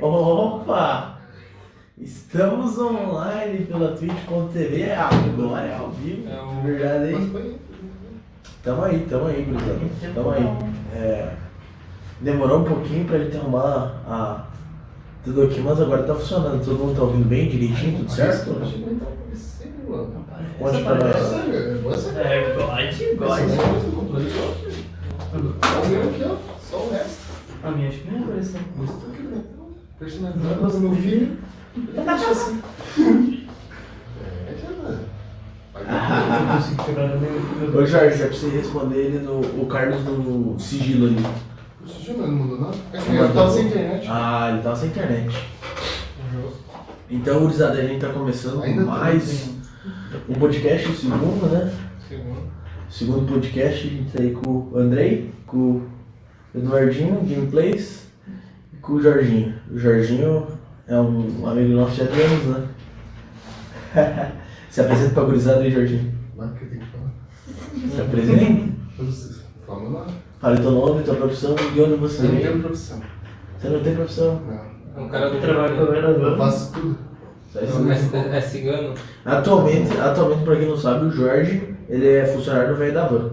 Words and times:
Opa! 0.00 1.18
Estamos 1.98 2.78
online 2.78 3.64
pela 3.66 3.92
twitch.tv, 3.96 4.82
é 4.82 4.96
agora 4.96 5.66
é 5.66 5.76
ao 5.76 5.90
vivo, 5.90 6.28
É 6.28 6.62
verdade 6.66 7.12
Mas 7.12 7.22
aí. 7.22 7.30
foi. 7.30 7.56
Tamo 8.64 8.84
aí, 8.84 9.06
tamo 9.08 9.26
aí, 9.26 9.42
gurizada. 9.42 9.80
Tamo 10.14 10.30
aí. 10.30 10.44
É, 10.94 11.32
demorou 12.20 12.60
um 12.60 12.64
pouquinho 12.64 13.04
pra 13.04 13.18
gente 13.18 13.36
arrumar 13.36 14.02
a, 14.06 14.46
tudo 15.24 15.42
aqui, 15.42 15.60
mas 15.60 15.80
agora 15.80 16.02
tá 16.04 16.14
funcionando. 16.14 16.64
Todo 16.64 16.78
mundo 16.78 16.96
tá 16.96 17.02
ouvindo 17.02 17.28
bem, 17.28 17.48
direitinho, 17.48 17.98
tudo 17.98 18.10
certo? 18.10 18.50
Não. 18.50 18.92
Conte 20.58 20.82
pra 20.82 20.94
nós. 20.94 21.32
É 22.16 22.20
É, 22.20 22.54
God, 22.54 22.68
God. 23.18 23.40
Ó. 26.24 26.36
Só 26.70 26.76
o 26.76 26.90
resto. 26.90 27.22
A 27.62 27.70
minha 27.70 27.88
acho 27.88 27.98
que 27.98 28.10
nem 28.10 28.22
apareceu. 28.22 28.60
Gostou 28.76 29.10
que 29.10 29.21
não. 30.02 30.32
Personalizado 30.32 30.70
do 30.72 30.80
meu 30.80 30.96
filho. 30.96 31.38
Deixa 31.76 32.30
assim. 32.30 32.60
É, 34.20 34.54
já 34.60 34.68
dá. 34.82 34.98
Eu 35.74 36.46
não 36.46 36.56
consigo 36.56 36.84
quebrar 36.84 37.08
no 37.08 37.20
meu. 37.20 37.80
Ô 37.80 37.86
Jorge, 37.86 38.22
é 38.22 38.26
pra 38.26 38.36
você 38.36 38.48
responder 38.48 38.96
ele 38.96 39.18
no 39.20 39.40
o 39.40 39.66
Carlos 39.66 40.04
no 40.04 40.58
sigilo 40.58 41.06
ali. 41.06 41.24
O 41.84 41.88
Sujo 41.88 42.14
não 42.14 42.30
mudou 42.32 42.60
nada. 42.60 42.76
É 42.92 42.98
que 42.98 43.14
eu 43.14 43.32
tava 43.32 43.50
sem 43.50 43.66
internet. 43.66 44.06
Ah, 44.08 44.50
ele 44.52 44.62
tava 44.62 44.76
sem 44.76 44.88
internet. 44.88 45.48
Então, 47.10 47.40
gurizada, 47.40 47.78
a 47.78 47.82
gente 47.82 48.00
tá 48.00 48.08
começando 48.08 48.62
Ainda 48.62 48.84
tá 48.84 48.90
mais 48.90 49.50
um 50.28 50.34
podcast, 50.34 50.88
o 50.88 50.96
segundo, 50.96 51.46
né? 51.46 51.72
Segundo. 52.08 52.52
Segundo 52.88 53.32
podcast, 53.32 53.86
a 53.86 53.90
gente 53.90 54.12
tá 54.12 54.22
aí 54.22 54.32
com 54.32 54.50
o 54.50 54.78
Andrei, 54.78 55.30
com 55.46 55.56
o 55.56 55.82
Eduardinho, 56.54 57.20
Gameplays, 57.22 58.06
com 58.82 58.94
o 58.94 59.02
Jorginho. 59.02 59.54
O 59.70 59.78
Jorginho 59.78 60.46
é 60.86 61.00
um 61.00 61.46
amigo 61.48 61.72
nosso 61.74 61.96
já 61.96 62.06
tem 62.06 62.24
anos, 62.24 62.44
né? 62.44 62.68
Se 64.68 64.80
apresenta 64.80 65.14
pra 65.14 65.24
gurizada 65.24 65.60
aí, 65.60 65.70
Jorginho. 65.70 66.12
Lá 66.36 66.48
que 66.48 66.64
eu 66.64 66.68
tenho 66.68 66.82
que 66.82 66.88
falar. 66.88 67.94
Se 67.94 68.00
apresenta. 68.00 68.72
Falam 69.66 69.92
lá. 69.92 70.06
Fale 70.40 70.60
teu 70.60 70.72
nome, 70.72 71.04
tua 71.04 71.14
profissão 71.14 71.54
e 71.54 71.70
de 71.72 71.80
onde 71.80 71.94
você 71.94 72.26
Eu 72.26 72.32
não 72.32 72.40
tenho 72.40 72.60
profissão. 72.60 73.00
Você 73.58 73.68
não 73.68 73.82
tem 73.82 73.94
profissão. 73.94 74.42
Não. 74.46 74.72
É 74.94 75.00
um 75.00 75.08
cara 75.08 75.30
do 75.30 75.40
trabalho 75.40 75.76
com 75.76 75.82
o 75.84 75.94
Eu 75.94 76.36
faço 76.36 76.72
tudo. 76.72 76.98
É, 77.54 78.36
é 78.36 78.40
cigano? 78.40 78.94
Atualmente, 79.24 79.96
atualmente, 79.98 80.42
pra 80.42 80.56
quem 80.56 80.68
não 80.68 80.76
sabe, 80.76 81.04
o 81.04 81.10
Jorge, 81.10 81.74
ele 81.88 82.08
é 82.08 82.26
funcionário 82.26 82.70
do 82.70 82.78
velho 82.78 82.94
da 82.94 83.06
van. 83.06 83.30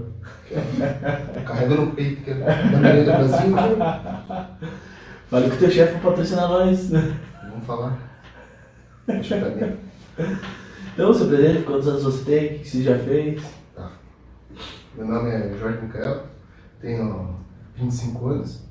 Carrega 1.45 1.75
no 1.75 1.91
peito, 1.91 2.21
que 2.21 2.31
é 2.31 2.33
da 2.35 2.51
do 2.51 3.05
Brasil. 3.05 3.55
né? 5.31 5.39
Fale 5.39 5.49
que 5.49 5.55
o 5.55 5.59
teu 5.59 5.71
chefe 5.71 5.93
vai 5.93 6.01
patrocinar 6.01 6.49
nós. 6.49 6.89
Vamos 6.89 7.65
falar. 7.65 7.97
Deixa 9.07 9.37
eu 9.37 9.55
ver. 9.55 9.77
Então, 10.93 11.13
seu 11.13 11.27
presente, 11.27 11.63
quantos 11.63 11.87
anos 11.87 12.03
você 12.03 12.25
tem? 12.25 12.45
O 12.57 12.59
que 12.59 12.69
você 12.69 12.83
já 12.83 12.97
fez? 12.99 13.41
Tá. 13.75 13.91
Meu 14.95 15.07
nome 15.07 15.29
é 15.29 15.55
Jorge 15.57 15.81
Micael, 15.81 16.23
tenho 16.81 17.35
25 17.75 18.27
anos. 18.27 18.67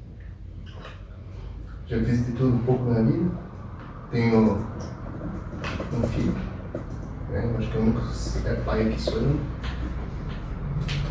Já 1.87 1.99
fiz 1.99 2.27
de 2.27 2.33
tudo 2.33 2.55
um 2.57 2.59
pouco 2.59 2.85
na 2.85 3.03
vida. 3.03 3.31
Tenho 4.11 4.67
um 5.93 6.03
filho. 6.09 6.35
Né? 7.31 7.45
Eu 7.45 7.59
Acho 7.59 7.71
que 7.71 7.79
o 7.79 7.81
único 7.81 8.03
é 8.45 8.55
pai 8.57 8.89
aqui 8.89 9.01
sou 9.01 9.15
eu. 9.15 9.41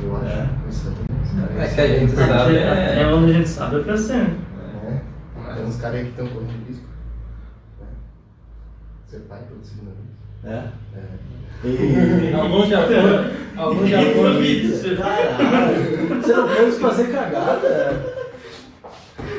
Eu 0.03 0.17
acho. 0.17 0.25
É. 0.25 0.49
Isso 0.69 0.89
aí. 0.89 1.59
É 1.59 1.67
que 1.67 1.81
a 1.81 1.99
gente 1.99 2.15
sabe. 2.15 2.55
É, 2.57 3.01
É, 3.01 3.07
onde 3.07 3.31
a 3.31 3.33
gente 3.33 3.49
sabe 3.49 3.77
é 3.77 3.83
pra 3.83 3.97
ser. 3.97 4.46
Tem 5.57 5.65
uns 5.65 5.77
caras 5.77 5.97
aí 5.97 6.03
que 6.03 6.09
estão 6.11 6.27
correndo 6.27 6.67
risco. 6.67 6.85
né? 7.79 7.87
Ser 9.07 9.19
pai 9.21 9.41
pela 9.47 9.63
segunda 9.63 9.91
vez. 9.91 10.07
É. 10.43 10.69
É. 10.95 11.67
E... 11.67 12.33
Alguns 12.39 12.69
já 12.69 12.83
foram. 12.85 13.31
Alguns 13.57 13.89
já 13.89 14.01
foram. 14.13 14.33
Caralho, 14.97 16.21
você 16.21 16.33
não 16.33 16.47
quer 16.47 16.71
fazer 16.73 17.11
cagada? 17.11 18.17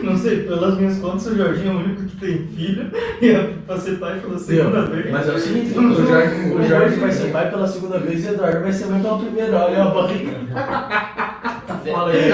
Não 0.02 0.16
sei, 0.16 0.42
pelas 0.42 0.76
minhas 0.76 0.98
contas, 0.98 1.26
o 1.26 1.36
Jorginho 1.36 1.70
é 1.70 1.74
o 1.74 1.78
único 1.78 2.04
que 2.04 2.16
tem 2.16 2.46
filho 2.48 2.90
e 3.22 3.30
é 3.30 3.54
pra 3.64 3.78
ser 3.78 3.98
pai 3.98 4.18
pela 4.18 4.38
segunda 4.38 4.86
vez. 4.86 5.10
Mas 5.10 5.28
é 5.28 5.32
o 5.32 5.38
seguinte, 5.38 5.78
o 5.78 6.06
Jorge, 6.06 6.52
o 6.52 6.62
Jorge 6.64 7.00
vai 7.00 7.12
ser 7.12 7.32
pai 7.32 7.50
pela 7.50 7.66
segunda 7.66 7.98
vez 7.98 8.24
e 8.24 8.28
o 8.28 8.34
Eduardo 8.34 8.60
vai 8.60 8.72
ser 8.72 8.86
mãe 8.86 9.00
pela 9.00 9.18
primeira. 9.18 9.56
Olha 9.56 9.82
a 9.84 9.90
barriga. 9.90 10.32
Fala 11.92 12.10
aí. 12.10 12.32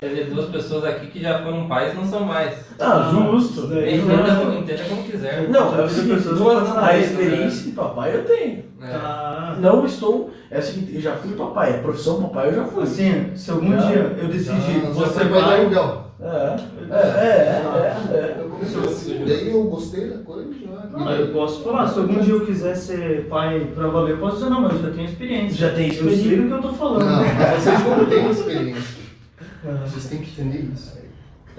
Teve 0.00 0.24
duas 0.30 0.46
pessoas 0.48 0.84
aqui 0.84 1.08
que 1.08 1.20
já 1.20 1.42
foram 1.42 1.66
pais 1.66 1.92
e 1.92 1.96
não 1.96 2.04
são 2.06 2.20
mais. 2.20 2.54
Ah, 2.78 3.10
justo. 3.12 3.66
Daí 3.66 3.98
Entenda, 3.98 4.54
entenda 4.56 4.84
como 4.88 5.02
quiser. 5.02 5.48
Não, 5.48 5.74
é 5.74 5.82
pessoas 5.82 6.38
duas- 6.38 6.68
passaram 6.68 6.86
a 6.86 6.98
experiência 6.98 7.64
de 7.64 7.70
papai 7.72 8.14
eu 8.14 8.24
tenho. 8.24 8.64
É. 8.80 8.86
Tá. 8.92 9.56
Não 9.58 9.84
estou. 9.84 10.30
É 10.52 10.60
o 10.60 10.62
seguinte, 10.62 10.94
eu 10.94 11.00
já 11.00 11.16
fui 11.16 11.32
papai. 11.32 11.74
A 11.74 11.82
profissão 11.82 12.22
papai 12.22 12.48
eu 12.50 12.54
já 12.54 12.64
fui. 12.66 12.84
Assim, 12.84 13.32
se 13.34 13.50
algum 13.50 13.72
Já. 13.72 13.86
dia 13.88 14.16
eu 14.22 14.28
decidir, 14.28 14.82
Já- 14.84 14.90
você 14.90 15.24
vai 15.24 15.42
dar 15.42 15.58
aluguel. 15.58 16.04
É, 16.20 16.26
é, 16.26 16.96
é, 16.96 17.62
é, 18.12 18.16
é. 18.16 18.44
Assim, 18.86 19.24
daí 19.26 19.52
eu 19.52 19.64
gostei 19.64 20.10
da 20.10 20.18
coisa 20.18 20.48
eu 21.18 21.28
posso 21.32 21.62
falar, 21.62 21.86
se 21.86 21.98
algum 21.98 22.18
dia 22.20 22.34
eu 22.34 22.44
quiser 22.46 22.74
ser 22.74 23.26
pai 23.28 23.68
pra 23.74 23.86
valer, 23.88 24.12
eu 24.12 24.18
posso 24.18 24.36
dizer, 24.38 24.50
não, 24.50 24.60
mas 24.62 24.72
eu 24.74 24.82
já 24.82 24.90
tenho 24.90 25.04
experiência. 25.08 25.56
Já 25.68 25.74
tem 25.74 25.86
Eu 25.86 25.92
experiência. 25.92 26.46
que 26.46 26.52
eu 26.52 26.62
tô 26.62 26.72
falando. 26.72 27.04
Não, 27.04 27.24
mas 27.24 27.62
vocês 27.62 27.84
não 27.84 28.04
têm 28.06 28.30
experiência. 28.30 28.97
Vocês 29.62 30.06
têm 30.06 30.20
que 30.20 30.40
entender 30.40 30.70
isso 30.72 30.96
aí. 30.96 31.08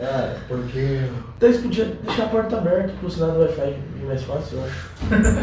É. 0.05 0.37
Porque. 0.47 1.01
Então 1.37 1.49
eles 1.49 1.61
podiam 1.61 1.87
deixar 2.05 2.23
a 2.23 2.27
porta 2.29 2.57
aberta 2.57 2.93
pro 2.99 3.09
sinal 3.11 3.31
do 3.31 3.39
Wi-Fi 3.41 3.75
ir 4.01 4.05
mais 4.05 4.23
fácil, 4.23 4.57
eu 4.59 4.63
acho. 4.65 4.89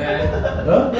É. 0.00 0.24
Hã? 0.66 0.90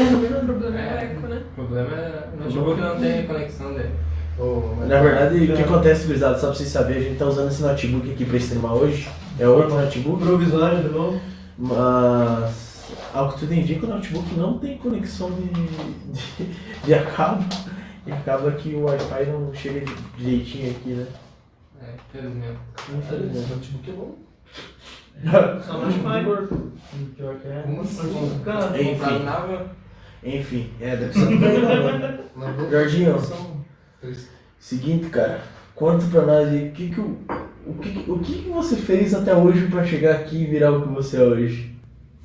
O 0.43 0.45
problema 0.45 0.79
é. 0.79 1.17
O 1.17 1.55
problema 1.55 1.91
é. 1.97 2.29
O 2.35 2.45
notebook 2.45 2.81
não 2.81 2.99
tem 3.01 3.27
conexão 3.27 3.73
dele. 3.75 3.91
oh, 4.39 4.75
mas- 4.79 4.89
Na 4.89 5.01
verdade, 5.01 5.45
o 5.53 5.57
que 5.57 5.63
acontece, 5.63 6.07
gurizada, 6.07 6.39
só 6.39 6.49
pra 6.49 6.57
vocês 6.57 6.69
saberem, 6.69 7.03
a 7.03 7.05
gente 7.09 7.19
tá 7.19 7.25
usando 7.27 7.49
esse 7.51 7.63
notebook 7.63 8.11
aqui 8.13 8.25
pra 8.27 8.37
streamar 8.37 8.75
hoje. 8.75 9.09
É 9.39 9.49
outro 9.49 9.75
notebook, 9.75 10.23
Provisório 10.23 10.83
de 10.83 10.89
novo. 10.91 11.19
mas 11.59 12.93
ao 13.15 13.33
que 13.33 13.41
tudo 13.41 13.55
indica, 13.55 13.87
o 13.87 13.89
notebook 13.89 14.35
não 14.35 14.59
tem 14.59 14.77
conexão 14.77 15.31
de, 15.33 15.43
de, 15.49 16.47
de 16.85 16.95
a 16.95 17.03
cabo. 17.07 17.43
E 18.07 18.13
acaba 18.13 18.51
que 18.53 18.75
o 18.75 18.85
Wi-Fi 18.85 19.27
não 19.33 19.53
chega 19.55 19.83
direitinho 20.17 20.71
aqui, 20.71 20.91
né? 20.91 21.07
É, 22.15 22.19
infelizmente. 22.97 23.39
Esse 23.39 23.53
notebook 23.53 23.91
é 23.91 23.93
bom. 23.93 24.17
Só 25.63 25.79
não 25.79 25.91
vai. 26.03 26.25
Pior 27.17 27.37
que 27.37 27.49
é. 27.49 27.63
Como 27.63 27.81
assim? 27.83 28.11
Enfim. 28.81 29.25
Enfim, 30.25 30.71
é, 30.81 30.97
deve 30.97 31.13
ser 31.13 31.27
bem 31.39 32.71
Jorginho. 32.71 33.17
Seguinte, 34.59 35.09
cara, 35.11 35.41
conta 35.75 36.07
pra 36.07 36.23
nós 36.23 36.49
aí, 36.49 36.69
o 36.69 36.73
que 36.73 36.91
que, 36.91 37.01
o, 37.01 37.19
o, 37.67 37.75
que, 37.75 38.11
o 38.11 38.19
que 38.19 38.43
que 38.43 38.49
você 38.49 38.77
fez 38.77 39.15
até 39.15 39.35
hoje 39.35 39.69
pra 39.69 39.85
chegar 39.85 40.17
aqui 40.17 40.43
e 40.43 40.47
virar 40.47 40.73
o 40.73 40.83
que 40.83 40.89
você 40.89 41.19
é 41.19 41.23
hoje? 41.23 41.77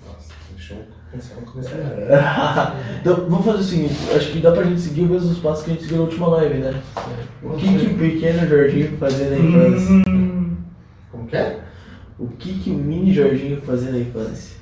Nossa, 0.04 0.34
deixa 0.56 0.74
eu 0.74 0.78
pensar 0.80 0.86
no 0.86 0.86
começo. 0.86 1.01
então, 3.02 3.16
vamos 3.30 3.46
fazer 3.46 3.60
o 3.60 3.64
seguinte, 3.64 3.96
acho 4.16 4.32
que 4.32 4.40
dá 4.40 4.52
pra 4.52 4.64
gente 4.64 4.80
seguir 4.80 5.02
os 5.04 5.10
mesmos 5.10 5.40
passos 5.40 5.66
que 5.66 5.72
a 5.72 5.74
gente 5.74 5.84
seguiu 5.84 5.98
na 5.98 6.04
última 6.04 6.28
live, 6.28 6.60
né? 6.60 6.82
O 7.44 7.50
que 7.58 7.68
que 7.80 7.86
o 7.88 7.98
pequeno 7.98 8.48
Jorginho 8.48 8.98
fazia 8.98 9.30
na 9.30 9.38
infância? 9.38 10.04
Como 11.12 11.28
que 11.28 11.36
é? 11.36 11.60
O 12.18 12.28
que 12.28 12.60
que 12.60 12.70
o 12.70 12.76
mini 12.76 13.14
Jorginho 13.14 13.62
fazia 13.62 13.92
na 13.92 13.98
infância? 14.00 14.58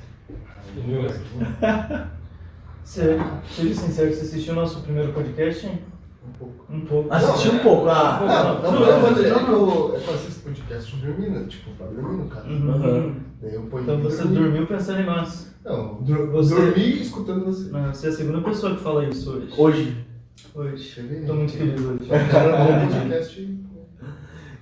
Você, 2.82 3.16
seja 3.54 3.74
sincero, 3.74 4.12
você 4.12 4.22
assistiu 4.22 4.52
o 4.52 4.56
nosso 4.56 4.80
primeiro 4.80 5.12
podcast? 5.12 5.64
hein? 5.66 5.78
Um 6.26 6.32
pouco. 6.32 6.66
Um 6.72 6.80
pouco. 6.82 7.12
Assisti 7.14 7.48
um 7.48 7.58
pouco, 7.60 7.88
ah, 7.88 8.20
Não, 8.20 8.26
não, 8.28 8.44
não, 8.54 8.80
não, 8.80 8.80
não, 8.80 9.10
não, 9.10 9.24
é 9.24 9.28
não, 9.30 9.44
que 9.44 9.50
eu, 9.50 9.94
é 9.94 10.08
eu 10.08 10.14
assisto 10.14 10.42
podcast 10.42 10.96
dormindo, 10.96 11.48
tipo, 11.48 11.70
pra 11.72 11.86
dormindo, 11.86 12.28
cara. 12.28 12.46
Uhum. 12.46 13.14
Daí 13.40 13.54
eu 13.54 13.62
ponho 13.62 13.82
Então 13.84 14.00
você 14.00 14.22
dormir. 14.22 14.38
dormiu 14.38 14.66
pensando 14.66 15.00
em 15.00 15.06
nós. 15.06 15.54
Não, 15.64 16.02
dur 16.02 16.30
Você- 16.30 16.54
dormi 16.54 17.00
escutando 17.02 17.44
você. 17.46 17.70
Não, 17.70 17.92
Você 17.94 18.06
é 18.06 18.10
a 18.10 18.12
segunda 18.12 18.40
pessoa 18.42 18.74
que 18.76 18.82
fala 18.82 19.04
isso 19.06 19.30
hoje. 19.30 19.48
Hoje, 19.56 20.06
Hoje. 20.54 21.24
Tô 21.26 21.34
muito 21.34 21.52
feliz 21.52 21.80
hoje. 21.80 22.04
Um 22.04 22.88
podcast. 22.88 23.58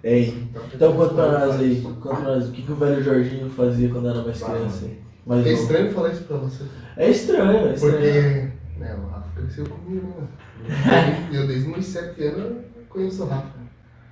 hein? 0.04 0.48
Então 0.74 0.92
conta 0.96 1.14
pra 1.14 1.46
nós 1.46 1.60
aí, 1.60 1.80
conta 1.82 2.00
pra 2.16 2.20
nós, 2.20 2.48
o 2.48 2.52
que 2.52 2.62
que 2.62 2.72
o 2.72 2.76
velho 2.76 3.02
Jorginho 3.02 3.48
fazia 3.50 3.88
quando 3.88 4.08
era 4.08 4.22
mais 4.22 4.42
criança? 4.42 4.86
Mais 5.26 5.46
É 5.46 5.50
novo? 5.50 5.62
estranho 5.62 5.92
falar 5.92 6.12
isso 6.12 6.24
pra 6.24 6.36
você. 6.38 6.64
É 6.96 7.10
estranho, 7.10 7.68
é 7.68 7.74
estranho. 7.74 7.94
Porque, 7.94 8.78
né, 8.80 8.98
o 9.02 9.08
Rafa 9.08 9.28
cresceu 9.36 9.66
comigo, 9.66 10.06
né? 10.20 10.26
Eu 11.32 11.46
desde 11.46 11.68
meus 11.68 11.86
7 11.86 12.22
anos 12.24 12.58
conheço 12.88 13.24
o 13.24 13.26
Rafa. 13.26 13.58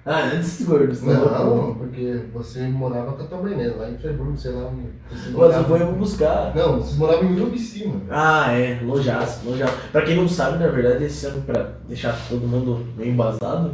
Ah, 0.08 0.31
antes 0.32 0.58
dos 0.58 0.69
gordos, 0.69 1.02
né? 1.02 1.14
Não, 1.14 1.75
porque 1.75 2.20
você 2.32 2.60
morava 2.69 3.12
com 3.12 3.25
a 3.25 3.26
tua 3.26 3.43
mãe, 3.43 3.56
né? 3.56 3.75
Lá 3.76 3.90
em 3.90 3.98
Friburgo, 3.98 4.37
sei 4.37 4.52
lá. 4.52 4.70
Mas 5.10 5.56
eu 5.56 5.64
vou 5.64 5.76
eu 5.76 5.93
buscar. 5.94 6.54
Não, 6.54 6.76
vocês 6.76 6.96
moravam 6.96 7.25
em 7.25 7.40
Urubici, 7.40 7.88
mano. 7.88 8.02
Ah, 8.08 8.52
é, 8.52 8.81
Lojaço, 8.84 9.44
Lojaço. 9.44 9.75
Pra 9.90 10.02
quem 10.02 10.14
não 10.14 10.28
sabe, 10.28 10.58
na 10.58 10.69
verdade, 10.69 11.02
esse 11.02 11.26
ano, 11.26 11.43
pra 11.43 11.72
deixar 11.88 12.16
todo 12.28 12.46
mundo 12.46 12.87
meio 12.96 13.10
embasado, 13.10 13.72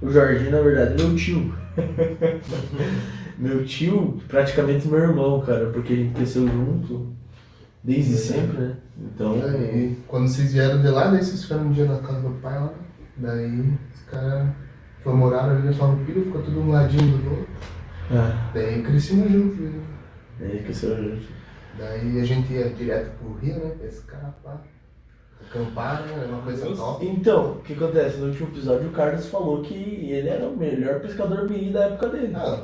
o 0.00 0.10
Jorginho, 0.10 0.52
na 0.52 0.60
verdade, 0.62 0.94
é 0.94 1.06
meu 1.06 1.14
tio. 1.16 1.54
Meu 3.36 3.64
tio, 3.64 4.20
praticamente 4.28 4.86
meu 4.86 5.00
irmão, 5.00 5.40
cara, 5.40 5.66
porque 5.70 5.92
a 5.92 5.96
gente 5.96 6.14
cresceu 6.14 6.46
junto 6.46 7.12
desde 7.82 8.14
sempre, 8.14 8.58
né? 8.58 8.76
Então. 8.96 9.38
Daí, 9.38 9.98
quando 10.06 10.28
vocês 10.28 10.52
vieram 10.52 10.80
de 10.80 10.88
lá, 10.88 11.08
daí 11.08 11.22
vocês 11.22 11.42
ficaram 11.42 11.64
um 11.64 11.72
dia 11.72 11.84
na 11.86 11.98
casa 11.98 12.20
do 12.20 12.30
pai 12.40 12.58
lá. 12.58 12.72
Daí 13.16 13.60
os 13.94 14.00
caras 14.10 14.48
foram 15.02 15.16
morar 15.16 15.50
ali 15.50 15.66
na 15.66 15.72
Farroupilha, 15.72 16.22
ficou 16.22 16.42
tudo 16.42 16.60
um 16.60 16.70
ladinho 16.70 17.18
do 17.18 17.30
outro. 17.30 17.48
Ah, 18.10 18.50
Daí 18.52 18.82
crescemos 18.82 19.30
juntos. 19.32 19.58
Né? 19.58 19.80
daí 20.38 20.62
cresceu 20.62 20.96
junto. 20.96 21.26
Daí 21.78 22.20
a 22.20 22.24
gente 22.24 22.52
ia 22.52 22.68
direto 22.70 23.10
pro 23.18 23.34
Rio, 23.34 23.56
né? 23.64 23.74
Pescar, 23.80 24.34
pá. 24.44 24.60
Acampar, 25.50 26.02
né? 26.02 26.12
Era 26.22 26.28
uma 26.32 26.42
coisa 26.42 26.64
Nossa. 26.68 26.80
top. 26.82 27.06
Então, 27.06 27.52
o 27.52 27.60
que 27.60 27.72
acontece? 27.72 28.18
No 28.18 28.26
último 28.28 28.48
episódio 28.48 28.88
o 28.88 28.92
Carlos 28.92 29.26
falou 29.26 29.62
que 29.62 29.74
ele 29.74 30.28
era 30.28 30.46
o 30.46 30.56
melhor 30.56 31.00
pescador 31.00 31.48
mirim 31.48 31.72
da 31.72 31.84
época 31.86 32.08
dele. 32.10 32.32
Ah, 32.36 32.62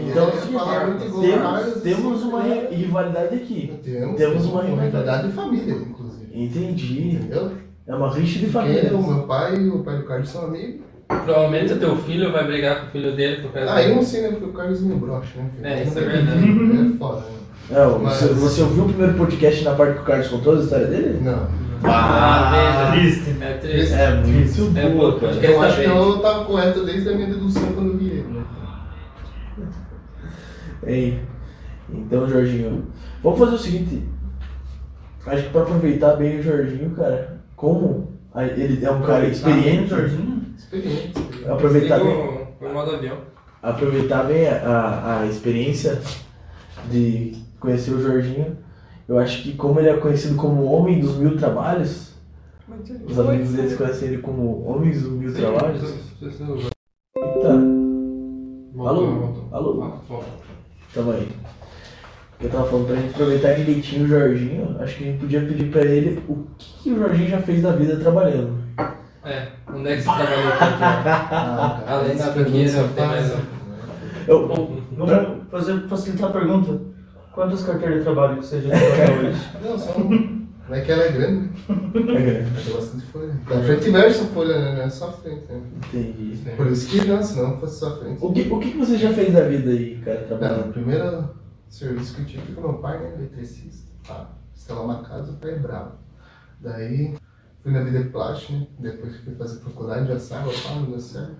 Então, 0.00 0.28
é, 0.28 0.32
muito 0.32 0.48
igual 0.48 1.20
temos, 1.22 1.42
Carlos, 1.42 1.82
temos 1.82 2.22
uma 2.22 2.42
né? 2.42 2.68
ri- 2.70 2.76
rivalidade 2.76 3.34
aqui. 3.34 3.78
Temos, 3.84 4.16
temos 4.16 4.44
uma 4.46 4.62
rivalidade 4.62 5.26
de 5.28 5.32
família, 5.34 5.74
inclusive. 5.74 6.28
Entendi. 6.32 7.16
Entendeu? 7.16 7.52
É 7.86 7.94
uma 7.94 8.08
rixa 8.10 8.38
de 8.38 8.46
Porque 8.46 8.52
família. 8.52 8.94
o 8.96 9.06
meu 9.14 9.22
pai 9.26 9.56
e 9.56 9.68
o 9.68 9.80
pai 9.80 9.98
do 9.98 10.04
Carlos 10.04 10.28
são 10.28 10.46
amigos. 10.46 10.80
Provavelmente 11.06 11.74
o 11.74 11.78
teu 11.78 11.96
filho 11.98 12.32
vai 12.32 12.46
brigar 12.46 12.80
com 12.80 12.86
o 12.86 12.90
filho 12.90 13.14
dele 13.14 13.42
por 13.42 13.52
causa 13.52 13.74
Ah, 13.74 13.82
eu 13.82 13.94
não 13.96 14.02
sei, 14.02 14.22
né? 14.22 14.28
Porque 14.30 14.46
o 14.46 14.52
Carlos 14.54 14.80
me 14.80 14.94
brocha, 14.94 15.28
né? 15.36 15.50
filho? 15.54 15.66
É, 15.66 15.82
isso 15.82 15.98
é 15.98 16.02
Não 16.02 16.10
verdade. 16.10 16.94
É 16.94 16.98
foda, 16.98 17.20
né? 17.20 17.26
Não, 17.70 17.98
Mas- 17.98 18.14
você, 18.20 18.26
você 18.34 18.62
ouviu 18.62 18.84
o 18.84 18.88
primeiro 18.88 19.14
podcast 19.14 19.64
na 19.64 19.74
parte 19.74 19.94
que 19.94 20.00
o 20.00 20.04
Carlos 20.04 20.28
contou 20.28 20.56
a 20.56 20.60
história 20.60 20.86
dele? 20.86 21.18
Não. 21.22 21.46
Ah, 21.86 22.90
Triste. 22.92 23.36
É 23.42 23.52
triste. 23.58 23.92
É 23.92 24.14
muito 24.14 24.78
É, 24.78 24.88
boa, 24.88 25.20
cara. 25.20 25.34
Eu 25.34 25.60
acho 25.62 25.80
que 25.80 25.86
eu 25.86 26.18
tava 26.20 26.44
correto 26.46 26.84
desde 26.84 27.10
a 27.10 27.12
minha 27.14 27.26
dedução 27.28 27.62
quando 27.74 27.90
eu 27.92 27.98
vi 27.98 28.06
ele. 28.08 28.24
né? 28.28 28.42
Ei, 30.86 31.20
então, 31.90 32.28
Jorginho, 32.28 32.86
vamos 33.22 33.38
fazer 33.38 33.54
o 33.54 33.58
seguinte. 33.58 34.02
Acho 35.26 35.42
que 35.44 35.50
pra 35.50 35.62
aproveitar 35.62 36.16
bem 36.16 36.38
o 36.38 36.42
Jorginho, 36.42 36.90
cara, 36.90 37.40
como 37.56 38.12
ele 38.56 38.84
é 38.84 38.90
um 38.90 39.02
cara 39.02 39.26
experiente, 39.26 39.88
Jorginho? 39.88 40.42
Experiente. 40.56 41.12
aproveitar 41.48 41.98
bem, 42.00 42.08
o- 42.14 42.66
o 42.66 42.72
modo 42.72 42.90
avião. 42.92 43.18
aproveitar 43.62 44.24
bem 44.24 44.48
a, 44.48 44.56
a, 44.58 45.20
a 45.20 45.26
experiência 45.26 46.00
de 46.90 47.36
conhecer 47.60 47.92
o 47.92 48.02
Jorginho. 48.02 48.56
Eu 49.08 49.18
acho 49.18 49.42
que 49.42 49.54
como 49.54 49.78
ele 49.80 49.88
é 49.90 49.96
conhecido 49.96 50.36
como 50.36 50.62
o 50.62 50.72
homem 50.72 51.00
dos 51.00 51.16
mil 51.16 51.36
trabalhos, 51.36 52.14
os 53.06 53.18
amigos 53.18 53.50
deles 53.52 53.76
conhecem 53.76 54.08
ele 54.08 54.18
como 54.18 54.62
homens 54.66 55.02
dos 55.02 55.12
mil 55.12 55.32
trabalhos. 55.34 55.94
Eita, 57.16 57.50
Alô? 58.76 59.34
Alô? 59.52 59.92
Tamo 60.94 61.12
aí. 61.12 61.28
Eu 62.40 62.50
tava 62.50 62.68
falando 62.68 62.86
pra 62.88 62.96
gente 62.96 63.14
aproveitar 63.14 63.54
direitinho 63.54 64.04
o 64.04 64.08
Jorginho, 64.08 64.76
acho 64.80 64.96
que 64.96 65.04
a 65.04 65.06
gente 65.06 65.20
podia 65.20 65.40
pedir 65.40 65.70
pra 65.70 65.82
ele 65.82 66.22
o 66.28 66.46
que, 66.58 66.82
que 66.82 66.90
o 66.92 66.98
Jorginho 66.98 67.30
já 67.30 67.38
fez 67.38 67.62
da 67.62 67.72
vida 67.72 67.96
trabalhando. 67.96 68.58
É, 69.24 69.46
onde 69.72 69.88
é 69.88 69.96
que 69.96 70.02
você 70.02 70.10
trabalhou 70.10 70.50
tanto? 70.58 70.82
Ah, 70.84 71.82
cara, 71.86 71.98
Além 72.00 72.16
da 72.16 72.26
pergunta 72.26 72.88
tem 72.94 73.06
mais 73.06 73.30
um. 73.32 73.36
né? 73.36 73.42
Eu, 74.26 74.48
Vamos 74.96 75.48
fazer, 75.50 75.80
facilitar 75.88 76.30
a 76.30 76.32
pergunta. 76.32 76.80
Quantas 77.32 77.62
carteiras 77.64 77.98
de 77.98 78.04
trabalho 78.04 78.36
que 78.36 78.46
você 78.46 78.60
já 78.60 78.68
até 78.76 79.10
hoje? 79.28 79.40
Não, 79.62 79.78
só 79.78 79.98
um. 79.98 80.43
Não 80.68 80.74
é 80.74 80.80
que 80.80 80.90
ela 80.92 81.02
é 81.04 81.12
grande, 81.12 81.48
né? 81.48 81.50
é. 82.16 82.62
Tem 82.64 82.74
bastante 82.74 83.04
folha. 83.06 83.34
Da 83.48 83.60
frente 83.62 83.88
e 83.88 83.90
verso 83.90 84.24
folha, 84.28 84.58
né? 84.58 84.74
Não 84.76 84.82
é 84.82 84.88
só 84.90 85.08
a 85.08 85.12
frente, 85.12 85.44
né? 85.52 85.60
Entendi. 85.76 86.38
Por 86.56 86.66
isso 86.68 86.88
que 86.88 87.06
não, 87.06 87.22
se 87.22 87.38
não 87.38 87.58
fosse 87.58 87.80
só 87.80 87.88
a 87.88 87.96
frente. 87.98 88.18
O 88.24 88.32
que, 88.32 88.40
o 88.50 88.58
que 88.60 88.70
você 88.78 88.96
já 88.96 89.12
fez 89.12 89.32
da 89.34 89.46
vida 89.46 89.70
aí, 89.70 90.00
cara, 90.02 90.20
Não, 90.20 90.24
o 90.24 90.28
trabalhando? 90.28 90.72
primeiro 90.72 91.30
serviço 91.68 92.14
que 92.14 92.22
eu 92.22 92.26
tive 92.26 92.42
foi 92.52 92.54
com 92.54 92.60
meu 92.70 92.78
pai, 92.78 92.98
né? 92.98 93.12
Eletricista. 93.18 93.90
Tá. 94.06 94.30
Instalar 94.54 94.84
uma 94.84 95.02
casa, 95.02 95.32
o 95.32 95.36
pai 95.36 95.50
é 95.52 95.58
bravo. 95.58 95.92
Daí 96.60 97.14
fui 97.62 97.72
na 97.72 97.82
vida 97.82 98.08
plástica, 98.10 98.54
né? 98.58 98.66
Depois 98.78 99.16
fui 99.16 99.34
fazer 99.34 99.60
faculdade, 99.60 100.08
já 100.08 100.18
saiu, 100.18 100.50
pá, 100.50 100.74
não 100.76 100.84
deu 100.86 100.98
certo. 101.00 101.34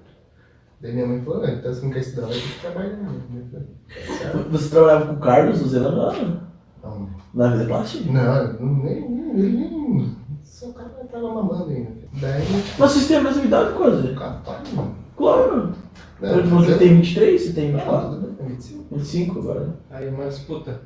Daí 0.82 0.92
minha 0.92 1.06
mãe 1.06 1.22
falou, 1.22 1.44
"Ah, 1.44 1.50
então 1.50 1.72
você 1.72 1.82
não 1.82 1.90
quer 1.92 2.00
estudar, 2.00 2.26
vai 2.26 2.34
ter 2.34 2.42
que 2.42 2.60
trabalhar, 2.60 2.96
né? 2.98 3.42
"Tá 3.50 4.12
certo." 4.18 4.50
Você 4.50 4.68
trabalhava 4.68 5.06
com 5.06 5.12
o 5.14 5.20
Carlos, 5.20 5.62
o 5.62 5.68
Zelano, 5.68 6.42
lá 6.84 6.98
Não, 7.34 7.50
na 7.50 7.56
vida 7.56 7.64
plástica? 7.66 8.12
não, 8.12 8.52
não, 8.60 8.84
nem, 8.84 9.08
nem, 9.08 9.30
ele 9.38 9.56
nem. 9.56 10.16
Só 10.42 10.66
o 10.68 10.74
cara 10.74 10.88
tava 11.10 11.34
mamando 11.34 11.70
ainda. 11.70 11.90
Daí, 12.20 12.42
Mas 12.78 12.92
vocês 12.92 13.08
têm 13.08 13.16
a 13.16 13.20
mesma 13.22 13.44
idade, 13.44 13.74
quase? 13.76 14.14
capaz, 14.14 14.72
mano. 14.72 14.94
Claro. 15.16 15.72
Não, 16.20 16.38
Ele 16.38 16.48
falou 16.48 16.64
que 16.64 16.74
tem 16.78 16.88
eu- 16.90 16.96
23, 16.96 17.42
você 17.42 17.52
tem 17.52 17.72
Não, 17.72 17.78
24? 17.80 18.08
tudo 18.10 18.32
bem, 18.38 18.46
25. 18.48 18.84
25 18.96 19.38
agora. 19.40 19.60
né? 19.66 19.72
Aí, 19.90 20.10
mas 20.10 20.38
puta, 20.40 20.80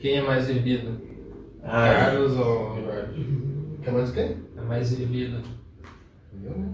quem 0.00 0.16
é 0.18 0.22
mais 0.22 0.48
vivido? 0.48 0.90
Ah, 1.62 1.94
Carlos 1.94 2.32
ou 2.36 2.74
Jorge? 2.82 3.42
Quer 3.82 3.92
mais 3.92 4.10
o 4.10 4.12
quê? 4.12 4.36
É 4.56 4.60
mais 4.60 4.92
vivido. 4.92 5.40
Eu, 6.42 6.50
né? 6.50 6.68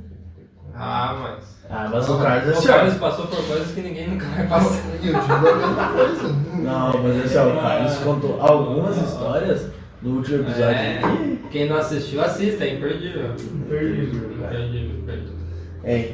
Ah, 0.74 1.16
mas. 1.20 1.44
ah 1.70 1.88
mas 1.92 2.08
o 2.08 2.18
Carlos 2.18 2.48
é 2.48 2.54
O 2.54 2.58
assim, 2.58 2.66
Carlos 2.68 2.94
ó. 2.94 2.98
passou 2.98 3.26
por 3.26 3.46
coisas 3.46 3.74
que 3.74 3.80
ninguém 3.80 4.08
nunca 4.08 4.26
vai 4.26 4.46
passar. 4.46 4.82
E 5.02 5.08
eu 5.08 5.20
digo 5.20 5.32
a 5.32 5.56
mesma 5.56 5.88
coisa. 5.92 6.28
Não, 6.54 7.02
mas 7.02 7.24
assim, 7.24 7.38
ó, 7.38 7.48
o 7.48 7.60
Carlos 7.60 7.96
contou 7.98 8.40
algumas 8.40 8.96
histórias 8.96 9.66
no 10.02 10.16
último 10.16 10.36
episódio. 10.42 10.64
É, 10.64 10.98
aqui. 10.98 11.40
quem 11.50 11.68
não 11.68 11.76
assistiu, 11.76 12.22
assista, 12.22 12.64
é 12.64 12.74
imperdível. 12.74 13.32
Imperdível. 13.32 14.30
Imperdível, 14.32 14.98
imperdível. 14.98 15.38
É. 15.84 16.12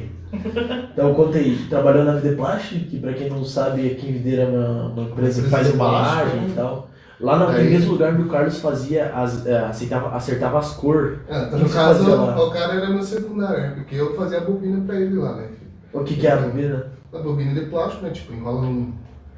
Então 0.91 1.09
eu 1.09 1.15
contei, 1.15 1.57
trabalhando 1.69 2.07
na 2.07 2.15
Videplast, 2.15 2.75
que 2.75 2.99
pra 2.99 3.13
quem 3.13 3.29
não 3.29 3.45
sabe, 3.45 3.87
aqui 3.91 4.09
em 4.09 4.13
Videira 4.13 4.43
é 4.43 4.47
uma, 4.47 4.87
uma 4.89 5.03
empresa 5.03 5.41
que 5.41 5.49
faz 5.49 5.73
embalagem 5.73 6.47
e 6.49 6.51
tal. 6.53 6.89
Lá 7.19 7.37
naquele 7.39 7.67
Aí- 7.67 7.73
mesmo 7.73 7.93
lugar 7.93 8.13
onde 8.13 8.23
o 8.23 8.27
Carlos 8.29 8.59
fazia, 8.59 9.13
as, 9.13 9.45
eh, 9.45 9.57
aceitava, 9.57 10.09
acertava 10.15 10.59
as 10.59 10.73
cores. 10.73 11.17
Ah, 11.29 11.43
O 11.43 11.47
então, 11.47 11.59
no 11.59 11.69
caso, 11.69 12.11
o 12.11 12.51
cara 12.51 12.73
era 12.73 12.89
meu 12.89 13.01
secundário, 13.03 13.61
né? 13.61 13.71
porque 13.75 13.95
eu 13.95 14.15
fazia 14.15 14.39
a 14.39 14.41
bobina 14.41 14.83
pra 14.85 14.95
ele 14.99 15.15
lá, 15.15 15.35
né? 15.37 15.47
O 15.93 16.03
que 16.03 16.15
que 16.15 16.27
é 16.27 16.31
a 16.33 16.37
bebida? 16.37 16.91
A 17.13 17.19
bobina 17.19 17.53
de 17.53 17.67
plástico, 17.67 18.03
né? 18.03 18.09
Tipo, 18.11 18.33
enrola 18.33 18.61
um, 18.63 18.91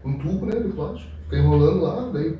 um 0.03 0.17
tubo, 0.17 0.47
né? 0.47 0.55
De 0.59 0.69
plástico, 0.69 1.07
fica 1.25 1.37
enrolando 1.37 1.81
lá, 1.83 2.09
daí. 2.11 2.35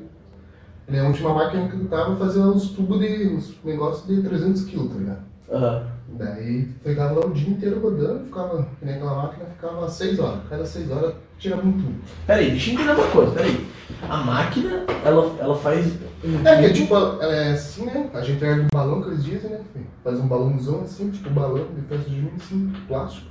Ele, 0.88 0.98
a 0.98 1.04
última 1.04 1.34
máquina 1.34 1.68
que 1.68 1.76
eu 1.76 1.84
tava 1.86 2.16
fazia 2.16 2.42
uns 2.42 2.70
tubos 2.70 2.98
de. 2.98 3.28
uns 3.28 3.54
negócios 3.62 4.06
de 4.08 4.22
300 4.28 4.64
kg, 4.64 4.88
tá 4.88 4.94
ligado? 4.98 5.18
Aham. 5.52 5.86
Daí 6.14 6.64
pegava 6.82 7.20
lá 7.20 7.26
o 7.26 7.30
dia 7.30 7.50
inteiro 7.50 7.78
rodando, 7.80 8.24
ficava, 8.24 8.66
que 8.80 8.84
nem 8.86 8.94
aquela 8.96 9.14
máquina 9.22 9.44
ficava 9.54 9.88
6 9.88 10.18
horas. 10.18 10.40
Cada 10.48 10.64
6 10.64 10.90
horas 10.90 11.12
tirava 11.38 11.66
um 11.66 11.72
tubo. 11.72 11.94
Peraí, 12.26 12.50
deixa 12.50 12.70
eu 12.70 12.74
entender 12.74 12.92
uma 12.92 13.06
coisa, 13.08 13.32
peraí. 13.32 13.66
A 14.08 14.16
máquina, 14.18 14.84
ela, 15.04 15.34
ela 15.40 15.56
faz 15.56 15.86
um 16.24 16.46
É 16.46 16.62
que 16.68 16.72
tipo, 16.74 16.94
ela 16.94 17.34
é 17.34 17.52
assim, 17.52 17.86
né? 17.86 18.10
A 18.12 18.20
gente 18.20 18.44
ergue 18.44 18.62
um 18.62 18.68
balão 18.72 19.02
que 19.02 19.08
eles 19.08 19.24
dizem, 19.24 19.50
né? 19.50 19.60
Faz 20.04 20.18
um 20.20 20.28
balãozão 20.28 20.82
assim, 20.82 21.10
tipo 21.10 21.28
um 21.30 21.32
balão 21.32 21.66
de 21.74 21.80
festa 21.82 22.08
junho, 22.10 22.32
assim, 22.36 22.72
plástico. 22.86 23.26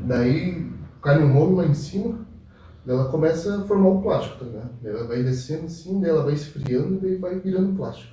Daí 0.00 0.66
cai 1.02 1.18
no 1.18 1.32
rolo 1.32 1.56
lá 1.56 1.66
em 1.66 1.74
cima, 1.74 2.18
daí 2.84 2.96
ela 2.96 3.08
começa 3.10 3.56
a 3.58 3.64
formar 3.64 3.88
o 3.90 4.02
plástico, 4.02 4.36
tá 4.38 4.44
ligado? 4.46 4.70
Daí 4.82 4.92
ela 4.94 5.06
vai 5.06 5.22
descendo 5.22 5.64
assim, 5.66 6.00
daí 6.00 6.10
ela 6.10 6.24
vai 6.24 6.34
esfriando, 6.34 6.98
daí 7.00 7.16
vai 7.16 7.38
virando 7.38 7.76
plástico. 7.76 8.12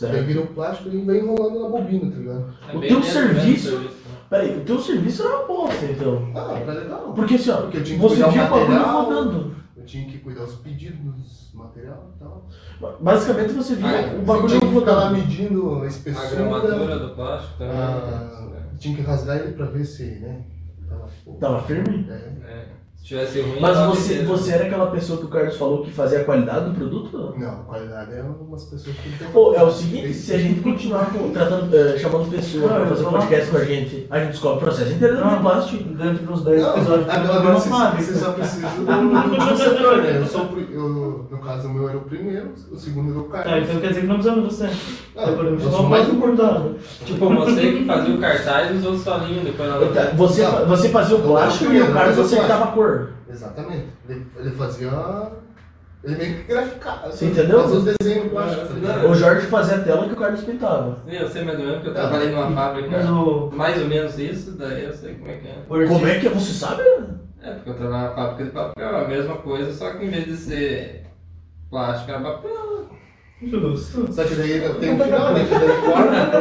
Daí 0.00 0.10
Certo. 0.12 0.26
vira 0.26 0.40
o 0.40 0.46
plástico 0.48 0.88
e 0.94 1.02
vai 1.04 1.18
enrolando 1.18 1.60
na 1.62 1.68
bobina, 1.68 2.10
tá 2.10 2.16
ligado? 2.18 2.44
É 2.68 2.76
O 2.76 2.80
teu 2.80 2.90
menos- 2.90 3.06
serviço- 3.06 3.78
né? 3.78 3.88
Peraí, 4.30 4.58
o 4.58 4.64
teu 4.64 4.78
serviço 4.78 5.22
era 5.22 5.36
uma 5.38 5.46
bosta, 5.46 5.84
então. 5.86 6.28
Ah, 6.34 6.60
tá 6.64 6.72
legal. 6.72 7.12
Porque 7.14 7.34
assim, 7.36 7.50
ó, 7.50 7.56
Porque 7.62 7.78
eu 7.78 7.84
tinha 7.84 7.96
que 7.98 8.02
você 8.02 8.16
via 8.16 8.26
o 8.26 8.30
bagulho 8.34 8.68
material. 8.68 9.04
rodando. 9.04 9.54
Eu 9.76 9.84
tinha 9.86 10.04
que 10.06 10.18
cuidar 10.18 10.44
dos 10.44 10.56
pedidos, 10.56 10.98
dos 11.00 11.50
material 11.54 12.10
e 12.14 12.18
tal. 12.18 12.46
Basicamente 13.00 13.52
você 13.54 13.74
via 13.76 13.88
Ah, 13.88 14.00
o 14.14 14.18
Você 14.18 14.24
bagulho 14.26 14.48
tinha 14.48 14.60
que 14.60 14.78
ficar 14.78 14.92
lá 14.92 15.04
rodando. 15.08 15.16
medindo 15.18 15.74
a 15.78 15.82
A 15.82 15.86
espessura. 15.86 16.28
gramatura 16.42 16.98
do 16.98 17.14
plástico 17.14 17.58
também. 17.58 17.76
Ah, 17.76 18.62
tinha 18.78 18.96
que 18.96 19.02
rasgar 19.02 19.36
ele 19.38 19.52
pra 19.52 19.66
ver 19.66 19.84
se, 19.84 20.04
né? 20.04 20.42
Tava, 20.88 21.08
pô, 21.24 21.32
Tava 21.34 21.62
firme? 21.62 22.06
é. 22.10 22.12
É. 22.14 22.77
Se 23.08 23.14
tivesse 23.14 23.40
ruim, 23.40 23.58
Mas 23.58 23.78
você, 23.78 24.22
você 24.22 24.52
era 24.52 24.64
aquela 24.66 24.88
pessoa 24.88 25.18
que 25.18 25.24
o 25.24 25.28
Carlos 25.28 25.56
falou 25.56 25.82
que 25.82 25.90
fazia 25.90 26.20
a 26.20 26.24
qualidade 26.24 26.66
do 26.68 26.74
produto? 26.74 27.32
Não, 27.38 27.48
a 27.48 27.64
qualidade 27.64 28.12
é 28.12 28.22
umas 28.22 28.64
pessoas 28.64 28.94
que 28.96 29.24
Pô, 29.32 29.54
é 29.54 29.62
o 29.62 29.70
seguinte, 29.70 30.12
se 30.12 30.34
a 30.34 30.38
gente 30.38 30.60
continuar 30.60 31.10
tratando, 31.32 31.74
eh, 31.74 31.96
chamando 31.96 32.30
pessoas 32.30 32.70
eu 32.70 32.86
fazer 32.86 33.04
podcast 33.04 33.50
com 33.50 33.56
a 33.56 33.64
gente, 33.64 34.06
a 34.10 34.18
gente 34.18 34.30
descobre 34.32 34.58
o 34.58 34.60
processo 34.60 34.92
inteiro 34.92 35.16
do 35.16 35.40
plástico. 35.40 35.84
Dentro 35.84 36.26
dos 36.26 36.44
10 36.44 36.60
Não, 36.60 36.76
episódios 36.76 37.08
agora 37.08 37.54
você, 37.54 37.68
sabe. 37.70 38.02
você 38.02 38.14
só 38.14 38.32
precisa 38.32 38.68
do, 38.68 38.84
do 38.84 39.56
setor, 39.56 39.96
né? 40.02 40.18
Eu 40.18 40.26
sou, 40.26 40.48
eu, 40.70 41.26
no 41.30 41.38
caso, 41.38 41.68
o 41.68 41.72
meu 41.72 41.88
era 41.88 41.96
o 41.96 42.02
primeiro, 42.02 42.50
o 42.70 42.76
segundo 42.76 43.10
era 43.10 43.20
o 43.20 43.24
Carlos. 43.24 43.50
Tá, 43.52 43.58
então 43.58 43.80
quer 43.80 43.88
dizer 43.88 44.00
que 44.02 44.06
não 44.06 44.14
precisamos 44.16 44.48
de 44.48 44.54
você. 44.54 44.64
Não, 45.16 45.22
Então 45.22 45.36
podemos 45.36 45.64
eu 45.64 45.70
chamar 45.70 45.88
mais 45.88 46.08
importante. 46.10 46.74
Tipo, 47.06 47.34
você 47.34 47.72
que 47.72 47.84
fazia 47.86 48.14
o 48.14 48.18
cartaz 48.18 48.70
e 48.70 48.74
os 48.74 48.84
outros 48.84 49.02
solinhos 49.02 49.44
depois 49.44 49.68
na 49.70 49.78
Você, 50.14 50.42
Não. 50.42 50.50
fa- 50.52 50.64
você 50.64 50.88
fazia 50.90 51.16
o 51.16 51.22
plástico 51.22 51.72
e 51.72 51.80
o 51.80 51.92
Carlos 51.92 52.18
acertava 52.18 52.64
a 52.64 52.66
cor. 52.68 52.97
Exatamente. 53.28 53.86
Ele, 54.08 54.26
ele 54.36 54.50
fazia 54.50 54.90
Ele 56.04 56.16
meio 56.16 56.36
que 56.36 56.42
graficava. 56.44 57.10
Você 57.10 57.26
entendeu? 57.26 57.62
Fazer 57.62 57.76
os 57.76 57.96
desenhos 57.98 58.24
no 58.24 58.30
plástico. 58.30 58.66
tá 58.66 58.74
ligado? 58.74 59.08
O 59.08 59.14
Jorge 59.14 59.46
fazia 59.46 59.76
a 59.76 59.80
tela 59.80 60.06
que 60.06 60.12
o 60.12 60.16
Carlos 60.16 60.44
pintava. 60.44 60.98
Sim, 61.04 61.12
eu 61.16 61.28
sei 61.28 61.44
mais 61.44 61.58
ou 61.58 61.64
menos, 61.64 61.76
porque 61.82 61.90
eu 61.90 61.94
trabalhei 61.94 62.30
numa 62.30 62.50
fábrica. 62.52 62.88
Mas 62.90 63.08
o. 63.10 63.50
Mais 63.52 63.82
ou 63.82 63.88
menos 63.88 64.18
isso, 64.18 64.52
daí 64.52 64.84
eu 64.84 64.92
sei 64.92 65.14
como 65.14 65.30
é 65.30 65.36
que 65.36 65.48
é. 65.48 65.64
Como 65.66 66.06
é 66.06 66.18
que 66.18 66.26
é? 66.26 66.30
Você 66.30 66.52
sabe? 66.52 66.82
É, 67.42 67.52
porque 67.52 67.70
eu 67.70 67.74
trabalhava 67.74 68.08
na 68.08 68.14
fábrica 68.14 68.44
de 68.44 68.50
papel, 68.50 68.88
é 68.88 69.04
a 69.04 69.08
mesma 69.08 69.36
coisa, 69.36 69.72
só 69.72 69.90
que 69.92 70.04
em 70.04 70.10
vez 70.10 70.24
de 70.26 70.36
ser 70.36 71.06
plástico 71.70 72.10
era 72.10 72.20
papel. 72.20 72.88
Justo. 73.40 74.12
Só 74.12 74.24
que 74.24 74.34
daí 74.34 74.60
tem 74.80 74.94
um 74.94 74.98
final, 74.98 75.32
né? 75.32 75.44
Que 75.44 75.54
daí 75.54 75.80
corta 75.82 76.38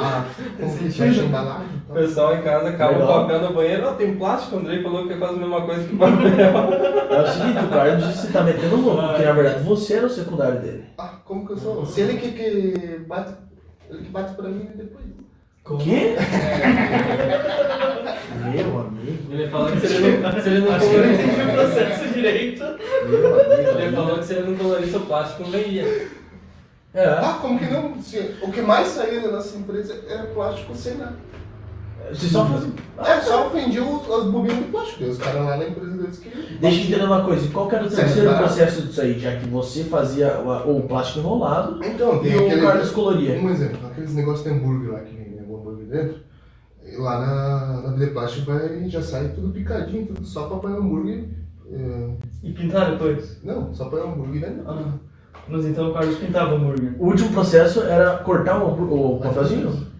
a, 0.00 0.18
a, 0.18 0.24
que 0.58 0.90
fecha 0.90 1.20
a 1.22 1.24
embalagem 1.24 1.82
O 1.94 1.96
pessoal 1.96 2.34
em 2.36 2.42
casa 2.42 2.70
acaba 2.70 3.04
o 3.04 3.06
papel 3.06 3.40
no 3.40 3.52
banheiro, 3.54 3.86
ó, 3.86 3.92
tem 3.92 4.16
plástico, 4.16 4.56
o 4.56 4.58
Andrei 4.58 4.82
falou 4.82 5.06
que 5.06 5.12
é 5.12 5.16
quase 5.16 5.34
a 5.34 5.38
mesma 5.38 5.60
coisa 5.62 5.86
que 5.86 5.96
papel. 5.96 6.28
É 6.28 7.20
o 7.22 7.26
seguinte, 7.28 7.64
o 7.64 7.68
Carlos 7.68 8.06
disse 8.08 8.26
que 8.26 8.32
tá 8.32 8.42
metendo 8.42 8.76
louco, 8.76 9.00
porque 9.08 9.22
na 9.22 9.32
verdade 9.32 9.62
você 9.62 9.94
era 9.94 10.06
o 10.06 10.10
secundário 10.10 10.60
dele. 10.60 10.84
Ah, 10.98 11.14
como 11.24 11.46
que 11.46 11.52
eu 11.52 11.56
sou? 11.56 11.86
Se 11.86 12.00
ele 12.00 12.18
que, 12.18 12.32
que 12.32 12.98
bate. 13.06 13.34
Ele 13.88 14.02
que 14.02 14.10
bate 14.10 14.34
pra 14.34 14.48
mim 14.48 14.68
depois. 14.74 15.04
O 15.66 15.78
quê? 15.78 16.16
Meu 18.44 18.80
amigo, 18.80 19.32
Ele 19.32 19.48
falou 19.48 19.70
que 19.70 19.86
se 19.86 19.94
ele 19.94 20.18
não, 20.18 20.32
se 20.32 20.48
ele 20.48 20.60
não 20.60 20.76
entendi 20.76 20.90
o 20.90 20.90
colorisse. 20.90 21.52
processo 21.52 22.08
direito. 22.12 22.64
meu 23.08 23.40
amigo. 23.40 23.78
Ele 23.78 23.96
falou 23.96 24.18
que 24.18 24.24
se 24.24 24.34
ele 24.34 24.50
não 24.50 24.56
colorisse 24.56 24.96
o 24.96 25.00
plástico 25.00 25.48
não 25.48 25.58
ia. 25.60 26.08
É. 26.92 27.06
Ah, 27.06 27.38
como 27.40 27.58
que 27.58 27.66
não? 27.66 28.00
Se- 28.02 28.34
o 28.42 28.50
que 28.52 28.60
mais 28.60 28.88
saía 28.88 29.20
da 29.20 29.30
nossa 29.32 29.56
empresa 29.56 29.96
era 30.08 30.24
plástico 30.26 30.74
sem 30.74 30.96
nada. 30.96 31.16
Você 32.12 32.26
só 32.28 32.44
fazia. 32.46 32.70
É, 32.98 33.20
só 33.20 33.48
vendiam 33.48 33.96
os, 33.96 34.10
as 34.10 34.24
bobinas 34.30 34.58
de 34.58 34.64
plástico. 34.64 35.04
Os 35.04 35.18
caras 35.18 35.44
lá 35.44 35.56
na 35.56 35.66
empresa 35.68 35.96
deles 35.96 36.18
que. 36.18 36.28
Deixa 36.60 36.80
eu 36.80 36.84
entender 36.86 37.04
uma 37.04 37.24
coisa, 37.24 37.48
qual 37.50 37.68
que 37.68 37.74
era 37.74 37.84
o 37.86 37.90
terceiro 37.90 38.30
barato. 38.30 38.44
processo 38.44 38.82
disso 38.82 39.00
aí? 39.00 39.18
Já 39.18 39.36
que 39.36 39.46
você 39.48 39.84
fazia 39.84 40.38
o, 40.40 40.78
o 40.78 40.82
plástico 40.82 41.20
enrolado 41.20 41.84
Então, 41.84 42.24
e 42.24 42.36
o 42.36 42.46
aquele. 42.46 42.60
Carlos 42.62 42.90
coloria. 42.90 43.38
Um 43.40 43.50
exemplo, 43.50 43.78
aqueles 43.86 44.14
negócios 44.14 44.44
de 44.44 44.50
hambúrguer 44.52 44.92
lá 44.92 45.00
que 45.00 45.14
vem 45.16 45.38
algum 45.40 45.56
hambúrguer 45.56 45.86
dentro. 45.86 46.16
e 46.86 46.96
Lá 46.96 47.18
na, 47.20 47.82
na 47.82 47.96
Vida 47.96 48.12
Plástico 48.12 48.46
vai, 48.52 48.88
já 48.88 49.02
sai 49.02 49.28
tudo 49.28 49.48
picadinho, 49.52 50.06
tudo 50.06 50.24
só 50.24 50.46
pra 50.46 50.58
pôr 50.58 50.70
hambúrguer. 50.70 51.24
é, 51.72 52.10
E 52.42 52.52
pintar 52.52 52.90
depois? 52.92 53.40
não, 53.42 53.72
só 53.72 53.86
põe 53.86 54.00
hambúrguer 54.02 54.42
dentro. 54.42 54.62
Ah. 54.70 54.92
Mas 55.48 55.66
então 55.66 55.90
o 55.90 55.92
Carlos 55.92 56.16
pintava 56.16 56.54
hambúrguer. 56.54 56.94
O 56.98 57.06
último 57.06 57.30
processo 57.32 57.82
era 57.82 58.18
cortar 58.18 58.62
o, 58.62 59.14
o 59.16 59.20
papelzinho? 59.20 59.93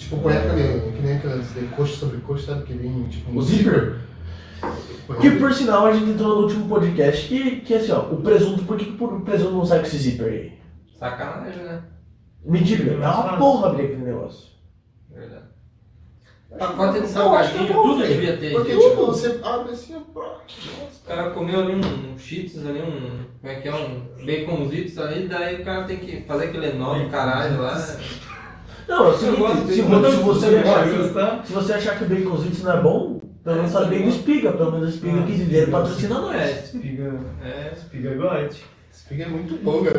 Tipo, 0.00 0.16
põe 0.16 0.34
aquele, 0.34 0.92
que 0.92 1.02
nem 1.02 1.16
aquelas 1.16 1.52
de 1.52 1.66
coxa 1.76 1.94
sobre 1.94 2.18
coxa, 2.22 2.54
sabe? 2.54 2.64
Que 2.64 2.72
vem 2.72 3.06
tipo 3.08 3.30
um 3.30 3.36
O 3.36 3.42
zíper? 3.42 3.98
Que 5.20 5.30
por 5.32 5.52
sinal 5.52 5.86
a 5.86 5.92
gente 5.92 6.10
entrou 6.10 6.36
no 6.36 6.42
último 6.44 6.68
podcast 6.68 7.28
que, 7.28 7.60
que 7.60 7.74
assim, 7.74 7.92
ó, 7.92 8.00
o 8.00 8.22
presunto, 8.22 8.64
por 8.64 8.78
que 8.78 8.90
o 8.98 9.20
presunto 9.20 9.52
não 9.52 9.66
sai 9.66 9.80
com 9.80 9.86
esse 9.86 9.98
zíper 9.98 10.26
aí? 10.26 10.52
Sacanagem, 10.98 11.62
né? 11.64 11.82
Mentira, 12.42 12.94
é 12.94 12.96
uma 12.96 13.36
porra 13.36 13.68
abrir 13.68 13.84
aquele 13.84 14.04
negócio. 14.04 14.48
Verdade. 15.10 15.44
Pacote 16.58 17.00
de 17.00 17.14
Eu 17.14 17.34
acho 17.34 17.52
que 17.52 17.58
salgadinho, 17.58 17.64
é 17.64 17.72
tudo 17.72 18.06
devia 18.06 18.36
ter. 18.38 18.52
Porque, 18.52 18.76
tipo, 18.76 19.06
você 19.06 19.40
abre 19.44 19.72
assim, 19.72 19.96
ó, 19.96 20.00
pô, 20.12 20.22
nossa. 20.22 21.00
O 21.04 21.06
cara 21.06 21.30
comeu 21.30 21.60
ali 21.60 21.74
um, 21.74 22.14
um 22.14 22.18
cheetos 22.18 22.66
ali, 22.66 22.80
um. 22.80 23.24
Como 23.40 23.52
é 23.52 23.60
que 23.60 23.68
é? 23.68 23.74
Um 23.74 24.00
baconzitos 24.24 24.98
ali, 24.98 25.28
daí 25.28 25.60
o 25.60 25.64
cara 25.64 25.84
tem 25.84 25.98
que 25.98 26.22
fazer 26.22 26.46
aquele 26.46 26.70
enorme 26.70 27.10
caralho 27.10 27.60
lá. 27.60 27.76
Não, 28.90 29.06
é 29.06 29.08
o 29.10 29.16
seguinte, 29.18 29.60
se, 29.60 29.66
dele. 29.66 29.82
vo- 29.82 30.10
se 30.10 30.16
você 30.16 30.46
Você 30.50 30.56
achar 30.58 30.84
que, 30.88 31.46
se 31.46 31.52
você 31.52 31.72
achar 31.74 31.96
que 31.98 32.04
o 32.04 32.08
baconzito 32.08 32.64
não 32.64 32.72
é 32.72 32.80
bom, 32.80 33.20
pelo 33.44 33.56
menos 33.56 33.74
É, 33.74 33.78
do 33.84 33.86
bom. 33.86 34.08
Espiga, 34.08 34.52
pelo 34.52 34.72
menos 34.72 34.86
o 34.88 34.90
Espiga 34.90 35.20
Ah, 35.20 35.26
que 35.26 35.32
dinheiro 35.36 35.70
patrocina 35.70 36.18
nós. 36.18 36.36
É, 36.36 36.50
Espiga. 36.64 37.14
é. 37.44 37.72
Espiga 37.76 38.14
gote. 38.16 38.64
Esse 38.92 39.08
pig 39.08 39.22
é 39.22 39.28
muito 39.28 39.54
bom, 39.62 39.82
né? 39.82 39.90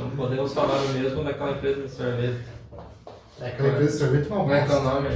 Não 0.00 0.10
podemos 0.10 0.52
falar 0.52 0.76
o 0.82 0.88
mesmo 0.90 1.24
daquela 1.24 1.52
empresa 1.52 1.82
de 1.82 1.90
sorvete. 1.90 2.38
É 3.40 3.46
aquela 3.48 3.68
empresa 3.70 3.90
de 3.92 3.98
sorvete 3.98 4.26
é 4.30 4.34
uma 4.34 4.40
Como 4.42 4.52
é 4.54 4.64
que 4.66 4.72
é 4.72 4.76
o 4.76 4.82
nome? 4.82 5.08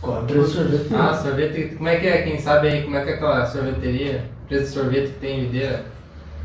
Qual 0.00 0.18
a 0.18 0.22
empresa 0.22 0.46
de 0.46 0.52
sorvete? 0.52 0.88
Ah, 0.94 1.14
sorvete. 1.22 1.74
Como 1.76 1.88
é 1.88 1.96
que 1.96 2.06
é? 2.06 2.22
Quem 2.22 2.38
sabe 2.40 2.68
aí 2.68 2.82
como 2.82 2.96
é 2.96 3.04
que 3.04 3.10
é 3.10 3.14
aquela 3.14 3.46
sorveteria? 3.46 4.24
Empresa 4.44 4.64
de 4.64 4.70
sorvete 4.70 5.08
que 5.12 5.18
tem 5.20 5.40
em 5.40 5.42
videira? 5.44 5.84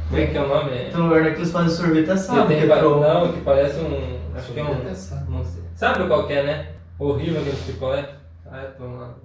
Como 0.10 0.22
é 0.22 0.26
que 0.28 0.38
é 0.38 0.42
o 0.42 0.48
nome? 0.48 0.72
Então, 0.88 1.02
no 1.02 1.08
lugar 1.14 1.32
que 1.34 1.40
eles 1.40 1.52
fazem 1.52 1.70
sorvete 1.70 2.10
assado. 2.12 2.48
que 2.48 2.54
é 2.54 2.66
ba- 2.66 2.78
pro- 2.80 3.00
Não, 3.02 3.34
que 3.34 3.42
parece 3.42 3.80
um. 3.80 4.18
Acho 4.36 4.54
que 4.54 4.60
é 4.60 4.64
um. 4.64 4.84
Não. 5.30 5.44
Sabe 5.76 6.08
qual 6.08 6.26
que 6.28 6.34
é, 6.34 6.44
né? 6.44 6.68
Horrível 6.98 7.42
aquele 7.42 7.58
picolé. 7.58 8.10
Ah, 8.50 8.60
é, 8.62 8.66
toma 8.78 8.98
lá. 9.02 9.16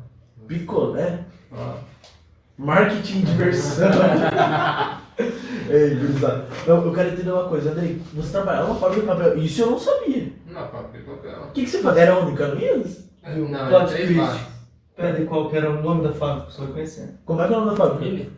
Picolé? 0.48 1.20
Ó. 1.52 1.74
Marketing 2.58 3.20
de 3.20 3.26
diversão. 3.32 3.88
Ei, 5.70 5.94
gurizada. 5.94 6.46
Não, 6.66 6.84
eu 6.84 6.92
quero 6.92 7.10
entender 7.10 7.30
uma 7.30 7.48
coisa, 7.48 7.70
Andrei. 7.70 8.00
Você 8.14 8.32
trabalhava 8.32 8.68
na 8.68 8.74
fábrica 8.74 9.00
de 9.02 9.06
papel. 9.06 9.38
Isso 9.38 9.62
eu 9.62 9.70
não 9.70 9.78
sabia. 9.78 10.32
Não, 10.46 10.68
fábrica 10.68 10.98
de 10.98 11.04
papel. 11.04 11.42
O 11.44 11.52
que, 11.52 11.62
que 11.64 11.70
você 11.70 11.78
fazia? 11.82 12.02
Era 12.02 12.18
onde? 12.18 12.32
Em 12.32 12.36
Canoinhas? 12.36 13.08
Não, 13.24 13.66
é 13.66 13.68
Plot 13.68 13.92
três. 13.92 14.40
Pede 14.96 15.24
qual 15.24 15.48
que 15.48 15.56
era 15.56 15.70
o 15.70 15.82
nome 15.82 16.02
da 16.06 16.12
fábrica, 16.12 16.50
você 16.50 16.60
vai 16.62 16.72
conhecer. 16.72 17.14
Como 17.24 17.40
é 17.40 17.46
que 17.48 17.54
é 17.54 17.56
o 17.56 17.60
nome 17.60 17.70
da 17.70 17.76
fábrica? 17.76 18.04
Mili? 18.04 18.32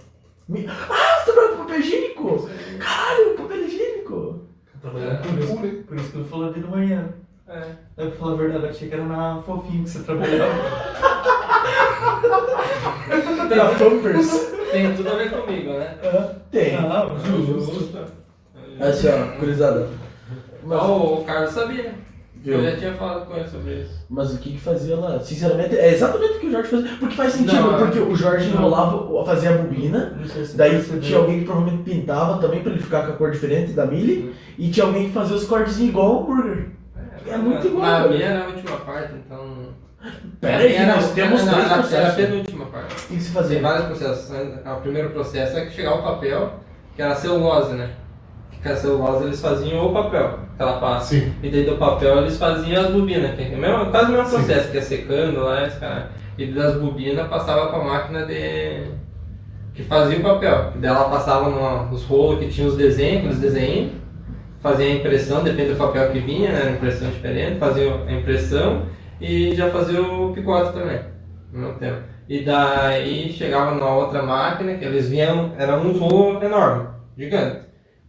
Mi- 0.48 0.66
Ah, 0.68 1.22
você 1.24 1.32
papel 1.74 1.80
higiênico? 1.80 2.50
Caralho, 2.78 3.34
papel 3.36 3.64
higiênico. 3.64 4.40
Trabalhando 4.80 5.22
com 5.22 5.34
Por 5.34 5.64
isso, 5.64 5.82
por 5.84 5.96
isso 5.96 6.12
que 6.12 6.18
eu 6.18 6.24
falei 6.24 6.52
de 6.52 6.60
manhã. 6.60 7.08
É. 7.48 7.62
Eu, 7.96 8.10
pra 8.10 8.18
falar 8.18 8.32
a 8.32 8.36
verdade, 8.36 8.64
eu 8.64 8.70
achei 8.70 8.88
que 8.88 8.94
era 8.94 9.04
na 9.04 9.42
fofinho 9.42 9.84
que 9.84 9.90
você 9.90 10.02
trabalhava. 10.02 10.54
Da 13.48 13.66
Pampers. 13.74 14.30
Tem 14.72 14.96
tudo 14.96 15.10
a 15.10 15.14
ver 15.16 15.30
comigo, 15.30 15.72
né? 15.74 15.96
Tem. 16.50 16.74
Ah, 16.76 17.06
Justo. 17.46 17.98
Assim, 18.80 19.08
ó, 19.08 19.38
gurizada. 19.38 19.88
Mas, 20.64 20.78
Ó, 20.80 21.20
o 21.20 21.24
Carlos 21.24 21.52
sabia. 21.52 21.94
Viu? 22.44 22.54
Eu 22.58 22.70
já 22.70 22.76
tinha 22.76 22.92
falado 22.94 23.26
com 23.26 23.36
ele 23.36 23.48
sobre 23.48 23.74
isso. 23.80 24.04
Mas 24.10 24.32
o 24.34 24.38
que 24.38 24.52
que 24.52 24.60
fazia 24.60 24.96
lá? 24.96 25.18
Sinceramente, 25.20 25.76
é 25.76 25.92
exatamente 25.94 26.34
o 26.34 26.40
que 26.40 26.46
o 26.46 26.50
Jorge 26.52 26.68
fazia. 26.68 26.90
Porque 27.00 27.14
faz 27.16 27.32
sentido, 27.32 27.54
Não, 27.62 27.78
porque 27.78 27.98
o 27.98 28.14
Jorge 28.14 28.48
não. 28.50 28.56
enrolava, 28.58 29.24
fazia 29.24 29.50
a 29.50 29.58
bobina. 29.58 30.18
Se 30.44 30.56
Daí 30.56 30.82
tinha 31.00 31.18
alguém 31.18 31.40
que 31.40 31.44
provavelmente 31.46 31.82
pintava 31.90 32.38
também 32.40 32.62
pra 32.62 32.70
ele 32.72 32.82
ficar 32.82 33.06
com 33.06 33.12
a 33.12 33.16
cor 33.16 33.30
diferente 33.30 33.72
da 33.72 33.86
Mili. 33.86 34.34
E 34.58 34.70
tinha 34.70 34.86
alguém 34.86 35.06
que 35.06 35.12
fazia 35.12 35.34
os 35.36 35.44
cortezinhos 35.44 35.90
igual 35.90 36.06
ao 36.12 36.22
hambúrguer. 36.22 36.66
É 37.26 37.36
muito 37.38 37.66
igual, 37.66 37.82
Na 38.02 38.08
minha 38.08 38.24
era 38.26 38.44
a 38.44 38.46
última 38.48 38.76
parte, 38.78 39.14
então. 39.14 39.74
Pera 40.38 40.58
aí, 40.58 40.74
Era- 40.74 40.96
nós 40.96 41.10
temos 41.12 41.42
não, 41.44 41.52
três 41.54 41.64
era- 41.64 41.72
Era 41.72 41.74
a 41.74 41.78
processos. 41.80 42.14
penúltima 42.16 42.66
parte. 42.66 42.94
O 42.94 43.06
que 43.08 43.14
se 43.20 43.32
Tem 43.32 43.42
fazia? 43.42 43.60
vários 43.62 43.86
processos. 43.86 44.28
né? 44.28 44.58
O 44.66 44.80
primeiro 44.82 45.08
processo 45.10 45.56
é 45.56 45.64
que 45.64 45.72
chegar 45.72 45.94
o 45.94 46.02
papel, 46.02 46.52
que 46.94 47.00
era 47.00 47.14
celulose, 47.14 47.72
né? 47.72 47.88
Que 48.64 48.70
a 48.70 48.76
celulose 48.76 49.24
eles 49.24 49.42
faziam 49.42 49.86
o 49.86 49.92
papel, 49.92 50.38
aquela 50.54 50.78
pasta. 50.80 51.14
Sim. 51.14 51.32
E 51.42 51.50
daí 51.50 51.64
do 51.64 51.76
papel 51.76 52.16
eles 52.18 52.38
faziam 52.38 52.82
as 52.82 52.90
bobinas, 52.90 53.34
que 53.36 53.42
é 53.42 53.48
mesmo, 53.56 53.90
quase 53.90 54.06
o 54.10 54.12
mesmo 54.16 54.26
Sim. 54.30 54.36
processo, 54.36 54.70
que 54.72 54.78
é 54.78 54.80
secando 54.80 55.40
lá, 55.44 55.66
esse 55.66 55.78
cara. 55.78 56.08
E 56.38 56.46
das 56.46 56.74
bobinas 56.76 57.28
passava 57.28 57.66
com 57.68 57.76
a 57.76 57.84
máquina 57.84 58.24
de. 58.24 58.84
que 59.74 59.82
fazia 59.82 60.18
o 60.18 60.22
papel. 60.22 60.72
E 60.74 60.78
daí 60.78 60.90
ela 60.90 61.10
passava 61.10 61.50
no- 61.50 61.90
nos 61.90 62.04
rolos 62.04 62.38
que 62.38 62.48
tinha 62.48 62.66
os 62.66 62.74
desenhos, 62.76 63.18
aqueles 63.18 63.38
desenhos, 63.40 63.92
fazia 64.60 64.86
a 64.86 64.94
impressão, 64.94 65.42
depende 65.44 65.72
do 65.72 65.76
papel 65.76 66.10
que 66.10 66.20
vinha, 66.20 66.50
né? 66.50 66.70
Impressão 66.76 67.10
diferente, 67.10 67.58
fazia 67.58 67.92
a 68.06 68.12
impressão 68.12 68.82
e 69.20 69.54
já 69.54 69.68
fazia 69.70 70.00
o 70.00 70.32
picote 70.32 70.72
também, 70.72 71.00
ao 71.52 71.60
mesmo 71.60 71.74
tempo. 71.78 71.98
E 72.28 72.42
daí 72.42 73.30
chegava 73.30 73.74
na 73.74 73.86
outra 73.94 74.22
máquina, 74.22 74.72
que 74.74 74.84
eles 74.86 75.10
vinham, 75.10 75.52
era 75.58 75.76
um 75.78 75.92
rolo 75.98 76.42
enorme, 76.42 76.86
gigante. 77.18 77.63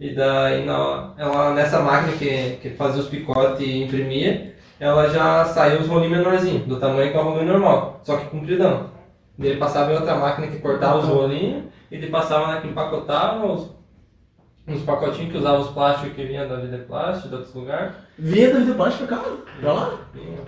E 0.06 0.14
daí 0.14 0.64
na, 0.64 1.14
ela, 1.18 1.52
nessa 1.56 1.80
máquina 1.80 2.16
que, 2.16 2.58
que 2.62 2.70
fazia 2.76 3.02
os 3.02 3.10
picotes 3.10 3.60
e 3.60 3.86
imprimia, 3.86 4.54
ela 4.80 5.10
já 5.10 5.44
saiu 5.46 5.82
os 5.82 5.88
rolinhos 5.88 6.20
menorzinhos, 6.20 6.68
do 6.68 6.80
tamanho 6.80 7.10
que 7.10 7.18
é 7.18 7.20
o 7.20 7.24
rolinho 7.24 7.54
normal, 7.54 8.02
só 8.04 8.16
que 8.18 8.30
compridão. 8.30 8.92
Ele 9.40 9.58
passava 9.58 9.92
em 9.92 9.96
outra 9.96 10.16
máquina 10.16 10.46
que 10.46 10.60
cortava 10.60 11.00
os 11.00 11.06
rolinhos, 11.06 11.64
e 11.90 11.96
ele 11.96 12.06
passava 12.12 12.46
na 12.46 12.62
que 12.62 12.68
empacotava 12.68 13.48
os, 13.48 13.72
uns 14.68 14.84
pacotinhos 14.84 15.32
que 15.32 15.40
usava 15.40 15.58
os 15.58 15.72
plásticos 15.72 16.16
que 16.16 16.24
vinha 16.24 16.48
da 16.48 16.58
Vida 16.58 16.86
Plástico, 16.88 17.30
de 17.30 17.36
outros 17.38 17.56
lugares. 17.56 17.96
Vinha 18.18 18.54
da 18.54 18.60
Vida 18.60 18.74
Plástica 18.76 19.08
pra 19.08 19.18
cá, 19.18 19.24
pra 19.60 19.74
lá. 19.74 19.90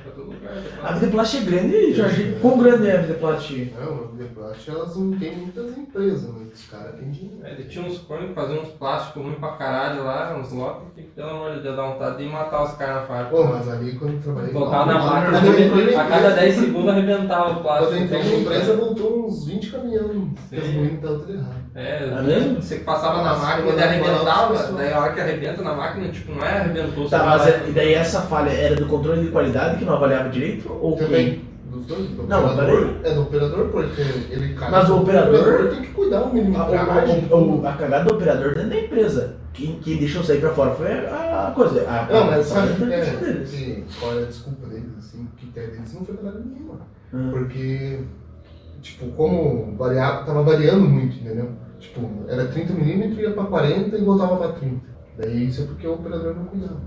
Pra 0.04 0.12
todo 0.14 0.28
lugar. 0.28 0.54
A 0.84 0.92
Vida 0.94 1.12
Plástica 1.12 1.44
é 1.44 1.46
grande, 1.52 1.94
Jorge. 1.94 2.38
Quão 2.42 2.58
grande 2.60 2.88
é 2.88 2.98
a 2.98 3.02
Vida 3.02 3.14
Plástica? 3.16 3.80
Não, 3.82 3.94
a 3.94 4.08
Vida 4.12 4.30
Plástica, 4.34 4.72
elas 4.72 4.96
não 4.96 5.12
têm 5.20 5.36
muitas 5.36 5.78
empresas, 5.78 6.30
mas 6.34 6.48
os 6.54 6.66
caras 6.70 6.96
têm 6.96 7.10
dinheiro. 7.12 7.40
É, 7.44 7.52
Ele 7.52 7.64
tinha 7.66 7.86
uns 7.86 7.98
cornos 8.00 8.30
que 8.30 8.34
faziam 8.36 8.62
uns 8.62 8.70
plásticos 8.70 9.22
ruins 9.24 9.38
pra 9.38 9.50
caralho 9.50 10.04
lá, 10.06 10.38
uns 10.40 10.52
lotes, 10.54 10.84
que 10.96 11.02
pelo 11.04 11.30
amor 11.30 11.56
de 11.56 11.60
Deus, 11.62 11.76
dá 11.76 11.84
vontade 11.84 12.18
de 12.18 12.30
matar 12.30 12.64
os 12.64 12.72
caras 12.76 12.96
na 12.96 13.02
fábrica. 13.02 13.30
Pô, 13.32 13.44
mas 13.44 13.68
ali 13.70 13.92
quando 13.94 14.14
eu 14.14 14.20
trabalhei... 14.22 14.54
Colocar 14.54 14.86
na 14.86 14.94
Quando 15.00 15.06
máquina, 15.12 15.38
a 15.38 15.42
cada 15.42 16.28
empresa- 16.28 16.36
10 16.36 16.56
segundos 16.56 16.90
arrebentava 16.90 17.50
o 17.50 17.54
Quando 17.56 17.62
plástico. 17.64 17.92
eu 17.94 18.00
entrei 18.02 18.24
na 18.24 18.36
empresa, 18.38 18.76
voltou 18.78 19.28
uns 19.28 19.46
20 19.46 19.72
caminhões. 19.72 20.08
Porque 20.40 20.56
as 20.56 20.64
Sim. 20.64 20.72
meninas 20.74 20.94
estavam 20.94 21.20
tudo 21.20 21.34
errado. 21.34 21.58
É, 21.76 22.04
É 22.06 22.22
mesmo? 22.24 22.62
você 22.62 22.76
passava 22.78 23.22
na 23.22 23.36
máquina, 23.36 23.68
quando 23.68 23.80
arrebentava, 23.80 24.72
daí 24.74 24.94
a 24.94 25.00
hora 25.00 25.14
que 25.14 25.20
arrebenta 25.22 25.62
na 25.62 25.74
máquina, 25.76 26.08
tipo, 26.10 26.32
não 26.32 26.44
é 26.44 26.58
arrebentou, 26.60 27.08
Tá, 27.10 27.24
mas 27.24 27.42
vai- 27.44 27.52
é- 27.52 27.57
e 27.68 27.72
daí 27.72 27.94
essa 27.94 28.22
falha 28.22 28.50
era 28.52 28.76
do 28.76 28.86
controle 28.86 29.22
de 29.22 29.32
qualidade 29.32 29.78
que 29.78 29.86
não 29.86 29.94
avaliava 29.94 30.30
direito? 30.30 30.72
Ou 30.82 30.96
Também. 30.96 31.26
quem? 31.32 31.48
Dos 31.72 31.86
dois? 31.86 32.08
Do 32.10 32.24
Não, 32.24 32.46
operador, 32.54 32.90
é 33.04 33.14
do 33.14 33.22
operador, 33.22 33.68
porque 33.70 34.02
ele 34.32 34.54
caga. 34.56 34.72
Mas 34.72 34.90
o 34.90 34.98
operador- 35.02 35.68
tem 35.70 35.82
que 35.82 35.88
cuidar 35.90 36.22
o 36.24 36.34
mínimo 36.34 36.58
A, 36.58 36.66
o- 36.70 37.68
a 37.68 37.74
cagada 37.74 38.06
do 38.06 38.16
operador 38.16 38.54
dentro 38.56 38.70
da 38.70 38.80
empresa. 38.80 39.36
Quem, 39.54 39.80
quem 39.80 39.98
deixou 39.98 40.24
sair 40.24 40.40
pra 40.40 40.52
fora 40.54 40.72
foi 40.76 40.88
a, 40.88 41.52
coisa. 41.56 41.82
A, 41.90 42.08
Não, 42.12 42.26
mas 42.28 42.40
a, 42.52 42.56
sabe 42.68 42.84
a, 42.84 42.96
é, 42.96 43.44
que, 43.46 43.84
qual 44.00 44.18
é 44.18 44.24
a 44.24 44.26
desculpa 44.26 44.68
deles, 44.68 44.92
assim, 45.00 45.24
o 45.24 45.38
critério 45.38 45.72
deles 45.72 45.94
não 45.94 46.06
foi 46.06 46.16
cagada 46.16 46.40
nenhuma. 46.46 46.80
Ah. 47.14 47.30
Porque, 47.32 48.00
tipo, 48.82 49.08
como 49.14 49.76
variava, 49.76 50.26
tava 50.26 50.44
variando 50.44 50.82
muito, 50.88 51.18
entendeu? 51.18 51.50
Tipo, 51.80 52.08
era 52.28 52.46
30mm, 52.48 53.18
ia 53.20 53.32
pra 53.32 53.44
40 53.46 53.98
e 53.98 54.04
voltava 54.04 54.38
pra 54.38 54.48
30. 54.50 54.82
Daí 55.18 55.48
isso 55.48 55.64
é 55.64 55.66
porque 55.66 55.88
o 55.88 55.94
operador 55.94 56.36
não 56.36 56.46
cuidava. 56.46 56.78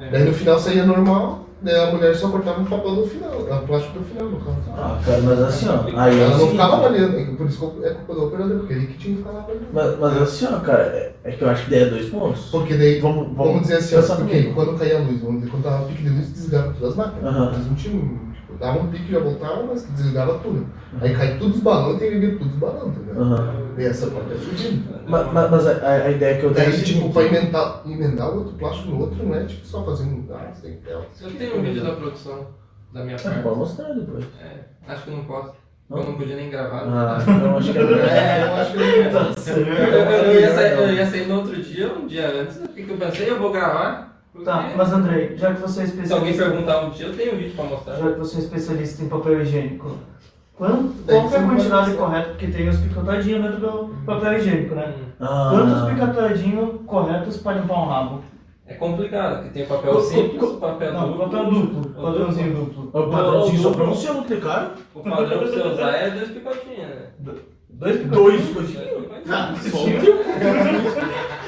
É. 0.00 0.10
Daí 0.10 0.24
no 0.24 0.32
final 0.32 0.58
saía 0.58 0.84
normal, 0.84 1.46
daí 1.62 1.74
a 1.76 1.90
mulher 1.90 2.14
só 2.14 2.28
cortava 2.28 2.60
o 2.60 2.66
papel 2.66 2.94
do 2.96 3.06
final, 3.06 3.30
o 3.40 3.66
plástico 3.66 3.98
do 3.98 4.04
final, 4.04 4.28
no 4.28 4.40
caso. 4.40 4.56
Ah, 4.76 5.00
cara, 5.04 5.22
mas 5.22 5.40
assim, 5.40 5.66
ó. 5.68 5.98
Aí 5.98 6.14
é 6.18 6.20
Ela 6.22 6.28
não 6.30 6.36
seguinte, 6.38 6.50
ficava 6.52 6.76
avaliando, 6.76 7.36
por 7.36 7.46
isso 7.46 7.70
que 7.70 7.84
é 7.86 7.90
culpa 7.90 8.14
do 8.14 8.26
operador, 8.26 8.58
porque 8.58 8.72
ele 8.74 8.86
que 8.88 8.98
tinha 8.98 9.16
que 9.16 9.22
ficar 9.22 9.32
lá 9.32 9.40
avaliando. 9.40 9.66
Mas, 9.72 9.98
mas 9.98 10.22
assim, 10.22 10.46
ó, 10.52 10.60
cara, 10.60 10.82
é, 10.82 11.12
é 11.24 11.30
que 11.32 11.42
eu 11.42 11.48
acho 11.48 11.64
que 11.64 11.70
daí 11.70 11.82
é 11.82 11.86
dois 11.86 12.08
pontos. 12.10 12.48
Porque 12.50 12.74
daí, 12.74 13.00
Vamos- 13.00 13.22
vamos, 13.28 13.36
vamos 13.36 13.62
dizer 13.62 13.76
assim, 13.76 13.96
ó, 13.96 14.02
porque 14.16 14.32
comigo. 14.42 14.54
quando 14.54 14.78
caía 14.78 14.96
a 14.98 15.00
luz, 15.00 15.20
vamos 15.20 15.36
dizer, 15.40 15.50
quando 15.50 15.62
tava 15.64 15.84
pique 15.86 16.02
de 16.02 16.08
luz, 16.10 16.28
desligava 16.32 16.74
todas 16.78 16.90
as 16.90 16.96
máquinas. 16.96 17.34
Aham. 17.34 17.52
Eles 17.54 17.66
não 17.66 17.74
tinham, 17.74 18.00
tipo, 18.00 18.25
dava 18.58 18.78
um 18.80 18.88
pique 18.88 19.08
e 19.08 19.12
já 19.12 19.18
voltava, 19.20 19.62
mas 19.64 19.84
desligava 19.90 20.38
tudo. 20.38 20.66
Aí 21.00 21.14
cai 21.14 21.38
tudo 21.38 21.54
os 21.54 21.60
balões 21.60 21.96
e 21.96 21.98
tem 22.00 22.10
que 22.10 22.18
ver 22.18 22.38
tudo 22.38 22.50
os 22.50 22.56
balões, 22.56 22.96
entendeu? 22.96 23.22
Aham. 23.22 23.54
E 23.78 23.84
essa 23.84 24.06
parte 24.10 24.32
é 24.32 24.36
fudida. 24.36 25.00
Mas, 25.06 25.32
mas- 25.32 25.50
mas 25.50 25.66
a, 25.66 25.92
a- 25.92 26.10
ideia 26.10 26.38
que 26.38 26.44
eu 26.46 26.54
tenho 26.54 26.66
é 26.68 26.70
Daí, 26.70 26.80
o 26.80 26.84
tipo, 26.84 27.12
pra 27.12 27.22
emendar, 27.24 27.82
emendar 27.86 28.30
o 28.32 28.38
outro 28.38 28.52
plástico 28.54 28.88
no 28.90 29.00
outro, 29.00 29.24
não 29.26 29.34
é 29.34 29.44
tipo 29.44 29.66
só 29.66 29.84
fazendo. 29.84 30.24
Ah, 30.32 30.50
você 30.52 30.62
tem 30.68 30.76
que 30.78 30.82
ter. 30.86 30.92
Eu 30.92 31.30
tenho 31.38 31.58
um 31.58 31.62
vídeo 31.62 31.82
da 31.84 31.92
produção 31.92 32.46
da 32.92 33.04
minha 33.04 33.16
Ah, 33.16 33.20
parte. 33.22 33.42
pode 33.42 33.58
mostrar 33.58 33.92
depois. 33.92 34.24
É, 34.40 34.92
acho 34.92 35.04
que 35.04 35.10
não 35.10 35.24
posso. 35.24 35.52
Não? 35.88 35.98
Eu 35.98 36.04
não 36.04 36.14
podia 36.16 36.34
nem 36.36 36.50
gravar. 36.50 36.82
Ah, 36.84 37.18
então 37.22 37.56
acho 37.58 37.72
que 37.72 37.78
é. 37.78 37.82
É, 38.10 38.42
eu 38.42 38.54
acho 38.54 38.72
que 38.72 38.78
ele 38.78 39.10
Tá 39.10 39.50
Eu, 39.52 39.56
eu- 39.66 40.32
eu 40.32 40.40
ia 40.40 40.54
sair, 40.54 40.72
eu 40.72 40.94
ia 40.94 41.06
sair 41.06 41.26
no 41.28 41.34
outro 41.36 41.62
dia, 41.62 41.92
um 41.92 42.06
dia 42.08 42.28
antes, 42.42 42.56
porque 42.56 42.86
eu 42.90 42.96
pensei, 42.96 43.30
eu 43.30 43.38
vou 43.38 43.52
gravar. 43.52 44.15
Tá, 44.44 44.70
mas 44.76 44.92
Andrei, 44.92 45.36
já 45.36 45.52
que 45.54 45.60
você 45.60 45.82
é 45.82 45.86
Se 45.86 46.12
alguém 46.12 46.30
especialista. 46.30 46.44
perguntar 46.44 46.84
um 46.86 46.90
dia, 46.90 47.06
eu 47.06 47.16
tenho 47.16 47.34
um 47.34 47.36
vídeo 47.38 47.54
pra 47.56 47.64
mostrar. 47.64 47.96
Já 47.96 48.12
que 48.12 48.18
você 48.18 48.36
é 48.36 48.40
especialista 48.40 49.02
em 49.02 49.08
papel 49.08 49.40
higiênico, 49.42 49.96
quanto, 50.54 50.94
qual 51.06 51.28
que 51.28 51.34
é 51.34 51.38
a 51.38 51.40
não 51.42 51.48
quantidade 51.48 51.94
correta? 51.94 52.28
Porque 52.30 52.46
tem 52.48 52.68
os 52.68 52.78
picotadinhos 52.78 53.42
dentro 53.42 53.60
do 53.60 53.94
papel 54.06 54.32
higiênico, 54.38 54.74
né? 54.74 54.94
Ah, 55.20 55.48
Quantos 55.52 55.88
picotadinhos 55.90 56.80
corretos 56.86 57.36
para 57.38 57.58
limpar 57.60 57.74
um 57.78 57.86
rabo? 57.88 58.20
É 58.68 58.74
complicado, 58.74 59.36
porque 59.36 59.50
tem 59.50 59.62
o 59.62 59.66
papel 59.68 60.00
simples, 60.00 60.42
o 60.42 60.56
papel 60.56 60.92
Não, 60.92 61.08
duplo. 61.12 61.24
papel 61.30 61.44
duplo, 61.50 61.80
O 61.80 62.02
padrãozinho 62.02 62.54
duplo. 62.54 62.90
O 62.92 63.10
padrãozinho 63.10 63.62
só 63.62 63.70
pra 63.70 63.84
você 63.84 64.08
é 64.08 64.12
muito 64.12 64.40
caro. 64.40 64.70
O 64.94 65.00
padrão 65.00 65.38
pra 65.38 65.46
você 65.46 65.60
usar 65.62 65.90
é 65.92 66.10
dois 66.10 66.28
picotinhos, 66.30 66.78
né? 66.78 67.06
Dois 67.70 67.96
picotinhos? 67.96 68.10
Dois 68.10 68.40
picotinhos. 68.42 69.06
Ah, 69.30 69.54
só. 69.70 69.78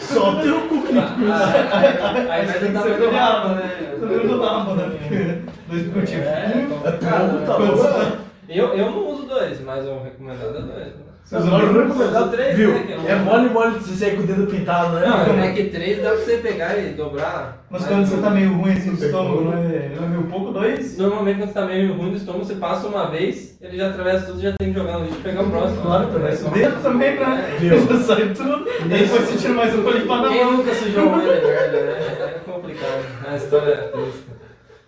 Só 0.01 0.31
o 0.31 0.43
teu 0.43 0.61
cu. 0.69 0.79
Aí 0.93 2.31
Aí 2.31 2.47
vai 2.47 2.59
tem 2.59 2.73
que 2.73 2.79
tentar 2.79 2.81
rabo, 2.81 3.49
rabo, 3.49 3.55
né? 3.55 3.97
Tudo 3.99 4.29
do 4.29 4.43
rabo, 4.43 4.75
né? 4.75 5.43
Dois 5.69 5.83
picotinhos. 5.83 6.27
É, 6.27 6.67
complicado, 6.69 7.33
né? 7.33 7.47
bom. 7.47 8.29
Eu, 8.49 8.75
eu 8.75 8.91
não 8.91 9.09
uso 9.11 9.27
dois, 9.27 9.61
mas 9.61 9.87
o 9.87 9.99
recomendado 10.03 10.57
é 10.57 10.61
dois. 10.63 10.87
né? 10.87 11.08
Mas 11.31 11.45
o 11.45 11.47
não 11.47 11.59
recomendado, 11.87 12.31
três, 12.31 12.57
viu? 12.57 12.73
né, 12.73 12.87
é 12.91 12.99
um- 12.99 13.09
É 13.09 13.15
mole, 13.17 13.49
mole 13.51 13.79
você 13.79 13.95
sair 13.95 14.17
com 14.17 14.23
o 14.23 14.27
dedo 14.27 14.47
pintado, 14.47 14.95
né? 14.99 15.07
Não, 15.07 15.43
é 15.45 15.53
que 15.53 15.65
três 15.65 16.03
dá 16.03 16.11
pra 16.11 16.19
você 16.19 16.39
pegar 16.39 16.79
e 16.79 16.95
dobrar. 16.95 17.65
Mas 17.71 17.85
quando 17.87 18.07
você 18.07 18.17
tá 18.17 18.31
meio 18.31 18.55
ruim 18.55 18.73
assim 18.73 18.97
tem 18.97 19.07
estômago, 19.07 19.43
não 19.45 19.53
é, 19.53 19.91
não 19.95 20.05
é 20.05 20.09
meio 20.09 20.23
pouco, 20.23 20.53
dois? 20.53 20.97
Normalmente 20.97 21.37
quando 21.39 21.49
você 21.49 21.55
tá 21.55 21.67
meio 21.67 21.93
ruim 21.93 22.11
do 22.13 22.17
estômago, 22.17 22.45
você 22.47 22.55
passa 22.55 22.87
uma 22.89 23.11
vez, 23.11 23.59
ele 23.61 23.77
já 23.77 23.91
atravessa 23.91 24.25
tudo 24.27 24.39
e 24.39 24.43
já 24.43 24.53
tem 24.59 24.73
que 24.73 24.79
jogar 24.79 24.99
no 25.01 25.05
lixo 25.05 25.19
e 25.19 25.23
pegar 25.23 25.43
o 25.43 25.51
próximo. 25.51 25.83
Claro, 25.83 26.05
atravessa 26.05 26.49
o 26.49 26.51
dedo 26.51 26.83
também, 26.83 27.17
né? 27.21 27.57
Viu? 27.61 27.79
Já 27.87 27.97
sai 28.01 28.29
tudo. 28.35 28.67
E 28.89 28.95
aí 28.95 29.01
depois 29.03 29.23
você 29.29 29.37
tira 29.37 29.53
mais 29.53 29.75
um 29.79 29.83
pra 29.83 29.93
limpar 29.93 30.23
na 30.23 30.29
Quem 30.29 30.45
mão. 30.45 30.57
nunca 30.57 30.75
sujou 30.75 31.05
o 31.05 31.13
olho 31.13 31.27
merda, 31.27 31.81
né? 31.83 31.99
É 32.37 32.41
complicado. 32.51 33.05
A 33.31 33.37
história 33.37 33.71
é 33.73 33.77
triste. 33.89 34.23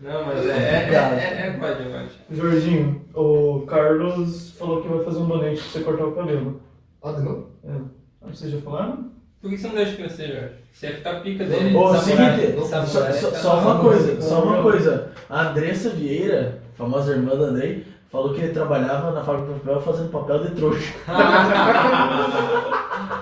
Não, 0.01 0.25
mas 0.25 0.47
é, 0.47 0.51
é, 0.51 0.95
é, 0.95 1.47
é 1.49 1.51
código, 1.59 1.91
eu 1.91 1.97
acho. 1.99 2.15
Jorginho, 2.31 3.05
o 3.15 3.65
Carlos 3.67 4.53
falou 4.59 4.81
que 4.83 4.89
vai 4.89 5.05
fazer 5.05 5.19
um 5.19 5.27
donate 5.29 5.61
pra 5.61 5.71
você 5.71 5.81
cortar 5.81 6.07
o 6.07 6.13
cabelo. 6.13 6.61
Ah, 7.03 7.13
de 7.13 7.23
novo? 7.23 7.49
Acho 8.23 8.33
que 8.33 8.39
vocês 8.39 8.53
já 8.53 8.59
falaram? 8.61 9.11
Por 9.43 9.51
que 9.51 9.57
você 9.59 9.69
não 9.69 9.75
deixa 9.75 9.97
crescer, 9.97 10.29
Jorge? 10.29 10.55
Se 10.73 10.87
ia 10.87 10.95
ficar 10.97 11.11
a 11.17 11.21
pica 11.21 11.45
dele. 11.45 11.75
Ô, 11.77 11.95
seguinte, 11.97 12.57
só, 12.69 12.85
só- 12.87 13.31
só 13.33 13.59
uma 13.61 13.79
coisa, 13.81 14.21
só 14.23 14.43
uma 14.43 14.63
coisa. 14.63 15.11
A 15.29 15.49
Andressa 15.49 15.91
Vieira, 15.91 16.61
famosa 16.75 17.13
irmã 17.13 17.37
da 17.37 17.47
Andrei, 17.47 17.85
falou 18.11 18.33
que 18.35 18.41
ele 18.41 18.53
trabalhava 18.53 19.11
na 19.13 19.23
fábrica 19.23 19.53
de 19.55 19.61
papel 19.61 19.81
fazendo 19.81 20.11
papel 20.11 20.39
de 20.45 20.51
trouxa. 20.55 20.95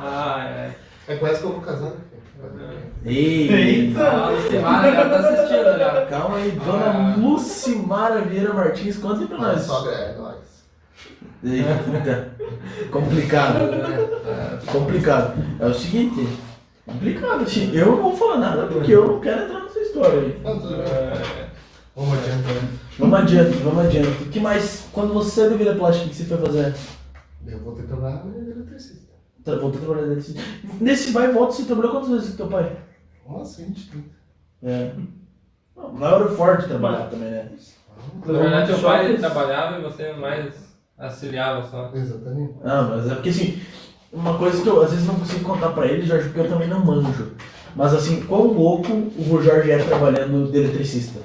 Ah, 0.01 0.45
é. 0.49 0.71
É 1.13 1.17
quase 1.17 1.41
que 1.41 1.47
eu 1.47 1.53
vou 1.53 1.61
casar, 1.63 1.91
né? 1.91 1.97
Eita! 3.05 4.31
O 4.31 4.51
Simara 4.51 4.93
já 4.93 5.09
tá 5.09 5.17
assistindo 5.19 5.79
já. 5.79 6.07
Calma 6.07 6.37
aí, 6.37 6.51
dona 6.53 6.85
Ah. 6.87 7.17
Lucimara 7.19 8.21
Vieira 8.23 8.53
Martins, 8.53 8.97
conta 8.99 9.21
aí 9.21 9.27
pra 9.27 9.39
nós. 9.39 9.63
sogra 9.63 9.93
é 9.93 10.17
nóis. 10.17 10.39
Eita, 11.45 12.33
complicado, 12.91 13.59
complicado. 14.67 15.35
É 15.61 15.67
o 15.67 15.75
seguinte, 15.75 16.29
complicado, 16.85 17.43
assim, 17.43 17.73
eu 17.75 17.87
não 17.87 18.03
vou 18.03 18.17
falar 18.17 18.39
nada 18.39 18.67
porque 18.67 18.93
eu 18.93 19.07
não 19.07 19.21
quero 19.21 19.45
entrar 19.45 19.63
nessa 19.63 19.79
história 19.79 20.19
aí. 20.21 20.41
Bem. 20.43 20.81
É. 20.81 21.49
Vamos 21.95 22.19
adiante, 22.19 22.43
né? 22.47 22.69
Vamos 22.99 23.19
adiante, 23.21 23.57
vamos 23.59 23.85
adiante. 23.87 24.23
O 24.23 24.27
que 24.27 24.41
mais, 24.41 24.89
quando 24.93 25.15
você 25.15 25.31
saiu 25.31 25.51
da 25.51 25.57
Vila 25.57 25.75
Plástica, 25.77 26.07
o 26.07 26.11
que 26.11 26.17
você 26.17 26.25
foi 26.25 26.39
fazer? 26.39 26.75
Eu 27.47 27.59
vou 27.61 27.75
ter 27.75 27.83
que 27.85 27.93
na 27.93 28.21
eletricista. 28.37 28.98
Tra- 29.45 29.57
Voltou 29.57 29.81
a 29.81 29.85
trabalhar 29.85 30.07
nesse... 30.15 30.37
Nesse 30.81 31.11
vai 31.13 31.29
e 31.29 31.33
volta, 31.33 31.53
você 31.53 31.65
trabalhou 31.65 31.93
quantas 31.93 32.11
vezes 32.11 32.31
com 32.31 32.37
teu 32.37 32.47
pai? 32.49 32.77
Umas 33.27 33.57
20, 33.57 33.91
30. 33.91 34.05
É. 34.63 34.93
Não, 35.77 35.93
Não 35.93 36.07
era 36.07 36.29
forte 36.31 36.67
trabalhar 36.69 37.09
também, 37.09 37.31
né? 37.31 37.51
Na 38.25 38.33
verdade, 38.39 38.73
teu 38.73 38.79
pai 38.83 39.17
trabalhava 39.17 39.79
e 39.79 39.83
você 39.83 40.13
mais 40.13 40.55
auxiliava 40.99 41.67
só. 41.69 41.91
Exatamente. 41.95 42.55
Ah, 42.65 42.83
mas 42.91 43.11
é 43.11 43.15
porque 43.15 43.29
assim, 43.29 43.61
uma 44.13 44.37
coisa 44.39 44.63
que 44.63 44.69
eu 44.69 44.83
às 44.83 44.91
vezes 44.91 45.07
não 45.07 45.15
consigo 45.17 45.45
contar 45.45 45.71
pra 45.71 45.87
ele, 45.87 46.07
Jorge, 46.07 46.27
porque 46.29 46.41
eu 46.41 46.49
também 46.49 46.69
não 46.69 46.85
manjo. 46.85 47.33
Mas 47.77 47.95
assim, 47.95 48.23
quão 48.25 48.47
louco 48.53 48.89
o 48.93 49.43
Jorge 49.43 49.71
é 49.71 49.79
trabalhando 49.79 50.51
de 50.51 50.59
eletricista. 50.59 51.21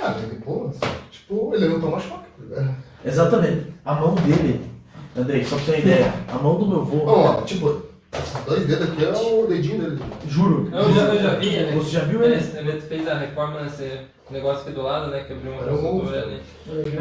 Ah, 0.00 0.16
ele, 0.22 0.36
pô, 0.40 0.68
assim, 0.68 0.92
tipo, 1.10 1.54
ele 1.54 1.68
não 1.68 1.80
toma 1.80 1.98
choque, 1.98 2.28
tá? 2.54 2.74
Exatamente. 3.04 3.74
A 3.84 3.94
mão 3.94 4.14
dele, 4.14 4.67
Andrei, 5.18 5.44
só 5.44 5.56
pra 5.56 5.64
você 5.64 5.72
ter 5.72 5.78
uma 5.78 5.80
ideia, 5.80 6.14
a 6.28 6.38
mão 6.38 6.58
do 6.58 6.66
meu 6.66 6.80
avô, 6.80 6.96
Bom, 6.98 7.24
ó, 7.24 7.42
tipo, 7.42 7.82
dois 8.46 8.66
dedos 8.66 8.88
aqui 8.90 9.04
é 9.04 9.10
o 9.10 9.46
dedinho 9.46 9.82
dele. 9.82 10.02
juro. 10.28 10.70
Eu 10.72 10.92
já, 10.94 11.00
eu 11.14 11.22
já 11.22 11.34
vi, 11.34 11.50
né? 11.50 11.72
Você 11.74 11.90
já 11.90 12.04
viu 12.04 12.22
ele? 12.22 12.34
Ele, 12.34 12.80
fez 12.80 13.08
a 13.08 13.14
reforma 13.14 13.62
nesse 13.62 14.00
negócio 14.30 14.62
aqui 14.62 14.72
do 14.72 14.82
lado, 14.82 15.10
né? 15.10 15.24
Que 15.24 15.32
abriu 15.32 15.52
uma 15.52 15.62
um 15.62 15.76
consultora 15.76 16.22
ali. 16.22 16.40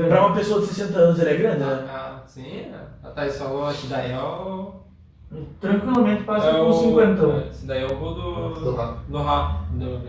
Pra 0.07 0.25
uma 0.25 0.35
pessoa 0.35 0.61
de 0.61 0.67
60 0.67 0.97
anos 0.97 1.19
ele 1.19 1.29
é 1.29 1.35
grande, 1.35 1.59
né? 1.59 1.85
Ah, 1.89 2.21
sim, 2.25 2.65
a 3.03 3.09
Thaís 3.09 3.37
falou, 3.37 3.69
esse 3.69 3.87
daí 3.87 4.11
é 4.11 4.19
o. 4.19 4.73
Tranquilamente 5.59 6.23
passa 6.23 6.47
é 6.47 6.53
com 6.53 6.69
o 6.69 6.73
50. 6.73 7.47
Esse 7.51 7.65
daí 7.65 7.83
é 7.83 7.85
o 7.85 7.95
gol 7.97 8.13
Do 8.13 8.49
do. 8.61 8.75
rato. 8.75 8.99
do 9.09 9.17
Rafa. 9.17 9.59
Do, 9.73 10.01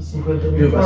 50 0.00 0.48
mil 0.48 0.70
Viu, 0.70 0.78
ó. 0.78 0.82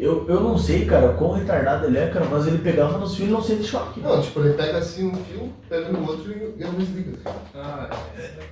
Eu, 0.00 0.24
eu 0.28 0.40
não 0.40 0.56
sei, 0.56 0.86
cara, 0.86 1.12
quão 1.12 1.32
retardado 1.32 1.84
ele 1.86 1.98
é, 1.98 2.08
cara, 2.08 2.24
mas 2.30 2.46
ele 2.46 2.56
pegava 2.56 2.96
nos 2.96 3.14
fios 3.14 3.28
e 3.28 3.32
não 3.32 3.42
sente 3.42 3.64
choque. 3.64 4.00
Não, 4.00 4.18
tipo, 4.18 4.40
ele 4.40 4.54
pega 4.54 4.78
assim 4.78 5.08
um 5.08 5.14
fio, 5.14 5.52
pega 5.68 5.90
no 5.90 6.08
outro 6.08 6.32
e 6.32 6.54
e 6.58 6.64
não 6.64 6.72
desliga. 6.72 7.18
ah, 7.54 7.90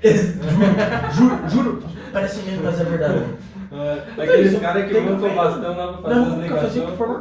juro, 1.10 1.48
juro, 1.48 1.82
parece 2.12 2.42
mesmo, 2.42 2.64
mas 2.64 2.78
é 2.78 2.84
verdade. 2.84 3.24
é. 3.72 4.22
Aqueles 4.22 4.58
caras 4.58 4.90
que 4.90 5.00
montam 5.00 5.20
ver. 5.20 5.34
bastão 5.34 5.74
lá 5.74 5.92
pra 5.94 6.02
fazer 6.02 6.14
Não, 6.14 6.26
as 6.26 6.32
um 6.32 6.48
cafezinho, 6.48 6.86
por 6.88 6.96
favor. 6.98 7.20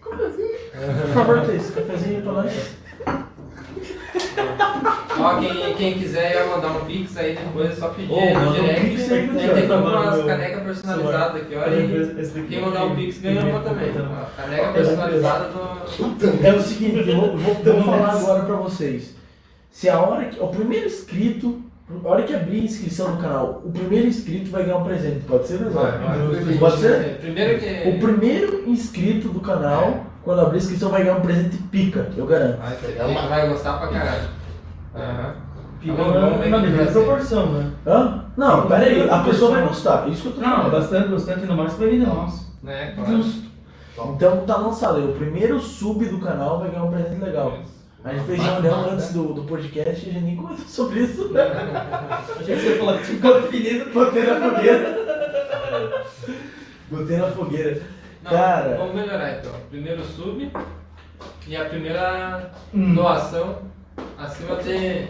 Por 0.00 1.08
favor, 1.12 1.40
Thaís, 1.46 1.70
cafezinho 1.70 2.22
pra 2.22 2.32
nós. 2.32 2.52
Ó, 5.18 5.38
quem, 5.38 5.74
quem 5.74 5.94
quiser 5.98 6.34
ia 6.34 6.46
mandar 6.46 6.68
um 6.68 6.84
pix 6.86 7.16
aí 7.16 7.36
depois, 7.36 7.70
é 7.70 7.74
só 7.74 7.88
pedir 7.88 8.12
Ô, 8.12 8.20
no 8.20 8.34
manda 8.34 8.48
um 8.48 8.52
direct. 8.54 8.86
pix 8.88 9.12
aí, 9.12 9.28
Tem, 9.28 9.48
tem 9.54 9.68
Tá 9.68 9.76
umas 9.76 10.24
canecas 10.24 10.62
personalizadas 10.62 11.42
aqui, 11.42 11.54
olha. 11.54 11.76
E 11.76 12.42
quem 12.48 12.60
mandar 12.60 12.84
um 12.86 12.96
pix 12.96 13.18
ganha 13.18 13.44
uma 13.44 13.60
também. 13.60 13.90
Uma 13.90 14.26
caneca 14.36 14.72
personalizada 14.72 15.48
do. 15.50 16.46
É 16.46 16.52
o 16.54 16.60
seguinte, 16.62 17.08
eu 17.08 17.16
vou, 17.16 17.36
vou, 17.36 17.54
vou 17.54 17.82
falar 17.82 18.12
agora 18.12 18.44
pra 18.44 18.56
vocês. 18.56 19.14
Se 19.70 19.88
a 19.88 20.00
hora 20.00 20.24
que. 20.26 20.40
O 20.40 20.48
primeiro 20.48 20.86
inscrito, 20.86 21.62
a 22.04 22.08
hora 22.08 22.22
que 22.22 22.34
abrir 22.34 22.60
a 22.60 22.64
inscrição 22.64 23.14
no 23.14 23.20
canal, 23.20 23.62
o 23.64 23.70
primeiro 23.70 24.08
inscrito 24.08 24.50
vai 24.50 24.64
ganhar 24.64 24.78
um 24.78 24.84
presente. 24.84 25.20
Pode 25.26 25.46
ser, 25.46 25.58
Zé? 25.58 25.64
Vai, 25.68 25.98
vai. 25.98 26.58
Pode 26.58 26.80
ser? 26.80 27.18
Primeiro 27.20 27.58
que. 27.60 27.88
O 27.90 27.98
primeiro 27.98 28.64
inscrito 28.70 29.28
do 29.28 29.40
canal, 29.40 30.06
quando 30.22 30.40
abrir 30.40 30.56
a 30.56 30.58
inscrição, 30.58 30.90
vai 30.90 31.02
ganhar 31.02 31.16
um 31.16 31.22
presente 31.22 31.56
pica, 31.56 32.10
eu 32.16 32.26
garanto. 32.26 32.58
Vai, 32.58 32.76
vai, 32.76 33.28
vai 33.28 33.48
gostar 33.48 33.78
pra 33.78 33.88
caralho. 33.88 34.28
Aham. 34.94 35.34
Fica 35.80 35.94
na, 36.50 36.58
devida 36.58 36.86
ser. 36.86 36.92
proporção, 36.92 37.52
né? 37.52 37.70
Hã? 37.86 38.24
Não, 38.36 38.66
pera 38.66 38.84
aí, 38.84 39.08
a 39.08 39.20
pessoa 39.20 39.52
vai 39.52 39.66
gostar. 39.66 40.06
Isso 40.08 40.22
que 40.22 40.28
eu 40.28 40.32
tô 40.34 40.40
Não, 40.42 40.56
falando. 40.56 40.72
bastante, 40.72 41.08
bastante, 41.08 41.40
ainda 41.40 41.54
mais 41.54 41.72
pra 41.72 41.86
ele, 41.86 42.04
nossa. 42.04 42.44
Né, 42.62 42.92
claro. 42.94 43.24
Top. 43.96 44.12
Então 44.14 44.44
tá 44.44 44.56
lançado 44.58 44.98
aí. 44.98 45.04
O 45.04 45.12
primeiro 45.14 45.58
sub 45.58 46.04
do 46.04 46.18
canal 46.18 46.58
vai 46.58 46.70
ganhar 46.70 46.84
um 46.84 46.90
presente 46.90 47.20
legal. 47.24 47.58
A 48.04 48.12
gente 48.12 48.24
fez 48.26 48.42
reunião 48.42 48.90
antes 48.90 49.12
do, 49.12 49.32
do 49.34 49.42
podcast 49.44 50.06
e 50.06 50.10
a 50.10 50.12
gente 50.12 50.24
nem 50.24 50.36
comentou 50.36 50.66
sobre 50.66 51.00
isso. 51.00 51.30
Achei 52.40 52.56
que 52.56 52.60
você 52.62 52.68
ia 52.70 52.78
falar 52.78 52.98
que 52.98 53.04
tinha 53.04 53.16
ficado 53.16 53.40
definido. 53.42 53.90
Botei 53.92 54.26
na 54.26 54.50
fogueira. 54.50 54.98
Botei 56.90 57.16
na 57.16 57.28
fogueira. 57.28 57.82
Cara. 58.30 58.76
vamos 58.76 58.94
melhorar 58.94 59.38
então. 59.38 59.52
Primeiro 59.70 60.02
sub 60.04 60.50
e 61.46 61.56
a 61.56 61.64
primeira 61.66 62.50
Hum. 62.74 62.94
doação 62.94 63.58
acima 64.18 64.56
de. 64.56 65.08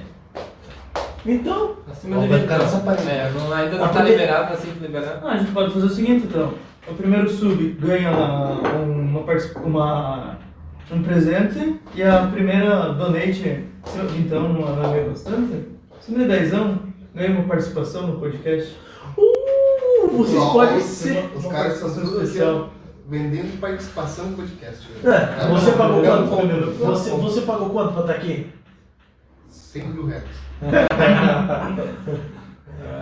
Então, 1.27 1.77
Acima 1.91 2.19
de 2.21 2.29
vai 2.29 2.39
20 2.39 2.49
ficar. 2.49 3.11
É, 3.11 3.31
não, 3.31 3.53
ainda 3.53 3.77
não 3.77 3.85
A 3.85 3.89
tá 3.89 3.95
primeira- 4.01 4.23
liberado, 4.23 4.55
assim 4.55 4.73
que 4.73 4.79
liberar. 4.81 5.21
Ah, 5.23 5.33
a 5.33 5.37
gente 5.37 5.53
pode 5.53 5.73
fazer 5.75 5.87
o 5.87 5.91
seguinte 5.91 6.27
então. 6.27 6.55
O 6.89 6.95
primeiro 6.95 7.29
sub 7.29 7.77
ganha 7.79 8.11
uma, 8.11 8.53
uma, 9.65 10.39
um 10.91 11.03
presente 11.03 11.79
e 11.95 12.03
a 12.03 12.27
primeira 12.33 12.95
donate, 12.95 13.65
então 14.19 14.49
não 14.49 14.85
é 14.85 14.89
meio 14.95 15.11
bastante? 15.11 15.67
Acima 15.99 16.21
de 16.21 16.25
10 16.29 16.53
ganha 17.15 17.31
uma 17.33 17.45
participação 17.45 18.07
no 18.07 18.19
podcast. 18.19 18.75
uh, 19.19 20.09
vocês 20.17 20.39
Nossa, 20.39 20.53
podem 20.53 20.81
ser. 20.81 21.31
Os 21.37 21.47
caras 21.47 21.79
ó, 21.83 21.87
especial. 22.23 22.71
Vendendo 23.11 23.61
participação 23.61 24.27
no 24.27 24.37
podcast. 24.37 24.87
velho. 25.03 25.15
É, 25.15 25.49
você 25.49 25.73
pagou 25.73 26.01
quanto? 26.03 26.29
compro. 26.31 26.73
Você, 26.75 27.11
você 27.11 27.41
pagou 27.41 27.71
quanto 27.71 27.93
pra 27.93 28.03
estar 28.03 28.13
aqui? 28.15 28.47
100 29.49 29.89
mil 29.89 30.07
reais. 30.07 30.23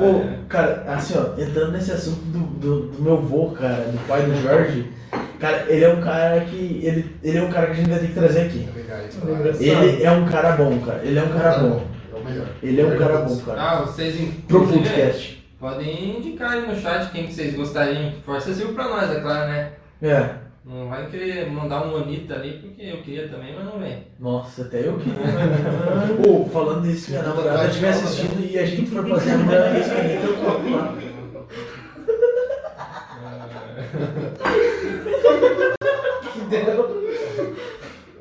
Ô, 0.00 0.46
cara, 0.48 0.84
assim, 0.88 1.14
ó, 1.16 1.40
entrando 1.40 1.72
nesse 1.72 1.92
assunto 1.92 2.20
do, 2.26 2.38
do, 2.38 2.82
do 2.90 3.02
meu 3.02 3.20
vô, 3.20 3.50
cara, 3.50 3.84
do 3.84 3.98
pai 4.06 4.22
do 4.22 4.34
Jorge, 4.42 4.90
cara, 5.38 5.66
ele 5.68 5.84
é 5.84 5.88
um 5.92 6.00
cara 6.00 6.40
que. 6.40 6.80
Ele, 6.82 7.16
ele 7.22 7.38
é 7.38 7.42
um 7.42 7.50
cara 7.50 7.66
que 7.66 7.72
a 7.72 7.74
gente 7.74 7.90
vai 7.90 7.98
ter 7.98 8.06
que 8.06 8.14
trazer 8.14 8.40
aqui. 8.42 8.68
É. 8.76 9.64
É. 9.64 9.84
Ele 9.84 10.02
é 10.04 10.10
um 10.10 10.26
cara 10.26 10.52
bom, 10.52 10.78
cara. 10.80 11.00
Ele 11.04 11.18
é 11.18 11.22
um 11.22 11.28
cara 11.28 11.58
bom. 11.58 11.86
É 12.12 12.16
o 12.16 12.24
melhor. 12.24 12.46
Ele 12.62 12.80
é 12.80 12.86
um 12.86 12.96
cara 12.96 13.18
bom, 13.18 13.36
cara. 13.40 13.60
Ah, 13.60 13.80
vocês 13.82 14.16
Pro 14.46 14.66
podcast. 14.66 15.44
podem 15.58 16.18
indicar 16.18 16.52
aí 16.52 16.66
no 16.66 16.80
chat 16.80 17.10
quem 17.10 17.26
que 17.26 17.34
vocês 17.34 17.54
gostariam 17.54 18.10
que 18.10 18.22
fosse 18.22 18.50
acessível 18.50 18.74
pra 18.74 18.88
nós, 18.88 19.10
é 19.10 19.20
claro, 19.20 19.48
né? 19.48 19.72
É. 20.02 20.30
Não 20.64 20.88
vai 20.88 21.06
querer 21.06 21.50
mandar 21.50 21.86
um 21.86 21.96
Anitta 21.96 22.34
ali, 22.34 22.58
porque 22.58 22.82
eu 22.82 22.98
queria 22.98 23.28
também, 23.28 23.54
mas 23.54 23.64
não 23.64 23.78
vem. 23.78 24.06
Nossa, 24.20 24.62
até 24.62 24.86
eu 24.86 24.98
queria. 24.98 26.28
Ô, 26.28 26.44
falando 26.46 26.86
nisso, 26.86 27.10
minha 27.10 27.22
namorada 27.22 27.66
estiver 27.68 27.88
assistindo 27.90 28.44
e 28.44 28.58
a 28.58 28.66
gente 28.66 28.90
for 28.90 29.08
fazer 29.08 29.32
a 29.32 29.38
primeira 29.38 29.70
vez 29.70 29.86
com 29.86 29.94
ele, 29.98 30.14
eu 30.26 30.36
topo 30.36 30.68
lá. 30.70 30.94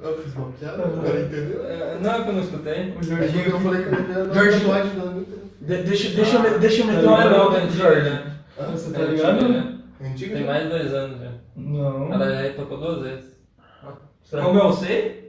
Eu 0.01 0.17
fiz 0.23 0.35
uma 0.35 0.51
piada, 0.51 0.83
o 0.87 1.01
cara 1.01 1.19
entendeu? 1.19 1.65
É, 1.65 1.97
Não 2.01 2.11
é 2.13 2.21
que 2.23 2.29
eu 2.29 2.33
não 2.33 2.41
escutei. 2.41 2.93
O 2.97 3.03
Jorginho 3.03 3.49
eu 3.49 3.59
falei 3.59 3.83
que 3.83 3.89
eu 3.89 3.95
Anitta. 5.09 5.37
Deixa, 5.59 6.09
deixa, 6.15 6.39
deixa 6.59 6.81
eu 6.81 6.85
meter 6.87 7.01
Não 7.03 7.13
uma 7.13 7.23
é 7.23 7.29
não, 7.29 7.51
pergunta 7.51 7.57
é 7.57 7.77
Jorge. 7.77 8.09
né? 8.09 8.33
Você 8.71 8.91
tá 8.91 8.99
ligado? 8.99 9.49
né? 9.49 9.77
Tem 10.17 10.45
mais 10.45 10.63
de 10.63 10.69
dois 10.69 10.93
anos 10.93 11.19
já. 11.19 11.31
Não. 11.57 12.13
Ela 12.13 12.43
já 12.47 12.53
tocou 12.53 12.77
duas 12.77 13.01
vezes. 13.01 13.35
Será 14.23 14.43
Como 14.43 14.59
eu 14.59 14.71
sei? 14.73 15.27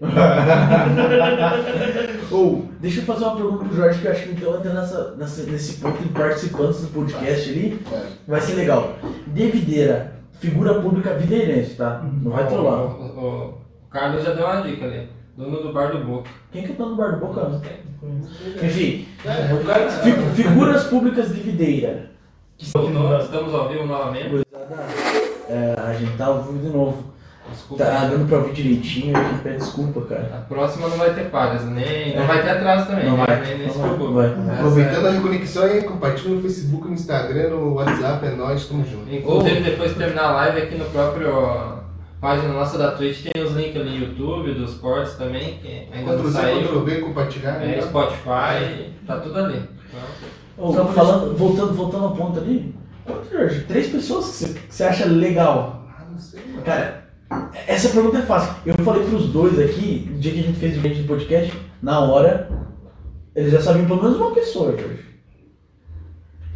Ou, 2.30 2.66
deixa 2.80 3.00
eu 3.00 3.04
fazer 3.04 3.24
uma 3.24 3.36
pergunta 3.36 3.64
pro 3.64 3.76
Jorge 3.76 4.00
que 4.00 4.06
eu 4.06 4.12
acho 4.12 4.22
que 4.24 4.30
então 4.32 4.56
entra 4.56 4.72
nessa, 4.74 5.14
nessa, 5.16 5.42
nesse 5.44 5.80
ponto 5.80 6.02
de 6.02 6.08
participantes 6.10 6.80
do 6.82 6.88
podcast 6.88 7.48
ali. 7.50 7.80
É. 7.92 8.02
Vai 8.26 8.40
ser 8.40 8.54
legal. 8.54 8.94
Devideira, 9.28 10.14
figura 10.40 10.80
pública 10.80 11.14
videirense, 11.14 11.76
tá? 11.76 12.04
Não 12.22 12.32
vai 12.32 12.46
trollar. 12.48 12.80
O, 12.80 13.04
o- 13.04 13.48
o 13.86 13.90
Carlos 13.90 14.22
já 14.24 14.34
deu 14.34 14.44
uma 14.46 14.60
dica 14.62 14.84
ali. 14.84 15.08
Dono 15.36 15.62
do 15.62 15.72
bar 15.72 15.92
do 15.92 16.04
Boca. 16.04 16.28
Quem 16.50 16.64
que 16.64 16.72
é 16.72 16.74
dono 16.74 16.90
do 16.90 16.96
bar 16.96 17.12
do 17.12 17.20
Boca? 17.26 17.48
Não 17.48 17.60
tem. 17.60 17.78
Enfim, 18.62 19.06
É, 19.24 19.54
o 19.54 19.64
cara- 19.64 19.88
fi- 19.88 20.12
figuras 20.42 20.84
públicas 20.84 21.28
de 21.32 21.40
videira. 21.40 22.10
Voltou, 22.74 23.16
estamos 23.20 23.54
ao 23.54 23.68
vivo 23.68 23.86
novamente. 23.86 24.44
É, 25.48 25.74
a 25.78 25.92
gente 25.94 26.16
tá 26.16 26.26
ao 26.26 26.42
vivo 26.42 26.58
de 26.58 26.68
novo. 26.68 27.04
Desculpa. 27.50 27.82
Tá 27.82 28.04
dando 28.04 28.28
pra 28.28 28.38
ouvir 28.38 28.52
direitinho, 28.52 29.16
a 29.16 29.22
gente 29.22 29.40
pede 29.42 29.56
desculpa, 29.56 30.02
cara. 30.02 30.30
A 30.36 30.40
próxima 30.42 30.86
não 30.86 30.98
vai 30.98 31.14
ter 31.14 31.30
falhas, 31.30 31.64
nem 31.64 32.14
não 32.14 32.26
vai 32.26 32.42
ter 32.42 32.50
atraso 32.50 32.86
também. 32.88 33.06
Não 33.06 33.16
né? 33.16 33.24
vai, 33.26 33.40
Nem, 33.40 33.56
nem 33.58 33.66
não 33.68 33.72
se 33.72 33.78
vai, 33.78 33.88
preocupe. 33.94 34.14
vai. 34.14 34.26
Essa 34.26 34.52
Aproveitando 34.52 35.06
é- 35.06 35.08
a 35.08 35.12
reconexão 35.12 35.62
aí, 35.64 35.82
compartilha 35.82 36.34
no 36.34 36.42
Facebook, 36.42 36.86
no 36.88 36.92
Instagram, 36.92 37.48
no 37.48 37.74
WhatsApp, 37.74 38.26
é 38.26 38.30
nóis, 38.32 38.66
tamo 38.66 38.84
junto. 38.84 39.10
Inclusive, 39.10 39.60
depois 39.62 39.92
de 39.92 39.98
terminar 39.98 40.24
a 40.24 40.32
live 40.32 40.58
aqui 40.60 40.74
no 40.74 40.84
próprio 40.84 41.34
ó, 41.34 41.78
página 42.20 42.52
nossa 42.52 42.76
da 42.76 42.90
Twitch, 42.90 43.22
tem 43.32 43.42
os 43.42 43.52
links 43.52 43.80
ali 43.80 43.98
no 43.98 44.04
YouTube, 44.04 44.52
dos 44.52 44.74
cortes 44.74 45.14
também, 45.14 45.54
que 45.62 45.88
ainda 45.90 46.12
não 46.12 46.24
Ctrl 46.24 46.30
C, 46.30 46.38
Ctrl 46.38 46.66
saiu. 46.66 46.84
V, 46.84 46.96
compartilhar. 46.96 47.62
É, 47.62 47.66
né? 47.66 47.80
Spotify, 47.80 48.92
tá 49.06 49.16
tudo 49.20 49.38
ali. 49.38 49.62
Então, 50.58 50.84
pra 50.84 50.92
falando, 50.92 51.34
voltando, 51.34 51.72
voltando 51.72 52.04
ao 52.04 52.14
ponto 52.14 52.38
ali. 52.40 52.74
Quanto, 53.08 53.30
Jorge? 53.32 53.60
Três 53.66 53.88
pessoas 53.88 54.26
que 54.26 54.32
você, 54.32 54.48
que 54.54 54.74
você 54.74 54.84
acha 54.84 55.04
legal? 55.06 55.84
Ah, 55.98 56.04
não 56.10 56.18
sei, 56.18 56.40
mano. 56.50 56.62
Cara, 56.62 57.04
essa 57.66 57.88
pergunta 57.88 58.18
é 58.18 58.22
fácil. 58.22 58.54
Eu 58.64 58.74
falei 58.84 59.04
pros 59.04 59.28
dois 59.32 59.58
aqui, 59.58 60.08
no 60.12 60.18
dia 60.18 60.32
que 60.32 60.38
a 60.40 60.42
gente 60.42 60.58
fez 60.58 60.76
o 60.78 60.80
vídeo 60.80 61.02
do 61.02 61.08
podcast, 61.08 61.52
na 61.82 62.00
hora, 62.00 62.48
eles 63.34 63.50
já 63.52 63.60
sabiam 63.60 63.86
pelo 63.86 64.02
menos 64.02 64.16
uma 64.18 64.32
pessoa, 64.32 64.72
Jorge. 64.78 65.04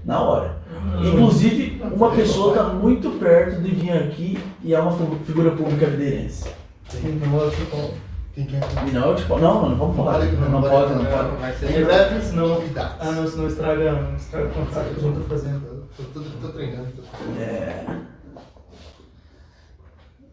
Na 0.04 0.20
hora. 0.20 0.56
Inclusive, 1.04 1.80
uma 1.94 2.10
pessoa 2.10 2.54
tá 2.54 2.64
muito 2.64 3.10
perto 3.18 3.60
de 3.62 3.70
vir 3.70 3.92
aqui 3.92 4.38
e 4.62 4.74
é 4.74 4.80
uma 4.80 4.92
figu- 4.92 5.18
figura 5.24 5.50
pública 5.52 5.86
videirense. 5.86 6.48
Quem 8.34 8.46
quer? 8.46 8.60
Não, 8.92 9.10
eu, 9.10 9.16
tipo, 9.16 9.38
não, 9.38 9.62
mano, 9.62 9.76
vamos 9.76 9.94
falar. 9.96 10.18
Não 10.18 10.26
pode, 10.26 10.36
Não, 10.36 10.50
não 10.50 10.62
pode, 10.62 10.72
pode, 10.72 10.94
não 10.94 11.02
não 11.02 11.36
pode. 11.36 11.66
Em 11.66 11.84
breve, 11.84 12.20
Senão- 12.22 12.48
novidades. 12.48 12.96
Ah, 13.00 13.12
não, 13.12 13.26
senão 13.28 13.46
estraga, 13.46 13.92
não 13.92 14.16
estraga 14.16 14.46
o 14.46 14.50
contrato 14.50 14.94
que 14.94 15.00
a 15.00 15.02
gente 15.02 15.18
tá 15.18 15.24
fazendo. 15.28 15.62
Tô, 15.96 16.02
tô, 16.04 16.20
tô 16.20 16.48
treinando. 16.48 16.88
É. 17.38 17.84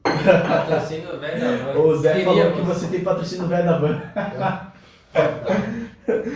Patrocínio 0.03 1.19
velho 1.19 1.41
da 1.41 1.73
van. 1.73 1.79
O 1.79 1.95
Zé 1.97 2.23
falou 2.23 2.35
Queríamos. 2.35 2.59
que 2.59 2.65
você 2.65 2.87
tem 2.87 3.03
patrocínio 3.03 3.47
velho 3.47 3.65
da 3.65 3.77
van. 3.77 4.01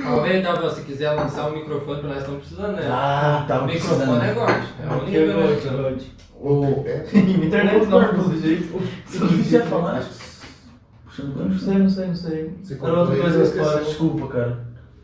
Ó, 0.07 0.21
velho 0.21 0.43
da 0.43 0.53
van, 0.55 0.69
se 0.69 0.81
quiser 0.81 1.11
lançar 1.11 1.49
um 1.49 1.53
microfone 1.55 1.99
pra 2.01 2.09
nós, 2.09 2.17
estamos 2.19 2.39
precisando, 2.41 2.75
né? 2.75 2.87
Ah, 2.91 3.45
tá 3.47 3.61
o 3.61 3.65
microfone 3.65 3.97
precisando. 3.97 4.23
é 4.23 4.33
God. 4.33 4.49
É 4.49 4.87
God, 4.87 5.61
coisa. 5.61 5.69
God. 5.77 6.01
O, 6.35 6.83
É. 6.85 7.05
Internet 7.17 7.85
não, 7.87 8.07
pelo 8.09 8.37
jeito. 8.39 8.75
o 8.75 8.79
que 8.79 9.17
você 9.17 9.55
ia 9.57 9.65
falar? 9.65 10.03
Puxando 11.05 11.35
Não 11.49 11.57
sei, 11.59 11.77
não 11.77 11.89
sei, 11.89 12.07
não 12.07 12.15
sei. 12.15 12.55
Você 12.61 12.73
Era 12.73 12.99
outra 12.99 13.15
coisa 13.15 13.51
que 13.51 13.57
eu 13.59 13.83
Desculpa, 13.85 14.27
cara. 14.27 14.59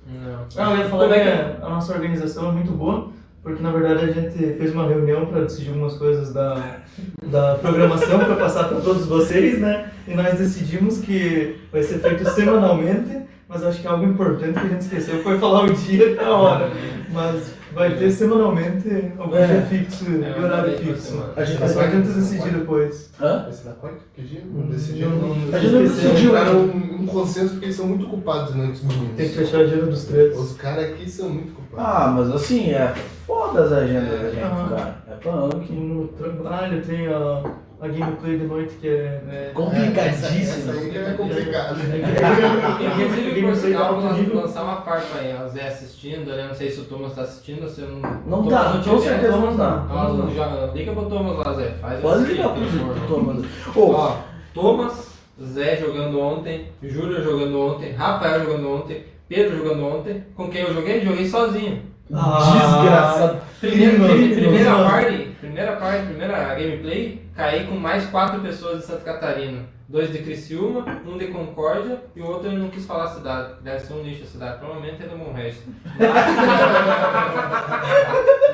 Não. 0.07 0.45
Ah, 0.57 0.71
eu 0.71 0.77
ia 0.77 0.89
falar 0.89 1.07
que 1.07 1.13
que- 1.21 1.63
a 1.65 1.69
nossa 1.69 1.93
organização 1.93 2.49
é 2.49 2.51
muito 2.51 2.71
boa, 2.73 3.09
porque 3.41 3.63
na 3.63 3.71
verdade 3.71 4.05
a 4.05 4.11
gente 4.11 4.37
fez 4.53 4.73
uma 4.73 4.87
reunião 4.87 5.25
para 5.25 5.41
decidir 5.41 5.69
algumas 5.69 5.97
coisas 5.97 6.33
da, 6.33 6.81
da 7.23 7.55
programação 7.55 8.19
para 8.19 8.35
passar 8.35 8.67
para 8.67 8.81
todos 8.81 9.05
vocês, 9.05 9.59
né? 9.59 9.91
E 10.07 10.13
nós 10.13 10.37
decidimos 10.37 10.99
que 10.99 11.55
vai 11.71 11.83
ser 11.83 11.99
feito 11.99 12.29
semanalmente, 12.31 13.28
mas 13.49 13.63
acho 13.63 13.81
que 13.81 13.87
algo 13.87 14.05
importante 14.05 14.53
que 14.53 14.65
a 14.65 14.69
gente 14.69 14.81
esqueceu 14.81 15.23
foi 15.23 15.37
falar 15.39 15.63
o 15.65 15.73
dia 15.73 16.11
e 16.11 16.19
a 16.19 16.29
hora. 16.29 16.69
Mas 17.11 17.53
vai 17.73 17.95
ter 17.97 18.11
semanalmente 18.11 18.87
algum 19.17 19.35
É. 19.35 19.47
dia 19.47 19.61
fixo 19.63 20.05
É, 20.05 20.29
e 20.39 20.43
horário 20.43 20.65
vez 20.77 20.79
por 20.79 20.93
fixo. 20.95 21.23
A 21.35 21.43
gente 21.43 21.63
É 21.63 21.67
só 21.67 21.79
a 21.79 21.83
vai. 21.83 21.91
gente 21.91 22.07
decidir 22.09 22.51
depois. 22.53 23.09
Hã? 23.19 23.43
Vai 23.45 23.51
ser 23.51 23.67
na 23.69 23.73
quarta? 23.73 23.97
Que 24.15 24.21
dia? 24.21 24.43
Não 24.45 24.61
Não 24.61 24.69
decidiu. 24.69 25.09
não- 25.09 25.31
A 25.31 25.59
gente 25.59 25.73
não 25.73 25.83
esqueceu. 25.85 26.09
decidiu. 26.11 26.29
Entraram 26.29 26.59
um, 26.59 26.97
um 27.01 27.05
consenso 27.07 27.49
porque 27.53 27.65
eles 27.65 27.75
são 27.75 27.87
muito 27.87 28.05
culpados, 28.05 28.53
né, 28.53 28.69
os 28.71 28.83
meninos. 28.83 29.15
Tem 29.17 29.27
que 29.29 29.35
fechar 29.35 29.57
a 29.57 29.61
agenda 29.61 29.85
dos 29.87 30.05
três. 30.05 30.37
Os 30.37 30.53
caras 30.55 30.83
aqui 30.85 31.09
são 31.09 31.29
muito 31.31 31.51
culpados. 31.55 31.85
Ah, 31.95 32.07
mas 32.15 32.29
assim, 32.35 32.69
é 32.69 32.93
foda 33.25 33.63
as 33.63 33.71
agendas 33.71 34.21
da 34.21 34.29
gente, 34.29 34.43
Ah. 34.43 34.67
cara. 34.69 34.95
É 35.07 35.15
punk. 35.15 35.73
E 35.73 35.75
no 35.75 36.07
trabalho 36.09 36.81
tem 36.85 37.07
a, 37.07 37.43
a 37.81 37.87
gameplay 37.87 38.37
de 38.37 38.45
noite 38.45 38.75
que 38.75 38.87
é. 38.87 39.21
É. 39.29 39.51
Complicadíssimo. 39.53 40.71
Essa 40.71 40.71
aí 40.71 40.89
que 40.89 40.97
é 40.97 41.13
complicado. 41.13 41.77
Inclusive, 43.01 43.41
por 43.41 43.55
sinal, 43.55 43.99
lançar 44.33 44.63
uma 44.63 44.81
farpa 44.81 45.19
aí, 45.19 45.33
o 45.33 45.47
Zé 45.47 45.67
assistindo, 45.67 46.29
né? 46.35 46.47
Não 46.47 46.53
sei 46.55 46.69
se 46.69 46.81
o 46.81 46.85
Thomas 46.85 47.13
tá 47.13 47.21
assistindo, 47.21 47.69
se 47.69 47.81
eu 47.81 47.89
não. 47.89 47.99
Não 48.25 48.47
tá, 48.47 48.71
Thomas 48.71 48.85
com 48.85 48.97
tiver, 48.97 49.09
certeza 49.09 49.37
não 49.37 49.55
tá. 49.55 49.85
Thomas 49.87 50.13
não 50.17 50.35
já, 50.35 50.71
liga 50.73 50.91
pro 50.91 51.05
Thomas 51.05 51.37
lá, 51.37 51.53
Zé. 51.53 51.69
Faz 51.81 51.99
Pode 52.01 52.23
esse 52.23 52.31
ligar 52.33 52.49
pro 52.49 53.07
Thomas. 53.07 53.45
Ô, 53.75 53.91
Ó, 53.91 54.17
Thomas, 54.53 55.13
Zé 55.41 55.77
jogando 55.77 56.19
ontem, 56.19 56.67
Júlio 56.83 57.23
jogando 57.23 57.59
ontem, 57.59 57.93
Rafael 57.93 58.43
jogando 58.43 58.69
ontem, 58.75 59.05
Pedro 59.29 59.57
jogando 59.57 59.85
ontem. 59.85 60.23
Com 60.35 60.49
quem 60.49 60.61
eu 60.63 60.73
joguei? 60.73 61.01
Joguei 61.01 61.27
sozinho. 61.27 61.81
desgraçado. 62.09 63.37
Primeira, 63.61 63.93
Criminoso. 63.93 64.35
primeira 64.35 64.75
party, 64.75 65.28
primeira 65.59 65.75
party, 65.75 66.05
primeira 66.05 66.55
gameplay, 66.55 67.21
caí 67.35 67.67
com 67.67 67.75
mais 67.75 68.05
quatro 68.05 68.39
pessoas 68.39 68.79
de 68.79 68.85
Santa 68.85 69.03
Catarina. 69.03 69.63
Dois 69.89 70.09
de 70.11 70.19
Criciúma, 70.19 70.85
um 71.05 71.17
de 71.17 71.27
Concórdia 71.27 71.99
e 72.15 72.21
o 72.21 72.27
outro 72.27 72.49
eu 72.49 72.57
não 72.57 72.69
quis 72.69 72.85
falar 72.85 73.05
a 73.05 73.15
cidade. 73.15 73.53
Deve 73.61 73.79
ser 73.79 73.93
um 73.93 74.03
nicho 74.03 74.23
a 74.23 74.27
cidade, 74.27 74.59
provavelmente 74.59 75.03
é 75.03 75.07
do 75.07 75.17
Monrege. 75.17 75.57
Mas, 75.83 76.07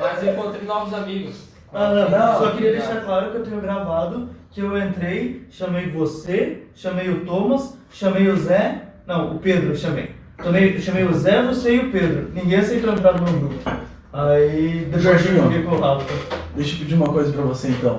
mas 0.00 0.22
encontrei 0.24 0.66
novos 0.66 0.94
amigos. 0.94 1.48
Ah, 1.72 1.90
não, 1.90 2.10
Não, 2.10 2.38
só 2.38 2.50
queria 2.52 2.72
deixar 2.72 3.04
claro 3.04 3.30
que 3.30 3.36
eu 3.36 3.44
tenho 3.44 3.60
gravado 3.60 4.30
que 4.50 4.60
eu 4.60 4.76
entrei, 4.76 5.46
chamei 5.50 5.88
você, 5.90 6.62
chamei 6.74 7.10
o 7.10 7.24
Thomas, 7.24 7.78
chamei 7.90 8.28
o 8.28 8.36
Zé. 8.36 8.82
Não, 9.06 9.36
o 9.36 9.38
Pedro 9.38 9.72
eu 9.72 9.76
chamei. 9.76 10.10
Chamei, 10.42 10.80
chamei 10.80 11.04
o 11.04 11.12
Zé, 11.12 11.42
você 11.42 11.76
e 11.76 11.78
o 11.80 11.92
Pedro. 11.92 12.30
Ninguém 12.32 12.58
aceitou 12.58 12.92
entrar 12.94 13.12
no 13.12 13.30
meu 13.30 13.38
grupo. 13.40 13.85
Aí 14.18 14.84
depois 14.86 15.02
Jorginho. 15.02 15.36
eu 15.36 15.42
joguei 15.42 15.62
com 15.62 15.74
o 15.76 15.80
Rafa. 15.80 16.14
Deixa 16.54 16.74
eu 16.74 16.78
pedir 16.78 16.94
uma 16.94 17.08
coisa 17.08 17.32
pra 17.32 17.42
você 17.42 17.68
então. 17.68 17.98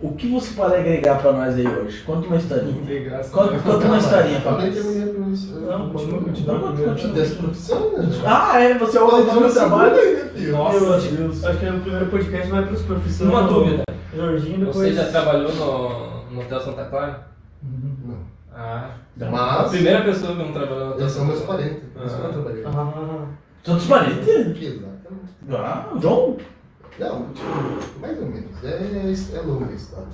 O 0.00 0.12
que 0.12 0.28
você 0.28 0.54
pode 0.54 0.74
agregar 0.74 1.18
pra 1.20 1.32
nós 1.32 1.54
aí 1.54 1.66
hoje? 1.66 2.02
Conta 2.02 2.26
uma 2.26 2.36
historinha. 2.36 3.04
Graça. 3.04 3.30
Conta, 3.30 3.58
conta 3.58 3.86
uma 3.86 3.98
historinha 3.98 4.40
pra 4.40 4.52
Eu 4.52 4.84
nem 4.84 5.12
nós. 5.14 5.52
a. 5.52 5.60
Não, 5.78 5.90
continua, 5.90 6.20
continua. 6.22 6.54
Não, 6.54 6.60
continua, 6.68 6.88
continua. 6.94 7.14
Dessa 7.14 7.34
profissão, 7.34 7.92
né? 7.92 8.08
Ah, 8.24 8.60
é, 8.60 8.78
você 8.78 8.98
é 8.98 9.02
o 9.02 9.06
do 9.10 9.40
meu 9.40 9.52
trabalho. 9.52 9.96
Nossa, 10.52 10.80
Meu 10.80 11.16
Deus. 11.16 11.44
Acho 11.44 11.58
que 11.58 11.66
o 11.66 11.80
primeiro 11.80 12.06
podcast 12.06 12.50
vai 12.50 12.66
pros 12.66 12.82
profissões. 12.82 13.30
Uma 13.30 13.42
dúvida. 13.42 13.82
Jorginho, 14.14 14.58
depois. 14.66 14.76
Você 14.76 14.92
já 14.94 15.04
trabalhou 15.06 15.52
no, 15.54 16.30
no 16.34 16.40
Hotel 16.40 16.60
Santa 16.60 16.84
Clara? 16.84 17.28
Não. 17.62 18.16
Ah. 18.54 18.90
A 19.20 19.24
Mas, 19.30 19.70
primeira 19.70 20.02
pessoa 20.04 20.32
que 20.32 20.38
não 20.42 20.52
trabalhou 20.52 20.86
no 20.86 20.90
Hotel 20.92 21.04
eu 21.04 21.08
sou 21.10 21.20
Santa 21.22 21.32
meus 21.34 21.44
Clara. 21.44 21.62
40. 21.62 21.80
Por 21.94 22.06
isso 22.06 22.16
que 22.16 22.22
eu 22.22 22.32
trabalhei. 22.32 22.64
Ah, 22.66 23.26
Todos 23.66 23.86
parentes? 23.86 24.28
Exatamente. 24.28 25.32
Ah, 25.50 25.92
João? 26.00 26.36
Não, 26.98 27.26
tipo, 27.32 28.00
mais 28.00 28.18
ou 28.18 28.26
menos. 28.26 28.64
É, 28.64 29.36
é 29.36 29.40
longa 29.42 29.66
a 29.66 29.72
história. 29.74 30.06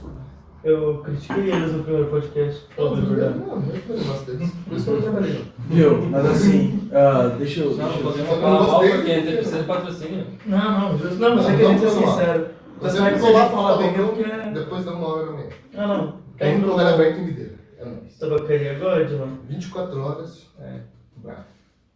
eu 0.64 0.98
critiquei 1.04 1.52
eles 1.52 1.72
no 1.72 1.84
primeiro 1.84 2.08
podcast. 2.10 2.66
Falando 2.74 3.02
a 3.02 3.14
verdade. 3.14 3.38
Não, 3.38 3.46
não 3.60 3.72
é 3.72 3.98
negócio 3.98 4.26
deles. 4.26 4.50
Por 4.66 4.76
isso 4.76 4.84
que 4.84 4.90
eu 4.90 4.94
não 4.96 5.02
trabalhei. 5.02 5.52
Viu? 5.68 6.02
Mas 6.10 6.26
assim, 6.26 6.90
ah, 6.92 7.34
deixa 7.38 7.60
eu. 7.60 7.70
Não, 7.76 7.84
deixa 7.84 7.98
eu- 8.00 8.02
podemos 8.02 8.30
Eu 8.30 8.36
falar 8.40 8.50
não 8.50 8.66
mal 8.66 8.70
gostei. 8.80 8.90
porque 8.96 9.10
a 9.12 9.14
gente 9.20 9.36
precisa 9.36 9.58
de 9.58 9.64
patrocínio. 9.64 10.26
Não, 10.46 10.80
não, 10.80 10.98
justo. 10.98 11.14
Não, 11.16 11.36
mas 11.36 11.46
é 11.46 11.50
Não, 11.50 11.56
que 11.58 11.64
a 11.64 11.68
gente 11.68 11.84
é 11.84 11.88
vamos 11.88 12.10
sincero. 12.10 12.46
Você 12.80 12.98
lá 12.98 13.10
gente 13.10 13.20
falar 13.20 13.76
bem, 13.76 13.94
eu 13.96 14.08
quero. 14.12 14.54
depois 14.54 14.84
da 14.84 14.92
uma 14.92 15.06
hora 15.06 15.30
manhã. 15.30 15.46
Ah, 15.76 15.86
não. 15.86 16.12
Quem 16.36 16.50
Quem 16.52 16.58
não 16.60 16.80
era 16.80 16.94
aberto 16.94 17.20
em 17.20 17.24
videira. 17.26 17.52
É 17.78 17.84
nóis. 17.84 18.18
Tabacaria 18.18 18.74
God, 18.78 19.10
mano. 19.20 19.38
24 19.48 20.00
horas. 20.00 20.50
É. 20.58 20.80
Bravo. 21.18 21.44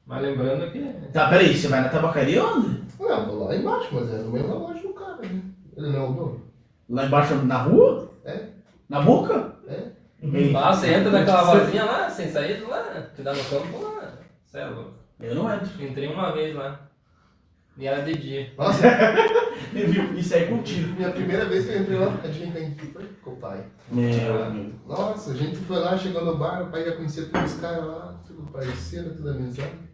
Mas 0.06 0.22
lembrando 0.22 0.70
que. 0.70 0.80
Tá, 1.12 1.28
peraí, 1.28 1.56
você 1.56 1.68
vai 1.68 1.80
na 1.80 1.88
tabacaria 1.88 2.44
onde? 2.44 2.82
Não, 2.98 3.26
tô 3.28 3.44
lá 3.44 3.56
embaixo, 3.56 3.88
mas 3.92 4.08
é 4.14 4.18
no 4.18 4.30
meio 4.30 4.46
da 4.46 4.54
loja 4.54 4.80
do 4.80 4.94
cara, 4.94 5.16
né? 5.22 5.42
Ele 5.76 5.88
não 5.90 6.00
é 6.00 6.08
o 6.08 6.12
dono. 6.12 6.40
Lá 6.88 7.04
embaixo 7.06 7.34
na 7.36 7.58
rua? 7.62 8.10
É. 8.24 8.46
Na 8.88 9.00
boca? 9.00 9.56
É. 9.66 9.88
Ei, 10.22 10.54
Ah, 10.56 10.72
você 10.72 10.94
entra 10.94 11.10
naquela 11.10 11.42
vasinha 11.42 11.84
lá, 11.84 12.08
sem 12.08 12.30
saída 12.30 12.66
lá, 12.68 13.10
que 13.14 13.22
dá 13.22 13.34
no 13.34 13.44
campo 13.44 13.82
lá. 13.82 14.12
Você 14.44 14.58
é 14.58 14.66
louco. 14.66 14.92
Eu 15.20 15.34
não 15.34 15.52
entro. 15.52 15.68
Entrei 15.84 16.08
uma 16.08 16.32
vez 16.32 16.54
lá. 16.54 16.80
E 17.76 17.86
era 17.86 18.02
de 18.02 18.14
dia. 18.16 18.52
Nossa, 18.56 18.82
Viu? 19.72 20.14
Isso 20.14 20.34
aí 20.34 20.46
com 20.46 20.62
tiro. 20.62 20.88
minha 20.94 21.10
primeira 21.10 21.44
vez 21.44 21.66
que 21.66 21.72
eu 21.72 21.80
entrei 21.82 21.98
lá, 21.98 22.14
adivinha 22.24 22.52
quem 22.52 22.74
que 22.74 22.86
foi? 22.86 23.04
Com 23.22 23.32
o 23.32 23.36
pai. 23.36 23.64
Meu 23.90 24.44
amigo. 24.44 24.72
Nossa, 24.86 25.32
a 25.32 25.34
gente 25.34 25.56
foi 25.56 25.78
lá, 25.78 25.96
chegou 25.98 26.24
no 26.24 26.38
bar, 26.38 26.62
o 26.62 26.70
pai 26.70 26.84
já 26.84 26.92
conhecia 26.96 27.26
todos 27.26 27.54
os 27.54 27.60
caras 27.60 27.84
lá, 27.84 28.18
tudo 28.26 28.50
parceiro, 28.50 29.10
tudo 29.14 29.28
amizade. 29.30 29.85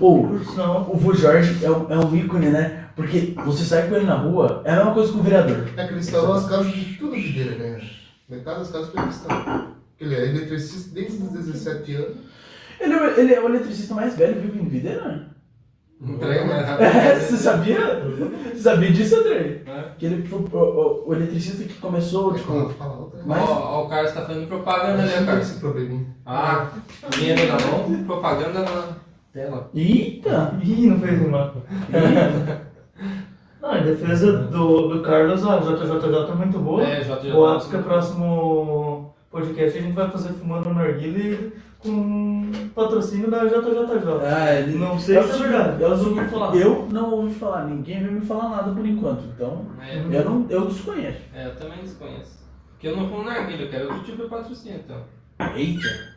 Ou, 0.00 0.24
o 0.26 0.96
vô 0.96 1.12
Jorge 1.12 1.64
é 1.64 1.70
um, 1.70 1.90
é 1.92 1.98
um 1.98 2.14
ícone, 2.16 2.48
né? 2.50 2.88
Porque 2.94 3.34
você 3.44 3.64
sai 3.64 3.88
com 3.88 3.96
ele 3.96 4.06
na 4.06 4.14
rua, 4.16 4.62
é 4.64 4.72
a 4.72 4.76
mesma 4.76 4.94
coisa 4.94 5.12
que 5.12 5.18
o 5.18 5.22
vereador. 5.22 5.66
É 5.76 5.84
que 5.86 5.92
ele 5.92 6.00
instalou 6.00 6.34
as 6.34 6.46
casas 6.48 6.72
de 6.72 6.94
tudo 6.96 7.16
de 7.16 7.32
dele, 7.32 7.56
né? 7.56 7.80
Metade 8.28 8.58
das 8.60 8.70
casas 8.70 8.90
foi 8.90 9.02
instalou. 9.04 9.66
Ele 9.98 10.14
é 10.14 10.24
eletricista 10.28 10.94
desde 10.94 11.22
os 11.22 11.30
17 11.30 11.94
anos. 11.96 12.16
Ele, 12.78 12.94
é 12.94 12.96
o- 12.96 13.20
ele 13.20 13.34
é 13.34 13.40
o 13.40 13.48
eletricista 13.48 13.94
mais 13.94 14.16
velho 14.16 14.40
vivo 14.40 14.58
em 14.58 14.68
Videira, 14.68 15.04
né? 15.06 15.26
Entrei 16.02 16.44
mais 16.46 16.66
É, 16.80 17.18
você 17.20 17.36
sabia? 17.36 18.02
Você 18.54 18.60
sabia 18.62 18.90
disso, 18.90 19.16
André? 19.16 19.62
É. 19.66 19.84
Que 19.98 20.06
ele 20.06 20.26
foi 20.26 20.38
o, 20.38 20.56
o- 20.56 21.08
o 21.08 21.14
eletricista 21.14 21.64
que 21.64 21.74
começou, 21.74 22.32
Tipo, 22.34 22.68
tipo. 22.68 23.12
Mas- 23.26 23.42
Ó, 23.42 23.52
ó, 23.52 23.84
o 23.84 23.88
Carlos 23.90 24.12
tá 24.12 24.22
fazendo 24.22 24.46
propaganda, 24.46 25.02
Mas 25.02 25.10
né, 25.20 25.26
Carlos? 25.26 25.50
esse 25.50 25.60
probleminha. 25.60 26.06
Ah, 26.24 26.68
dinheiro 27.10 27.42
na 27.46 27.58
mão, 27.66 28.04
propaganda 28.04 28.60
na 28.60 28.86
tela. 29.32 29.70
Eita! 29.74 30.58
Ih, 30.62 30.86
não 30.88 30.98
fez 31.00 31.18
rimar. 31.20 31.52
Não, 33.60 33.76
em 33.76 33.82
defesa 33.82 34.32
do, 34.44 34.88
do 34.88 35.02
Carlos, 35.02 35.46
a 35.46 35.58
JJJ 35.58 36.30
é 36.30 36.34
muito 36.34 36.58
boa. 36.58 36.82
É, 36.82 37.00
JJ. 37.00 37.32
O 37.32 37.46
acho 37.46 37.68
que 37.68 37.76
o 37.76 37.82
próximo 37.82 39.14
podcast 39.30 39.78
a 39.78 39.82
gente 39.82 39.92
vai 39.92 40.10
fazer 40.10 40.30
fumando 40.30 40.70
no 40.70 40.74
narguile 40.76 41.52
com 41.78 42.50
patrocínio 42.74 43.30
da 43.30 43.44
JJJ. 43.44 44.24
Ah, 44.26 44.54
ele 44.54 44.78
Não 44.78 44.98
sei 44.98 45.18
é 45.18 45.22
se 45.22 45.30
é 45.42 45.46
verdade. 45.48 45.82
é 45.84 45.88
o 45.88 45.96
seguinte, 45.96 46.34
Eu 46.60 46.88
não 46.90 47.10
ouvi 47.12 47.34
falar, 47.34 47.64
ninguém 47.66 48.00
veio 48.00 48.12
me 48.12 48.20
falar 48.22 48.48
nada 48.48 48.72
por 48.72 48.84
enquanto. 48.86 49.24
Então, 49.34 49.66
É, 49.80 49.98
eu, 49.98 50.24
não, 50.24 50.46
eu 50.48 50.66
desconheço. 50.66 51.18
é, 51.34 51.46
eu 51.46 51.56
também 51.56 51.78
desconheço. 51.82 52.40
Porque 52.70 52.88
eu 52.88 52.96
não 52.96 53.08
fumo 53.08 53.24
narguilha, 53.24 53.64
eu 53.64 53.70
quero 53.70 53.88
outro 53.88 54.04
tipo 54.04 54.22
de 54.22 54.28
patrocínio, 54.28 54.80
então. 54.82 55.02
Eita! 55.54 56.09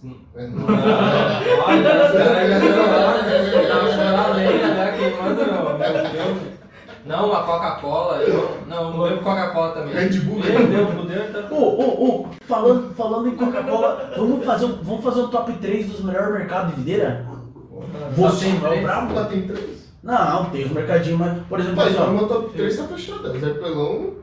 Sim. 0.00 0.16
É, 0.34 0.44
Olha, 1.66 1.80
né? 1.82 2.90
Não, 7.04 7.28
uma 7.28 7.42
Coca-Cola. 7.42 8.20
Não, 8.66 8.66
não, 8.66 8.96
não 8.96 9.08
bebo 9.08 9.22
Coca-Cola 9.22 9.72
também. 9.72 9.94
Red 9.94 10.20
Bull. 10.20 10.42
Fudeu, 10.42 11.32
tá. 11.32 11.54
Ô, 11.54 11.56
ô, 11.56 12.04
ô, 12.04 12.26
falando, 12.46 12.94
falando 12.94 13.28
em 13.28 13.36
Coca-Cola, 13.36 14.10
vamos 14.16 14.44
fazer, 14.44 14.64
um, 14.66 14.82
vamos 14.82 15.04
fazer 15.04 15.20
um 15.20 15.28
top 15.28 15.52
3 15.54 15.90
dos 15.90 16.04
melhores 16.04 16.32
mercados 16.32 16.70
de 16.70 16.76
videira? 16.76 17.26
Você 18.16 18.48
não 18.48 18.72
é 18.72 18.80
brabo? 18.80 19.14
Lá 19.14 19.24
tem 19.24 19.42
três. 19.42 19.90
Não, 20.02 20.46
tem 20.46 20.64
os 20.64 20.72
mercadinhos, 20.72 21.18
mas, 21.18 21.38
por 21.46 21.60
exemplo, 21.60 21.76
Mas 21.76 21.88
assim, 21.88 22.16
ó, 22.16 22.22
o 22.24 22.28
top 22.28 22.52
3 22.54 22.76
tá 22.76 22.84
fechado. 22.84 23.38
Zé 23.38 23.50
Pelão, 23.50 24.14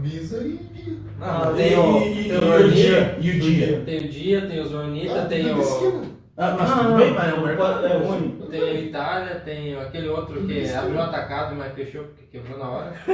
Visa 0.00 0.38
e. 0.44 0.60
Não, 1.18 1.54
tem 1.54 1.68
tem 1.70 1.78
o, 1.78 1.96
o. 1.98 2.02
e, 2.06 2.24
tem 2.28 2.38
o 2.38 2.66
o 2.66 2.70
dia, 2.70 3.16
e 3.20 3.30
o 3.30 3.40
dia. 3.40 3.82
Tem 3.84 3.98
o 3.98 4.08
Dia, 4.08 4.46
tem 4.46 4.60
os 4.60 4.72
Ornita, 4.72 5.22
Ah, 5.22 5.26
tem 5.26 5.42
tudo 5.44 5.58
o. 5.58 5.60
esquina. 5.62 6.12
Ah, 6.34 6.56
mas 6.58 6.70
Ah, 6.70 6.74
tudo 6.76 6.88
não, 6.90 6.96
bem, 6.96 7.10
mas 7.12 7.28
é 7.28 7.34
um 7.34 7.44
mercado 7.44 7.86
é 7.86 7.96
ruim. 7.98 8.42
Tem 8.50 8.62
a 8.62 8.74
Itália, 8.74 9.34
tem 9.40 9.76
aquele 9.76 10.08
outro 10.08 10.46
que 10.46 10.68
abriu 10.70 10.94
um 10.96 11.02
atacado, 11.02 11.54
mas 11.54 11.74
fechou 11.74 12.04
porque 12.04 12.24
quebrou 12.38 12.58
na 12.58 12.68
hora. 12.70 12.92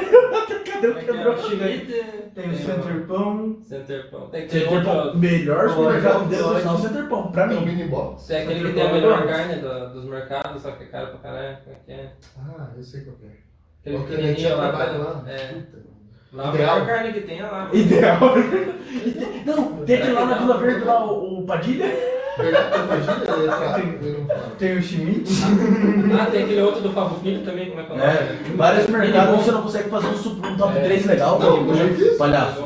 Cadê 0.73 0.89
o 0.89 0.95
quebrou? 0.95 1.37
Schmidt, 1.39 1.87
Tem 2.35 2.51
o 2.51 2.55
Center 2.55 3.07
Pão. 3.09 3.59
Center 3.63 4.11
Pão. 4.11 4.29
Tem 4.29 4.45
aquele 4.45 4.65
Center 4.65 4.85
Pão, 4.85 4.97
outro. 5.05 5.19
melhor 5.19 5.69
supermercado 5.69 6.17
Olha, 6.17 6.27
deles, 6.29 6.45
olha. 6.45 6.65
não 6.65 6.79
Center 6.79 7.09
Pão, 7.09 7.33
pra 7.33 7.49
Tem 7.49 7.57
o 7.57 7.61
mim. 7.63 7.67
mini 7.67 7.85
box. 7.89 8.27
Tem 8.29 8.43
aquele 8.43 8.69
que 8.69 8.75
tem 8.75 8.83
a 8.83 8.87
é 8.89 8.93
melhor 8.93 9.27
carne 9.27 9.55
do- 9.57 9.93
dos 9.95 10.05
mercados, 10.05 10.63
só 10.63 10.71
que 10.73 10.85
é 10.85 10.87
caro 10.87 11.09
pra 11.09 11.19
caralho. 11.19 11.59
Como 11.65 11.77
é 11.77 11.79
que 11.85 11.93
é? 11.93 12.13
Ah, 12.39 12.69
eu 12.77 12.83
sei 12.83 13.01
qual 13.03 13.17
é. 13.25 13.37
Aquele 13.81 13.97
a 13.97 14.01
pequenininho 14.01 14.39
já 14.39 14.55
lá. 14.55 14.69
trabalha 14.69 15.05
tá? 15.05 15.25
Lá. 16.33 16.45
É. 16.45 16.49
A 16.49 16.55
Ideal. 16.55 16.75
melhor 16.81 16.87
carne 16.87 17.13
que 17.13 17.21
tem 17.23 17.41
é 17.41 17.45
lá. 17.45 17.69
Ideal. 17.73 18.19
Não, 19.47 19.73
tem 19.85 19.97
aquele 19.97 20.13
lá 20.13 20.27
na 20.27 20.39
Vila 20.39 20.59
Verde, 20.59 20.85
lá, 20.85 21.05
o, 21.05 21.41
o 21.41 21.47
Padilha. 21.47 21.87
Não. 22.39 24.49
Tem 24.59 24.79
o 24.79 24.83
Schmidt. 24.83 25.31
Ah, 26.21 26.27
tem 26.31 26.45
aquele 26.45 26.63
outro 26.63 26.81
do 26.83 26.91
Favo 26.93 27.21
Filho 27.21 27.45
também, 27.45 27.69
como 27.71 27.81
é 27.81 27.85
que 27.85 27.93
é 27.93 27.95
o 27.95 27.99
nome? 27.99 28.11
É, 28.11 28.39
vários 28.57 28.87
mercados 28.89 29.45
você 29.45 29.51
não 29.53 29.63
consegue 29.63 29.89
fazer 29.91 30.07
um, 30.09 30.17
sup- 30.17 30.45
um 30.45 30.57
top 30.57 30.79
É. 30.79 30.83
3 30.83 31.07
legal. 31.07 31.39
Não, 31.39 31.69
eu 31.69 31.77
já 31.77 31.85
fiz. 31.95 32.17
Palhaço. 32.17 32.65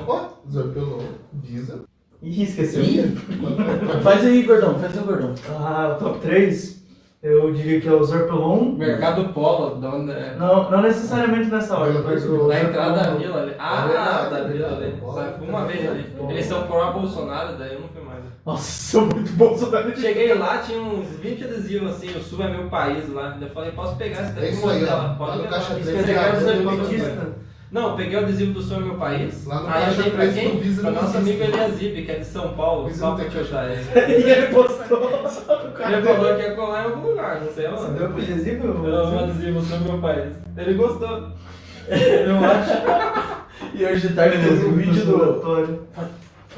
Zé 0.50 0.62
Pelão, 0.62 0.98
Visa. 1.32 1.80
Ih, 2.22 2.42
esqueceu. 2.44 2.82
Ih. 2.82 3.16
Faz 4.02 4.24
aí, 4.24 4.42
gordão, 4.42 4.78
faz 4.78 4.96
aí, 4.96 5.04
gordão. 5.04 5.34
Ah, 5.50 5.96
o 5.98 6.04
top 6.04 6.20
3, 6.20 6.81
eu 7.22 7.52
diria 7.52 7.80
que 7.80 7.88
é 7.88 7.92
o 7.92 8.02
Zorpelon. 8.02 8.72
Mercado 8.76 9.32
Polo, 9.32 9.76
da 9.80 9.90
onde 9.90 10.10
é? 10.12 10.34
Não, 10.38 10.70
não 10.70 10.82
necessariamente 10.82 11.48
nessa 11.50 11.78
hora, 11.78 11.92
mas 12.04 12.24
o 12.26 12.48
Na 12.48 12.60
entrada 12.60 12.96
da 13.02 13.10
vila 13.14 13.42
ali. 13.42 13.50
É 13.52 13.56
Ah, 13.58 13.86
verdade, 13.86 14.30
da 14.30 14.38
é 14.38 14.48
vila 14.48 14.68
ali. 14.76 14.96
Só 15.00 15.24
fui 15.38 15.48
uma 15.48 15.64
vez 15.66 15.88
ali. 15.90 16.06
Eles 16.28 16.46
são 16.46 16.62
pró-Bolsonaro, 16.66 17.56
daí 17.56 17.74
eu 17.74 17.80
não 17.80 17.88
fui 17.88 18.02
mais. 18.02 18.22
Nossa, 18.44 18.90
sou 18.90 19.02
muito 19.02 19.32
Bolsonaro. 19.34 19.96
Cheguei 19.96 20.34
lá, 20.34 20.58
tinha 20.58 20.80
uns 20.80 21.08
20 21.20 21.44
adesivos 21.44 21.90
assim, 21.92 22.08
o 22.16 22.20
Sul 22.20 22.42
é 22.42 22.48
meu 22.50 22.68
país 22.68 23.08
lá. 23.12 23.38
Eu 23.40 23.48
falei, 23.50 23.70
posso 23.70 23.94
pegar 23.96 24.22
esse 24.22 24.32
É 24.32 24.34
daqui? 24.34 24.48
isso 24.48 24.68
aí, 24.68 24.80
mostrar 24.80 24.96
ó. 24.96 25.02
lá. 25.02 25.14
Pode 25.14 25.30
Lá 25.30 25.36
no 25.44 25.48
caixa 25.48 25.78
Isso 25.78 25.90
três, 25.90 26.04
quer 26.06 26.32
dizer 26.36 27.51
eu 27.72 27.80
eu 27.80 27.82
sou 27.82 27.82
não 27.82 27.90
eu 27.90 27.96
peguei 27.96 28.16
o 28.16 28.18
adesivo 28.20 28.52
do 28.52 28.74
é 28.74 28.78
meu 28.80 28.94
país. 28.96 29.46
Lá 29.46 29.60
no 29.60 29.68
aí 29.68 29.88
eu 29.88 30.02
dei 30.02 30.10
pra 30.12 30.28
quem? 30.28 30.74
Pra 30.74 30.90
nosso 30.90 31.16
amigo 31.16 31.42
Eliasib, 31.42 32.04
que 32.04 32.10
é 32.10 32.18
de 32.18 32.24
São 32.24 32.52
Paulo. 32.54 32.88
Visa 32.88 33.00
Só 33.00 33.14
pra 33.14 33.24
ajudar 33.24 33.70
ele. 33.70 33.84
E 34.26 34.30
ele 34.30 34.46
postou 34.48 35.28
só 35.28 35.62
Ele 35.88 36.02
falou 36.02 36.36
que 36.36 36.42
ia 36.42 36.54
colar 36.54 36.82
em 36.82 36.84
algum 36.92 37.08
lugar, 37.08 37.40
não 37.40 37.52
sei 37.52 37.68
Você 37.68 37.84
onde. 37.84 37.98
deu 37.98 38.08
pro 38.10 38.22
adesivo? 38.22 38.86
Eu 38.86 39.04
um 39.04 39.18
adesivo 39.18 39.62
sobre 39.62 39.90
meu 39.90 40.00
país. 40.00 40.34
Ele 40.56 40.74
gostou. 40.74 41.32
Eu 41.88 42.44
acho. 42.44 43.74
E 43.74 43.84
hoje 43.84 44.08
de 44.08 44.14
tarde 44.14 44.36
teve 44.36 44.66
um 44.66 44.72
vídeo 44.74 45.04
do. 45.06 45.86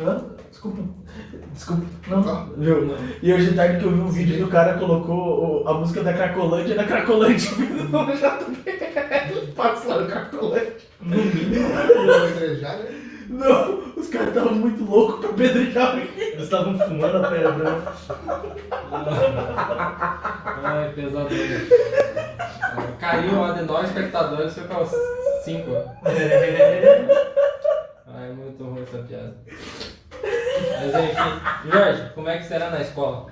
Hã? 0.04 0.24
Desculpa. 0.50 1.03
Desculpa, 1.52 1.84
Não. 2.08 2.46
viu? 2.56 2.96
E 3.22 3.32
hoje 3.32 3.50
de 3.50 3.56
tarde 3.56 3.78
que 3.78 3.84
eu 3.84 3.90
vi 3.92 4.00
um 4.00 4.08
vídeo 4.08 4.44
do 4.44 4.50
cara 4.50 4.74
colocou 4.78 5.66
a 5.68 5.74
música 5.74 6.02
da 6.02 6.12
Cracolândia 6.12 6.74
na 6.74 6.84
Cracolândia 6.84 7.50
no 7.56 8.06
JB. 8.06 9.52
Passa 9.54 10.00
no 10.00 10.06
Cracolândia. 10.08 10.74
Igrejar, 12.30 12.78
né? 12.78 13.00
Não, 13.28 13.78
os 13.96 14.08
caras 14.08 14.28
estavam 14.28 14.54
muito 14.54 14.84
loucos 14.84 15.20
pra 15.20 15.32
pedrejar 15.32 15.96
aqui. 15.96 16.20
Eles 16.20 16.44
estavam 16.44 16.78
fumando 16.78 17.16
a 17.24 17.30
pedra. 17.30 17.52
né? 17.52 17.82
Ai, 20.62 20.92
pesadelo. 20.94 21.66
Caiu 23.00 23.44
a 23.44 23.52
de 23.52 23.62
nós 23.62 23.88
espectadores, 23.88 24.54
foi 24.54 24.64
para 24.64 24.82
os 24.82 24.90
5. 25.44 25.70
essa 28.82 28.98
piada. 28.98 29.36
Mas 30.24 31.04
enfim, 31.04 31.70
Jorge, 31.72 32.02
como 32.14 32.28
é 32.28 32.38
que 32.38 32.44
você 32.44 32.54
era 32.54 32.70
na 32.70 32.80
escola? 32.80 33.26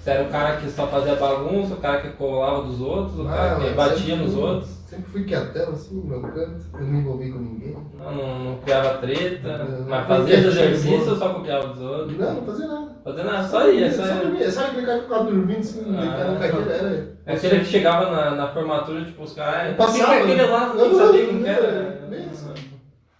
Você 0.00 0.10
era 0.10 0.22
o 0.24 0.28
cara 0.30 0.56
que 0.56 0.70
só 0.70 0.86
fazia 0.86 1.14
bagunça, 1.16 1.74
o 1.74 1.76
cara 1.78 2.00
que 2.00 2.08
colava 2.10 2.62
dos 2.62 2.80
outros, 2.80 3.20
o 3.20 3.24
cara 3.26 3.56
Ah, 3.56 3.60
que 3.60 3.70
batia 3.74 4.16
nos 4.16 4.32
fui- 4.32 4.42
outros? 4.42 4.80
Sempre 4.90 5.10
fui 5.12 5.24
quietão, 5.24 5.70
assim, 5.70 5.94
no 5.94 6.04
meu 6.04 6.20
canto. 6.22 6.64
Eu 6.74 6.80
não 6.80 6.86
me 6.88 6.98
envolvi 6.98 7.30
com 7.30 7.38
ninguém. 7.38 7.76
Não, 7.96 8.12
não, 8.12 8.38
não 8.40 8.56
criava 8.56 8.94
treta, 8.98 9.58
Não, 9.58 9.88
mas 9.88 10.06
fazia 10.08 10.38
boa. 10.40 11.10
ou 11.10 11.16
só 11.16 11.28
copiava 11.34 11.68
dos 11.68 11.80
outros? 11.80 12.18
Não, 12.18 12.34
não 12.34 12.42
fazia 12.44 12.66
nada. 12.66 12.90
Fazia 13.04 13.24
nada, 13.24 13.48
só 13.48 13.68
ia, 13.70 13.92
só 13.92 14.02
Só 14.02 14.08
ia. 14.08 14.14
dormia. 14.20 14.50
Sabe 14.50 14.66
aquele 14.70 14.86
cara 14.86 14.98
que 14.98 15.04
ficava 15.04 15.24
dormindo 15.24 15.58
assim, 15.60 15.96
Ah, 15.96 16.00
deitado 16.00 16.32
na 16.32 16.38
cadeira? 16.40 16.72
Era. 16.74 17.16
É 17.26 17.32
aquele 17.34 17.58
que 17.60 17.64
chegava 17.66 18.10
na, 18.10 18.30
na 18.32 18.48
formatura, 18.48 19.04
tipo, 19.04 19.22
os 19.22 19.32
caras. 19.32 19.76
Passava, 19.76 20.04
Quem 20.06 20.14
é 20.14 20.22
aquele 20.22 20.34
né? 20.42 20.44
lá? 20.46 20.66
Não, 20.74 20.88
não, 20.88 21.06
sabia 21.06 21.26
quem 21.26 21.46
era. 21.46 22.00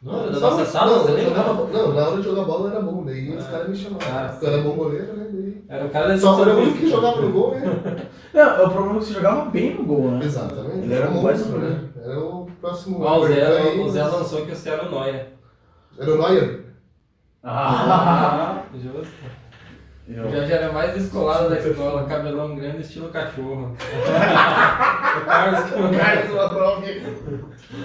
Não, 0.03 0.33
da 0.33 0.41
nossa 0.41 0.65
sala, 0.65 0.97
não, 0.97 1.03
você 1.05 1.25
jogava, 1.25 1.53
não, 1.67 1.93
na 1.93 2.09
hora 2.09 2.17
de 2.17 2.23
jogar 2.23 2.45
bola 2.45 2.71
eu 2.71 2.73
era 2.77 2.81
bom, 2.81 3.05
daí 3.05 3.37
os 3.37 3.45
Ah. 3.47 3.51
caras 3.51 3.69
me 3.69 3.77
chamavam. 3.77 4.09
Ah, 4.11 4.29
Porque 4.31 4.47
eu 4.47 4.53
era 4.53 4.63
bom 4.63 4.71
goleiro, 4.75 5.13
né? 5.15 5.27
Daí... 5.31 5.65
Era 5.69 5.85
o 5.85 5.91
cara 5.91 6.09
da 6.09 6.19
Só 6.19 6.41
era 6.43 6.55
o 6.55 6.59
único 6.59 6.79
que 6.79 6.89
jogava 6.91 7.21
no 7.21 7.31
gol, 7.33 7.51
né? 7.55 7.61
Não, 8.33 8.41
é 8.43 8.63
o 8.67 8.71
problema 8.71 8.97
é 8.97 8.99
que 9.01 9.05
você 9.05 9.13
jogava 9.13 9.51
bem 9.51 9.75
no 9.75 9.85
gol, 9.85 10.11
né? 10.13 10.25
Exatamente. 10.25 10.79
Ele 10.85 10.95
era 10.95 11.11
um 11.11 11.13
monstro, 11.15 11.31
monstro, 11.31 11.59
né? 11.59 11.89
Era 12.03 12.19
o 12.19 12.47
próximo. 12.61 13.03
Ó, 13.05 13.19
o 13.19 13.27
Zé, 13.27 13.47
aí, 13.47 13.81
o 13.81 13.91
Zé 13.91 14.03
lançou 14.05 14.47
que 14.47 14.55
você 14.57 14.71
era 14.71 14.87
o 14.87 14.91
Noia. 14.91 15.29
Era 15.99 16.15
o 16.15 16.17
Neuer. 16.19 16.65
Ah! 17.45 18.63
Justo. 18.75 19.09
Eu- 20.13 20.27
O 20.27 20.31
Jorge 20.33 20.53
era 20.53 20.73
mais 20.73 20.93
descolado 20.95 21.49
da 21.51 21.59
escola, 21.59 22.05
cabelão 22.05 22.57
grande, 22.57 22.81
estilo 22.83 23.09
cachorro. 23.11 23.77
o 25.21 25.25
Carlos 25.25 25.61
que 25.71 25.75
O 25.81 25.99
Carlos 25.99 26.35
Ladrov. 26.35 26.85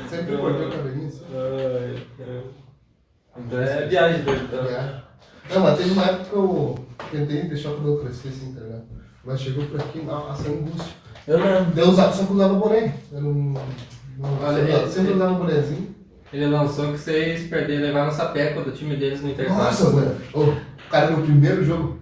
Sempre 0.10 0.38
cortou 0.38 0.68
o 0.68 0.72
cabelinho 0.72 1.08
assim. 1.08 1.24
Ai, 1.34 2.02
caramba. 2.18 2.44
Então 3.38 3.62
é 3.62 3.88
viagem 3.88 4.22
dele, 4.24 4.42
então. 4.46 4.64
É. 4.66 5.02
Não, 5.54 5.62
mas 5.62 5.78
teve 5.78 5.92
uma 5.92 6.04
época 6.06 6.24
que 6.26 6.36
eu 6.36 6.76
tentei 7.12 7.44
deixar 7.44 7.70
o 7.70 7.76
cabelo 7.76 8.00
crescer 8.00 8.30
assim, 8.30 8.54
tá 8.54 8.62
ligado? 8.62 8.84
Mas 9.24 9.42
chegou 9.42 9.66
por 9.66 9.80
aqui, 9.80 10.00
nossa, 10.02 10.48
angústia. 10.50 10.94
Eu. 11.28 11.38
Daí 11.40 11.84
eu 11.84 11.90
usava, 11.90 12.12
só 12.14 12.24
que 12.24 12.32
eu 12.32 12.36
usava 12.36 12.54
boné. 12.56 12.94
Eu 13.12 13.22
não. 13.22 13.34
não 14.18 14.40
Olha, 14.44 14.58
sempre, 14.58 14.74
ele- 14.74 14.90
sempre 14.92 15.14
usava 15.14 15.34
bonézinho. 15.36 15.96
Ele 16.34 16.48
lançou 16.48 16.92
que 16.92 16.98
vocês 16.98 17.48
perderam, 17.50 17.84
levaram 17.84 18.08
um 18.10 18.12
sapeco 18.12 18.62
do 18.62 18.72
time 18.72 18.96
deles 18.96 19.22
no 19.22 19.30
intervalo. 19.30 19.64
Nossa, 19.64 19.90
mano. 19.90 20.16
Ô, 20.34 20.54
cara, 20.90 21.12
no 21.12 21.22
primeiro 21.24 21.64
jogo. 21.64 22.00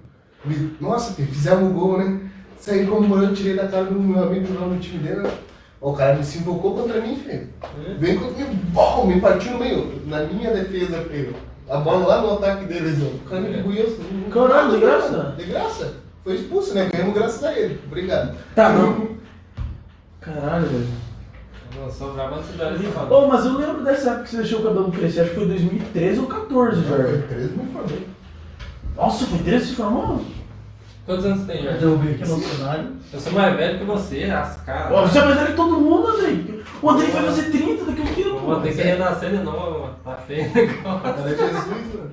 Nossa, 0.80 1.14
filho, 1.14 1.28
fizemos 1.30 1.64
um 1.64 1.74
gol, 1.74 1.98
né? 1.98 2.20
Saí 2.60 2.86
comemorando, 2.86 3.36
tirei 3.36 3.56
da 3.56 3.68
cara 3.68 3.86
do 3.86 4.00
meu 4.00 4.24
amigo 4.24 4.54
lá 4.60 4.68
no 4.68 4.80
time 4.80 5.00
dele. 5.00 5.28
O 5.82 5.94
cara 5.94 6.16
me 6.16 6.24
se 6.24 6.38
invocou 6.38 6.76
contra 6.76 7.02
mim, 7.02 7.16
filho. 7.18 7.50
Vem 8.00 8.18
contra 8.18 8.46
mim, 8.46 8.60
bom, 8.72 9.06
me 9.06 9.20
partiu 9.20 9.54
no 9.54 9.60
meio. 9.60 10.02
Na 10.08 10.24
minha 10.24 10.52
defesa, 10.52 11.02
filho. 11.04 11.36
A 11.70 11.78
bola 11.78 12.08
lá 12.08 12.22
no 12.22 12.34
ataque 12.34 12.66
deles, 12.66 13.00
ó. 13.02 13.06
O 13.06 13.30
cara 13.30 13.42
me 13.42 13.58
engoliu. 13.58 13.84
assim, 13.84 14.30
Caralho, 14.32 14.72
de 14.72 14.80
graça? 14.80 15.36
De 15.38 15.44
graça. 15.46 15.94
Foi 16.24 16.36
expulso, 16.36 16.74
né? 16.74 16.90
Ganhamos 16.92 17.14
graças 17.14 17.44
a 17.44 17.58
ele. 17.58 17.80
Obrigado. 17.86 18.38
Tá, 18.56 18.70
não. 18.70 19.10
Caralho, 20.22 20.66
velho. 20.68 20.88
Falar. 22.92 23.12
Ô, 23.12 23.28
mas 23.28 23.46
eu 23.46 23.58
lembro 23.58 23.84
dessa 23.84 24.12
época 24.12 24.24
que 24.24 24.30
você 24.30 24.38
deixou 24.38 24.60
o 24.60 24.64
cabelo 24.64 24.92
crescer, 24.92 25.22
acho 25.22 25.30
que 25.32 25.36
foi 25.36 25.48
2013 25.48 26.20
ou 26.20 26.28
14, 26.28 26.82
Foi 26.82 26.98
Jorge. 26.98 27.24
13 27.28 27.50
me 27.58 27.66
formei. 27.74 28.08
Nossa, 28.96 29.26
foi 29.26 29.40
13 29.40 29.70
que 29.70 29.76
formou? 29.76 30.22
Quantos 31.06 31.26
anos 31.26 31.46
tem, 31.46 31.58
Eu 31.58 31.64
Jorge? 31.64 31.80
derrubei 31.80 32.14
aqui 32.14 32.30
no 32.30 32.40
cenário. 32.40 32.92
Eu 33.12 33.20
sou 33.20 33.34
mais 33.34 33.56
velho 33.58 33.80
que 33.80 33.86
você, 33.86 34.24
as 34.26 34.56
caras. 34.62 35.10
Você 35.12 35.20
é 35.20 35.22
mais 35.26 35.36
velho 35.36 35.48
que 35.50 35.56
todo 35.56 35.80
mundo, 35.82 36.08
Andrei. 36.08 36.64
O 36.82 36.90
Andrei 36.90 37.10
vai 37.12 37.24
fazer 37.24 37.52
30 37.52 37.86
daqui 37.86 38.02
a 38.02 38.04
um 38.04 38.14
tempo. 38.14 38.40
Vou 38.40 38.62
ter 38.62 38.74
que 38.76 38.82
renascer 38.82 39.30
de 39.32 39.38
novo, 39.44 39.80
mano. 39.82 39.96
Tá 40.04 40.16
feio 40.16 40.50
o 40.50 40.54
negócio. 40.54 41.08
Era 41.10 41.28
Jesus, 41.30 41.66
mano. 41.66 42.12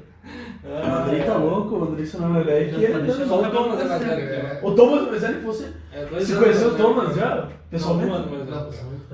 O 0.62 0.93
Andrei 1.03 1.23
tá 1.23 1.35
louco, 1.35 1.75
o 1.77 1.85
Andrei 1.85 2.05
você 2.07 2.16
não 2.19 2.37
é 2.37 2.43
velho 2.43 2.69
que 2.79 2.85
ele. 2.85 3.03
Deixa 3.03 3.23
eu 3.23 3.29
Só 3.29 3.40
o 3.43 3.51
Thomas 3.51 3.81
é 3.81 3.85
mais 3.85 4.03
velho 4.05 4.16
que 4.16 4.33
É. 4.33 4.59
eu. 4.62 4.69
O 4.69 4.75
Thomas 4.75 5.03
é 5.07 5.11
mais 5.11 5.23
velho 5.23 5.35
que 5.38 5.47
você. 5.47 5.69
É 5.93 6.05
Você 6.07 6.37
conheceu 6.37 6.69
o 6.69 6.75
Thomas 6.75 7.09
eu. 7.11 7.14
já? 7.16 7.49
Pessoalmente? 7.71 8.29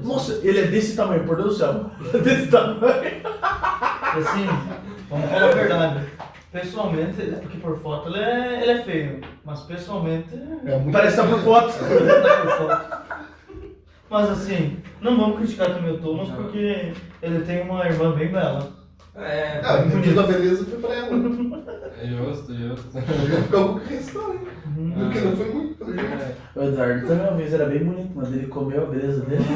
Nossa, 0.02 0.40
ele 0.42 0.58
é 0.58 0.62
desse 0.66 0.96
tamanho, 0.96 1.24
por 1.24 1.36
Deus 1.36 1.48
do 1.50 1.54
céu. 1.54 1.90
desse 2.22 2.46
tamanho. 2.48 3.02
Assim, 4.16 4.46
vamos 5.10 5.30
falar 5.30 5.44
a 5.44 5.52
verdade. 5.52 6.00
Pessoalmente, 6.52 7.20
é 7.20 7.36
porque 7.40 7.58
por 7.58 7.78
foto 7.80 8.08
ele 8.08 8.18
é, 8.18 8.62
ele 8.62 8.70
é 8.72 8.82
feio. 8.82 9.20
Mas 9.44 9.60
pessoalmente. 9.60 10.28
É 10.64 10.76
muito 10.78 10.92
Parece 10.92 11.16
que 11.16 11.22
tá 11.22 11.28
por 11.28 11.40
foto. 11.40 11.74
ele 11.84 12.22
tá 12.22 12.36
por 12.42 12.50
foto. 12.58 12.96
Mas 14.08 14.30
assim, 14.30 14.78
não 15.00 15.16
vamos 15.18 15.38
criticar 15.38 15.74
também 15.74 15.92
o 15.92 15.98
Thomas 15.98 16.28
Não. 16.28 16.36
porque 16.36 16.92
ele 17.22 17.40
tem 17.44 17.62
uma 17.62 17.84
irmã 17.86 18.12
bem 18.12 18.28
bela. 18.28 18.68
É, 19.16 19.60
Ah, 19.64 19.82
o 19.82 20.14
da 20.14 20.22
beleza 20.24 20.64
foi 20.66 20.78
pra 20.78 20.94
ela. 20.94 21.08
é 22.00 22.06
justo, 22.06 22.54
justo. 22.54 22.86
Eu 22.94 23.00
ia 23.28 23.42
ficar 23.42 23.58
um 23.58 23.64
pouco 23.64 23.80
questão, 23.80 24.32
hein? 24.34 24.40
Porque 24.94 25.20
não 25.20 25.36
foi 25.36 25.48
muito, 25.52 25.74
pelo 25.78 25.94
jeito. 25.94 26.12
É. 26.12 26.34
O 26.54 26.62
Eduardo 26.64 27.06
também 27.06 27.26
uma 27.28 27.36
vez 27.36 27.52
era 27.54 27.64
bem 27.64 27.82
bonito, 27.84 28.12
mas 28.14 28.28
ele 28.32 28.46
comeu 28.46 28.82
a 28.82 28.86
beleza 28.86 29.24
dele. 29.24 29.42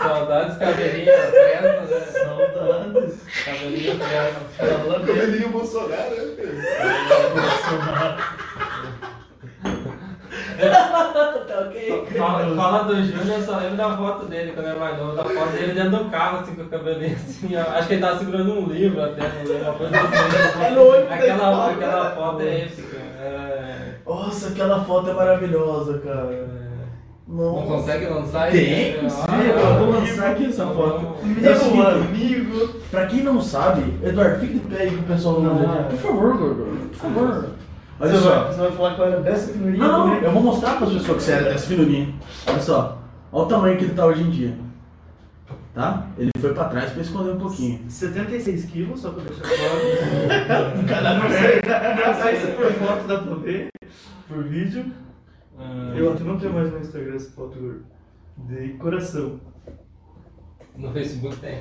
Saudades, 0.00 0.56
cabelinho. 0.56 1.10
Cabelinho 3.44 3.94
bem. 3.96 5.06
Cabelinho 5.06 5.48
Bolsonaro, 5.50 6.10
né, 6.10 6.34
filho? 6.36 6.62
tá 10.60 11.60
ok. 11.66 12.06
Fala, 12.16 12.56
fala 12.56 12.84
do 12.84 13.02
Júnior, 13.02 13.38
eu 13.38 13.42
só 13.44 13.56
lembro 13.58 13.76
da 13.76 13.96
foto 13.96 14.26
dele 14.26 14.52
quando 14.52 14.66
era 14.66 14.78
mais 14.78 14.98
novo. 14.98 15.16
Da 15.16 15.24
foto 15.24 15.52
dele 15.52 15.72
dentro 15.72 16.04
do 16.04 16.10
carro, 16.10 16.38
assim, 16.40 16.54
com 16.54 16.62
o 16.62 16.68
cabelinho 16.68 17.16
assim. 17.16 17.56
ó. 17.56 17.60
Acho 17.78 17.88
que 17.88 17.94
ele 17.94 18.02
tava 18.02 18.18
segurando 18.18 18.52
um 18.52 18.66
livro 18.66 19.02
até, 19.02 19.22
não 19.22 19.44
lembro, 19.44 19.64
uma 19.64 19.74
coisa 19.74 19.96
assim. 19.96 20.60
É 20.64 20.70
no 20.70 20.88
ônibus 20.88 21.08
da 21.08 21.14
Aquela, 21.14 21.70
aquela 21.70 22.04
né? 22.04 22.14
foto 22.14 22.42
é 22.42 22.60
épica. 22.60 22.96
É... 22.96 23.94
Nossa, 24.06 24.48
aquela 24.48 24.84
foto 24.84 25.10
é 25.10 25.12
maravilhosa, 25.14 25.98
cara. 26.00 26.69
Não 27.32 27.52
Nossa. 27.54 27.66
consegue 27.68 28.06
lançar 28.06 28.50
Tem, 28.50 28.96
Ah, 29.06 29.08
sim, 29.08 29.48
eu 29.48 29.78
vou 29.78 29.90
lançar 30.00 30.30
aqui 30.32 30.46
essa 30.46 30.66
foto. 30.66 31.06
É 31.42 31.50
o 31.52 31.56
seguinte, 31.56 31.76
Meu 31.76 31.86
amigo. 31.88 32.68
pra 32.90 33.06
quem 33.06 33.22
não 33.22 33.40
sabe, 33.40 33.94
Eduardo, 34.02 34.40
fica 34.40 34.52
de 34.54 34.58
pé 34.60 34.82
aí 34.82 34.90
com 34.96 35.02
o 35.02 35.04
pessoal 35.04 35.40
não 35.40 35.54
Não. 35.54 35.84
Por 35.84 35.98
favor, 35.98 36.36
Gordo, 36.38 36.88
por 36.90 36.96
favor. 36.96 37.46
Olha 38.00 38.10
Você 38.12 38.18
só. 38.18 38.30
vai, 38.42 38.52
você 38.52 38.60
vai 38.60 38.72
falar 38.72 38.94
que 38.94 39.00
eu 39.00 39.04
era 39.04 39.20
dessa 39.20 39.52
figurinha 39.52 39.78
Não, 39.86 40.06
não, 40.08 40.14
eu 40.16 40.30
vou 40.32 40.42
mostrar 40.42 40.76
para 40.76 40.86
as 40.88 40.92
pessoas 40.94 41.18
que 41.18 41.22
você 41.22 41.32
era 41.32 41.44
dessa 41.50 41.66
finurinha. 41.68 42.08
Olha 42.48 42.60
só. 42.60 42.98
Olha 43.32 43.44
o 43.44 43.48
tamanho 43.48 43.76
que 43.78 43.84
ele 43.84 43.94
tá 43.94 44.06
hoje 44.06 44.22
em 44.22 44.30
dia. 44.30 44.54
Tá? 45.72 46.06
Ele 46.18 46.30
foi 46.40 46.52
pra 46.52 46.64
trás 46.64 46.90
pra 46.90 47.00
esconder 47.02 47.30
um 47.34 47.38
pouquinho. 47.38 47.80
76 47.88 48.64
quilos, 48.64 49.00
só 49.00 49.10
pra 49.10 49.22
deixar 49.22 49.42
claro. 49.42 50.82
Cara, 50.88 51.14
não 51.14 51.28
sei. 51.30 51.60
Não 52.06 52.22
sei 52.22 52.36
se 52.40 52.46
por 52.56 52.72
foto 52.72 53.06
dá 53.06 53.18
pra 53.18 53.34
ver. 53.36 53.68
Por 54.26 54.42
vídeo. 54.44 54.86
Ah, 55.60 55.92
Eu 55.96 56.12
até 56.12 56.24
não 56.24 56.38
tenho 56.38 56.52
mais 56.54 56.72
no 56.72 56.78
Instagram 56.78 57.14
essa 57.16 57.30
foto. 57.32 57.82
De 58.38 58.68
coração. 58.78 59.38
No 60.76 60.90
Facebook 60.92 61.36
tem. 61.36 61.58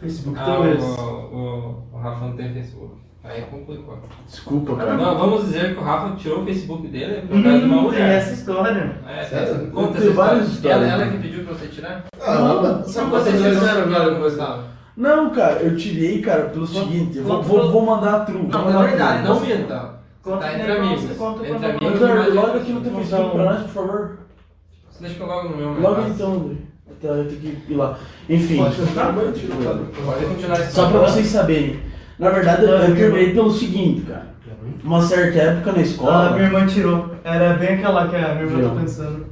Facebook 0.00 0.38
Ah, 0.40 0.44
talvez. 0.44 0.82
o, 0.82 1.02
o, 1.02 1.84
o 1.92 1.98
Rafa 1.98 2.26
não 2.26 2.36
tem 2.36 2.52
Facebook. 2.54 2.94
Aí 3.24 3.42
complicou. 3.42 3.98
Desculpa, 4.26 4.74
cara. 4.76 4.96
Não, 4.96 5.16
vamos 5.18 5.44
dizer 5.44 5.74
que 5.74 5.80
o 5.80 5.84
Rafa 5.84 6.16
tirou 6.16 6.40
o 6.42 6.44
Facebook 6.44 6.88
dele 6.88 7.22
por 7.28 7.40
causa 7.42 7.58
de 7.60 7.64
uma 7.66 7.76
Hum, 7.76 7.80
tem 7.82 7.82
mulher. 7.82 8.16
essa 8.18 8.32
história. 8.32 8.98
É, 9.06 9.22
Sério? 9.24 9.70
conta 9.70 9.92
Tem 9.98 10.02
essa 10.08 10.10
várias 10.16 10.48
história. 10.48 10.74
Ela, 10.74 10.84
histórias. 10.86 11.02
ela 11.08 11.12
que 11.12 11.28
pediu 11.28 11.44
pra 11.44 11.54
você 11.54 11.66
tirar? 11.68 12.04
Ah, 12.20 12.34
Não, 12.34 12.62
mas 12.62 12.90
sabe 12.90 13.10
quando 13.10 13.22
Vocês 13.22 13.40
vocês 13.40 13.58
fizeram 13.58 13.88
que 13.88 13.94
ela 13.94 14.04
cara? 14.06 14.18
gostava. 14.18 14.64
Não, 14.96 15.30
cara, 15.30 15.62
eu 15.62 15.76
tirei, 15.76 16.20
cara, 16.20 16.44
pelo 16.50 16.66
seguinte. 16.66 17.18
eu 17.18 17.24
Vou, 17.24 17.42
vou, 17.42 17.70
vou 17.70 17.86
mandar 17.86 18.14
a 18.14 18.24
tru. 18.24 18.38
vou 18.40 18.48
Não, 18.48 18.64
mandar 18.64 18.80
é 18.80 18.82
a 18.82 18.86
verdade, 18.88 19.28
não 19.28 19.40
minta. 19.40 20.01
Conta 20.22 20.38
Tá 20.38 20.54
entre 20.58 20.72
amigos. 20.72 21.16
conta 21.16 21.46
Entre 21.46 21.66
amigos. 21.66 22.00
Mas- 22.00 22.34
loga 22.34 22.58
aqui 22.58 22.72
no 22.72 22.80
teu 22.80 22.92
Facebook 22.94 23.30
pra 23.32 23.44
nós, 23.44 23.62
por 23.62 23.68
favor. 23.70 24.18
Você 24.90 25.00
deixa 25.00 25.16
que 25.16 25.22
eu 25.22 25.26
logo 25.26 25.48
no 25.48 25.56
meu. 25.56 25.80
Logo 25.80 26.00
mas- 26.02 26.10
então, 26.14 26.32
André. 26.34 26.54
Até 26.90 27.08
eu 27.08 27.24
tenho 27.28 27.40
que 27.56 27.72
ir 27.72 27.76
lá. 27.76 27.98
Enfim. 28.28 28.58
Pode 28.58 28.76
continuar, 28.76 29.12
pode 29.14 30.26
continuar. 30.26 30.56
Só 30.70 30.88
pra 30.90 31.00
vocês 31.00 31.26
saberem. 31.26 31.80
Na 32.18 32.30
verdade, 32.30 32.64
eu, 32.64 32.94
terminei 32.94 33.32
pelo 33.32 33.50
seguinte, 33.50 34.02
cara. 34.02 34.30
Uma 34.84 35.00
certa 35.02 35.38
época 35.38 35.72
na 35.72 35.78
Ah, 35.78 35.82
escola. 35.82 36.30
minha 36.32 36.44
irmã 36.44 36.66
tirou. 36.66 37.10
Era 37.24 37.54
bem 37.54 37.70
aquela 37.74 38.06
que 38.08 38.14
a 38.16 38.34
minha 38.34 38.42
irmã 38.42 38.68
tá 38.68 38.80
pensando. 38.80 39.26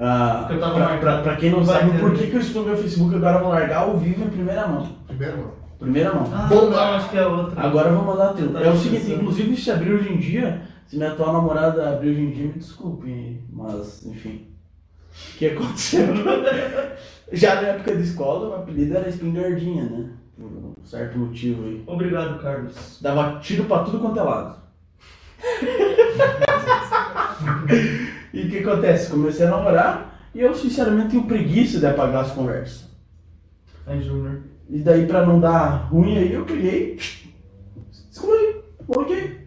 Ah, 0.00 0.48
Eu 0.50 0.58
tava 0.58 0.74
pra, 0.74 0.96
pra- 0.96 1.18
pra 1.22 1.36
quem 1.36 1.50
não 1.50 1.64
sabe 1.64 1.96
por 1.98 2.12
que, 2.14 2.26
que 2.26 2.34
eu 2.34 2.40
estou 2.40 2.62
no 2.62 2.68
meu 2.70 2.76
Facebook, 2.78 3.14
agora 3.14 3.36
eu 3.38 3.42
vou 3.44 3.50
largar 3.52 3.82
ao 3.82 3.96
vivo 3.98 4.24
em 4.24 4.30
primeira 4.30 4.66
mão. 4.66 4.88
Primeiro, 5.06 5.36
mano. 5.36 5.52
Primeira 5.82 6.14
mão. 6.14 6.30
Ah, 6.32 6.48
não, 6.48 6.78
acho 6.94 7.10
que 7.10 7.18
é 7.18 7.26
outra. 7.26 7.60
Agora 7.60 7.88
eu 7.88 7.96
vou 7.96 8.04
mandar 8.04 8.30
a 8.30 8.34
tela. 8.34 8.52
Tá 8.52 8.60
É 8.66 8.70
o 8.70 8.76
seguinte, 8.76 9.00
pensando. 9.02 9.20
inclusive 9.22 9.56
se 9.56 9.70
abrir 9.70 9.92
hoje 9.92 10.12
em 10.12 10.18
dia, 10.18 10.62
se 10.86 10.96
minha 10.96 11.10
atual 11.10 11.32
namorada 11.32 11.90
abrir 11.90 12.10
hoje 12.10 12.20
em 12.20 12.30
dia, 12.30 12.46
me 12.46 12.52
desculpe, 12.52 13.40
mas 13.52 14.06
enfim. 14.06 14.46
O 15.34 15.38
que 15.38 15.46
aconteceu? 15.46 16.06
Já 17.32 17.56
na 17.56 17.68
época 17.68 17.96
de 17.96 18.02
escola, 18.02 18.48
o 18.50 18.54
apelido 18.62 18.96
era 18.96 19.08
espingardinha, 19.08 19.84
né? 19.84 20.10
Por 20.36 20.44
um 20.46 20.74
certo 20.84 21.18
motivo 21.18 21.64
aí. 21.64 21.82
Obrigado, 21.86 22.40
Carlos. 22.40 22.98
Dava 23.00 23.40
tiro 23.40 23.64
pra 23.64 23.80
tudo 23.80 23.98
quanto 23.98 24.20
é 24.20 24.22
lado. 24.22 24.62
e 28.32 28.42
o 28.42 28.50
que 28.50 28.58
acontece? 28.58 29.10
Comecei 29.10 29.46
a 29.46 29.50
namorar 29.50 30.28
e 30.34 30.40
eu 30.40 30.54
sinceramente 30.54 31.10
tenho 31.10 31.24
preguiça 31.24 31.78
de 31.78 31.86
apagar 31.86 32.24
as 32.24 32.32
conversas. 32.32 32.84
Aí, 33.86 34.00
Júnior. 34.00 34.40
E 34.68 34.78
daí 34.78 35.06
pra 35.06 35.26
não 35.26 35.38
dar 35.40 35.88
ruim 35.90 36.16
aí, 36.18 36.32
eu 36.32 36.44
peguei, 36.44 36.98
excluí, 38.10 38.62
coloquei. 38.86 39.42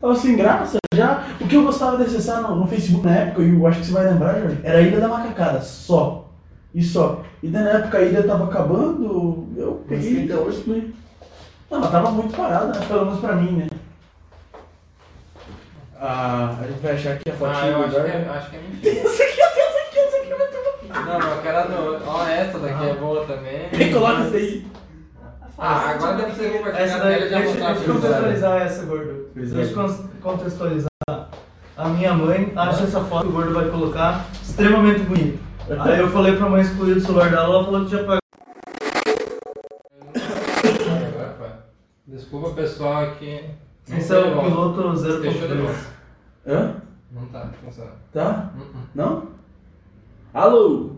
Tava 0.00 0.14
sem 0.16 0.36
graça 0.36 0.78
já. 0.94 1.26
O 1.40 1.46
que 1.46 1.54
eu 1.56 1.64
gostava 1.64 1.96
de 1.96 2.04
acessar 2.04 2.42
no, 2.42 2.56
no 2.56 2.66
Facebook 2.66 3.04
na 3.04 3.14
época, 3.16 3.42
e 3.42 3.54
eu 3.54 3.66
acho 3.66 3.80
que 3.80 3.86
você 3.86 3.92
vai 3.92 4.06
lembrar, 4.06 4.40
Jorge, 4.40 4.58
era 4.62 4.78
a 4.78 4.82
Ilha 4.82 5.00
da 5.00 5.08
Macacada, 5.08 5.60
só. 5.60 6.30
E 6.74 6.82
só. 6.82 7.22
E 7.42 7.48
daí 7.48 7.64
na 7.64 7.70
época 7.70 7.98
a 7.98 8.02
ilha 8.02 8.22
tava 8.22 8.44
acabando, 8.44 9.48
eu 9.56 9.82
Mas 9.88 9.98
peguei 10.04 10.14
tem 10.16 10.24
até 10.24 10.36
hoje. 10.36 10.58
excluí. 10.58 10.94
Não, 11.70 11.80
mas 11.80 11.90
tava 11.90 12.10
muito 12.10 12.36
parada, 12.36 12.78
né? 12.78 12.86
pelo 12.86 13.06
menos 13.06 13.20
pra 13.20 13.34
mim, 13.34 13.52
né? 13.52 13.66
Ah, 15.98 16.54
a 16.60 16.66
gente 16.66 16.80
vai 16.80 16.92
achar 16.92 17.18
que 17.18 17.30
a 17.30 17.32
Ah, 17.32 17.36
fotinha 17.36 17.70
eu 17.72 17.78
do 17.78 17.84
acho 17.84 17.94
que, 17.94 18.10
é, 18.10 18.28
acho 18.28 18.50
que 18.50 18.56
é 18.56 18.60
mentira. 18.60 18.94
Essa 19.08 19.22
aqui, 19.22 19.40
essa 19.98 20.16
aqui 20.18 20.32
é 20.32 20.36
muito 20.36 20.52
boa. 20.52 20.95
Não, 21.06 21.18
não, 21.18 21.32
aquela 21.38 21.62
do. 21.62 22.02
Ó, 22.06 22.26
essa 22.28 22.58
daqui 22.58 22.88
é 22.88 22.94
boa 22.94 23.24
também. 23.26 23.92
Coloca 23.92 24.22
isso 24.26 24.36
aí. 24.36 24.66
Ah, 25.58 25.90
agora 25.90 26.16
deve 26.16 26.32
ser 26.34 26.60
uma 26.60 26.68
Essa 26.68 26.96
a 26.96 26.98
daí, 26.98 27.28
tela 27.28 27.30
já 27.30 27.38
deixa, 27.40 27.58
eu 27.88 27.94
contextualizar 27.94 28.62
essa, 28.62 28.84
gordo. 28.84 29.28
Deixa 29.34 29.70
eu 29.70 29.74
con- 29.74 30.08
contextualizar. 30.22 30.86
A 31.78 31.88
minha 31.88 32.12
mãe 32.14 32.52
acha 32.56 32.84
essa 32.84 33.00
foto 33.04 33.22
que 33.24 33.28
o 33.28 33.32
gordo 33.32 33.54
vai 33.54 33.68
colocar 33.70 34.26
extremamente 34.42 35.00
bonita. 35.00 35.38
Aí 35.80 35.98
eu 35.98 36.08
falei 36.10 36.36
pra 36.36 36.48
mãe 36.48 36.60
excluir 36.62 36.94
do 36.94 37.00
celular 37.00 37.30
dela, 37.30 37.44
ela 37.54 37.64
falou 37.64 37.80
que 37.82 37.88
tinha 37.88 38.00
pagado. 38.04 38.20
Desculpa 42.06 42.50
pessoal 42.50 43.04
aqui. 43.04 43.44
Não 43.88 43.98
Esse 43.98 44.14
é 44.14 44.18
o 44.18 44.40
piloto 44.42 44.82
Fechou 44.98 45.48
de 45.48 45.54
0.3. 45.54 45.54
novo. 45.54 45.86
Hã? 46.46 46.74
Não 47.12 47.26
tá 47.26 47.48
funcionando. 47.64 47.94
Tá? 48.12 48.50
Uh-uh. 48.56 48.74
Não? 48.94 49.28
Alô? 50.40 50.96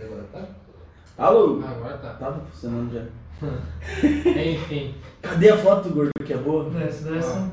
Agora 0.00 0.24
tá? 0.32 0.42
Alô? 1.18 1.60
Agora 1.64 1.98
tá. 1.98 2.10
Tava 2.14 2.40
funcionando 2.40 2.92
já. 2.92 3.02
Enfim. 4.40 4.94
Cadê 5.22 5.50
a 5.50 5.56
foto, 5.58 5.90
gordo, 5.90 6.10
que 6.24 6.32
é 6.32 6.36
boa? 6.36 6.70
Essa 6.82 7.10
daí 7.10 7.22
são. 7.22 7.50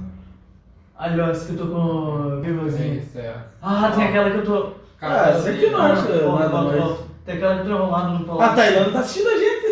Ali, 0.98 1.20
ó, 1.20 1.28
essa 1.28 1.48
que 1.48 1.60
eu 1.60 1.66
tô 1.66 1.74
com 1.74 1.80
o 1.82 2.40
É 2.40 2.42
vivazinho. 2.42 2.96
isso, 3.00 3.18
é. 3.20 3.36
Ah, 3.62 3.92
tem 3.94 4.06
aquela 4.06 4.32
que 4.32 4.38
eu 4.38 4.46
tô. 4.46 4.72
Ah, 5.02 5.30
essa 5.30 5.50
aqui 5.50 5.70
não 5.70 5.82
acho 5.82 6.02
Volta, 6.08 6.40
nada 6.40 6.50
volta, 6.50 6.78
mais. 6.78 7.00
Tem 7.26 7.36
aquela 7.36 7.56
que 7.56 7.62
eu 7.62 7.66
tô 7.66 7.72
enrolado 7.84 8.20
no 8.20 8.32
A 8.32 8.36
plástico. 8.36 8.56
Tailândia 8.56 8.92
tá 8.94 9.00
assistindo 9.00 9.28
a 9.28 9.38
gente. 9.38 9.66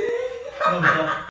Não, 0.72 0.82
tá. 0.82 1.23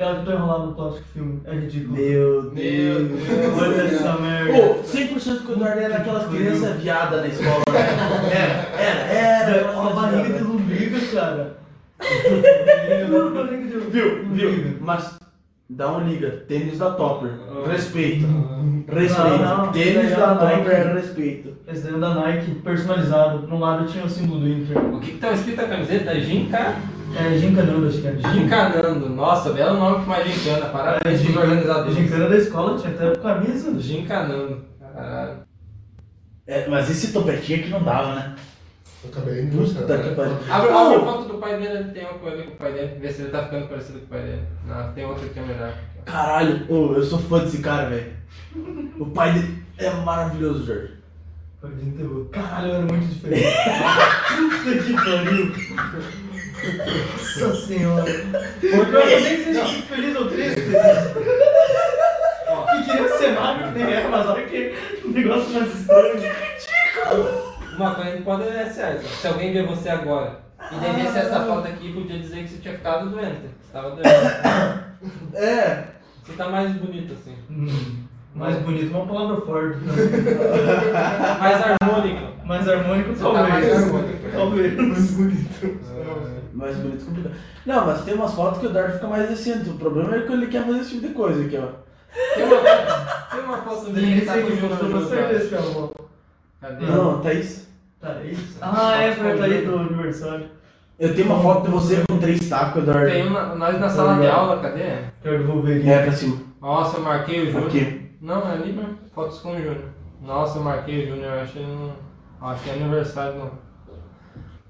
Aquela 0.00 0.14
que 0.14 0.20
eu 0.20 0.24
tô 0.24 0.32
enrolado 0.32 0.66
no 0.68 0.74
plástico 0.74 1.06
filme. 1.12 1.42
É 1.44 1.54
ridículo. 1.54 1.92
Meu 1.94 2.42
Meu 2.54 3.04
Deus. 3.04 3.58
Olha 3.60 3.82
essa 3.82 4.12
merda. 4.14 4.52
Ô, 4.52 4.82
100% 4.82 5.44
que 5.44 5.50
o 5.50 5.52
Eduardo 5.52 5.78
era 5.78 5.96
aquelas 5.98 6.26
crianças 6.26 6.80
viadas 6.80 7.20
na 7.20 7.28
escola, 7.28 7.62
né? 7.70 7.80
Era, 8.32 8.82
era, 8.82 9.00
era. 9.12 9.50
Era 9.50 9.60
aquelas 9.60 9.76
uma 9.78 9.90
barriga 9.90 10.38
de 10.38 10.42
lombriga, 10.42 10.98
cara. 11.12 11.60
Viu, 13.90 14.24
viu? 14.30 14.78
Mas 14.80 15.18
dá 15.68 15.88
uma 15.88 16.08
liga. 16.08 16.44
Tênis 16.48 16.78
da 16.78 16.92
Topper. 16.92 17.32
Respeito. 17.66 18.26
Respeito. 18.88 19.38
Não, 19.38 19.66
não, 19.66 19.72
Tênis 19.72 20.10
da 20.10 20.16
é 20.16 20.16
da 20.16 20.34
Topper, 20.34 20.84
Nike. 20.86 20.94
respeito. 20.94 21.56
Esse 21.68 21.82
daí 21.82 21.94
é 21.94 21.98
da 21.98 22.14
Nike, 22.14 22.54
personalizado. 22.54 23.46
No 23.46 23.58
lado 23.58 23.86
tinha 23.86 24.04
o 24.04 24.08
símbolo 24.08 24.40
do 24.40 24.48
Inter. 24.48 24.78
O 24.78 24.98
que 24.98 25.12
que 25.12 25.18
tá 25.18 25.32
escrito 25.32 25.60
na 25.60 25.68
camiseta? 25.68 26.18
Ginca... 26.18 26.76
É 27.16 27.38
Gincanando, 27.38 27.88
acho 27.88 28.00
que 28.00 28.06
é. 28.06 28.16
Gincanando. 28.16 29.08
Nossa, 29.08 29.52
belo 29.52 29.78
nome 29.78 30.04
pra 30.04 30.14
uma 30.14 30.24
gincana. 30.24 30.66
Parabéns 30.66 31.22
pros 31.22 31.36
organizadores. 31.36 31.94
Gincana 31.96 32.28
da 32.28 32.36
escola, 32.36 32.78
tinha 32.78 32.92
até 32.92 33.16
camisa. 33.16 33.80
Gincanando. 33.80 34.64
Caralho. 34.80 35.36
É, 36.46 36.68
mas 36.68 36.90
esse 36.90 37.12
topetinho 37.12 37.60
aqui 37.60 37.68
não 37.68 37.82
dava, 37.82 38.14
né? 38.14 38.34
Eu 39.02 39.10
acabei 39.10 39.42
indo 39.42 39.56
buscar. 39.56 39.82
Puta 39.82 39.98
que 39.98 40.14
pariu. 40.14 40.36
Abre, 40.50 40.70
a 40.70 41.00
foto 41.00 41.24
do 41.32 41.38
pai 41.38 41.58
dele, 41.58 41.78
ele 41.78 41.90
tem 41.92 42.04
uma 42.04 42.14
com 42.14 42.28
ele 42.28 42.42
com 42.42 42.52
o 42.52 42.56
pai 42.56 42.72
dele. 42.72 42.98
Vê 43.00 43.12
se 43.12 43.22
ele 43.22 43.30
tá 43.30 43.44
ficando 43.44 43.68
parecido 43.68 43.98
com 44.00 44.04
o 44.04 44.08
pai 44.08 44.22
dele. 44.22 44.42
Não, 44.66 44.92
tem 44.92 45.06
outra 45.06 45.28
que 45.28 45.38
é 45.38 45.42
melhor. 45.42 45.74
Caralho, 46.04 46.66
ô, 46.68 46.94
eu 46.94 47.02
sou 47.02 47.18
fã 47.18 47.38
desse 47.40 47.58
cara, 47.58 47.88
velho. 47.88 48.12
O 48.98 49.06
pai 49.06 49.32
dele 49.32 49.64
é 49.78 49.90
maravilhoso, 49.90 50.66
Jorge. 50.66 51.00
Caralho, 52.32 52.72
era 52.72 52.80
muito 52.80 53.06
diferente. 53.06 53.46
Puta 54.64 54.82
que 54.82 54.92
pariu. 54.94 55.52
Nossa 57.16 57.66
senhora. 57.66 58.04
Por 58.04 58.94
Eu 58.94 59.20
nem 59.20 59.44
sei 59.44 59.54
se 59.54 59.64
fico 59.64 59.86
feliz 59.94 60.16
ou 60.16 60.28
triste. 60.28 60.60
Que 62.70 62.84
queria 62.84 63.08
ser 63.18 63.30
magro 63.34 63.72
que 63.72 63.78
nem 63.78 63.92
era, 63.92 64.08
mas 64.08 64.26
olha 64.26 64.44
que 64.46 64.74
negócio 65.04 65.50
mais 65.50 65.74
estranho. 65.74 66.20
Uma 67.76 67.94
coisa 67.94 68.10
que 68.16 68.22
pode 68.22 68.42
é 68.48 68.66
ser 68.66 68.80
essa. 68.82 69.08
Se 69.08 69.26
alguém 69.26 69.52
vê 69.52 69.62
você 69.62 69.88
agora 69.88 70.40
e 70.70 70.74
daí 70.76 71.02
visse 71.02 71.18
essa 71.18 71.40
foto 71.46 71.66
aqui, 71.66 71.92
podia 71.92 72.18
dizer 72.18 72.42
que 72.44 72.48
você 72.50 72.58
tinha 72.58 72.74
ficado 72.74 73.10
doente. 73.10 73.46
Você 73.62 73.72
tava 73.72 73.90
doente. 73.90 74.08
É. 75.34 75.84
Você 76.24 76.32
tá 76.36 76.48
mais 76.48 76.70
bonito 76.72 77.14
assim. 77.14 77.34
Hum, 77.50 78.04
mais 78.34 78.56
bonito, 78.58 78.90
uma 78.94 79.06
palavra 79.06 79.40
forte. 79.44 79.78
né? 79.78 79.92
Mais 81.40 81.60
harmônico. 81.62 82.46
Mais 82.46 82.68
harmônico, 82.68 83.10
Você 83.14 83.22
tá 83.24 83.32
mais 83.32 83.50
talvez. 83.66 83.72
harmônico. 83.72 84.30
Talvez. 84.32 84.74
Muito 84.76 85.12
bonito. 85.12 85.80
Mais 86.52 86.76
bonito 86.76 87.04
complicado. 87.04 87.34
Não, 87.64 87.86
mas 87.86 88.04
tem 88.04 88.14
umas 88.14 88.34
fotos 88.34 88.60
que 88.60 88.66
o 88.66 88.70
Darth 88.70 88.94
fica 88.94 89.06
mais 89.06 89.28
decente. 89.28 89.70
O 89.70 89.74
problema 89.74 90.16
é 90.16 90.22
que 90.22 90.32
ele 90.32 90.46
quer 90.48 90.64
fazer 90.64 90.80
esse 90.80 90.90
tipo 90.94 91.08
de 91.08 91.14
coisa 91.14 91.44
aqui, 91.44 91.56
ó. 91.56 91.68
Tem 92.34 92.44
uma, 92.44 92.56
tem 92.60 93.40
uma 93.40 93.58
foto 93.58 93.90
dele 93.90 94.20
que 94.20 94.26
tá 94.26 94.32
com 94.34 94.46
o 94.46 94.56
Júnior 94.56 94.78
Com 94.78 94.90
junto, 94.90 95.08
certeza 95.08 95.44
ó. 95.44 95.48
que 95.48 95.54
é 95.54 95.78
uma. 95.78 95.90
Cadê? 96.60 96.86
Não, 96.86 97.20
Thaís. 97.20 97.68
Thaís? 98.00 98.56
Ah, 98.60 99.02
é, 99.02 99.12
foi 99.12 99.32
a 99.32 99.36
Thaís 99.36 99.66
do 99.66 99.76
aniversário. 99.76 100.46
Eu 100.98 101.14
tenho 101.14 101.28
uma 101.28 101.40
foto 101.40 101.64
de 101.64 101.70
você 101.70 102.02
com 102.08 102.18
três 102.18 102.48
tacos, 102.48 102.82
Eduardo. 102.82 103.10
Tem 103.10 103.26
uma, 103.26 103.54
nós 103.54 103.80
na 103.80 103.88
sala 103.88 104.20
de 104.20 104.26
aula, 104.26 104.60
cadê? 104.60 104.98
Quero 105.22 105.38
devolver 105.38 105.78
aqui. 105.78 105.88
É, 105.88 106.02
pra 106.02 106.12
cima. 106.12 106.36
Nossa, 106.60 106.98
eu 106.98 107.02
marquei 107.04 107.42
o 107.42 107.46
Júnior. 107.46 107.68
Aqui. 107.68 108.10
Não, 108.20 108.46
é 108.46 108.52
ali, 108.52 108.72
mesmo. 108.72 108.98
Fotos 109.14 109.38
com 109.38 109.52
o 109.52 109.56
Júnior. 109.56 109.84
Nossa, 110.20 110.58
eu 110.58 110.62
marquei 110.62 111.04
o 111.04 111.08
Júnior, 111.08 111.32
eu 111.32 111.40
acho 111.40 111.52
que 111.52 111.58
ele 111.60 111.68
não. 111.68 111.92
Acho 112.48 112.64
que 112.64 112.70
é 112.70 112.72
aniversário 112.74 113.40
do. 113.40 113.50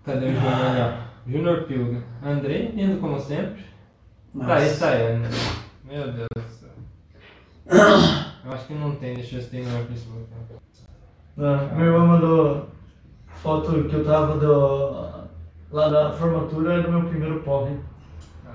Cadê 0.04 0.26
o 0.26 0.34
Júnior 0.34 1.09
Júnior 1.30 1.62
Pilga. 1.64 2.02
Andrei, 2.24 2.72
lindo 2.74 3.00
como 3.00 3.18
sempre. 3.20 3.64
Thaís 4.46 4.78
Tayane. 4.78 5.26
Meu 5.84 6.12
Deus 6.12 6.28
do 6.34 6.42
céu. 6.50 6.70
Eu 8.44 8.52
acho 8.52 8.66
que 8.66 8.74
não 8.74 8.96
tem, 8.96 9.14
deixa 9.14 9.36
eu 9.36 9.38
ver 9.38 9.44
se 9.44 9.50
tem 9.50 9.64
no 9.64 9.70
meu 9.70 9.84
Facebook. 9.86 10.26
Ah, 11.38 11.68
minha 11.74 11.86
irmã 11.86 12.04
mandou 12.06 12.68
foto 13.42 13.84
que 13.84 13.94
eu 13.94 14.04
tava 14.04 14.36
do, 14.38 15.28
lá 15.70 15.88
da 15.88 16.10
formatura 16.12 16.82
do 16.82 16.90
meu 16.90 17.04
primeiro 17.08 17.40
porre. 17.40 17.76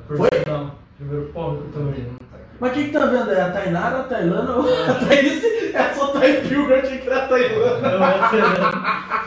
Foi? 0.07 0.27
Não, 0.47 0.71
primeiro 0.97 1.27
porre 1.31 1.57
que 1.57 1.63
eu 1.63 1.71
tomei. 1.71 2.03
Não 2.03 2.17
tá. 2.17 2.37
Mas 2.59 2.73
quem 2.73 2.85
que 2.87 2.91
tá 2.91 3.05
vendo? 3.05 3.31
É 3.31 3.41
a 3.41 3.51
Tainara, 3.51 3.99
a 4.01 4.03
Tailana 4.03 4.55
ou 4.55 4.61
a 4.63 4.93
Thaís? 5.07 5.43
É 5.73 5.93
só 5.93 6.07
Thay 6.07 6.41
Pilgrim, 6.47 6.73
achei 6.75 6.97
que 6.99 7.07
era 7.07 7.25
a 7.25 7.27
Tailana. 7.27 7.87
Eu 7.87 7.99
ia 7.99 8.29
ter- 8.29 9.24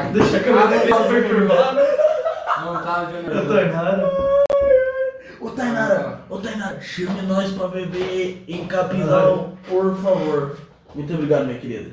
Ah, 0.00 0.10
Deixa 0.12 0.36
a 0.36 0.40
câmera 0.40 1.08
perturbada. 1.08 1.82
Não 2.64 2.82
tá 2.82 3.02
o 3.08 3.10
Júnior. 3.12 3.36
Eu 3.36 3.46
tô 3.46 3.58
errado. 3.58 4.10
Ô 5.40 5.50
Tainara, 5.50 6.20
ô 6.28 6.38
Tainara, 6.38 6.80
chame 6.80 7.22
nós 7.22 7.50
pra 7.52 7.68
beber 7.68 8.44
em 8.46 8.66
Capinal, 8.66 9.52
por 9.68 9.96
favor. 9.96 10.56
Muito 10.94 11.14
obrigado, 11.14 11.46
minha 11.46 11.58
querida. 11.58 11.90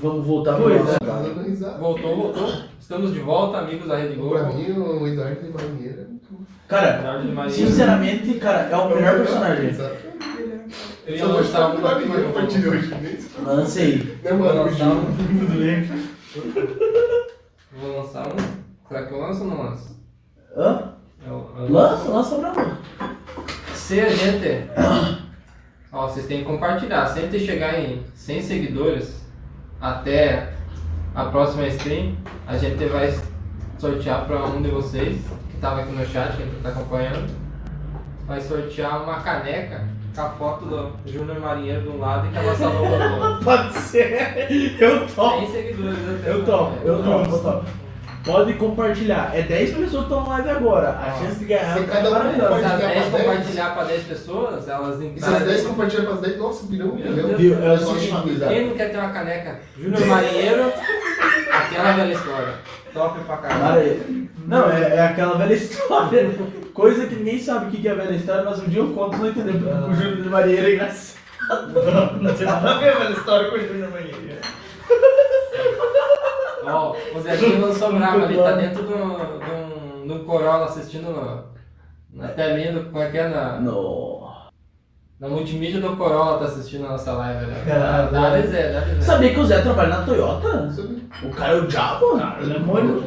Vamos 0.00 0.26
voltar 0.26 0.54
pro 0.54 0.64
Pois 0.64 0.78
nosso 0.84 0.96
é. 1.00 1.42
Risada. 1.42 1.78
Voltou, 1.78 2.16
voltou. 2.16 2.52
Estamos 2.80 3.12
de 3.12 3.20
volta, 3.20 3.58
amigos 3.58 3.86
da 3.88 3.96
Rede 3.96 4.14
Globo. 4.14 4.34
Pra 4.34 4.44
mim, 4.48 4.72
o 4.72 5.06
Eduardo 5.06 5.40
de 5.40 5.50
Marinheira 5.52 6.02
é 6.02 6.04
muito. 6.04 6.46
Cara, 6.68 7.00
Jorge 7.02 7.26
de 7.28 7.32
Maria. 7.34 7.52
sinceramente, 7.52 8.34
cara, 8.34 8.68
é 8.70 8.76
o 8.76 8.88
melhor 8.88 9.16
personagem. 9.18 9.76
Eu 11.06 11.14
ia 11.16 11.18
Só 11.18 11.26
lançar 11.26 11.42
estar 11.42 11.68
um 11.68 11.76
com 11.76 11.82
Marinheira 11.82 12.28
a 12.28 12.32
partir 12.32 12.60
de 12.60 12.68
hoje. 12.68 12.86
preocupe. 12.88 13.44
Lancei. 13.44 14.18
Né, 14.22 14.32
mano? 14.32 14.64
Lançar 14.64 14.86
um. 14.88 15.04
Tudo 15.16 15.58
bem. 15.60 16.09
Vou 17.72 17.98
lançar 17.98 18.26
um. 18.28 18.36
Será 18.88 19.06
que 19.06 19.12
eu 19.12 19.20
lanço 19.20 19.42
ou 19.42 19.48
não 19.48 19.62
lanço? 19.62 20.00
Hã? 20.56 20.94
Eu, 21.26 21.50
eu 21.58 21.72
Lança, 21.72 22.08
lança 22.08 22.36
pra 22.36 22.64
mim. 22.64 22.76
Se 23.74 24.00
a 24.00 24.08
gente. 24.10 24.70
Ó, 25.92 26.06
vocês 26.06 26.26
têm 26.26 26.40
que 26.40 26.44
compartilhar. 26.44 27.06
Sempre 27.08 27.40
chegar 27.40 27.80
em 27.80 28.04
100 28.14 28.42
seguidores 28.42 29.24
até 29.80 30.52
a 31.14 31.24
próxima 31.24 31.66
stream, 31.66 32.16
a 32.46 32.56
gente 32.56 32.84
vai 32.86 33.12
sortear 33.78 34.24
para 34.26 34.44
um 34.44 34.62
de 34.62 34.70
vocês 34.70 35.20
que 35.48 35.56
estava 35.56 35.80
aqui 35.80 35.92
no 35.92 36.06
chat, 36.06 36.36
que 36.36 36.42
está 36.42 36.68
acompanhando. 36.68 37.28
Vai 38.26 38.40
sortear 38.40 39.02
uma 39.02 39.20
caneca 39.20 39.88
a 40.20 40.28
foto 40.30 40.64
do 40.66 40.92
Júnior 41.06 41.40
Marinheiro 41.40 41.82
de 41.82 41.88
um 41.88 41.98
lado 41.98 42.26
e 42.26 42.30
que 42.30 42.38
ela 42.38 42.54
salvou 42.54 42.86
do 42.86 43.24
outro. 43.24 43.44
Pode 43.44 43.74
ser. 43.74 44.46
Eu 44.80 45.06
topo. 45.08 45.46
100 45.46 45.52
seguidores 45.52 45.98
até 46.20 46.30
Eu 46.30 46.44
topo, 46.44 46.86
eu 46.86 47.02
topo, 47.02 47.34
eu 47.36 47.38
topo. 47.42 47.64
pode 48.24 48.52
compartilhar. 48.54 49.30
É 49.34 49.42
10 49.42 49.70
pessoas 49.70 49.90
que 50.06 50.12
estão 50.12 50.28
live 50.28 50.50
agora. 50.50 50.88
A 50.90 51.12
chance 51.18 51.38
de 51.38 51.44
ganhar 51.46 51.76
Se 51.78 51.84
cada 51.84 52.10
um 52.10 52.14
é 52.14 52.18
maravilhosa. 52.18 52.58
Se 52.60 52.64
as 52.64 52.70
Compartilhar 52.72 52.88
10 52.94 53.08
pra 53.08 53.18
dez. 53.18 53.26
compartilhar 53.26 53.74
pra 53.74 53.84
10 53.84 54.02
pessoas, 54.04 54.68
elas 54.68 54.94
E 55.00 55.00
se 55.00 55.04
as 55.06 55.12
10 55.24 55.42
entrarem. 55.42 55.64
compartilham 55.64 56.04
para 56.04 56.14
as 56.14 56.20
10, 56.20 56.38
nossa, 56.38 56.66
virou 56.66 56.88
um 56.92 56.94
milhão. 56.94 57.18
É 57.18 57.74
o. 57.74 58.48
Quem 58.48 58.66
não 58.68 58.74
quer 58.76 58.90
ter 58.90 58.98
uma 58.98 59.10
caneca 59.10 59.60
Júnior 59.78 60.06
Marinheiro, 60.06 60.72
aquela 61.52 61.92
velha 61.92 62.12
história. 62.12 62.54
Top 62.92 63.18
pra 63.20 63.36
caralho. 63.36 64.28
Não, 64.46 64.70
é, 64.70 64.96
é 64.96 65.00
aquela 65.00 65.36
velha 65.36 65.54
história. 65.54 66.30
Coisa 66.74 67.06
que 67.06 67.14
ninguém 67.14 67.38
sabe 67.38 67.66
o 67.66 67.70
que 67.70 67.86
é 67.86 67.94
velha 67.94 68.16
história, 68.16 68.44
mas 68.44 68.60
um 68.60 68.68
dia 68.68 68.80
eu 68.80 68.92
conto, 68.92 69.16
não 69.16 69.28
entendeu? 69.28 69.54
Porque 69.54 69.90
o 69.90 69.94
Júlio 69.94 70.22
de 70.22 70.28
Maria 70.28 70.60
é 70.60 70.74
engraçado. 70.74 71.20
Não, 71.48 72.22
não 72.22 72.34
tem 72.34 72.46
nada 72.46 72.70
a 72.70 72.78
ver 72.78 72.96
a 72.96 73.10
história 73.10 73.50
com 73.50 73.56
o 73.56 73.60
Júnior 73.60 73.90
Manhã. 73.90 74.14
Ó, 76.64 76.96
o 77.14 77.20
Zezinho 77.20 77.60
lançou 77.60 77.92
brava 77.92 78.24
ali, 78.24 78.36
tá 78.36 78.52
dentro 78.52 78.86
de 78.86 78.92
um, 78.92 79.16
de 79.16 79.50
um, 79.50 80.06
de 80.06 80.12
um 80.12 80.24
Corolla 80.24 80.66
assistindo 80.66 81.10
no, 81.10 81.44
na 82.12 82.28
telinha 82.28 82.72
do. 82.72 82.90
Como 82.90 83.02
é 83.02 83.10
que 83.10 83.18
é? 83.18 83.28
Na, 83.28 83.60
Não. 83.60 84.19
Na 85.20 85.28
multimídia 85.28 85.80
do 85.80 85.96
Corolla 85.96 86.38
tá 86.38 86.46
assistindo 86.46 86.86
a 86.86 86.90
nossa 86.90 87.12
live 87.12 87.44
ali. 87.44 87.54
Caralho. 87.66 88.10
Dá 88.10 88.40
Zé, 88.42 88.72
dá. 88.72 89.02
Sabia 89.02 89.34
que 89.34 89.40
o 89.40 89.44
Zé 89.46 89.60
trabalha 89.60 89.88
na 89.98 90.02
Toyota? 90.02 90.70
Sabe? 90.70 91.02
O 91.22 91.30
cara 91.30 91.52
é 91.52 91.56
o 91.60 91.66
diabo? 91.66 92.18
Cara, 92.18 92.42
ele 92.42 92.56
é 92.56 92.58
molho. 92.58 93.04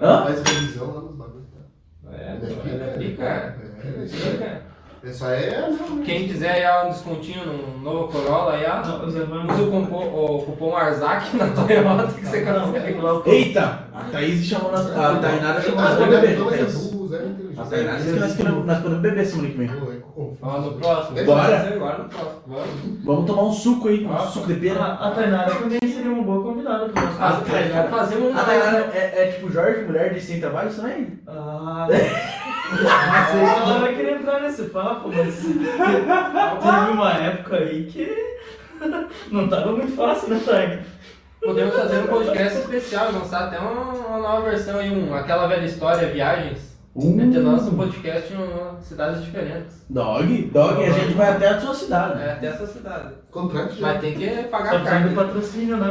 Hã? 0.00 0.22
Faz 0.24 0.42
revisão 0.42 0.86
lá 0.92 1.00
nos 1.02 1.14
bagulhos. 1.14 1.42
É, 2.12 2.36
Ele 2.42 2.52
é 2.52 2.74
ele 2.74 2.82
é 2.82 2.86
pica, 2.98 3.54
pica. 3.60 3.88
É, 3.88 4.04
isso 4.04 4.16
aí. 4.26 4.32
Pica. 4.32 4.72
Isso 5.04 5.24
aí 5.24 5.44
é 5.46 5.68
mesmo. 5.68 6.02
Quem 6.04 6.28
quiser 6.28 6.50
aí 6.50 6.64
ó, 6.66 6.86
um 6.86 6.90
descontinho 6.90 7.44
no 7.44 7.78
novo 7.78 8.08
Corolla 8.12 8.52
aí, 8.54 8.64
ó, 8.66 8.84
Não, 8.86 9.04
o 9.06 9.10
Zé 9.10 9.20
vai- 9.24 9.46
usa 9.46 9.62
o 9.62 9.70
cupom, 9.70 10.04
o 10.06 10.42
cupom 10.42 10.76
Arzak 10.76 11.36
na 11.36 11.48
Toyota 11.48 12.06
que 12.12 12.26
você 12.26 12.40
consegue. 12.44 12.98
não, 13.00 13.22
Eita! 13.26 13.78
A 13.92 14.00
Thaís 14.10 14.44
chamou 14.44 14.70
nós. 14.72 14.86
A 14.96 15.16
Tainara 15.16 15.60
chamou 15.60 15.80
nós 15.80 15.98
Ah, 17.14 17.18
pra 17.18 17.24
mas 17.24 17.34
beber. 17.34 17.54
então 17.54 17.56
é 17.56 17.56
Thaís. 17.56 17.56
burro, 17.56 17.56
Zé 17.56 17.56
é 17.56 17.56
inteligente. 17.56 17.60
A 17.60 17.64
Tainara 17.64 17.96
disse 17.98 18.12
que 18.14 18.20
nós, 18.20 18.36
queremos, 18.36 18.66
nós 18.66 18.78
podemos 18.78 19.02
beber 19.02 19.26
semana 19.26 19.48
que 19.48 19.58
vem. 19.58 19.68
Pô, 19.68 19.92
é 19.92 19.96
confuso. 19.96 20.38
Ó, 20.42 20.58
no 20.60 20.72
próximo. 20.78 21.24
Bora. 21.24 21.56
Agora 21.74 21.98
no 21.98 22.08
próximo. 22.08 22.42
Vamos. 22.46 23.04
Vamos 23.04 23.26
tomar 23.26 23.42
um 23.42 23.52
suco 23.52 23.88
aí, 23.88 24.04
um 24.06 24.12
Ah, 24.14 24.18
suco 24.26 24.46
de 24.46 24.54
pera. 24.54 24.80
A, 24.80 25.08
a 25.08 25.10
Tainara 25.12 25.54
também 25.54 25.78
seria 25.82 26.10
uma 26.10 26.22
boa 26.22 26.42
convidada 26.42 26.88
pro 26.88 27.02
nosso 27.02 27.16
Ah. 27.20 27.40
Vamos 27.46 27.90
fazer 27.90 28.16
um. 28.16 28.36
A 28.38 28.42
Tainara 28.44 28.90
é, 28.94 29.22
é 29.28 29.32
tipo 29.32 29.50
Jorge, 29.52 29.84
mulher 29.84 30.14
de 30.14 30.20
sem 30.20 30.40
trabalho 30.40 30.72
também? 30.74 31.18
Ah, 31.26 31.86
não 31.88 31.96
sei 33.30 33.46
se 33.46 33.60
ela 33.60 33.78
vai 33.80 33.94
querer 33.94 34.16
entrar 34.20 34.40
nesse 34.40 34.62
papo, 34.64 35.08
mas 35.14 35.40
teve 35.40 36.90
uma 36.92 37.12
época 37.12 37.56
aí 37.56 37.84
que 37.84 38.32
não 39.30 39.48
tava 39.48 39.72
muito 39.72 39.94
fácil, 39.94 40.30
né, 40.30 40.40
Tainara? 40.44 40.82
Podemos 41.44 41.74
fazer 41.74 41.98
um 41.98 42.06
podcast 42.06 42.58
especial 42.58 43.10
lançar 43.12 43.48
até 43.48 43.58
uma, 43.58 43.70
uma 43.92 44.18
nova 44.18 44.42
versão 44.48 44.78
aí, 44.78 44.90
um, 44.90 45.12
aquela 45.12 45.48
velha 45.48 45.66
história, 45.66 46.06
viagens. 46.08 46.71
Uh. 46.94 47.18
A 47.18 47.24
gente 47.24 47.38
lança 47.38 47.70
um 47.70 47.76
podcast 47.76 48.32
em 48.34 48.82
cidades 48.82 49.24
diferentes. 49.24 49.82
Dog, 49.88 50.42
dog, 50.52 50.84
a 50.84 50.90
gente 50.90 51.14
vai 51.14 51.30
até 51.30 51.48
a 51.48 51.60
sua 51.60 51.74
cidade. 51.74 52.20
É, 52.20 52.32
até 52.32 52.46
essa 52.48 52.66
cidade. 52.66 53.14
Contrato 53.30 53.74
já. 53.74 53.80
Mas 53.86 54.00
tem 54.02 54.14
que 54.14 54.28
pagar 54.44 54.74
a 54.76 54.78
precisando 54.80 55.08
de 55.08 55.14
carta. 55.14 55.24
patrocínio, 55.32 55.76
né? 55.78 55.88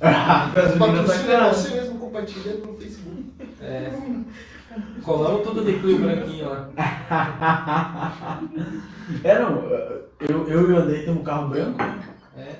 É, 0.00 0.06
A 0.06 0.46
gasolina 0.54 0.86
tá 0.86 0.86
Patrocina 0.86 1.32
cara. 1.38 1.52
você 1.52 1.74
mesmo 1.74 1.98
compartilhando 1.98 2.66
no 2.66 2.76
Facebook. 2.76 3.24
é. 3.60 3.92
Colamos 5.02 5.46
tudo 5.46 5.64
de 5.66 5.78
Clio 5.80 5.98
branquinho 5.98 6.48
lá. 6.48 6.68
É, 9.24 9.38
não, 9.38 9.64
eu, 10.20 10.48
eu 10.48 10.70
e 10.70 10.72
o 10.72 10.76
Andrei 10.78 11.02
temos 11.04 11.20
um 11.20 11.24
carro 11.24 11.48
branco. 11.48 11.78
É. 12.38 12.54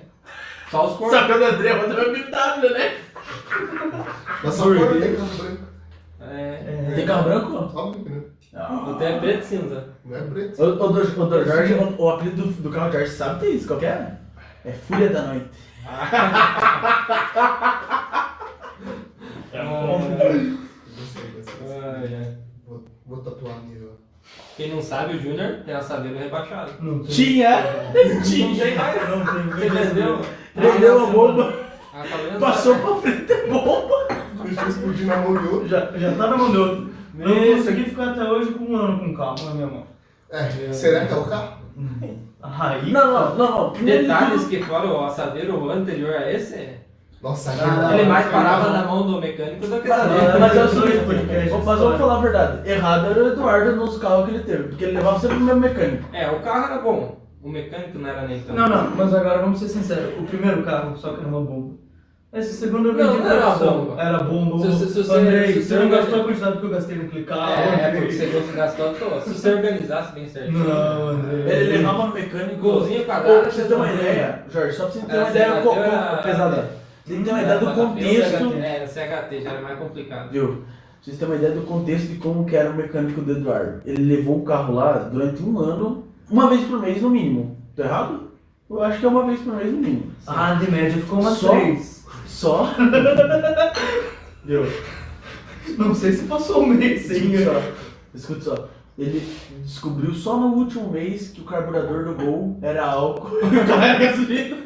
Só 0.70 0.88
os 0.90 0.96
cornos. 0.98 1.18
Só 1.18 1.26
que 1.26 1.32
o 1.32 1.34
André 1.36 1.52
ter 1.56 1.72
uma 1.72 1.94
BMW, 2.12 2.70
né? 2.72 2.96
Mas 4.44 4.54
só 4.54 4.64
cor 4.64 5.00
tem 5.00 5.14
carro 5.14 5.28
branco. 5.38 5.71
É. 6.30 6.92
Tem 6.94 7.06
carro 7.06 7.24
branco? 7.24 7.78
Óbvio 7.78 8.04
que 8.04 8.10
não. 8.10 8.86
Não 8.86 8.94
tem 8.98 9.14
é 9.14 9.18
preto 9.18 9.42
e 9.42 9.44
cinza. 9.44 9.88
Não 10.04 10.16
é 10.16 10.20
preto. 10.22 10.62
O, 10.62 10.66
o, 10.66 10.88
do, 10.88 11.22
o 11.22 11.26
do 11.26 11.44
Jorge, 11.44 11.74
o, 11.74 12.02
o 12.02 12.10
apelido 12.10 12.42
do, 12.42 12.52
do 12.62 12.70
carro 12.70 12.90
de 12.90 12.98
Jorge, 12.98 13.12
sabe 13.12 13.40
tem 13.40 13.54
isso? 13.56 13.66
Qual 13.66 13.78
que 13.78 13.86
é? 13.86 14.12
É 14.64 14.72
Fúria 14.72 15.08
da 15.10 15.22
Noite. 15.22 15.48
É 19.52 19.62
sei. 21.12 21.44
Ai, 21.82 22.14
ai. 22.14 22.36
Vou, 22.66 22.84
vou 23.06 23.18
tatuar 23.18 23.56
ali, 23.56 23.86
ó. 23.86 23.92
Quem 24.56 24.74
não 24.74 24.82
sabe, 24.82 25.16
o 25.16 25.20
Júnior 25.20 25.60
tem 25.64 25.74
a 25.74 25.82
saveira 25.82 26.18
rebaixada. 26.18 26.72
Não 26.80 27.00
tem. 27.00 27.10
Tinha! 27.10 27.60
Não 27.60 28.22
Tinha! 28.22 28.64
tem 28.64 28.76
mais. 28.76 29.08
Não 29.08 29.24
tem. 29.24 29.50
Você 29.50 29.68
vendeu? 29.68 30.18
Prendeu 30.54 31.04
a 31.04 31.06
bomba, 31.10 31.54
Ah, 31.94 32.02
tá 32.02 32.38
passou 32.38 32.78
pra 32.78 32.96
frente 32.96 33.32
a 33.32 33.46
bomba. 33.46 34.21
Deixa 34.44 34.62
eu 34.62 34.68
explodir 34.68 35.06
na 35.06 35.16
mão 35.16 35.36
de 35.36 35.48
outro. 35.48 35.68
Já, 35.68 35.90
já 35.96 36.12
tá 36.12 36.26
na 36.28 36.36
mão 36.36 36.50
do 36.50 36.60
outro. 36.60 36.90
Eu 37.18 37.28
não 37.28 37.56
consegui 37.56 37.84
ficar 37.84 38.08
até 38.10 38.24
hoje 38.24 38.52
com 38.52 38.64
um 38.64 38.76
ano 38.76 38.98
com 38.98 39.14
carro 39.14 39.36
na 39.44 39.54
minha 39.54 39.66
mão. 39.66 39.82
É, 40.30 40.72
será 40.72 41.04
que 41.06 41.12
é 41.12 41.16
o 41.16 41.24
carro? 41.24 41.52
Aí. 42.42 42.90
Não, 42.90 43.06
não, 43.12 43.34
não, 43.36 43.50
não. 43.66 43.72
De 43.72 43.84
Detalhes 43.84 44.44
que 44.48 44.62
fora 44.62 44.86
o 44.86 45.04
assaveiro 45.04 45.70
anterior 45.70 46.14
a 46.16 46.32
esse, 46.32 46.70
Nossa, 47.22 47.52
Ah, 47.52 47.94
ele 47.96 48.08
mais 48.08 48.26
parava 48.26 48.70
na 48.70 48.84
mão 48.84 49.06
do 49.06 49.20
mecânico 49.20 49.66
do 49.66 49.80
que 49.80 49.88
na 49.88 49.96
Mas, 49.98 50.08
dele. 50.08 50.38
mas 50.40 50.56
é 50.56 50.64
o 50.64 50.66
Dois 50.66 50.70
seguinte, 50.72 51.04
podcasts 51.06 51.52
mas 51.64 51.78
de 51.78 51.84
vamos 51.84 51.98
falar 51.98 52.16
a 52.16 52.20
verdade. 52.20 52.68
Errado 52.70 53.06
era 53.10 53.24
o 53.24 53.28
Eduardo 53.28 53.76
nos 53.76 53.98
carros 53.98 54.24
que 54.24 54.30
ele 54.34 54.42
teve, 54.44 54.62
porque 54.64 54.84
ele 54.84 54.96
levava 54.96 55.20
sempre 55.20 55.36
o 55.36 55.40
mesmo 55.40 55.60
mecânico. 55.60 56.08
É, 56.12 56.30
o 56.30 56.40
carro 56.40 56.64
era 56.72 56.82
bom. 56.82 57.22
O 57.42 57.48
mecânico 57.48 57.98
não 57.98 58.08
era 58.08 58.26
nem 58.26 58.40
tanto. 58.40 58.58
Não, 58.58 58.68
não, 58.68 58.90
mas 58.96 59.14
agora 59.14 59.40
vamos 59.40 59.58
ser 59.60 59.68
sinceros. 59.68 60.18
O 60.18 60.24
primeiro 60.24 60.62
carro 60.64 60.96
só 60.96 61.10
que 61.12 61.20
era 61.20 61.28
uma 61.28 61.40
bomba. 61.42 61.74
Esse 62.32 62.54
segundo 62.54 62.88
eu 62.88 62.94
Não, 62.94 63.12
vendi 63.12 63.18
não 63.24 63.30
era 63.30 63.40
pra 63.42 63.50
opção. 63.50 63.84
bomba. 63.84 64.02
Era 64.02 64.18
bomba. 64.20 64.58
Se- 64.58 64.78
se- 64.78 64.86
se 64.94 65.02
você- 65.02 65.14
Andrei, 65.18 65.46
se 65.48 65.52
você 65.52 65.62
você 65.62 65.74
não 65.74 65.82
não- 65.82 65.90
gastou 65.90 66.20
a 66.20 66.24
quantidade 66.24 66.56
que 66.58 66.64
eu 66.64 66.70
gastei 66.70 66.96
naquele 66.96 67.24
carro. 67.24 67.52
É, 67.52 67.64
é 67.82 67.86
Andrei. 67.88 68.00
porque 68.00 68.12
você 68.26 68.52
gastou 68.56 68.88
à 68.90 68.92
toa. 68.94 69.20
Se 69.20 69.34
você 69.34 69.50
organizasse 69.50 70.12
bem 70.14 70.28
certinho. 70.28 70.58
Não, 70.66 71.08
Andrei. 71.08 71.40
Ele 71.52 71.76
levava 71.76 72.06
no 72.06 72.14
mecânico. 72.14 72.56
Golzinho 72.56 73.04
quadrado. 73.04 73.40
pra 73.42 73.50
você 73.50 73.64
ter 73.64 73.74
uma 73.74 73.92
ideia, 73.92 74.42
Jorge, 74.50 74.76
só 74.76 74.84
pra 74.84 74.92
você 74.92 75.00
ter 75.00 75.12
Era 75.12 75.20
uma 75.24 75.30
ideia 75.30 75.44
era- 75.44 76.16
pesada. 76.22 76.70
Você 77.04 77.12
tem 77.12 77.18
que 77.18 77.24
ter 77.24 77.30
uma 77.32 77.42
ideia 77.42 77.58
do 77.58 77.66
Era 77.66 77.74
contexto. 77.74 78.52
É, 78.62 78.76
era 78.76 78.86
CHT, 78.86 79.40
já 79.42 79.50
era 79.50 79.60
mais 79.60 79.78
complicado. 79.78 80.30
Viu? 80.30 80.64
Vocês 81.02 81.18
têm 81.18 81.28
uma 81.28 81.36
ideia 81.36 81.52
do 81.52 81.62
contexto 81.62 82.06
de 82.06 82.14
como 82.16 82.46
que 82.46 82.56
era 82.56 82.70
o 82.70 82.74
mecânico 82.74 83.20
do 83.20 83.32
Eduardo. 83.32 83.80
Ele 83.84 84.16
levou 84.16 84.38
o 84.38 84.42
carro 84.42 84.72
lá 84.72 84.92
durante 85.12 85.42
um 85.42 85.58
ano, 85.58 86.04
uma 86.30 86.48
vez 86.48 86.62
por 86.62 86.80
mês 86.80 87.02
no 87.02 87.10
mínimo. 87.10 87.58
Tô 87.76 87.82
errado? 87.82 88.30
Eu 88.70 88.82
acho 88.82 89.00
que 89.00 89.04
é 89.04 89.08
uma 89.08 89.26
vez 89.26 89.40
por 89.40 89.54
mês 89.54 89.70
no 89.70 89.78
mínimo. 89.80 90.12
Ah, 90.26 90.54
de 90.54 90.70
média 90.70 90.92
ficou 90.92 91.20
umas 91.20 91.34
Só? 91.34 91.50
três. 91.50 91.91
Só? 92.42 92.74
Viu? 94.44 94.64
Não 95.78 95.94
sei 95.94 96.10
se 96.10 96.24
passou 96.24 96.64
um 96.64 96.66
mês 96.66 97.02
sem. 97.02 97.32
Escute 97.32 97.44
só. 97.44 97.62
Escute 98.12 98.44
só. 98.44 98.68
Ele 98.98 99.38
descobriu 99.62 100.12
só 100.12 100.36
no 100.36 100.48
último 100.56 100.90
mês 100.90 101.28
que 101.28 101.40
o 101.40 101.44
carburador 101.44 102.04
do 102.04 102.16
Gol 102.16 102.58
era 102.60 102.84
álcool 102.84 103.38
e 103.44 103.56
o 103.58 103.64
carro 103.64 103.82
era 103.84 103.96
gasolina. 103.96 104.56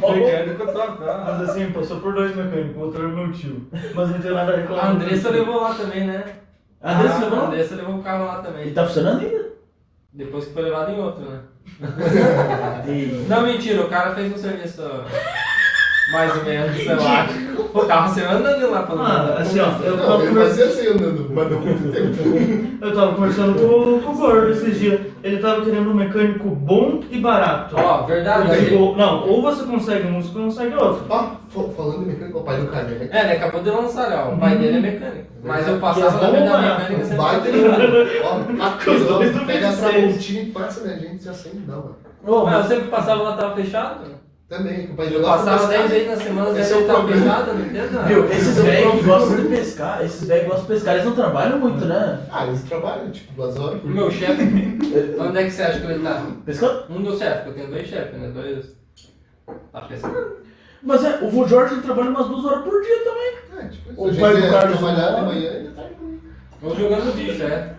Mecânico. 0.00 0.64
Mas 0.64 1.50
assim, 1.50 1.70
passou 1.72 2.00
por 2.00 2.14
dois 2.14 2.34
mecânicos, 2.34 2.74
o 2.74 2.80
outro 2.80 3.02
era 3.02 3.08
meu 3.12 3.30
tio. 3.32 3.68
Mas 3.94 4.08
não 4.08 4.18
tem 4.18 4.32
nada 4.32 4.54
a 4.54 4.56
reclamar. 4.56 4.86
A 4.86 4.90
Andressa 4.92 5.28
levou 5.28 5.60
lá 5.60 5.74
também, 5.74 6.06
né? 6.06 6.24
A 6.80 6.98
Andressa 6.98 7.16
Ah, 7.16 7.20
levou? 7.20 7.38
A 7.38 7.46
Andressa 7.48 7.74
levou 7.74 7.96
o 7.96 8.02
carro 8.02 8.24
lá 8.24 8.40
também. 8.40 8.62
Ele 8.62 8.72
tá 8.74 8.86
funcionando 8.86 9.20
ainda? 9.20 9.46
Depois 10.10 10.46
que 10.46 10.54
foi 10.54 10.62
levado 10.62 10.90
em 10.90 11.00
outro, 11.00 11.22
né? 11.22 11.40
E... 12.88 13.26
Não, 13.28 13.42
mentira, 13.42 13.82
o 13.82 13.90
cara 13.90 14.14
fez 14.14 14.32
um 14.32 14.38
serviço 14.38 14.80
mais 16.12 16.36
ou 16.36 16.44
menos, 16.44 16.76
sei 16.76 16.94
lá. 16.94 17.26
O 17.74 17.80
carro 17.86 18.08
você 18.14 18.22
anda 18.22 18.48
ali 18.54 18.64
lá 18.64 18.82
pelo 18.84 19.02
Ah, 19.02 19.22
menos. 19.24 19.40
assim, 19.40 19.60
ó, 19.60 19.66
eu 19.84 19.96
Não, 19.96 20.06
tava 20.06 20.22
eu 20.24 20.28
conversando. 20.28 20.48
fazia 20.48 20.64
assim 20.66 20.86
andando, 20.88 21.30
mas 21.34 21.50
não 21.50 21.60
muito 21.60 21.92
tempo. 21.92 22.78
Eu 22.86 22.94
tava 22.94 23.14
conversando 23.14 23.54
com, 23.54 24.00
com 24.00 24.12
o 24.12 24.16
Gordo 24.16 24.50
esses 24.50 24.78
dias. 24.78 25.00
Ele 25.22 25.38
tava 25.38 25.62
querendo 25.62 25.90
um 25.90 25.94
mecânico 25.94 26.48
bom 26.48 27.00
e 27.10 27.18
barato. 27.20 27.74
Ó, 27.76 28.02
verdade. 28.04 28.74
Ou- 28.74 28.96
não, 28.96 29.28
ou 29.28 29.42
você 29.42 29.64
consegue 29.64 30.06
um, 30.08 30.22
você 30.22 30.32
consegue 30.38 30.74
outro. 30.74 31.04
Ó, 31.10 31.18
fa- 31.50 31.68
falando 31.76 32.02
em 32.04 32.06
mecânico, 32.06 32.38
o 32.38 32.42
pai 32.44 32.60
do 32.60 32.66
cara, 32.68 32.84
né? 32.84 33.08
É, 33.10 33.20
ele 33.24 33.32
acabou 33.32 33.62
de 33.62 33.70
lançar, 33.70 34.26
ó. 34.26 34.34
O 34.34 34.38
pai 34.38 34.56
dele 34.56 34.78
é 34.78 34.80
mecânico. 34.80 35.26
Mas 35.44 35.68
eu 35.68 35.78
passava 35.78 36.06
é 36.06 36.10
na 36.12 36.18
bom, 36.18 36.30
frente 36.30 36.48
da 36.48 36.58
né? 36.60 36.68
mecânica 36.78 37.04
sempre. 37.04 37.16
Baita 37.16 37.48
Ó, 38.24 38.62
aqui, 38.66 38.90
Os 38.90 39.04
dois 39.06 39.32
do 39.34 39.42
ó, 39.42 39.44
pega 39.44 39.66
a 39.66 39.70
26. 39.70 39.92
tramontina 39.94 40.40
e 40.40 40.46
passa 40.46 40.86
na 40.86 40.94
gente, 40.96 41.22
se 41.22 41.28
acende 41.28 41.60
não, 41.66 41.76
mano. 41.76 41.96
Ô, 42.26 42.44
Mas 42.44 42.70
eu 42.70 42.76
sempre 42.76 42.88
passava 42.90 43.22
lá, 43.22 43.36
tava 43.36 43.54
fechado. 43.54 44.16
Também, 44.48 44.86
que 44.86 44.92
o 44.92 44.94
pai 44.94 45.08
de 45.08 45.14
Eu 45.14 45.22
passava 45.22 45.58
foi 45.58 45.68
10 45.76 45.80
pescar. 45.82 45.88
vezes 45.88 46.08
na 46.08 46.16
semana, 46.24 46.60
Esse 46.60 46.72
é 46.72 46.76
o 46.76 46.84
problema. 46.84 47.20
fechado, 47.20 47.54
não 47.54 47.66
entendo. 47.66 48.06
viu, 48.06 48.24
esses 48.30 48.58
é 48.58 48.62
velhos 48.62 49.04
gostam 49.04 49.36
de 49.36 49.48
pescar, 49.48 50.04
esses 50.04 50.28
velhos 50.28 50.44
gostam 50.46 50.62
de 50.62 50.68
pescar, 50.72 50.94
eles 50.94 51.04
não 51.06 51.14
trabalham 51.16 51.58
muito, 51.58 51.84
né? 51.84 52.20
Ah, 52.30 52.46
eles 52.46 52.62
trabalham, 52.62 53.10
tipo, 53.10 53.32
duas 53.32 53.56
horas 53.58 53.78
O 53.78 53.80
por 53.80 53.90
meu 53.90 54.08
chefe, 54.08 54.42
onde 55.18 55.38
é 55.38 55.44
que 55.44 55.50
você 55.50 55.62
acha 55.62 55.80
que 55.80 55.86
ele 55.86 56.02
tá? 56.04 56.26
Pescando? 56.44 56.84
Um 56.90 57.02
dos 57.02 57.18
chefes, 57.18 57.42
porque 57.42 57.48
eu 57.50 57.54
tenho 57.54 57.70
dois 57.70 57.88
chefes, 57.88 58.20
né? 58.20 58.28
Dois. 58.28 58.76
Tá 59.72 59.80
pescando. 59.80 60.36
Mas 60.80 61.04
é, 61.04 61.18
o 61.22 61.28
vô 61.28 61.48
Jorge 61.48 61.74
ele 61.74 61.82
trabalha 61.82 62.10
umas 62.10 62.28
duas 62.28 62.44
horas 62.44 62.62
por 62.62 62.80
dia 62.82 62.98
também. 63.02 63.64
É, 63.64 63.68
tipo, 63.68 63.90
O 64.06 64.14
pai 64.16 64.36
do 64.40 64.48
Carlos 64.48 64.78
trabalhar 64.78 65.10
de 65.16 65.22
manhã 65.26 65.50
e 65.58 65.62
de 65.64 65.68
tarde. 65.74 65.90
né? 66.00 66.18
Ou 66.62 66.76
jogando 66.76 67.16
bicho, 67.16 67.42
é. 67.42 67.74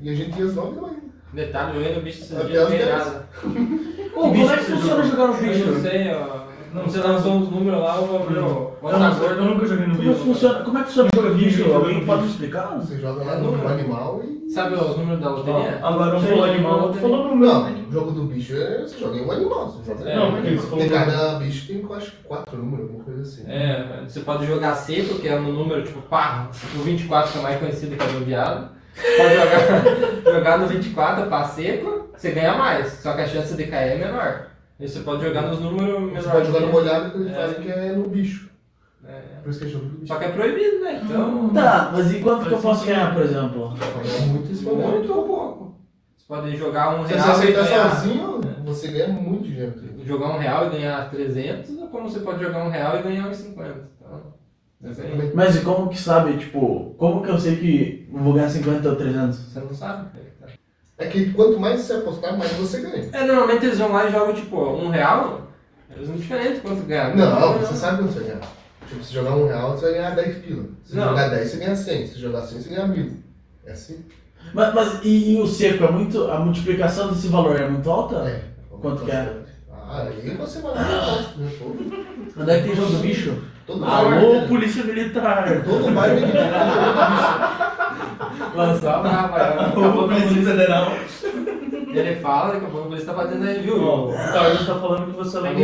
E 0.00 0.10
a 0.10 0.14
gente 0.14 0.38
ia 0.38 0.44
às 0.44 0.54
nove 0.54 0.76
da 0.76 0.80
manhã. 0.82 0.94
Detalhe, 1.32 1.76
eu 1.76 1.82
ia 1.82 1.94
no 1.96 2.02
bicho 2.02 2.20
esses 2.22 2.46
dias, 2.46 2.62
não 2.62 2.70
tem 2.70 2.86
nada. 2.86 3.28
Ô, 4.16 4.20
como 4.20 4.50
é 4.50 4.56
que 4.56 4.64
funciona 4.64 5.04
jogar 5.04 5.26
no 5.28 5.34
Eu 5.34 5.42
não 5.42 5.48
bicho? 5.74 5.80
sei, 5.80 6.14
ó. 6.14 6.44
Não, 6.74 6.82
você 6.82 6.98
lançou 6.98 7.34
uns 7.34 7.48
números 7.50 7.80
lá, 7.80 8.00
o 8.00 8.04
Eu, 8.34 8.76
o 8.82 8.90
não- 8.90 9.06
Antagor. 9.06 9.30
eu 9.30 9.44
nunca 9.44 9.64
joguei 9.66 9.86
no 9.86 9.96
Como 9.96 10.08
bicho. 10.08 10.24
funciona, 10.24 10.64
como 10.64 10.76
é 10.78 10.82
que 10.82 10.86
funciona 10.88 11.10
vi 11.34 11.44
bicho? 11.44 11.72
Alguém 11.72 12.04
pode 12.04 12.22
bicho. 12.22 12.32
explicar? 12.32 12.66
Você 12.78 12.98
joga 12.98 13.24
lá 13.24 13.36
no 13.36 13.68
animal 13.68 14.20
e. 14.24 14.34
Sabe 14.50 14.74
os 14.74 14.96
números 14.96 15.20
da 15.20 15.30
loteria? 15.30 15.78
Agora 15.82 16.12
não 16.12 16.20
Sim, 16.20 16.26
falou 16.26 16.44
animal, 16.44 16.88
tem- 16.90 17.00
falou 17.00 17.28
no 17.28 17.36
meu. 17.36 17.48
Não, 17.54 17.70
o 17.88 17.92
jogo 17.92 18.10
do 18.10 18.22
bicho 18.24 18.56
é. 18.56 18.82
Você 18.82 18.98
joga 18.98 19.16
em 19.16 19.24
um 19.24 19.30
animal. 19.30 19.68
Você 19.68 19.92
joga 19.92 20.10
É, 20.10 20.16
Não, 20.16 20.28
um 20.28 20.32
falou 20.32 20.68
Porque 20.68 20.84
no 20.84 20.90
cada 20.90 21.34
bicho 21.38 21.66
tem, 21.68 21.86
acho 21.96 22.10
que 22.10 22.16
quatro 22.24 22.58
números, 22.58 22.86
alguma 22.86 23.04
coisa 23.04 23.22
assim. 23.22 23.44
É, 23.46 24.02
você 24.08 24.20
pode 24.20 24.44
jogar 24.46 24.74
seco, 24.74 25.14
que 25.20 25.28
é 25.28 25.38
no 25.38 25.52
número 25.52 25.82
tipo 25.84 26.02
pá, 26.02 26.48
o 26.74 26.78
24 26.82 27.32
que 27.32 27.38
é 27.38 27.42
mais 27.42 27.58
conhecido 27.60 27.96
que 27.96 28.02
é 28.02 28.06
do 28.18 28.24
viado. 28.24 28.68
Pode 29.16 29.34
jogar, 29.34 30.22
jogar 30.34 30.58
no 30.58 30.66
24 30.66 31.26
pá 31.30 31.44
seco, 31.44 32.03
você 32.16 32.30
ganha 32.32 32.54
mais, 32.56 32.92
só 32.94 33.12
que 33.14 33.20
a 33.22 33.26
chance 33.28 33.54
de 33.54 33.66
cair 33.66 33.92
é 34.00 34.06
menor. 34.06 34.46
E 34.80 34.88
você 34.88 35.00
pode 35.00 35.22
jogar 35.24 35.42
nos 35.42 35.60
números 35.60 36.00
menores. 36.00 36.24
Você 36.24 36.30
pode 36.30 36.46
jogar 36.46 36.60
no 36.60 36.72
molhado 36.72 37.10
que 37.10 37.18
eles 37.18 37.32
É. 37.32 37.34
fazem 37.34 37.62
que 37.62 37.70
é 37.70 37.92
no 37.92 38.08
bicho. 38.08 38.50
É. 39.06 39.20
Por 39.42 39.50
isso 39.50 39.58
que 39.60 39.66
é 39.66 39.68
jogo 39.68 39.84
do 39.84 39.90
bicho. 39.98 40.06
Só 40.12 40.18
que 40.18 40.24
é 40.24 40.28
proibido, 40.30 40.80
né? 40.80 41.00
Então. 41.04 41.48
Tá, 41.50 41.90
mas 41.92 42.12
e 42.12 42.20
quanto 42.20 42.46
que 42.46 42.54
eu 42.54 42.58
posso 42.58 42.86
ganhar, 42.86 43.12
por 43.14 43.22
exemplo? 43.22 43.74
Muito 44.28 44.52
isso, 44.52 44.64
mas 44.64 44.74
Muito 44.86 45.12
ou 45.12 45.24
pouco. 45.26 45.74
Você 46.16 46.24
pode 46.26 46.56
jogar 46.56 46.98
um 46.98 47.06
Se 47.06 47.12
real 47.14 47.26
você 47.26 47.30
e 47.30 47.54
aceitar 47.56 47.64
ganhar. 47.64 47.90
sozinho, 47.90 48.40
você 48.64 48.88
ganha 48.88 49.08
muito 49.08 49.44
dinheiro. 49.44 49.74
Jogar 50.04 50.30
um 50.30 50.38
real 50.38 50.66
e 50.66 50.70
ganhar 50.70 51.10
300, 51.10 51.70
ou 51.78 51.88
como 51.88 52.08
você 52.10 52.20
pode 52.20 52.42
jogar 52.42 52.64
um 52.64 52.70
real 52.70 52.98
e 52.98 53.02
ganhar 53.02 53.28
uns 53.28 53.36
50. 53.36 53.74
Então. 54.00 54.34
Mas 55.34 55.56
e 55.56 55.60
como 55.60 55.88
que 55.88 55.98
sabe, 55.98 56.36
tipo, 56.38 56.94
como 56.98 57.22
que 57.22 57.30
eu 57.30 57.38
sei 57.38 57.56
que 57.56 58.08
eu 58.12 58.18
vou 58.18 58.32
ganhar 58.34 58.48
50 58.48 58.88
ou 58.88 58.96
300? 58.96 59.38
você 59.38 59.60
não 59.60 59.74
sabe. 59.74 60.08
É 60.96 61.06
que 61.06 61.32
quanto 61.32 61.58
mais 61.58 61.80
você 61.80 61.94
apostar, 61.94 62.38
mais 62.38 62.52
você 62.52 62.80
ganha. 62.80 63.08
É, 63.12 63.26
normalmente 63.26 63.66
eles 63.66 63.78
vão 63.78 63.92
lá 63.92 64.06
e 64.06 64.12
jogam 64.12 64.34
tipo 64.34 64.56
um 64.60 64.90
real, 64.90 65.48
eles 65.94 66.08
não 66.08 66.16
diferente 66.16 66.60
quanto 66.60 66.82
ganhar. 66.82 67.14
Não, 67.16 67.58
você 67.58 67.74
sabe 67.74 67.98
quanto 67.98 68.12
você 68.12 68.20
vai 68.20 68.28
ganhar. 68.28 68.52
Tipo, 68.88 69.02
se 69.04 69.12
jogar 69.12 69.34
um 69.36 69.46
real, 69.46 69.72
você 69.72 69.86
vai 69.86 69.94
ganhar 69.94 70.10
10 70.14 70.38
pila. 70.38 70.64
Se 70.84 70.94
Não. 70.94 71.08
jogar 71.08 71.28
10, 71.28 71.50
você 71.50 71.56
ganha 71.56 71.76
100. 71.76 72.06
Se 72.06 72.18
jogar 72.18 72.42
100, 72.42 72.60
você 72.60 72.68
ganha 72.68 72.86
1000. 72.86 73.12
É 73.66 73.72
assim? 73.72 74.04
Mas, 74.52 74.74
mas 74.74 75.00
e, 75.02 75.32
e 75.32 75.40
o 75.40 75.46
seco 75.46 75.84
é 75.84 75.90
muito. 75.90 76.24
A 76.30 76.38
multiplicação 76.38 77.08
desse 77.08 77.28
valor 77.28 77.56
é 77.58 77.68
muito 77.68 77.90
alta? 77.90 78.16
É. 78.28 78.42
Quanto 78.80 79.04
que 79.04 79.10
é? 79.10 79.32
Ah, 79.94 80.08
aí 80.08 80.34
você 80.36 80.60
vai 80.60 80.74
lá? 80.74 80.82
Pô, 81.58 81.66
Onde 82.40 82.50
é 82.50 82.60
que 82.60 82.66
tem 82.66 82.74
jogo 82.74 82.90
do 82.92 82.98
bicho? 82.98 83.38
Todo 83.64 83.84
Alô, 83.84 84.10
bairro, 84.10 84.48
polícia 84.48 84.82
militar! 84.82 85.62
todo 85.64 85.94
bairro 85.94 86.16
tem 86.16 86.26
que 86.26 86.32
ter 86.32 86.38
jogo 86.42 86.54
do 88.50 88.56
Lançar 88.58 89.00
pra 89.02 89.10
Rafael. 89.10 89.56
Daqui 89.56 89.64
a 89.64 89.68
Ô, 89.78 89.82
pouco 89.92 90.00
a 90.00 90.08
Polícia 90.08 90.42
Federal. 90.42 90.86
Ele 91.94 92.16
fala, 92.16 92.54
daqui 92.54 92.66
a 92.66 92.68
pouco 92.68 92.86
a 92.86 92.88
polícia 92.88 93.06
tá 93.06 93.12
batendo 93.12 93.44
aí, 93.44 93.62
viu? 93.62 93.80
Ó, 93.84 94.10
o 94.10 94.14
Carlos 94.14 94.66
tá 94.66 94.74
falando 94.74 95.12
que 95.12 95.16
você 95.16 95.36
além 95.36 95.54
de, 95.54 95.62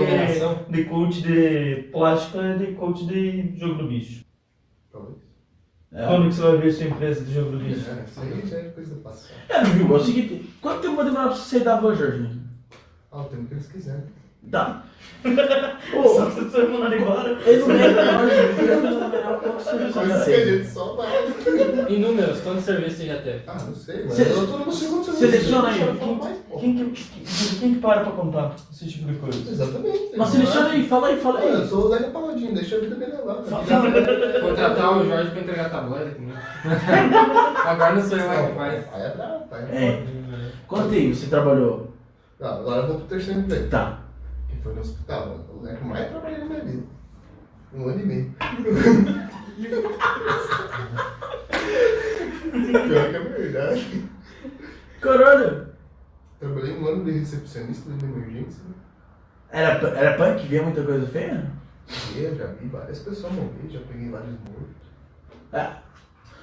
de 0.76 0.84
coach 0.84 1.22
de 1.22 1.88
plástica 1.90 2.38
é 2.40 2.56
de 2.56 2.66
coach 2.74 3.04
de 3.06 3.52
jogo 3.58 3.74
do 3.74 3.88
bicho. 3.88 4.24
bicho. 4.92 5.16
É, 5.92 6.06
Quando 6.06 6.28
que 6.28 6.34
você 6.36 6.42
vai 6.42 6.56
ver 6.58 6.70
sua 6.72 6.86
empresa 6.86 7.24
de 7.24 7.34
jogo 7.34 7.50
do 7.50 7.58
bicho? 7.58 7.84
É, 7.90 8.04
isso 8.04 8.20
aí 8.20 8.42
já 8.48 8.58
é 8.58 8.62
coisa 8.68 8.94
do 8.94 9.00
passado. 9.00 9.34
é 9.48 9.64
viu? 9.64 9.92
É 9.92 9.98
o 9.98 10.04
seguinte: 10.04 10.48
quanto 10.60 10.82
tempo 10.82 10.94
vai 10.94 11.04
demorar 11.04 11.26
pra 11.26 11.34
você 11.36 11.58
sair 11.58 11.64
da 11.64 11.80
van, 11.80 11.96
Jorginho? 11.96 12.40
Ah, 13.10 13.22
o 13.22 13.24
tempo 13.24 13.46
que 13.46 13.54
eles 13.54 13.66
quiserem. 13.66 14.04
Tá. 14.50 14.84
Só 15.92 15.98
Ô, 15.98 16.30
você 16.30 16.44
foi 16.46 16.68
mandado 16.68 16.94
embora. 16.94 17.38
ele 17.44 17.62
não 17.64 17.74
é 17.74 17.86
é 17.86 19.58
serviço 19.60 19.92
que 19.92 20.70
a 20.70 20.72
só 20.72 20.94
vai. 20.94 21.08
Em 21.88 22.00
números, 22.00 22.40
quantos 22.40 22.64
serviços 22.64 22.98
você 22.98 23.06
já 23.06 23.18
teve? 23.20 23.42
Ah, 23.46 23.58
não 23.66 23.74
sei, 23.74 24.04
mas 24.06 24.18
eu 24.18 24.46
tô 24.46 24.58
no 24.58 24.72
segundo 24.72 25.04
semestre. 25.04 25.30
seleciona 25.30 25.68
aí, 25.68 25.78
quem- 25.98 26.16
pô. 26.18 26.58
Quem 26.58 26.74
que, 26.76 26.84
quem, 26.84 27.24
quem 27.60 27.74
que 27.74 27.80
para 27.80 28.00
pra 28.00 28.12
contar 28.12 28.54
esse 28.72 28.88
tipo 28.88 29.12
de 29.12 29.18
coisa? 29.18 29.50
Exatamente. 29.50 30.12
Mas 30.16 30.28
seleciona 30.28 30.68
aí, 30.70 30.88
fala 30.88 31.08
aí, 31.08 31.20
fala 31.20 31.40
Olha, 31.40 31.48
eu 31.48 31.62
aí. 31.62 31.68
sou 31.68 31.84
o 31.86 31.88
Zé 31.90 31.98
Paladinho, 32.04 32.54
deixa 32.54 32.76
a 32.76 32.80
vida 32.80 32.96
me 32.96 33.06
levar. 33.06 33.34
Contratar 34.40 34.98
o 34.98 35.06
Jorge 35.06 35.30
pra 35.32 35.40
entregar 35.40 35.70
tabuleta 35.70 36.10
comigo. 36.10 36.38
Agora 37.66 37.94
não 37.94 38.02
sou 38.08 38.18
eu 38.18 38.26
mais 38.26 38.46
que 38.48 38.54
faz. 38.54 38.84
Aí 38.94 39.02
é 39.02 39.08
bravo, 39.16 39.44
pai. 39.48 39.62
É. 39.70 40.02
Quanto 40.66 40.94
aí 40.94 41.12
você 41.14 41.26
trabalhou? 41.26 41.90
Ah, 42.40 42.54
agora 42.54 42.82
eu 42.82 42.86
vou 42.88 42.96
pro 42.96 43.06
terceiro 43.06 43.40
emprego. 43.40 43.68
Tá. 43.68 43.98
Foi 44.62 44.74
no 44.74 44.80
hospital. 44.80 45.46
O 45.48 45.56
lugar 45.56 45.76
que 45.76 45.82
eu 45.82 45.88
mais 45.88 46.08
trabalhei 46.10 46.38
na 46.38 46.44
minha 46.44 46.64
vida. 46.64 46.82
Um 47.72 47.88
ano 47.88 48.00
e 48.00 48.06
meio. 48.06 48.34
Pior 52.88 53.10
que 53.10 53.16
é 53.16 53.20
verdade. 53.20 54.08
Caralho! 55.00 55.68
Trabalhei 56.38 56.76
um 56.78 56.86
ano 56.86 57.04
de 57.04 57.12
recepcionista 57.12 57.90
de 57.90 58.04
emergência. 58.04 58.62
Era, 59.50 59.78
era 59.90 60.16
punk? 60.16 60.46
Via 60.46 60.62
muita 60.62 60.82
coisa 60.82 61.06
feia? 61.06 61.50
Eu 62.16 62.36
já 62.36 62.46
vi 62.46 62.68
várias 62.68 63.00
pessoas 63.00 63.32
morrer, 63.32 63.68
já 63.68 63.80
peguei 63.80 64.10
vários 64.10 64.38
mortos. 64.40 64.76
É. 65.52 65.89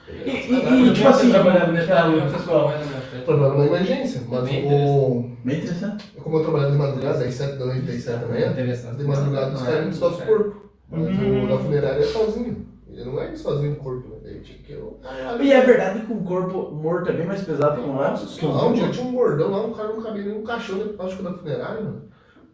E, 0.09 0.29
E, 0.29 0.53
e, 0.53 0.87
e 0.89 0.93
tipo 0.93 1.07
assim, 1.07 1.29
trabalhava 1.29 1.71
no 1.71 1.85
cara, 1.87 2.07
metal, 2.09 2.11
o 2.27 2.29
você 2.31 2.37
pessoal- 2.37 2.69
foi 2.69 2.77
na 2.79 3.01
frente. 3.01 3.25
Trabalhava 3.25 3.53
numa 3.55 3.65
emergência, 3.67 4.21
mas 4.29 4.43
Bem 4.45 4.65
o... 4.73 5.31
bem 5.43 5.57
interessante. 5.57 6.11
como 6.23 6.37
eu 6.37 6.43
trabalhava 6.43 6.71
de 6.71 6.77
madrugada, 6.77 7.17
das 7.19 7.33
7 7.33 7.57
da 7.57 7.65
noite, 7.65 7.81
das 7.81 8.03
7 8.03 8.19
da 8.21 8.27
manhã, 8.27 8.53
de 8.53 9.03
madrugada 9.03 9.53
os 9.53 9.59
Não 9.59 9.65
caras 9.65 9.79
é? 9.81 9.83
iam 9.83 9.93
só 9.93 10.09
os 10.09 10.21
corpos. 10.21 10.53
Mas 10.89 11.01
Uhum. 11.19 11.43
o 11.43 11.47
da 11.49 11.57
funerária 11.57 11.99
é 11.99 12.03
sozinho. 12.03 12.65
Ele 12.89 13.03
não 13.03 13.21
é 13.21 13.35
sozinho 13.35 13.71
no 13.71 13.75
corpo, 13.75 14.07
né? 14.09 14.15
Daí 14.23 14.39
tinha 14.39 14.57
que 14.59 14.71
eu. 14.71 14.97
E 15.41 15.51
é 15.51 15.61
verdade 15.61 15.99
que 16.05 16.13
um 16.13 16.23
corpo 16.23 16.71
morto 16.71 17.09
é 17.09 17.13
bem 17.13 17.25
mais 17.27 17.41
pesado 17.43 17.81
que 17.81 17.87
um 17.89 17.97
lápis? 17.97 18.21
Nossa, 18.41 18.47
lá 18.47 18.67
um 18.69 18.73
dia 18.73 18.89
tinha 18.89 19.05
um 19.05 19.11
gordão 19.13 19.51
lá, 19.51 19.65
um 19.65 19.73
cara 19.73 19.89
no 19.93 20.01
cabelo, 20.01 20.39
um 20.39 20.43
caixão 20.43 20.77
de 20.79 20.85
plástico 20.93 21.21
da 21.23 21.33
funerária, 21.33 21.81
mano. 21.83 22.03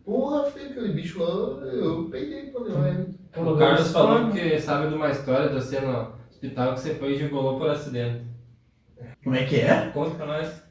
Porra, 0.04 0.44
feio, 0.46 0.72
aquele 0.72 0.90
bicho 0.94 1.24
lá, 1.24 1.30
eu 1.68 2.10
peguei 2.12 2.48
pra 2.48 2.62
levar 2.62 2.88
ele. 2.90 3.08
O 3.38 3.56
Carlos 3.56 3.92
falou 3.92 4.32
que 4.32 4.60
sabe 4.60 4.88
de 4.90 4.96
uma 4.96 5.10
história 5.12 5.48
você 5.54 5.80
no 5.80 6.08
hospital 6.44 6.74
que 6.74 6.80
você 6.82 6.96
foi 6.96 7.14
e 7.14 7.18
gigolou 7.18 7.58
por 7.58 7.70
acidente. 7.70 8.26
Como 9.24 9.36
é 9.36 9.46
que 9.46 9.62
é? 9.62 9.90
Conta 9.94 10.16
pra 10.16 10.26
nós. 10.26 10.64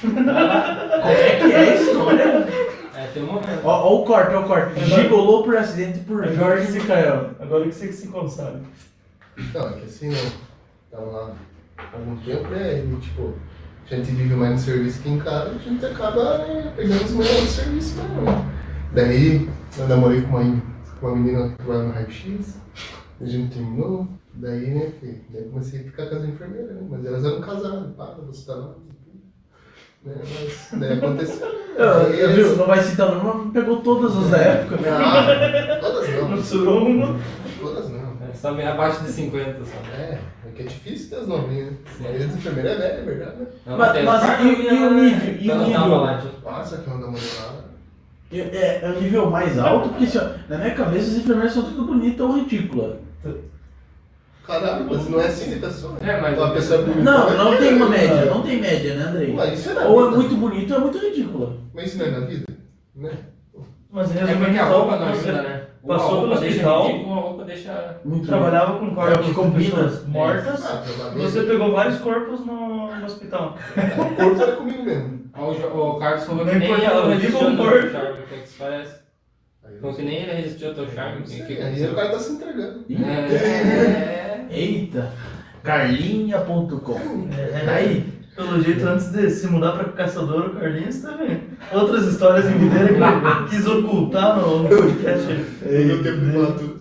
Como 0.00 0.18
é 0.18 1.36
que 1.36 1.52
é 1.52 1.56
a 1.56 1.74
história? 1.76 2.48
É, 2.94 3.06
tem 3.14 3.22
um 3.22 3.26
momento. 3.26 3.60
Ó, 3.64 3.70
ó 3.70 4.02
o 4.02 4.04
corte, 4.04 4.34
ó 4.34 4.40
o 4.40 4.48
corte. 4.48 4.84
Gigolou 4.84 5.44
por 5.44 5.56
acidente 5.56 6.00
por 6.00 6.26
Jorge 6.26 6.72
Micael. 6.72 7.30
Agora 7.38 7.64
que 7.64 7.72
você 7.72 7.86
que 7.86 7.92
se 7.92 8.08
consabe. 8.08 8.60
Não, 9.54 9.68
é 9.68 9.72
que 9.74 9.84
assim, 9.84 10.08
né? 10.08 10.32
Tava 10.90 11.04
lá 11.04 11.32
há 11.78 11.96
algum 11.96 12.16
tempo, 12.16 12.48
né? 12.48 12.84
E 12.84 12.96
tipo, 13.00 13.34
a 13.88 13.94
gente 13.94 14.10
vive 14.10 14.34
mais 14.34 14.52
no 14.52 14.58
serviço 14.58 15.00
que 15.00 15.10
em 15.10 15.20
casa, 15.20 15.50
a 15.50 15.58
gente 15.58 15.86
acaba 15.86 16.38
né, 16.38 16.72
pegando 16.76 17.04
os 17.04 17.12
melhores 17.12 17.50
serviços 17.50 17.96
mesmo, 17.96 18.22
né? 18.22 18.44
Daí 18.92 19.48
eu 19.78 19.88
namorei 19.88 20.22
com 20.22 20.36
uma, 20.36 20.62
com 20.98 21.06
uma 21.06 21.16
menina 21.16 21.50
que 21.50 21.56
trabalha 21.56 21.84
no 21.84 21.92
raio-x, 21.92 22.58
a 23.20 23.24
gente 23.24 23.54
terminou, 23.54 24.08
daí, 24.40 24.70
né, 24.74 24.92
filho, 25.00 25.20
daí 25.30 25.44
comecei 25.44 25.80
a 25.80 25.84
ficar 25.84 26.06
com 26.06 26.16
as 26.16 26.24
enfermeiras, 26.24 26.74
né? 26.74 26.82
Mas 26.88 27.04
elas 27.04 27.24
eram 27.24 27.40
casadas, 27.40 27.94
pá, 27.96 28.16
você 28.26 28.46
tá 28.46 28.54
lá, 28.54 28.68
né? 30.04 30.14
Mas 30.16 30.80
daí 30.80 30.92
aconteceu. 30.98 31.48
Eu, 31.78 31.84
eu, 31.86 32.10
eles- 32.30 32.34
viu, 32.34 32.56
não 32.56 32.66
vai 32.66 32.82
citar 32.82 33.08
o 33.08 33.22
nome, 33.22 33.42
mas 33.44 33.52
pegou 33.52 33.80
todas 33.82 34.16
as 34.16 34.30
da 34.30 34.36
época. 34.38 34.78
né? 34.78 34.90
Não, 34.90 35.80
todas 35.80 36.08
Não 36.10 36.28
não, 36.30 36.42
surou 36.42 36.88
uma. 36.88 37.16
todas 37.60 37.88
não. 37.90 38.16
É, 38.28 38.34
só 38.34 38.52
meio 38.52 38.68
abaixo 38.70 39.04
de 39.04 39.10
50 39.12 39.64
só. 39.64 39.76
É, 39.96 40.18
é 40.44 40.50
que 40.56 40.62
é 40.62 40.66
difícil 40.66 41.08
ter 41.10 41.16
as 41.22 41.28
novinhas, 41.28 41.70
né? 41.70 41.76
A 41.86 42.02
maioria 42.02 42.26
das 42.26 42.36
enfermeiras 42.36 42.72
é 42.72 42.76
velha, 42.78 42.92
é 43.00 43.04
verdade, 43.04 43.36
né? 43.42 43.46
Não, 43.64 43.78
Mas- 43.78 44.04
mas 44.04 44.24
as 44.24 44.40
e- 44.40 44.44
e 44.44 44.68
o 44.72 44.94
nível? 44.94 45.34
E 45.40 45.50
o 45.52 45.58
nível? 45.64 46.18
tipo, 46.20 46.40
Passa 46.42 46.78
que 46.78 46.90
ela 46.90 46.98
namorou 46.98 47.20
lá. 47.38 47.64
É, 48.32 48.80
é 48.84 48.90
o 48.90 49.00
nível 49.00 49.30
mais 49.30 49.56
alto, 49.56 49.90
porque 49.90 50.04
assim, 50.04 50.18
ó, 50.18 50.30
na 50.48 50.58
minha 50.58 50.74
cabeça 50.74 51.12
as 51.12 51.16
enfermeiras 51.18 51.52
são 51.52 51.62
tudo 51.62 51.84
bonitas 51.84 52.20
ou 52.26 52.32
ridículas. 52.38 52.96
Caralho, 54.48 54.86
mas 54.88 55.10
não 55.10 55.20
é 55.20 55.26
assim 55.26 55.52
que 55.52 55.58
tá 55.60 55.68
só. 55.70 55.94
É, 56.00 56.18
mas- 56.22 56.38
Uma 56.38 56.50
pessoa 56.52 56.80
bonita. 56.82 57.02
Não, 57.02 57.28
é 57.30 57.36
não 57.36 57.56
tem 57.58 57.74
uma 57.74 57.88
média, 57.90 58.24
não 58.24 58.42
tem 58.42 58.58
média, 58.60 58.94
né, 58.94 59.04
Andrei? 59.04 59.32
Mas 59.34 59.58
isso 59.58 59.70
é 59.70 59.74
na 59.74 59.84
Ou 59.84 60.08
é 60.08 60.10
muito 60.10 60.34
bonito 60.36 60.70
ou 60.72 60.78
é 60.78 60.80
muito 60.80 60.98
ridícula. 60.98 61.56
Mas 61.74 61.88
isso 61.88 61.98
não 61.98 62.06
é 62.06 62.10
na 62.12 62.20
vida? 62.20 62.46
Né? 62.96 63.10
Mas 63.92 64.10
É 64.16 64.20
resumindo, 64.20 64.44
porque 64.46 64.58
a 64.58 64.64
então, 64.66 64.78
roupa 64.80 64.96
não 64.96 65.08
ajuda, 65.08 65.42
né? 65.42 65.62
passou 65.86 66.20
pelo 66.22 66.40
deixa 66.40 66.46
hospital. 66.48 66.86
ridículo, 66.86 67.44
deixa... 67.44 67.96
Trabalhava 68.26 68.78
com 68.78 68.94
corpos 68.94 69.28
É 69.30 69.32
combina. 69.34 69.70
pessoas 69.76 70.06
mortas. 70.08 70.64
Ah. 70.66 70.82
Você 71.14 71.42
pegou 71.42 71.72
vários 71.72 71.98
corpos 72.00 72.40
no, 72.46 72.96
no 72.96 73.04
hospital. 73.06 73.54
O 73.76 74.16
corpo 74.16 74.42
era 74.42 74.52
comigo 74.52 74.82
mesmo. 74.82 75.20
Ó, 75.36 75.50
O, 75.52 75.90
o 75.96 75.98
Carlos 75.98 76.24
falou 76.24 76.44
que 76.46 76.54
nem 76.54 76.74
vivo 76.74 77.08
resistiu 77.08 77.38
ao 77.38 77.44
teu 77.44 77.54
morto. 77.54 77.90
charme. 77.92 78.18
O 78.18 78.26
que 78.26 78.34
isso 78.44 78.54
parece? 78.58 78.94
Falou 79.80 79.94
que 79.96 80.02
nem 80.02 80.22
ele 80.22 80.32
resistiu 80.32 80.68
ao 80.68 80.74
teu 80.74 80.88
charme. 80.90 81.24
Aí 81.30 81.86
o 81.86 81.94
cara 81.94 82.08
tá 82.10 82.18
se 82.18 82.32
entregando. 82.32 82.84
É... 82.90 84.24
Eita, 84.50 85.12
carlinha.com. 85.62 87.28
É. 87.36 87.64
Tá 87.64 87.72
aí. 87.72 88.18
Pelo 88.34 88.62
jeito, 88.62 88.86
antes 88.86 89.10
de 89.10 89.28
se 89.30 89.48
mudar 89.48 89.72
pra 89.72 89.88
Caçador, 89.88 90.46
o 90.46 90.54
Carlinhos 90.54 91.00
também. 91.00 91.42
Outras 91.72 92.06
histórias 92.06 92.46
em 92.46 92.56
videira 92.56 92.86
que 92.86 92.94
ele 92.94 93.48
quis 93.48 93.66
ocultar 93.66 94.38
no, 94.38 94.62
no 94.62 94.68
podcast. 94.68 95.26
Não 95.62 95.86
deu 95.88 96.02
tempo 96.04 96.20
de 96.20 96.32
falar 96.32 96.52
tudo. 96.52 96.80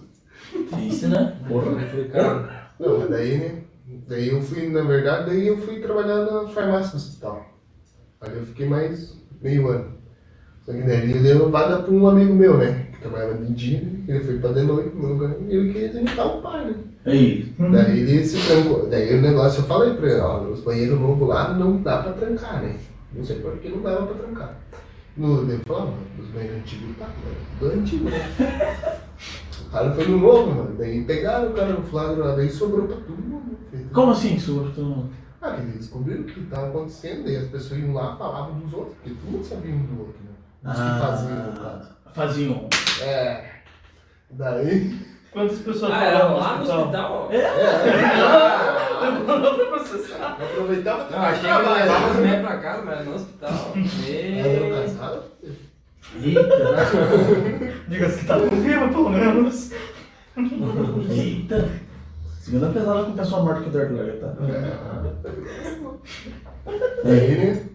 Isso, 0.80 1.07
né? 1.07 1.34
Porra. 1.47 1.72
Complicado. 1.72 2.49
Não, 2.80 2.99
mas 2.99 3.09
daí, 3.09 3.38
né? 3.39 3.63
Daí 4.07 4.30
eu 4.30 4.39
fui, 4.39 4.70
na 4.70 4.84
verdade, 4.84 5.32
daí 5.32 5.47
eu 5.47 5.57
fui 5.57 5.80
trabalhar 5.80 6.26
na 6.26 6.47
farmácia 6.47 6.91
do 6.91 6.97
hospital. 6.97 7.45
Aí 8.22 8.36
eu 8.36 8.45
fiquei 8.45 8.70
mais 8.70 9.18
meio 9.41 9.68
ano. 9.68 9.97
Só 10.63 10.74
que 10.74 10.84
daí 10.84 11.09
ele 11.09 11.20
deu 11.24 11.49
vaga 11.49 11.82
pra 11.82 11.91
um 11.91 12.07
amigo 12.07 12.36
meu, 12.36 12.55
né? 12.57 12.87
Que 12.98 13.02
trabalhava 13.02 13.34
de 13.45 13.54
dia, 13.54 13.78
ele 14.08 14.20
foi 14.24 14.39
pra 14.39 14.52
de 14.54 14.62
noite, 14.64 14.95
no 14.95 15.08
lugar, 15.14 15.36
e 15.48 15.56
ele 15.56 15.72
queria 15.74 16.00
imitar 16.00 16.26
o 16.28 16.41
pai, 16.41 16.66
né? 16.66 16.76
Aí, 17.06 17.54
Daí 17.72 18.00
ele 18.00 18.26
se 18.26 18.38
trancou. 18.48 18.88
Daí 18.89 19.18
o 19.18 19.22
negócio, 19.22 19.62
eu 19.62 19.66
falei 19.66 19.93
pra 19.93 20.10
ele, 20.10 20.20
ó, 20.20 20.41
nos 20.41 20.62
banheiros 20.62 21.00
novos 21.00 21.28
lá 21.28 21.54
não 21.54 21.78
dá 21.82 22.00
pra 22.02 22.14
trancar, 22.14 22.62
né? 22.64 22.76
Não 23.14 23.24
sei 23.24 23.38
por 23.39 23.58
que 23.60 23.70
não 23.70 23.82
dava 23.82 24.08
pra 24.08 24.16
trancar. 24.16 24.58
No, 25.16 25.41
ele 25.43 25.62
falou, 25.66 25.93
ah, 25.93 26.20
nos 26.22 26.28
banheiros 26.30 26.58
antigos 26.58 26.98
tá, 26.98 27.06
mano. 27.06 27.36
Do 27.74 27.80
antigo, 27.80 28.10
né? 28.10 29.00
O 29.66 29.70
cara 29.72 29.91
foi 29.91 30.08
no 30.08 30.18
novo, 30.20 30.54
mano. 30.56 30.76
Daí 30.78 31.04
pegaram 31.04 31.50
o 31.50 31.54
cara 31.54 31.74
no 31.74 31.84
flagra 31.84 32.26
lá, 32.26 32.36
daí 32.36 32.50
sobrou 32.50 32.88
pra 32.88 32.98
todo 32.98 33.18
mundo. 33.18 33.58
filho. 33.72 33.89
como 33.93 34.12
assim, 34.12 34.39
senhor? 34.39 34.72
Tu 34.74 34.82
não- 34.82 35.10
Ah, 35.41 35.52
que 35.52 35.62
eles 35.62 35.76
descobriram 35.76 36.22
o 36.22 36.26
que 36.26 36.41
tava 36.45 36.68
acontecendo, 36.70 37.24
daí 37.26 37.36
as 37.38 37.48
pessoas 37.48 37.80
iam 37.80 37.93
lá 37.93 38.14
e 38.16 38.18
falavam 38.18 38.60
dos 38.60 38.74
outros, 38.74 38.95
porque 38.95 39.12
todo 39.20 39.32
mundo 39.32 39.43
sabia 39.45 39.74
um 39.74 39.86
do 39.86 40.00
outro, 40.00 40.16
né? 40.24 40.72
Os 40.72 40.78
que 40.78 41.00
faziam, 41.00 41.45
no 41.48 41.60
caso. 41.60 41.97
Faziam. 42.18 42.68
É. 43.03 43.43
Daí. 44.32 44.99
Quantas 45.32 45.59
pessoas 45.59 45.91
Ah, 45.93 46.03
era 46.03 46.24
lá 46.26 46.57
no 46.57 46.63
hospital? 46.63 47.30
É, 47.32 47.41
pra 49.24 49.53
processar. 49.70 50.38
Aproveitava 50.41 51.09
Não, 51.11 51.20
achei 51.20 51.41
que 51.41 51.55
levava 51.55 52.09
os 52.09 52.15
médicos 52.18 52.41
pra 52.47 52.57
casa, 52.57 52.82
mas 52.84 52.95
era 52.95 53.03
no 53.03 53.15
hospital. 53.15 53.72
Meu... 53.76 54.72
casadas? 54.74 55.24
Eita, 56.24 56.41
Diga-se 57.88 58.15
que 58.15 58.22
estavam 58.22 58.49
viva, 58.49 58.88
pelo 58.88 59.09
menos. 59.11 59.72
eita. 61.11 61.70
Segunda 62.41 62.70
pesada 62.70 63.03
com 63.03 63.11
pessoa 63.11 63.43
morta 63.43 63.61
que 63.61 63.70
o 63.70 63.72
Dark 63.72 63.91
Lager, 63.91 64.20
tá? 64.22 64.34
Daí, 67.03 67.38
né? 67.38 67.70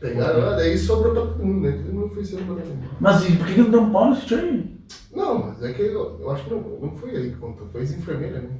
Pegaram 0.00 0.40
lá, 0.40 0.56
daí 0.56 0.78
sobrou 0.78 1.12
pra 1.12 1.22
todo 1.22 1.44
mundo, 1.44 1.68
né? 1.68 1.72
Todo 1.72 1.94
mundo 1.94 2.14
foi 2.14 2.24
sendo 2.24 2.46
mandado 2.46 2.68
embora. 2.70 2.96
Mas 3.00 3.28
e 3.28 3.36
por 3.36 3.46
que 3.46 3.54
que 3.54 3.60
não 3.60 3.70
deu 3.70 3.82
um 3.82 3.92
pau 3.92 4.10
nesse 4.10 4.34
aí? 4.34 4.80
Não, 5.14 5.46
mas 5.46 5.62
é 5.62 5.72
que 5.72 5.82
eu, 5.82 6.18
eu 6.20 6.30
acho 6.30 6.44
que 6.44 6.50
não, 6.50 6.60
não 6.60 6.92
foi 6.96 7.10
ele 7.10 7.30
que 7.30 7.36
contou, 7.36 7.68
foi 7.68 7.82
as 7.82 7.92
enfermeiras, 7.92 8.42
né? 8.42 8.50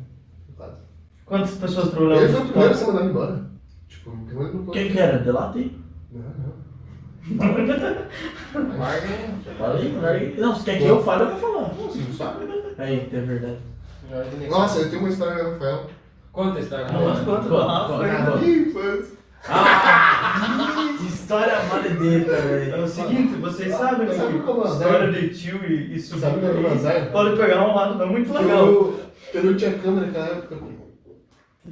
No 0.49 0.55
caso. 0.55 0.77
Quantas 1.25 1.53
pessoas 1.53 1.91
trabalhavam 1.91 2.25
Ele 2.25 2.33
foi 2.33 2.43
o 2.43 2.49
primeiro 2.49 2.75
a 2.75 2.77
ser 2.77 2.87
mandado 2.87 3.09
embora. 3.09 3.51
Tipo, 3.89 4.11
não 4.11 4.65
pode. 4.65 4.79
Quem 4.79 4.93
que 4.93 4.99
era? 4.99 5.19
Delate? 5.19 5.79
Não, 6.13 6.23
não. 6.23 6.61
Larga, 8.79 9.07
hein? 9.07 9.35
Falei, 9.59 9.99
larguei. 10.01 10.37
Não, 10.37 10.55
se 10.55 10.65
quer 10.65 10.79
que 10.79 10.85
eu 10.85 11.03
fale, 11.03 11.23
eu 11.23 11.31
vou 11.31 11.39
falar. 11.39 11.75
Não, 11.75 11.89
você 11.89 11.99
não 11.99 12.13
sabe. 12.13 12.45
Aí, 12.79 13.09
é 13.13 13.21
verdade. 13.21 13.59
Nossa, 14.49 14.81
eu 14.81 14.91
tenho 14.91 15.03
uma 15.03 15.11
história 15.11 15.45
do 15.45 15.51
Rafael. 15.53 15.87
Conta 16.33 16.59
a 16.59 16.61
história. 16.61 16.93
Não, 16.93 17.05
mas 17.05 17.25
conta 17.25 17.49
do 17.49 17.57
Rafa 17.57 18.03
aí. 18.03 18.51
Ih, 18.51 18.69
infância. 18.69 19.20
Ah, 19.49 20.97
história 21.09 21.63
maledeta, 21.65 22.33
É 22.33 22.41
velho. 22.71 22.85
o 22.85 22.89
seguinte, 22.89 23.35
vocês 23.41 23.75
sabem 23.75 24.07
né, 24.09 24.15
Sabe 24.15 24.33
que 24.35 24.39
como 24.41 24.63
azar? 24.65 24.89
história 24.89 25.13
de 25.13 25.29
tio 25.31 25.65
e, 25.65 25.95
e 25.95 26.01
Sabe 26.01 26.21
sobrinho 26.41 26.67
aí 26.69 26.73
azar? 26.75 27.11
pode 27.13 27.37
pegar 27.37 27.63
um 27.69 27.75
lado 27.75 27.99
não 27.99 28.09
muito 28.09 28.33
legal. 28.33 28.67
Eu, 28.67 29.01
eu 29.35 29.45
não 29.45 29.57
tinha 29.57 29.73
câmera 29.79 30.07
naquela 30.07 30.27
época. 30.27 30.57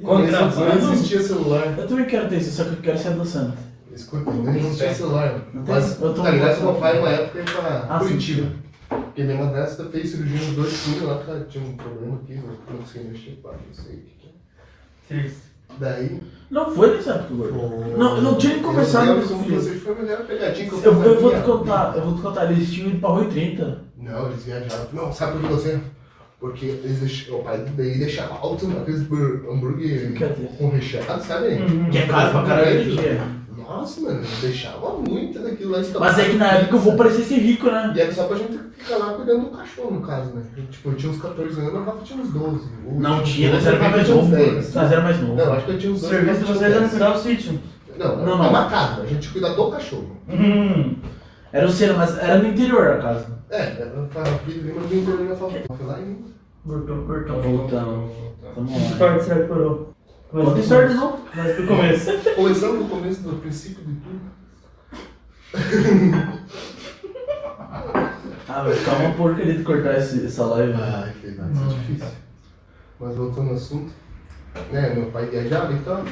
Conta 0.03 0.31
Não 0.75 0.93
existia 0.93 1.21
celular. 1.21 1.77
Eu 1.77 1.87
também 1.87 2.05
quero 2.05 2.29
ter 2.29 2.37
isso, 2.37 2.51
só 2.51 2.63
que 2.63 2.69
eu 2.71 2.75
quero 2.77 2.97
ser 2.97 3.09
adoçante. 3.09 3.57
Escuta, 3.93 4.31
não 4.31 4.55
existia 4.55 4.93
celular. 4.93 5.41
Não 5.53 5.63
tem? 5.63 5.75
Mas, 5.75 6.01
Eu 6.01 6.13
tô 6.13 6.23
tá 6.23 6.29
ligado? 6.31 6.61
Meu 6.61 6.73
pai, 6.75 6.99
uma 6.99 7.09
época, 7.09 7.39
ia 7.39 7.45
pra 7.45 7.85
Ah, 7.89 7.99
sim. 7.99 8.05
Curitiba. 8.07 8.51
Porque 8.89 9.23
minha 9.23 9.43
madrasta 9.43 9.85
fez 9.85 10.09
cirurgia 10.09 10.37
nos 10.47 10.55
dois 10.55 10.73
filhos 10.83 11.01
lá, 11.03 11.17
que 11.23 11.29
ela 11.29 11.45
tinha 11.49 11.63
um 11.63 11.75
problema 11.75 12.15
aqui, 12.23 12.33
eu 12.33 12.43
não 12.71 12.77
conseguia 12.77 13.11
mexer, 13.11 13.39
pá, 13.43 13.51
não 13.51 13.73
sei 13.73 13.95
o 13.95 13.97
que 13.99 14.15
que 14.19 14.27
é. 14.27 15.19
Triste. 15.21 15.48
Daí. 15.77 16.19
Não 16.49 16.71
foi 16.73 16.95
nessa 16.95 17.11
época, 17.11 17.33
gordo. 17.35 17.97
Não, 17.97 18.15
eu 18.17 18.21
não 18.23 18.35
tinha 18.35 18.53
nem 18.55 18.63
conversado 18.63 19.05
Eu 19.05 19.13
com 19.15 19.19
lembro 19.19 19.25
esse 19.25 19.33
como 19.33 19.43
filho. 19.45 19.61
vocês 19.61 19.83
foi 19.83 19.93
a 19.93 19.95
melhor 20.01 20.17
pegadinha 20.25 20.67
que 20.69 20.73
eu 20.75 20.81
Eu, 20.83 21.03
eu 21.03 21.21
vou 21.21 21.31
te 21.35 21.41
contar, 21.41 21.93
eu 21.95 22.01
vou 22.03 22.15
te 22.15 22.21
contar, 22.21 22.51
eles 22.51 22.71
tinham 22.71 22.89
ido 22.89 22.99
pra 22.99 23.09
Rui 23.09 23.27
30. 23.27 23.81
Não, 24.01 24.25
eles 24.27 24.43
viajaram. 24.43 24.85
Não, 24.93 25.13
sabe 25.13 25.33
por 25.33 25.41
que 25.41 25.47
você? 25.53 25.79
Porque 26.39 26.65
eles 26.65 26.99
deixam, 26.99 27.39
o 27.39 27.43
pai 27.43 27.63
daí 27.77 27.97
deixava 27.99 28.33
alto 28.35 28.65
aqueles 28.81 29.03
bur- 29.03 29.45
hambúrguer 29.51 30.13
com 30.57 30.69
recheado, 30.69 31.21
sabe? 31.23 31.47
Uhum. 31.49 31.89
Que 31.91 31.97
é 31.99 32.07
caro 32.07 32.31
pra 32.31 32.43
caralho. 32.43 32.95
Nossa, 33.57 34.01
mano, 34.01 34.21
deixava 34.41 34.93
muito 34.97 35.37
daquilo 35.39 35.71
lá. 35.73 35.81
Mas 35.99 36.17
é 36.17 36.29
que 36.29 36.37
na 36.37 36.47
época 36.53 36.75
eu 36.77 36.79
vou 36.79 36.95
parecer 36.95 37.23
ser 37.23 37.35
rico, 37.39 37.67
né? 37.67 37.93
E 37.95 37.99
era 38.01 38.11
só 38.13 38.23
pra 38.23 38.37
gente 38.37 38.57
ficar 38.79 38.97
lá 38.97 39.13
cuidando 39.13 39.49
do 39.49 39.57
cachorro, 39.57 39.91
no 39.91 40.01
caso, 40.01 40.31
né? 40.33 40.43
Tipo, 40.71 40.89
eu 40.89 40.95
tinha 40.95 41.11
uns 41.11 41.21
14 41.21 41.59
anos, 41.59 41.73
o 41.73 41.83
Rafa 41.83 42.03
tinha 42.03 42.21
uns 42.21 42.29
12. 42.29 42.67
O- 42.85 42.99
Não 42.99 43.19
o- 43.19 43.23
tinha, 43.23 43.49
o 43.49 43.53
nós 43.53 43.65
era 43.67 43.79
mais 43.79 44.09
novo, 44.09 44.35
10. 44.35 44.73
nós 44.75 44.91
era 44.91 45.01
mais 45.01 45.19
novo. 45.21 45.35
Não, 45.35 45.53
acho 45.53 45.65
que 45.65 45.71
eu 45.71 45.77
tinha 45.79 45.93
uns 45.93 45.97
O 45.97 46.01
12. 46.01 46.15
serviço 46.15 46.39
de 46.39 46.45
vocês 46.53 46.73
era 46.73 46.89
cuidar 46.89 47.09
do 47.11 47.19
sítio. 47.19 47.51
10. 47.87 47.99
Não, 47.99 48.17
Não, 48.17 48.25
não, 48.25 48.37
não. 48.37 48.45
é 48.45 48.49
uma 48.49 48.69
casa, 48.69 49.01
a 49.01 49.05
gente 49.05 49.29
cuida 49.29 49.49
do 49.53 49.71
cachorro. 49.71 50.15
Hum. 50.29 50.95
Era 51.51 51.65
o 51.65 51.69
Senna, 51.71 51.93
mas 51.95 52.17
era 52.17 52.37
no 52.37 52.47
interior 52.47 52.87
a 52.91 52.97
casa. 52.99 53.39
É, 53.49 53.81
era 53.81 54.07
farrapilha, 54.11 54.61
lembra 54.63 54.87
do 54.87 54.95
interior 54.95 55.27
da 55.29 55.35
favela. 55.35 55.65
Foi 55.75 55.85
lá 55.85 55.99
em. 55.99 56.25
Cortou, 56.65 56.97
cortou. 57.05 57.41
Voltamos. 57.41 58.11
Vamos 58.55 58.71
Que 58.73 58.91
lá. 58.93 58.97
parte 58.99 59.23
você 59.25 59.33
reparou? 59.33 59.93
Conta 60.31 60.55
a 60.55 60.59
história 60.59 60.89
de 60.89 60.93
novo. 60.93 61.19
Mas 61.35 61.55
do 61.57 61.65
começo. 61.67 62.11
Começando 62.35 62.77
do 62.83 62.89
começo 62.89 63.21
do 63.23 63.35
princípio 63.41 63.83
de 63.83 63.95
tudo. 63.95 64.19
Ah, 68.51 68.63
vai 68.63 68.73
ficar 68.73 68.97
uma 68.97 69.13
porcaria 69.13 69.53
de 69.53 69.63
cortar 69.63 69.99
esse, 69.99 70.25
essa 70.25 70.43
live. 70.43 70.73
Ai, 70.73 71.13
que 71.21 71.27
vai 71.29 71.53
ser 71.53 71.67
difícil. 71.67 72.07
Mas 72.99 73.15
voltando 73.15 73.49
ao 73.49 73.55
assunto, 73.55 73.93
né, 74.71 74.93
meu 74.95 75.11
pai 75.11 75.27
viajava 75.27 75.71
e 75.71 75.79
tal. 75.81 76.03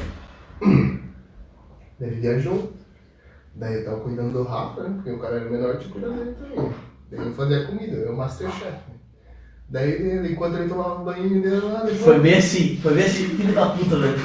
Daí 1.99 2.09
ele 2.09 2.21
viajou. 2.21 2.73
Daí 3.55 3.79
eu 3.79 3.85
tava 3.85 4.01
cuidando 4.01 4.33
do 4.33 4.43
Rafa, 4.43 4.83
né? 4.83 4.91
Porque 4.95 5.11
o 5.11 5.19
cara 5.19 5.37
era 5.37 5.49
menor, 5.49 5.77
que 5.77 5.89
cuidar 5.89 6.09
dele 6.09 6.35
também. 6.39 6.73
Daí 7.09 7.25
eu 7.25 7.33
fazia 7.33 7.65
comida, 7.65 7.95
eu 7.95 8.01
era 8.03 8.11
o 8.11 8.17
Masterchef. 8.17 8.71
Né? 8.71 8.95
Daí 9.69 9.91
ele, 9.93 10.31
enquanto 10.31 10.57
ele 10.57 10.69
tomava 10.69 11.01
um 11.01 11.05
banho 11.05 11.41
dele 11.41 11.59
lá, 11.59 11.81
deixou. 11.81 12.03
Foi 12.03 12.19
bem 12.19 12.37
assim, 12.37 12.77
foi 12.77 12.93
bem 12.93 13.05
assim, 13.05 13.29
filho 13.29 13.55
da 13.55 13.69
puta, 13.69 13.97
velho. 13.97 14.17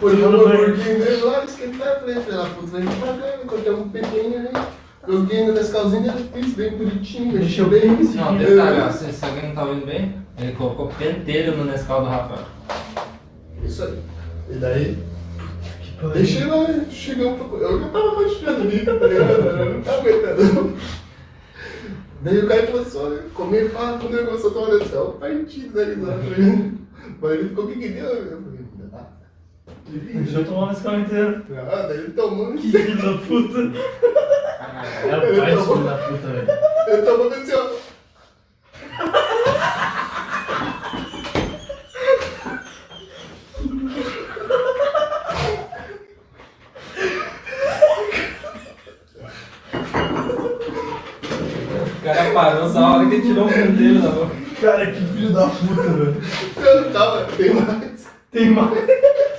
Pôs 0.00 0.18
o 0.18 0.24
hambúrguer 0.24 0.76
dele 0.76 1.22
lá, 1.22 1.44
esquentar, 1.44 1.88
eu 1.88 2.00
falei, 2.00 2.14
filho 2.14 2.36
da 2.36 2.46
puta, 2.46 2.66
vai 2.66 2.80
devagar, 2.80 3.38
cortei 3.46 3.72
um 3.72 3.88
pepinho 3.90 4.38
ali. 4.38 4.48
Joguei 5.08 5.46
no 5.46 5.54
Nescauzinho 5.54 6.04
ele 6.04 6.28
fez 6.30 6.52
bem 6.52 6.76
bonitinho, 6.76 7.32
mexeu 7.32 7.70
bem. 7.70 7.96
Não, 8.14 8.36
detalhe, 8.36 8.80
ó, 8.82 8.90
se, 8.90 9.10
se 9.10 9.24
alguém 9.24 9.48
não 9.48 9.54
tá 9.54 9.64
ouvindo 9.64 9.86
bem, 9.86 10.14
ele 10.38 10.52
colocou 10.52 10.88
pentelho 10.98 11.56
no 11.56 11.64
Nescau 11.64 12.02
do 12.02 12.08
Rafael. 12.08 12.44
Isso 13.64 13.84
aí. 13.84 13.98
E 14.50 14.54
daí, 14.56 14.98
deixei 16.12 16.44
lá, 16.44 16.66
chegamos 16.90 17.40
pra... 17.40 17.58
Eu 17.58 17.80
já 17.80 17.88
tava 17.88 18.20
machucando 18.20 18.60
ali, 18.60 18.84
tá 18.84 18.92
ligado? 18.92 19.30
Eu 19.30 19.74
não 19.74 19.82
tava 19.82 19.98
aguentando. 19.98 20.76
Daí 22.20 22.38
o 22.40 22.48
cara 22.48 22.66
começou 22.66 23.14
a 23.14 23.18
comer, 23.32 23.70
pá, 23.70 23.98
quando 23.98 24.14
ele 24.14 24.26
começou 24.26 24.50
a 24.50 24.54
tomar 24.54 24.78
Nescau, 24.78 25.12
partido 25.12 25.72
da 25.72 25.84
risada? 25.84 26.22
Mas 27.20 27.32
ele 27.32 27.48
ficou, 27.48 27.64
o 27.64 27.68
que 27.68 27.78
que 27.78 27.88
deu? 27.88 28.04
Eu 28.04 28.42
falei, 28.42 28.57
ainda. 28.57 28.57
Deixa 29.90 30.38
eu 30.40 30.44
tomar 30.44 30.64
uma 30.64 30.72
escola 30.72 30.98
inteira. 30.98 31.42
Ah, 31.70 31.86
daí 31.88 31.98
ele 31.98 32.10
tomou, 32.12 32.52
Que 32.52 32.70
filho 32.70 32.96
da 32.96 33.18
puta. 33.26 33.58
É 35.08 35.16
o 35.16 35.40
pai 35.40 35.54
do 35.54 35.64
filho 35.64 35.84
da 35.84 35.96
puta, 35.96 36.26
velho. 36.28 36.48
ele 36.88 37.02
tomou 37.02 37.32
assim, 37.32 37.52
ó. 37.54 37.68
O 50.70 52.02
cara 52.04 52.30
parou 52.32 52.68
só 52.70 52.78
a 52.78 52.96
hora 52.96 53.08
que 53.08 53.14
ele 53.16 53.22
tirou 53.22 53.46
o 53.46 53.48
pentelho 53.52 54.02
da 54.02 54.10
boca. 54.10 54.34
Cara, 54.60 54.86
que 54.86 55.00
filho 55.04 55.32
da 55.32 55.46
puta, 55.48 55.82
velho. 55.82 56.16
Eu 56.56 56.82
não 56.82 56.92
tava, 56.92 57.24
tem 57.36 57.54
mais. 57.54 58.08
Tem 58.30 58.50
mais. 58.50 59.37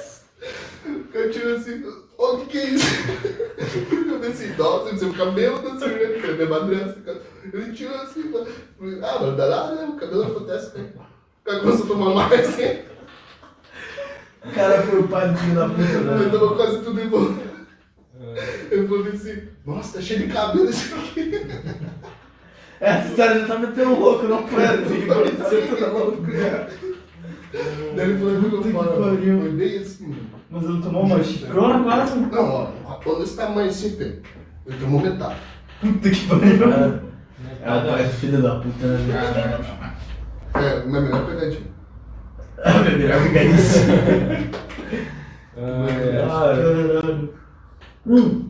Eu 1.29 1.33
tiro 1.33 1.55
assim, 1.55 1.83
o 2.17 2.37
que 2.37 2.45
que 2.47 2.57
é 2.57 2.65
isso? 2.71 2.85
Eu 4.09 4.19
pensei, 4.19 4.55
nossa, 4.57 4.95
isso 4.95 5.05
é 5.05 5.07
o 5.09 5.13
cabelo 5.13 5.59
da 5.59 5.77
senhora, 5.77 6.19
que 6.19 6.27
é 6.27 6.33
minha 6.33 6.49
madrasta. 6.49 7.21
Ele 7.53 7.71
tirou 7.71 7.95
assim, 7.97 8.31
falei, 8.31 8.99
ah, 9.03 9.17
mas 9.21 9.37
dá 9.37 9.47
nada, 9.47 9.75
né? 9.75 9.85
O 9.85 9.95
cabelo 9.95 10.23
acontece, 10.23 10.75
né? 10.75 10.89
O 10.95 11.45
cara 11.45 11.59
começou 11.59 11.85
a 11.85 11.87
tomar 11.87 12.13
mais, 12.15 12.49
assim, 12.49 12.79
O 14.43 14.51
cara 14.55 14.81
foi 14.81 14.99
o 14.99 15.07
pai 15.07 15.29
do 15.29 15.37
filho 15.37 15.55
da 15.55 15.69
puta, 15.69 15.81
ele 15.81 16.03
velho. 16.03 16.31
tomou 16.31 16.55
quase 16.55 16.79
tudo 16.79 16.99
embora. 16.99 17.33
Ele 18.71 18.87
falou 18.87 19.07
assim, 19.07 19.47
nossa, 19.65 19.97
tá 19.99 20.01
cheio 20.03 20.27
de 20.27 20.33
cabelo 20.33 20.69
isso 20.69 20.95
aqui. 20.95 21.31
Essa 22.81 23.07
história 23.09 23.41
já 23.41 23.47
tá 23.47 23.59
metendo 23.59 23.99
louco, 23.99 24.25
não 24.25 24.47
foi 24.47 24.65
assim 24.65 25.03
aconteceu, 25.11 25.77
tá 25.77 25.87
louco. 25.87 26.23
Daí 27.95 28.09
ele 28.09 28.19
falou, 28.19 28.41
Puta 28.41 28.67
que 28.67 28.73
pariu. 28.73 29.39
foi 29.41 29.51
bem 29.51 29.77
assim. 29.79 30.15
Mas 30.51 30.63
ele 30.63 30.81
tomou 30.81 31.03
uma 31.03 31.23
chicrona 31.23 31.83
quase. 31.83 32.15
Não, 32.19 32.49
ó, 32.49 32.67
um 32.69 32.87
rapão 32.87 33.19
desse 33.19 33.35
tamanho 33.35 33.69
assim, 33.69 33.95
tem. 33.95 34.19
Ele 34.67 34.77
tomou 34.79 35.01
metade. 35.01 35.39
Puta 35.81 36.09
que 36.09 36.27
pariu. 36.27 36.59
Cara, 36.59 37.03
É 37.61 37.71
o 37.73 37.91
pai 37.91 38.03
do 38.03 38.09
filho 38.13 38.41
da 38.41 38.55
puta, 38.59 38.85
né, 38.87 38.97
velho? 40.53 40.65
É, 40.65 40.85
minha 40.85 41.01
melhor 41.01 41.25
pegadinha. 41.25 41.69
Ah, 42.61 42.79
meu 42.83 42.97
melhor. 42.99 43.19
Ai, 45.57 46.25
Ah, 46.25 46.25
Caralho. 46.27 47.33
Hum. 48.05 48.48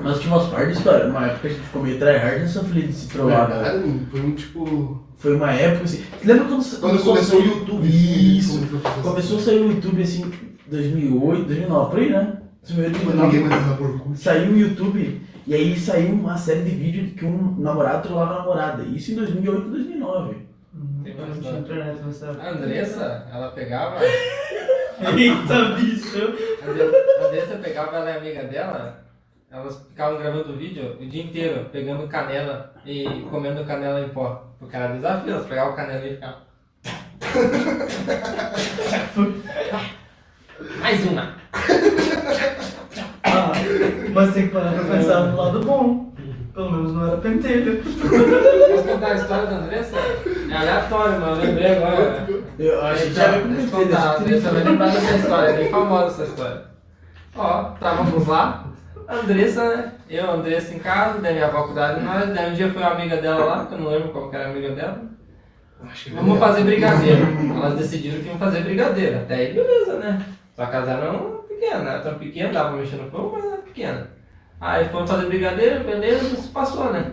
Mas 0.00 0.12
Nós 0.12 0.20
tínhamos 0.20 0.42
umas 0.44 0.52
partes 0.52 0.72
de 0.72 0.78
história. 0.78 1.06
Uma 1.06 1.26
época 1.26 1.48
a 1.48 1.50
gente 1.50 1.62
ficou 1.62 1.82
meio 1.82 1.98
tryhard 1.98 2.40
nessa 2.40 2.64
filha 2.64 2.86
de 2.86 2.92
se 2.92 3.08
trollar, 3.08 3.48
né? 3.48 3.62
Verdade, 3.62 4.06
foi 4.10 4.20
um 4.20 4.34
tipo. 4.34 5.04
Foi 5.18 5.36
uma 5.36 5.52
época 5.52 5.84
assim. 5.84 6.04
Você 6.18 6.26
lembra 6.26 6.44
quando, 6.48 6.80
Quando 6.80 7.04
começou 7.04 7.40
o 7.40 7.44
YouTube. 7.44 7.86
Isso. 7.86 8.56
assim, 8.56 8.66
começou 8.66 8.90
a 8.90 9.02
Começou 9.02 9.38
a 9.38 9.40
sair 9.42 9.60
o 9.60 9.72
YouTube 9.72 10.02
assim, 10.02 10.32
2008, 10.66 11.44
2009, 11.44 11.90
por 11.90 11.98
aí, 12.00 12.10
né? 12.10 12.32
2008, 12.66 12.98
Quando 13.00 13.22
ninguém 13.22 13.40
2009. 13.40 13.48
mais 13.48 13.66
usava 13.66 13.82
Orkut. 13.84 14.18
Saiu 14.18 14.52
o 14.52 14.58
YouTube 14.58 15.20
e 15.46 15.54
aí 15.54 15.78
saiu 15.78 16.12
uma 16.12 16.36
série 16.38 16.62
de 16.62 16.70
vídeos 16.70 17.12
que 17.12 17.26
um 17.26 17.56
namorado 17.58 18.08
trollava 18.08 18.34
a 18.34 18.38
namorada. 18.38 18.82
Isso 18.84 19.12
em 19.12 19.16
2008, 19.16 19.68
2009. 19.68 20.36
Tem 21.02 21.12
internet 21.58 22.02
nessa. 22.06 22.30
A 22.40 22.50
Andressa, 22.50 23.26
ela 23.32 23.48
pegava. 23.50 23.96
Eita, 25.00 25.64
bicho! 25.76 26.34
A 26.62 27.26
Andressa 27.26 27.56
pegava, 27.56 27.96
ela 27.96 28.10
é 28.10 28.18
amiga 28.18 28.44
dela. 28.44 29.09
Elas 29.52 29.84
ficavam 29.88 30.20
gravando 30.20 30.56
vídeo 30.56 30.96
o 31.00 31.06
dia 31.06 31.24
inteiro, 31.24 31.68
pegando 31.72 32.06
canela 32.06 32.72
e 32.86 33.26
comendo 33.28 33.64
canela 33.64 34.00
em 34.00 34.08
pó. 34.10 34.46
O 34.60 34.66
cara 34.68 34.94
desafio, 34.94 35.32
elas 35.32 35.46
pegavam 35.46 35.74
canela 35.74 36.06
e 36.06 36.10
ficavam. 36.10 36.38
Mais 40.80 41.04
uma! 41.04 41.34
Ah, 43.24 43.52
mas 44.12 44.34
tem 44.34 44.46
que 44.46 44.54
parar 44.54 44.72
pra 44.72 44.84
pensar 44.84 45.20
no 45.20 45.36
lado 45.36 45.60
bom. 45.64 46.12
Pelo 46.54 46.70
menos 46.70 46.92
não 46.92 47.08
era 47.08 47.16
pentelho. 47.16 47.82
Posso 47.82 48.84
contar 48.84 49.06
a 49.08 49.14
história 49.14 49.46
da 49.46 49.56
Andressa? 49.56 49.96
É 49.98 50.56
aleatório, 50.56 51.20
mas 51.20 51.38
eu 51.38 51.44
lembrei 51.44 51.76
agora. 51.76 52.26
Eu 52.56 52.80
acho 52.82 53.02
que 53.04 53.14
já 53.14 53.30
vai 53.30 53.42
Deixa 53.42 53.62
eu 53.62 53.70
cometer 53.70 53.94
contar, 53.96 54.10
a 54.10 54.18
desse 54.18 54.22
Andressa 54.22 54.50
vai 54.50 54.62
lembrar 54.62 54.90
dessa 54.90 55.16
história, 55.16 55.48
é 55.48 55.56
bem 55.56 55.70
famosa 55.70 56.06
essa 56.06 56.22
história. 56.30 56.62
Ó, 57.36 57.72
estávamos 57.74 58.26
lá, 58.26 58.64
a 58.66 58.69
Andressa, 59.10 59.76
né? 59.76 59.92
Eu, 60.08 60.30
Andressa 60.30 60.74
em 60.74 60.78
casa, 60.78 61.18
daí 61.18 61.34
minha 61.34 61.46
avó 61.46 61.64
cuidava 61.64 61.98
de 61.98 62.04
nós, 62.04 62.28
daí 62.32 62.50
um 62.50 62.54
dia 62.54 62.70
foi 62.70 62.80
uma 62.80 62.92
amiga 62.92 63.16
dela 63.16 63.44
lá, 63.44 63.66
que 63.66 63.74
eu 63.74 63.78
não 63.78 63.90
lembro 63.90 64.10
qual 64.10 64.30
que 64.30 64.36
era 64.36 64.46
a 64.46 64.50
amiga 64.50 64.70
dela. 64.70 65.02
Que 65.94 66.10
Vamos 66.10 66.38
fazer 66.38 66.62
brigadeiro. 66.62 67.26
Elas 67.56 67.78
decidiram 67.78 68.20
que 68.20 68.28
iam 68.28 68.38
fazer 68.38 68.60
brigadeiro. 68.60 69.18
Até 69.18 69.34
aí, 69.34 69.54
beleza, 69.54 69.98
né? 69.98 70.24
Sua 70.54 70.66
casa 70.66 70.92
era 70.92 71.12
pequena, 71.48 71.90
era 71.90 72.00
tão 72.00 72.18
pequena, 72.18 72.52
dava 72.52 72.68
pra 72.70 72.78
mexer 72.78 72.96
no 72.96 73.10
fogo, 73.10 73.32
mas 73.32 73.44
era 73.44 73.62
pequena. 73.62 74.10
Aí 74.60 74.88
foram 74.90 75.06
fazer 75.06 75.26
brigadeiro, 75.26 75.84
beleza, 75.84 76.34
isso 76.34 76.50
passou, 76.50 76.92
né? 76.92 77.12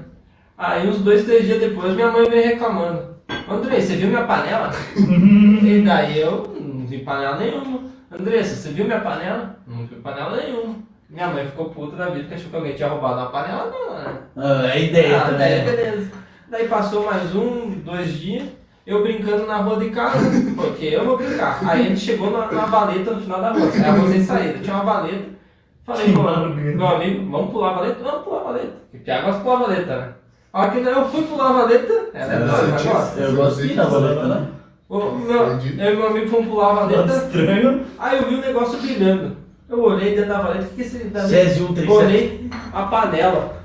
Aí 0.57 0.87
uns 0.87 0.99
dois, 0.99 1.23
três 1.23 1.45
dias 1.45 1.59
depois, 1.59 1.95
minha 1.95 2.11
mãe 2.11 2.29
veio 2.29 2.47
reclamando. 2.49 3.17
André, 3.49 3.79
você 3.79 3.95
viu 3.95 4.09
minha 4.09 4.25
panela? 4.25 4.71
e 4.97 5.81
daí 5.85 6.19
eu 6.19 6.55
não 6.59 6.85
vi 6.85 6.99
panela 6.99 7.37
nenhuma. 7.37 7.87
Andressa, 8.11 8.55
você 8.55 8.69
viu 8.69 8.85
minha 8.85 8.99
panela? 9.01 9.57
Não 9.67 9.85
vi 9.85 9.95
panela 9.95 10.35
nenhuma. 10.37 10.75
Minha 11.09 11.27
mãe 11.27 11.45
ficou 11.45 11.65
puta 11.69 11.95
da 11.95 12.05
vida 12.09 12.21
porque 12.21 12.35
achou 12.35 12.49
que 12.49 12.55
alguém 12.55 12.73
tinha 12.75 12.89
roubado 12.89 13.21
a 13.21 13.25
panela 13.27 13.71
dela, 13.71 13.99
né? 14.01 14.17
Ah, 14.35 14.67
é 14.75 14.83
ideia 14.83 15.17
Ah, 15.21 15.31
daí 15.31 15.59
também. 15.61 15.75
beleza. 15.75 16.11
Daí 16.49 16.67
passou 16.67 17.05
mais 17.05 17.33
um, 17.35 17.69
dois 17.85 18.11
dias, 18.13 18.43
eu 18.85 19.03
brincando 19.03 19.45
na 19.45 19.57
rua 19.57 19.77
de 19.79 19.89
casa, 19.89 20.17
porque 20.55 20.85
eu 20.85 21.05
vou 21.05 21.17
brincar. 21.17 21.59
Aí 21.65 21.81
a 21.81 21.89
gente 21.89 21.99
chegou 21.99 22.31
na, 22.31 22.51
na 22.51 22.65
valeta 22.65 23.11
no 23.11 23.21
final 23.21 23.41
da 23.41 23.51
rua, 23.51 23.69
era 23.73 23.87
a 23.89 23.95
rua 23.95 24.09
sem 24.09 24.21
saída, 24.23 24.59
tinha 24.59 24.75
uma 24.75 24.83
valeta. 24.83 25.37
Falei, 25.85 26.05
Que 26.07 26.11
mano, 26.11 26.53
meu 26.55 26.87
amigo, 26.87 27.31
vamos 27.31 27.51
pular 27.51 27.69
a 27.69 27.73
valeta? 27.75 28.03
Vamos 28.03 28.23
pular 28.23 28.39
a 28.41 28.43
valeta. 28.43 28.73
Porque 28.91 29.05
Thiago 29.05 29.25
gosta 29.27 29.37
de 29.39 29.43
pular 29.43 29.55
a 29.55 29.67
valeta, 29.67 29.97
né? 29.97 30.13
A 30.53 30.61
hora 30.61 30.71
que 30.71 30.77
eu 30.79 31.07
fui 31.09 31.21
pular 31.23 31.49
a 31.49 31.53
valeta, 31.53 31.93
ela 32.13 32.33
é 32.33 32.35
Ah, 32.35 32.39
doida, 32.39 32.83
gosta. 32.83 33.19
Eu 33.21 33.35
gosto 33.35 33.61
de 33.67 33.73
valeta, 33.73 34.23
né? 34.27 34.47
O 34.89 34.99
meu, 35.15 35.37
eu 35.37 35.93
e 35.93 35.95
meu 35.95 36.07
amigo 36.07 36.27
fomos 36.27 36.47
pular 36.47 36.71
a 36.71 36.73
valeta, 36.85 37.13
estranho. 37.13 37.85
aí 37.99 38.17
eu 38.17 38.27
vi 38.29 38.35
um 38.35 38.41
negócio 38.41 38.79
brilhando. 38.79 39.37
Eu 39.69 39.83
olhei 39.83 40.15
dentro 40.15 40.29
da 40.29 40.41
valeta, 40.41 40.63
o 40.63 40.67
que 40.69 40.75
que 40.75 40.81
é 40.81 40.85
esse... 40.85 40.97
Césio 41.27 41.67
137. 41.67 41.91
Olhei 41.91 42.49
a 42.73 42.83
panela. 42.83 43.57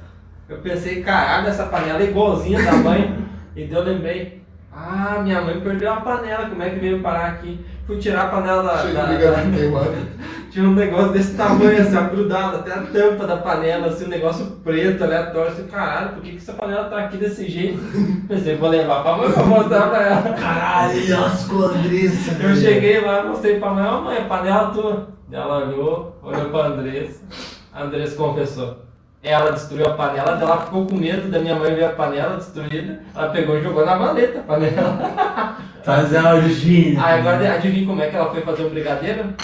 Eu 0.48 0.58
pensei, 0.58 1.02
caralho, 1.02 1.48
essa 1.48 1.66
panela 1.66 2.00
é 2.00 2.06
igualzinha 2.06 2.62
da 2.62 2.72
mãe. 2.72 3.24
e 3.54 3.64
daí 3.64 3.78
eu 3.78 3.84
lembrei, 3.84 4.42
ah, 4.72 5.20
minha 5.22 5.40
mãe 5.40 5.60
perdeu 5.60 5.92
a 5.92 6.00
panela, 6.00 6.48
como 6.48 6.62
é 6.62 6.70
que 6.70 6.80
veio 6.80 7.00
parar 7.00 7.26
aqui? 7.26 7.64
Fui 7.86 7.98
tirar 7.98 8.22
a 8.22 8.28
panela 8.28 8.62
da. 8.62 8.78
Chega 8.78 9.02
da- 9.02 9.42
queimado. 9.42 9.94
tinha 10.50 10.68
um 10.68 10.74
negócio 10.74 11.12
desse 11.12 11.34
tamanho, 11.34 11.80
assim, 11.80 11.96
ó, 11.96 12.02
grudado, 12.02 12.56
até 12.58 12.72
a 12.72 12.82
tampa 12.82 13.26
da 13.26 13.38
panela, 13.38 13.86
assim, 13.86 14.04
um 14.04 14.08
negócio 14.08 14.46
preto, 14.62 15.02
aleatório, 15.02 15.52
assim, 15.52 15.66
caralho, 15.66 16.10
por 16.10 16.22
que, 16.22 16.32
que 16.32 16.36
essa 16.36 16.52
panela 16.52 16.84
tá 16.90 16.98
aqui 16.98 17.16
desse 17.16 17.48
jeito? 17.48 17.78
Pensei, 18.28 18.56
vou 18.56 18.68
levar 18.68 19.02
pra 19.02 19.16
mãe 19.16 19.30
pra 19.32 19.44
mostrar 19.44 19.88
pra 19.88 20.02
ela. 20.02 20.22
Caralho, 20.34 21.08
nossa, 21.10 21.48
com 21.48 21.62
a 21.62 21.66
Andressa. 21.68 22.32
Eu 22.32 22.48
velho. 22.48 22.56
cheguei 22.56 23.00
lá, 23.00 23.24
mostrei 23.24 23.58
pra 23.58 23.70
mãe, 23.70 23.84
ó 23.84 24.00
mãe, 24.00 24.18
a 24.18 24.24
panela 24.24 24.70
tua. 24.70 25.08
Ela 25.32 25.66
olhou, 25.66 26.18
olhou 26.22 26.50
pra 26.50 26.66
Andressa. 26.66 27.24
A 27.72 27.84
Andressa 27.84 28.16
confessou. 28.16 28.76
Ela 29.22 29.52
destruiu 29.52 29.86
a 29.86 29.94
panela, 29.94 30.38
ela 30.38 30.66
ficou 30.66 30.84
com 30.84 30.96
medo 30.96 31.30
da 31.30 31.38
minha 31.38 31.54
mãe 31.54 31.74
ver 31.74 31.84
a 31.84 31.92
panela 31.92 32.36
destruída. 32.36 33.00
Ela 33.14 33.30
pegou 33.30 33.56
e 33.56 33.62
jogou 33.62 33.86
na 33.86 33.96
valeta 33.96 34.40
a 34.40 34.42
panela. 34.42 35.56
Fazer 35.82 36.18
a 36.18 36.34
origem. 36.34 36.98
Aí 36.98 37.20
agora 37.20 37.54
adivinha 37.54 37.86
como 37.86 38.02
é 38.02 38.10
que 38.10 38.16
ela 38.16 38.30
foi 38.30 38.42
fazer 38.42 38.64
um 38.64 38.70
brigadeiro? 38.70 39.34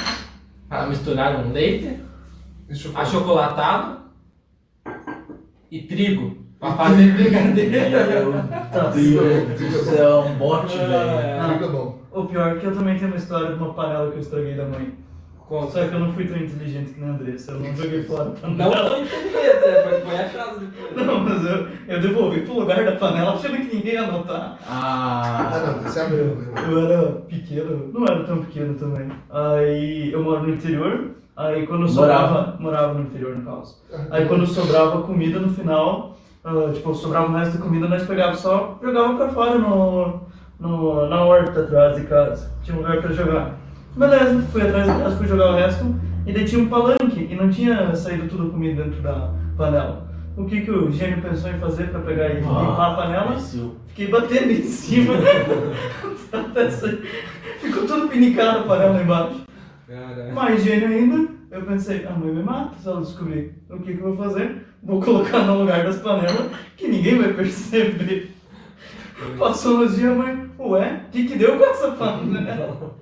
Ela 0.70 0.86
misturaram 0.86 1.46
um 1.46 1.52
leite, 1.52 2.00
achocolatado 2.94 4.02
e 5.68 5.80
trigo 5.82 6.36
pra 6.60 6.72
fazer 6.72 7.12
brigadeiro. 7.12 8.32
Meu 8.32 9.46
Deus 9.46 9.72
do 9.72 9.84
céu, 9.84 10.20
um 10.20 10.34
bote, 10.34 10.78
velho. 10.78 10.92
É, 10.92 11.68
bom. 11.72 11.98
O 12.12 12.24
pior 12.26 12.56
é 12.56 12.60
que 12.60 12.66
eu 12.66 12.76
também 12.76 12.96
tenho 12.96 13.10
uma 13.10 13.16
história 13.16 13.48
de 13.48 13.54
uma 13.54 13.74
panela 13.74 14.10
que 14.10 14.18
eu 14.18 14.22
estraguei 14.22 14.54
da 14.54 14.64
mãe. 14.64 15.07
Conta. 15.48 15.72
Só 15.72 15.84
que 15.88 15.94
eu 15.94 16.00
não 16.00 16.12
fui 16.12 16.26
tão 16.26 16.36
inteligente 16.36 16.90
que 16.92 17.00
nem 17.00 17.10
a 17.10 17.12
Andressa. 17.14 17.52
Eu 17.52 17.60
não 17.60 17.74
joguei 17.76 18.02
fora 18.02 18.32
a 18.42 18.46
Não 18.48 18.56
panela. 18.56 18.90
tão 18.90 19.02
inteligente, 19.02 19.34
né? 19.34 19.82
Foi, 19.82 20.00
foi 20.00 20.16
achado 20.16 20.60
depois. 20.60 20.96
Não, 21.06 21.20
mas 21.20 21.44
eu, 21.44 21.66
eu 21.88 22.00
devolvi 22.00 22.40
pro 22.42 22.60
lugar 22.60 22.84
da 22.84 22.92
panela 22.92 23.32
achando 23.34 23.56
que 23.56 23.76
ninguém 23.76 23.94
ia 23.94 24.06
notar. 24.06 24.58
Ah, 24.68 25.50
Ah, 25.52 25.58
não, 25.72 25.82
você 25.82 26.00
abriu. 26.00 26.24
né? 26.36 26.52
Eu 26.68 26.86
era 26.86 27.08
pequeno, 27.28 27.90
não 27.92 28.04
era 28.04 28.24
tão 28.24 28.38
pequeno 28.44 28.74
também. 28.74 29.08
Aí 29.30 30.12
eu 30.12 30.22
moro 30.22 30.42
no 30.42 30.50
interior, 30.54 31.10
aí 31.36 31.66
quando 31.66 31.88
sobrava. 31.88 32.56
Morava 32.58 32.94
no 32.94 33.00
interior 33.02 33.36
no 33.36 33.42
caso. 33.44 33.76
Aí 34.10 34.26
quando 34.26 34.46
sobrava 34.46 35.02
comida 35.02 35.38
no 35.38 35.48
final, 35.52 36.16
ah, 36.44 36.70
tipo, 36.72 36.94
sobrava 36.94 37.30
o 37.30 37.34
resto 37.36 37.58
da 37.58 37.64
comida, 37.64 37.88
nós 37.88 38.06
pegava 38.06 38.34
só, 38.34 38.78
jogava 38.82 39.14
pra 39.16 39.28
fora 39.28 39.58
no, 39.58 40.20
no, 40.60 41.08
na 41.08 41.24
horta 41.24 41.60
atrás 41.60 41.96
de 41.96 42.06
casa. 42.06 42.50
Tinha 42.62 42.76
um 42.76 42.80
lugar 42.80 43.00
pra 43.00 43.12
jogar. 43.12 43.54
Beleza, 43.96 44.42
fui 44.52 44.62
atrás 44.62 44.86
da 44.86 44.98
casa, 44.98 45.16
fui 45.16 45.26
jogar 45.26 45.52
o 45.52 45.56
resto, 45.56 45.94
e 46.26 46.32
daí 46.32 46.44
tinha 46.44 46.62
um 46.62 46.68
palanque, 46.68 47.26
e 47.30 47.34
não 47.34 47.50
tinha 47.50 47.94
saído 47.94 48.28
tudo 48.28 48.48
a 48.48 48.50
comida 48.50 48.84
dentro 48.84 49.02
da 49.02 49.32
panela. 49.56 50.06
O 50.36 50.44
que, 50.44 50.60
que 50.60 50.70
o 50.70 50.90
gênio 50.92 51.20
pensou 51.20 51.50
em 51.50 51.58
fazer 51.58 51.88
pra 51.90 52.00
pegar 52.00 52.28
e 52.30 52.34
limpar 52.36 52.92
a 52.92 52.94
panela? 52.94 53.36
Fiquei 53.88 54.06
batendo 54.06 54.52
em 54.52 54.62
cima. 54.62 55.14
Ficou 57.60 57.86
tudo 57.86 58.08
pinicado 58.08 58.60
a 58.60 58.62
panela 58.62 59.02
embaixo. 59.02 59.40
Caralho. 59.88 60.34
Mais 60.34 60.62
gênio 60.62 60.86
ainda, 60.86 61.28
eu 61.50 61.62
pensei, 61.62 62.06
a 62.06 62.12
mãe 62.12 62.32
me 62.32 62.42
mata 62.42 62.76
se 62.80 62.86
ela 62.86 63.00
descobrir. 63.00 63.54
O 63.68 63.80
que, 63.80 63.94
que 63.94 64.00
eu 64.00 64.14
vou 64.14 64.16
fazer? 64.16 64.64
Vou 64.80 65.02
colocar 65.02 65.40
no 65.40 65.58
lugar 65.58 65.82
das 65.82 65.96
panelas 65.96 66.50
que 66.76 66.86
ninguém 66.86 67.18
vai 67.18 67.32
perceber. 67.32 68.30
Passou 69.38 69.80
uns 69.80 69.96
dias, 69.96 70.12
a 70.12 70.14
mãe, 70.14 70.48
ué, 70.58 71.00
o 71.08 71.10
que, 71.10 71.26
que 71.26 71.36
deu 71.36 71.58
com 71.58 71.64
essa 71.64 71.90
panela? 71.98 72.94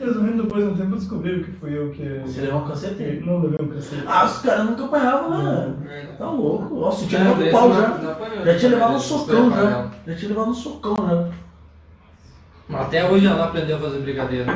Resumindo, 0.00 0.44
depois 0.44 0.64
de 0.64 0.70
um 0.70 0.76
tempo 0.76 0.96
descobriram 0.96 1.42
que 1.44 1.52
fui 1.52 1.76
eu 1.76 1.90
que. 1.90 2.22
Você 2.24 2.40
levou 2.40 2.62
um 2.62 2.68
cacete? 2.68 3.22
Não 3.22 3.38
levei 3.38 3.58
um 3.60 3.68
cacete. 3.68 4.02
Ah, 4.06 4.24
os 4.24 4.38
caras 4.38 4.64
nunca 4.64 4.84
apanhavam, 4.86 5.44
né? 5.44 5.74
Tá 6.16 6.30
louco. 6.30 6.74
Nossa, 6.74 7.04
eu 7.04 7.08
tinha 7.08 7.20
levado 7.20 7.44
um 7.44 7.50
pau 7.50 7.74
já. 7.74 7.88
não 7.88 8.10
apanhou, 8.12 8.44
Já 8.46 8.58
tinha 8.58 8.70
levado 8.70 8.94
um 8.94 8.98
socão 8.98 9.50
já. 9.50 9.90
Já 10.06 10.14
tinha 10.16 10.28
levado 10.30 10.50
um 10.50 10.54
socão 10.54 10.96
já. 10.96 12.78
Até 12.78 13.10
hoje 13.10 13.26
ela 13.26 13.44
aprendeu 13.44 13.76
a 13.76 13.80
fazer 13.80 13.98
brigadeiro. 13.98 14.50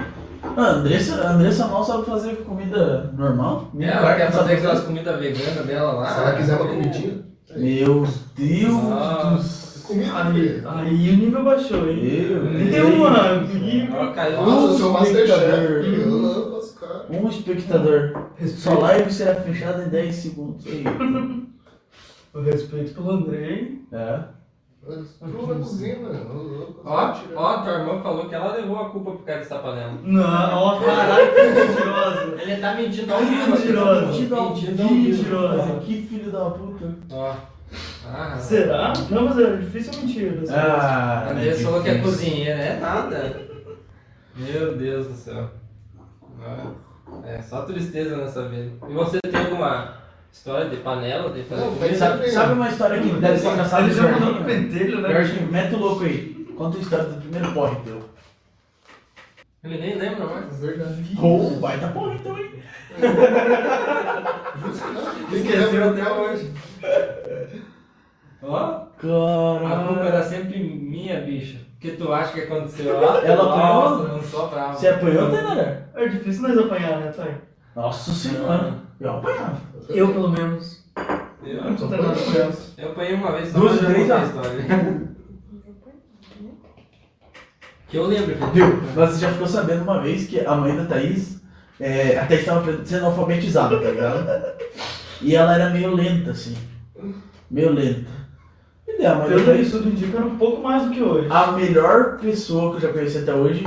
Ah, 0.57 0.63
a 0.63 0.71
Andressa, 0.71 1.23
a 1.23 1.33
Andressa 1.33 1.67
mal 1.67 1.85
sabe 1.85 2.07
fazer 2.07 2.37
comida 2.37 3.13
normal. 3.15 3.71
É, 3.79 3.87
ela 3.87 4.15
quer 4.15 4.33
fazer 4.33 4.55
aquelas 4.55 4.85
comidas 4.85 5.21
veganas 5.21 5.67
dela 5.67 5.93
lá. 5.93 6.07
Se 6.07 6.21
ela 6.21 6.33
quiser 6.33 6.57
uma 6.57 6.69
comidinha. 6.69 7.25
Meu 7.57 8.07
Deus 8.35 8.81
do 8.81 9.43
céu. 9.43 9.64
Comida, 9.87 10.17
Aí, 10.17 10.33
filho. 10.33 10.69
aí 10.69 11.11
o 11.11 11.17
nível 11.17 11.45
baixou, 11.45 11.89
hein? 11.89 12.27
Amigo. 12.75 13.95
Ela 13.97 14.13
caiu. 14.13 14.43
Nossa, 14.43 14.87
Um 14.87 14.93
Masterchef. 14.93 16.01
Eu 16.01 16.07
não 16.11 16.51
posso 16.51 16.75
ficar. 16.75 17.07
Um 17.11 17.29
espectador. 17.29 18.13
Sua 18.47 18.79
live 18.79 19.13
será 19.13 19.35
fechada 19.37 19.85
em 19.85 19.89
10 19.89 20.15
segundos. 20.15 20.67
Aí. 20.67 20.85
O 22.33 22.41
respeito 22.41 22.95
pelo 22.95 23.11
Andrei. 23.11 23.83
É. 23.93 24.21
Tu 24.87 25.47
na 25.47 25.55
cozinha, 25.55 25.99
mano. 25.99 26.77
Ó, 26.85 27.15
ó, 27.37 27.63
tua 27.63 27.73
irmã 27.73 28.03
falou 28.03 28.29
que 28.29 28.35
ela 28.35 28.53
levou 28.55 28.79
a 28.79 28.91
culpa 28.91 29.13
por 29.13 29.25
causa 29.25 29.41
dessa 29.41 29.59
panela. 29.61 29.95
Não, 30.03 30.23
ó, 30.63 30.79
caralho, 30.81 31.33
que 31.33 31.43
mentirosa. 31.43 32.43
Ele 32.43 32.57
tá 32.61 32.75
mentindo 32.75 33.15
ao 33.15 33.21
vivo. 33.21 33.51
Mentirosa. 33.51 34.83
Mentirosa. 34.85 35.81
Que 35.81 36.03
filho 36.03 36.31
da 36.31 36.51
puta. 36.51 36.95
Ó. 37.11 37.35
Ah, 38.07 38.37
Será? 38.39 38.93
Não, 39.11 39.23
mas 39.25 39.39
é 39.39 39.57
difícil 39.57 39.93
mentir. 40.01 40.33
vez. 40.33 40.51
Ah, 40.51 41.27
A 41.27 41.31
Andressa 41.31 41.63
falou 41.65 41.83
que 41.83 41.89
é 41.89 41.99
cozinheira, 41.99 42.59
é 42.61 42.79
nada. 42.81 43.41
Meu 44.37 44.77
Deus 44.77 45.07
do 45.07 45.15
céu. 45.15 45.51
É 47.25 47.41
só 47.43 47.63
tristeza 47.63 48.17
nessa 48.17 48.49
vida. 48.49 48.73
E 48.89 48.93
você 48.93 49.19
tem 49.21 49.41
alguma 49.41 50.05
História 50.33 50.69
de 50.69 50.79
panela, 50.79 51.31
de 51.33 51.45
fazer 51.45 51.61
Não, 51.63 51.77
comida. 51.77 51.95
Sabe, 51.95 52.29
sabe 52.29 52.53
uma 52.55 52.69
história 52.69 53.01
que 53.01 53.09
deve 53.09 53.39
ser 53.39 53.49
engraçada 53.53 53.85
Ele 53.85 53.95
já 53.95 54.03
mandou 54.03 54.19
no 54.19 54.39
Jorginho? 54.41 54.45
pentelho, 54.45 55.01
né? 55.01 55.13
Jorginho, 55.13 55.53
mete 55.53 55.75
o 55.75 55.79
louco 55.79 56.05
aí. 56.05 56.47
Conta 56.59 56.77
a 56.77 56.81
história 56.81 57.05
do 57.05 57.21
primeiro 57.21 57.53
porre 57.53 57.77
teu. 57.85 58.03
Ele 59.63 59.79
nem 59.79 59.97
lembra 59.97 60.27
mais. 60.27 60.63
É 60.63 60.67
verdade. 60.67 61.17
Oh, 61.23 61.51
baita 61.61 61.87
porre 61.89 62.17
então, 62.17 62.37
hein? 62.37 62.51
Justo, 64.61 64.87
não. 64.93 65.37
Esqueceu 65.39 65.91
até 65.91 66.13
hoje. 66.13 66.53
Ó, 68.43 68.57
a 68.57 68.81
culpa 69.01 69.95
Caralho. 69.95 70.01
era 70.01 70.23
sempre 70.23 70.59
minha, 70.63 71.21
bicho. 71.21 71.57
O 71.77 71.81
que 71.81 71.93
tu 71.93 72.13
acha 72.13 72.33
que 72.33 72.41
aconteceu 72.43 72.95
lá? 73.01 73.21
Ela 73.25 73.43
Nossa, 73.45 73.95
apanhou? 73.95 74.09
não 74.09 74.23
sou 74.23 74.49
bravo. 74.49 74.79
Você 74.79 74.89
apanhou, 74.89 75.31
Tainara? 75.31 75.89
É 75.95 76.09
difícil 76.09 76.43
nós 76.43 76.59
apanhar, 76.59 77.01
né, 77.01 77.13
Thay? 77.13 77.35
Nossa 77.75 78.13
senhora. 78.13 78.75
Eu 79.01 79.11
apanhava. 79.11 79.61
Eu, 79.89 80.13
pelo 80.13 80.29
menos. 80.31 80.85
Eu, 81.45 81.63
Não 81.65 81.95
ela. 81.95 82.15
eu 82.79 82.91
apanhei 82.91 83.15
uma 83.15 83.33
vez 83.33 83.49
só, 83.51 83.59
Duas 83.59 83.79
três, 83.79 84.11
a 84.11 84.23
história. 84.25 84.51
Que 87.89 87.99
eu 87.99 88.07
lembro 88.07 88.35
que 88.35 88.45
Viu? 88.55 88.83
Mas 88.97 89.11
você 89.11 89.21
já 89.21 89.31
ficou 89.31 89.47
sabendo 89.47 89.83
uma 89.83 90.01
vez 90.01 90.27
que 90.27 90.41
a 90.45 90.55
mãe 90.57 90.75
da 90.75 90.85
Thaís, 90.87 91.41
é, 91.79 92.19
a 92.19 92.27
Thaís 92.27 92.41
estava 92.41 92.85
sendo 92.85 93.07
alfabetizada, 93.07 93.79
tá 93.81 93.89
ligado? 93.91 94.55
E 95.23 95.35
ela 95.37 95.55
era 95.55 95.71
meio 95.71 95.95
lenta, 95.95 96.33
assim. 96.33 96.55
Meio 97.51 97.73
lenta. 97.73 98.25
E 98.87 98.99
mãe 98.99 99.07
da 99.07 99.25
Pelo 99.27 99.59
que 99.59 99.71
tudo 99.71 99.89
indica, 99.89 100.19
era 100.19 100.27
um 100.27 100.37
pouco 100.37 100.63
mais 100.63 100.85
do 100.85 100.91
que 100.91 101.03
hoje. 101.03 101.29
a 101.31 101.53
melhor 101.53 102.19
pessoa 102.19 102.71
que 102.71 102.77
eu 102.77 102.81
já 102.89 102.93
conheci 102.93 103.19
até 103.19 103.35
hoje, 103.35 103.65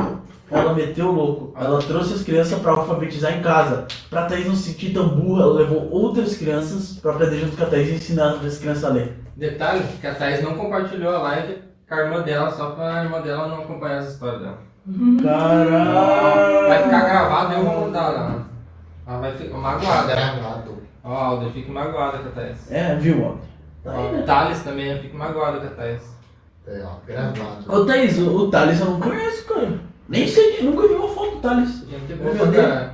ela 0.49 0.73
meteu 0.73 1.07
o 1.07 1.11
louco. 1.11 1.53
Ela 1.59 1.79
trouxe 1.79 2.13
as 2.13 2.23
crianças 2.23 2.59
pra 2.59 2.71
alfabetizar 2.71 3.37
em 3.37 3.41
casa. 3.41 3.85
Pra 4.09 4.25
Thaís 4.25 4.47
não 4.47 4.55
se 4.55 4.71
sentir 4.71 4.93
tão 4.93 5.09
burra, 5.09 5.43
ela 5.43 5.53
levou 5.55 5.89
outras 5.91 6.37
crianças 6.37 6.99
pra 7.01 7.11
aprender 7.11 7.39
junto 7.39 7.57
com 7.57 7.63
a 7.63 7.67
Thaís 7.67 7.89
e 7.89 7.95
ensinar 7.95 8.35
as 8.45 8.57
crianças 8.57 8.83
a 8.85 8.89
ler. 8.89 9.17
Detalhe, 9.35 9.83
que 9.99 10.07
a 10.07 10.15
Thaís 10.15 10.43
não 10.43 10.55
compartilhou 10.55 11.15
a 11.15 11.19
live 11.19 11.57
com 11.87 11.95
a 11.95 11.99
irmã 11.99 12.21
dela, 12.21 12.51
só 12.51 12.71
pra 12.71 13.03
irmã 13.03 13.21
dela 13.21 13.47
não 13.47 13.63
acompanhar 13.63 13.97
essa 13.97 14.11
história 14.11 14.39
dela. 14.39 14.57
Caralho! 15.21 16.67
Vai 16.69 16.83
ficar 16.83 17.01
gravado 17.01 17.53
e 17.53 17.57
eu 17.57 17.63
vou 17.65 17.81
mandar 17.81 18.09
lá. 18.09 18.45
Ela 19.05 19.19
vai 19.19 19.31
ficar 19.33 19.57
magoada. 19.57 20.15
Gravado. 20.15 20.77
Ó, 21.07 21.13
a 21.13 21.25
Alda, 21.25 21.45
eu 21.45 21.51
fico 21.51 21.71
magoada 21.71 22.17
com 22.17 22.27
a 22.27 22.31
Thaís. 22.31 22.69
É, 22.69 22.95
viu, 22.95 23.23
ó. 23.23 23.35
Tá 23.81 23.97
aí, 23.97 24.11
né? 24.11 24.19
o 24.19 24.25
Thales 24.25 24.59
também, 24.61 24.91
eu 24.91 25.01
fico 25.01 25.17
magoada 25.17 25.59
com 25.59 25.67
a 25.67 25.69
Thaís. 25.69 26.01
É, 26.67 26.83
ó, 26.83 26.97
gravado. 27.07 27.73
Ô 27.73 27.85
Thaís, 27.85 28.17
o, 28.19 28.35
o 28.35 28.51
Thales 28.51 28.79
eu 28.81 28.87
não 28.87 28.99
conheço, 28.99 29.45
cara. 29.45 29.79
Nem 30.09 30.27
sei, 30.27 30.61
nunca 30.63 30.85
vi 30.85 30.95
uma 30.95 31.07
foto 31.07 31.35
do 31.35 31.41
Thales. 31.41 31.85
Gente 31.89 32.13
pra 32.13 32.31
Deus. 32.33 32.55
caralho. 32.55 32.91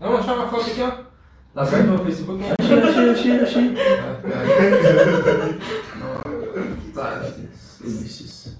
Vamos 0.00 0.20
achar 0.20 0.34
uma 0.34 0.48
foto 0.48 0.70
aqui, 0.70 0.80
ó. 0.82 0.90
Tá 1.54 1.66
certo 1.66 1.86
no 1.88 2.04
Facebook? 2.04 2.42
Achei, 2.58 2.78
achei, 2.82 3.10
achei, 3.10 3.40
achei. 3.40 3.74
Tá. 6.94 7.22
Delícias. 7.80 8.56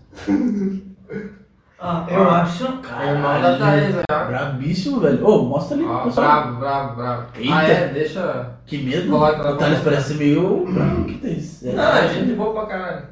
Ah, 1.83 2.07
eu 2.11 2.29
acho. 2.31 2.65
É 2.67 3.11
irmão 3.13 3.41
da 3.41 3.57
Thaís, 3.59 3.95
ó. 4.11 4.25
Brabíssimo, 4.27 5.01
velho. 5.01 5.27
Ô, 5.27 5.45
mostra 5.45 5.77
ali, 5.77 5.85
Ó, 5.87 6.05
pessoal. 6.05 6.27
bravo, 6.27 6.57
bravo, 6.61 6.97
bravo. 6.97 7.27
Eita. 7.39 7.55
Ah, 7.55 7.63
é? 7.65 7.89
Deixa. 7.89 8.51
Que 8.67 8.79
medo. 8.83 9.17
O 9.17 9.57
Thales 9.57 9.79
parece 9.83 10.15
meio 10.15 10.67
bravo 10.71 11.05
que 11.07 11.15
Thaís. 11.15 11.65
É, 11.65 11.73
Não, 11.73 11.97
é 11.97 12.09
gente 12.13 12.33
boa 12.35 12.53
pra 12.53 12.67
caralho. 12.67 13.03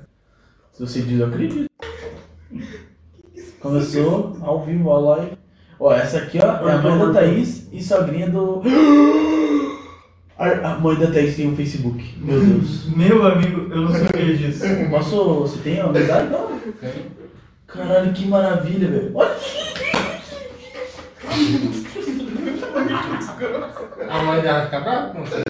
Se 0.73 0.81
você 0.87 1.01
diz, 1.01 1.19
eu 1.19 1.27
acredito. 1.29 1.67
Começou 3.61 4.37
ao 4.43 4.63
vivo 4.65 4.93
a 4.93 4.99
live. 5.01 5.39
Ó, 5.81 5.93
essa 5.93 6.19
aqui, 6.19 6.39
ó, 6.39 6.69
é 6.69 6.73
a 6.75 6.79
mãe 6.79 6.99
da 6.99 7.13
Thaís 7.21 7.69
e 7.73 7.83
sogrinha 7.83 8.29
do. 8.29 8.63
A 10.39 10.79
mãe 10.79 10.95
da 10.95 11.09
Thaís 11.09 11.35
tem 11.35 11.49
um 11.49 11.57
Facebook. 11.57 12.15
Meu 12.19 12.39
Deus. 12.41 12.87
Meu 12.95 13.27
amigo, 13.27 13.73
eu 13.75 13.81
não 13.83 13.91
sabia 13.93 14.37
disso. 14.37 14.63
Posso. 14.89 15.41
Você 15.41 15.59
tem 15.63 15.81
amizade? 15.81 16.29
Não. 16.31 16.49
Caralho, 17.69 18.13
que 18.13 18.27
maravilha, 18.27 18.89
velho. 18.89 19.13
Olha. 19.15 19.37
A 24.11 24.23
mãe 24.23 24.41
dela 24.41 24.65
fica 24.65 24.81
brava 24.81 25.11
com 25.13 25.23
você? 25.25 25.43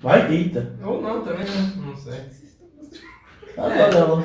Vai, 0.00 0.32
eita. 0.32 0.72
Ou 0.84 1.02
não 1.02 1.22
também, 1.24 1.44
né? 1.44 1.72
Não 1.76 1.96
sei. 1.96 2.20
Ah, 3.58 3.68
tá 3.68 3.88
dela. 3.88 4.24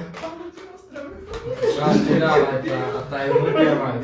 Ah, 1.82 1.94
tira 2.06 2.30
a 2.30 2.36
live, 2.36 2.70
tá? 2.70 3.00
A 3.00 3.02
Thaís 3.10 3.34
não 3.34 3.54
quer 3.54 3.76
mais. 3.76 4.02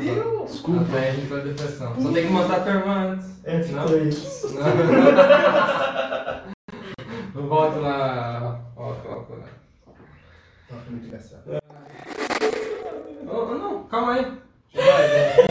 Desculpa. 0.50 0.80
A 0.80 0.84
Thaís 1.00 1.18
entrou 1.24 1.38
em 1.38 1.42
depressão. 1.44 1.94
Só 2.02 2.12
tem 2.12 2.26
que 2.26 2.32
mostrar 2.32 2.56
a 2.56 2.60
tua 2.60 2.72
irmã 2.72 3.12
antes. 3.12 3.28
É, 3.44 3.58
Não? 3.72 3.88
foi 3.88 4.02
isso. 4.02 4.54
Não, 4.54 4.62
não 7.42 7.48
volta 7.48 7.78
lá. 7.78 8.60
Ó, 8.76 8.92
coloca 8.94 9.34
lá. 9.34 9.46
Tá 10.68 10.74
muito 10.90 11.06
engraçado. 11.06 11.42
Oh, 13.28 13.48
oh, 13.50 13.54
não, 13.54 13.84
calma 13.84 14.12
aí. 14.14 14.24
Deixa 14.72 14.88
eu 14.88 14.96
ver. 14.96 15.46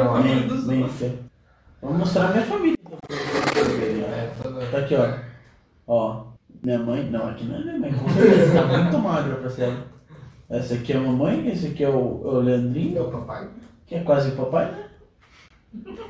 Vamos 1.81 1.97
mostrar 1.97 2.25
a 2.27 2.31
minha 2.31 2.45
família. 2.45 2.77
É, 3.09 4.31
Tá 4.71 4.77
aqui, 4.79 4.95
ó. 4.95 5.13
Ó, 5.87 6.25
minha 6.63 6.79
mãe. 6.79 7.09
Não, 7.09 7.27
aqui 7.27 7.45
não 7.45 7.57
é 7.57 7.63
minha 7.63 7.79
mãe. 7.79 7.91
Tá 8.53 8.77
muito 8.83 8.97
magra 8.99 9.35
pra 9.35 9.49
ser 9.49 9.63
ela. 9.63 9.93
Essa 10.49 10.75
aqui 10.75 10.93
é 10.93 10.97
a 10.97 10.99
mamãe, 10.99 11.47
esse 11.49 11.67
aqui 11.67 11.83
é 11.83 11.89
o, 11.89 12.21
é 12.25 12.27
o 12.27 12.41
É 12.41 12.43
Leandrinho, 12.43 13.03
o 13.07 13.11
papai? 13.11 13.47
Que 13.85 13.95
é 13.95 13.99
quase 14.01 14.29
o 14.31 14.35
papai, 14.35 14.65
né? 14.71 14.83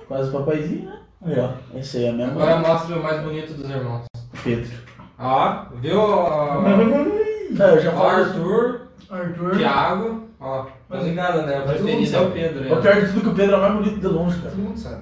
Quase 0.08 0.30
o 0.30 0.34
papaizinho, 0.34 0.86
né? 0.90 1.00
Aí, 1.26 1.40
ó. 1.40 1.78
Esse 1.78 1.98
aí 1.98 2.06
é 2.06 2.10
a 2.10 2.14
minha 2.14 2.28
Agora 2.28 2.58
mãe, 2.58 2.70
mostra 2.70 2.96
o 2.98 3.04
mais 3.04 3.22
bonito 3.24 3.54
dos 3.54 3.70
irmãos. 3.70 4.06
Pedro. 4.44 4.72
Ó, 5.18 5.66
viu? 5.76 5.98
Não, 7.54 7.68
eu 7.68 7.82
já 7.82 7.92
ó, 7.92 7.96
falo. 7.96 8.10
Arthur, 8.10 8.82
Arthur. 9.10 9.58
Thiago. 9.58 10.24
Ó, 10.40 10.66
tá 10.90 10.98
ligado, 11.00 11.44
né? 11.44 11.62
O 11.62 11.68
Mas 11.68 11.78
todo 11.78 11.88
mundo 11.88 11.98
preferido 11.98 12.16
é 12.16 12.20
o 12.20 12.24
sabe. 12.24 12.34
Pedro. 12.34 12.60
O 12.60 12.76
né? 12.76 12.82
pior 12.82 12.96
de 13.02 13.08
tudo 13.08 13.20
é 13.20 13.22
que 13.22 13.30
o 13.30 13.36
Pedro 13.36 13.54
é 13.54 13.58
o 13.58 13.62
mais 13.62 13.74
bonito 13.76 14.00
de 14.00 14.08
longe, 14.08 14.38
cara. 14.40 14.50
Todo 14.52 14.60
mundo 14.62 14.78
sabe. 14.78 15.02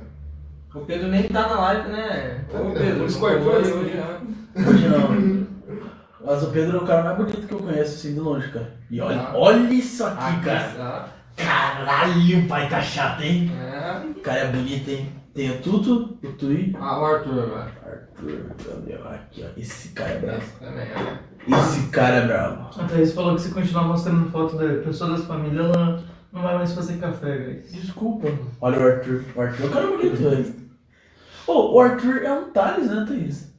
O 0.76 0.80
Pedro 0.82 1.08
nem 1.08 1.24
tá 1.24 1.42
na 1.50 1.60
live, 1.60 1.90
né? 1.90 2.46
Ô, 2.54 2.58
É, 2.58 2.74
Pedro, 2.80 2.98
por 3.00 3.06
isso 3.08 3.20
não 3.20 3.30
que 3.30 3.36
o 3.36 3.40
colou 3.40 3.56
Arthur- 3.58 3.74
aí 3.74 3.84
hoje, 3.84 3.94
né? 3.96 4.20
Hoje 4.68 4.88
não. 4.88 5.42
Mas 6.24 6.44
o 6.44 6.52
Pedro 6.52 6.78
é 6.78 6.82
o 6.82 6.86
cara 6.86 7.04
mais 7.04 7.18
bonito 7.18 7.48
que 7.48 7.54
eu 7.54 7.60
conheço, 7.60 7.96
assim, 7.96 8.14
de 8.14 8.20
longe, 8.20 8.48
cara. 8.52 8.72
E 8.92 9.02
olha, 9.02 9.20
Ah. 9.20 9.32
olha 9.34 9.74
isso 9.74 10.06
aqui, 10.06 10.24
Aqui, 10.24 10.46
cara. 10.46 11.06
Caralho, 11.38 12.40
o 12.40 12.48
pai 12.48 12.70
tá 12.70 12.82
chato, 12.82 13.22
hein? 13.22 13.52
É. 13.60 14.06
O 14.08 14.22
cara 14.22 14.40
é 14.40 14.52
bonito, 14.52 14.90
hein? 14.90 15.12
Tem 15.34 15.50
o 15.50 15.62
Tuto, 15.62 16.18
o 16.22 16.32
Tui, 16.34 16.76
Ah, 16.78 17.00
o 17.00 17.06
Arthur 17.06 17.44
agora. 17.44 17.72
Arthur, 17.86 18.52
Gabriel, 18.68 19.08
aqui, 19.08 19.46
ó. 19.46 19.60
Esse 19.60 19.90
cara 19.90 20.10
é 20.12 20.20
bravo. 20.20 20.42
Esse 20.42 20.60
também, 20.60 20.88
ó. 21.50 21.58
Esse 21.58 21.88
cara 21.88 22.16
é 22.18 22.28
bravo. 22.28 22.82
A 22.82 22.88
Thaís 22.88 23.14
falou 23.14 23.36
que 23.36 23.42
se 23.42 23.52
continuar 23.54 23.86
mostrando 23.86 24.30
foto 24.30 24.58
da 24.58 24.84
pessoa 24.84 25.12
das 25.12 25.26
famílias, 25.26 25.66
ela 25.66 26.04
não 26.34 26.42
vai 26.42 26.56
mais 26.58 26.74
fazer 26.74 26.98
café, 26.98 27.38
guys. 27.38 27.72
Desculpa. 27.72 28.28
Olha 28.60 28.80
o 28.80 28.84
Arthur. 28.88 29.24
O 29.36 29.42
Arthur 29.42 29.64
é 29.64 29.68
um 29.68 29.72
cara 29.72 29.88
bonito, 29.88 30.16
velho. 30.18 30.56
Ô, 31.48 31.76
o 31.76 31.80
Arthur 31.80 32.24
é 32.24 32.32
um 32.34 32.52
Thales, 32.52 32.90
né, 32.90 33.06
Thaís? 33.08 33.52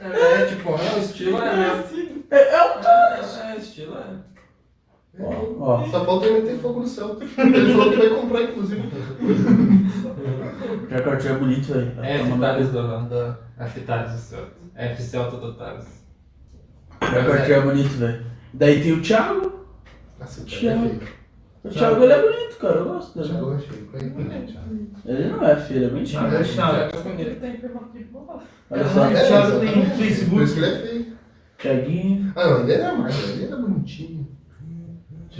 É, 0.00 0.42
é, 0.42 0.46
tipo, 0.46 0.68
é 0.70 0.94
o 0.94 0.98
estilo 1.00 1.42
é 1.42 1.56
mesmo. 1.56 2.24
É, 2.30 2.54
é 2.54 2.62
um 2.62 2.80
Thales. 2.80 3.38
É, 3.38 3.52
é, 3.52 3.56
estilo 3.56 3.96
é. 3.98 4.27
Ó, 5.20 5.56
ó. 5.60 5.84
Só 5.88 6.04
falta 6.04 6.26
ele 6.26 6.40
meter 6.40 6.58
fogo 6.58 6.80
no 6.80 6.86
céu. 6.86 7.16
Ele 7.20 7.72
falou 7.72 7.90
que 7.90 7.96
vai 7.96 8.08
comprar, 8.10 8.42
inclusive. 8.42 8.88
Já 10.90 11.00
que 11.00 11.08
o 11.08 11.30
é 11.30 11.38
bonito, 11.38 11.72
velho. 11.72 11.92
É, 12.02 12.18
Tá 12.18 12.24
F-Tales 12.24 12.68
do. 12.68 13.08
do 13.08 13.36
F-Tales 13.58 14.12
do 14.12 14.18
seu. 14.18 14.46
F 14.74 15.02
Celta 15.02 15.36
do 15.36 15.54
Tales. 15.54 16.04
Já 17.02 17.08
que 17.24 17.28
o 17.28 17.32
Arthur 17.32 17.52
é 17.52 17.60
bonito, 17.60 17.88
velho. 17.90 18.26
Daí 18.54 18.82
tem 18.82 18.92
o 18.92 19.02
Thiago. 19.02 19.52
Nossa, 20.18 20.40
o 20.40 20.44
Thiago. 20.44 20.80
Thiago 20.80 20.86
é 20.86 20.98
feio. 20.98 21.18
O 21.64 21.68
Thiago, 21.68 22.02
ele 22.04 22.12
é 22.12 22.22
bonito, 22.22 22.56
cara. 22.58 22.74
Eu 22.76 22.84
gosto 22.84 23.18
O 23.18 23.22
dele. 23.22 23.32
Thiago 23.34 23.54
é 23.54 23.58
feio. 23.58 23.88
Vai, 23.92 24.10
vai, 24.10 24.40
Thiago. 24.42 24.88
Ele 25.04 25.28
não 25.28 25.44
é 25.44 25.56
feio, 25.56 25.78
ele 25.78 25.86
é 25.86 25.90
bem 25.90 26.04
Thiago 26.04 26.30
chato. 26.30 26.40
é 26.40 26.44
chato. 26.44 26.96
Olha 28.70 28.84
só. 28.88 29.04
É, 29.10 29.26
Thiago 29.26 29.60
tem. 29.60 29.86
Facebook. 29.90 30.30
Por 30.30 30.42
isso 30.42 30.54
que 30.54 30.60
ele 30.60 30.74
é 30.74 30.78
feio. 30.78 31.06
Thiaguinho, 31.58 32.32
Ah, 32.36 32.46
não, 32.50 32.60
ele 32.60 32.72
era 32.72 32.94
mais, 32.94 33.30
ele 33.30 33.46
era 33.46 33.56
bonitinho. 33.56 34.17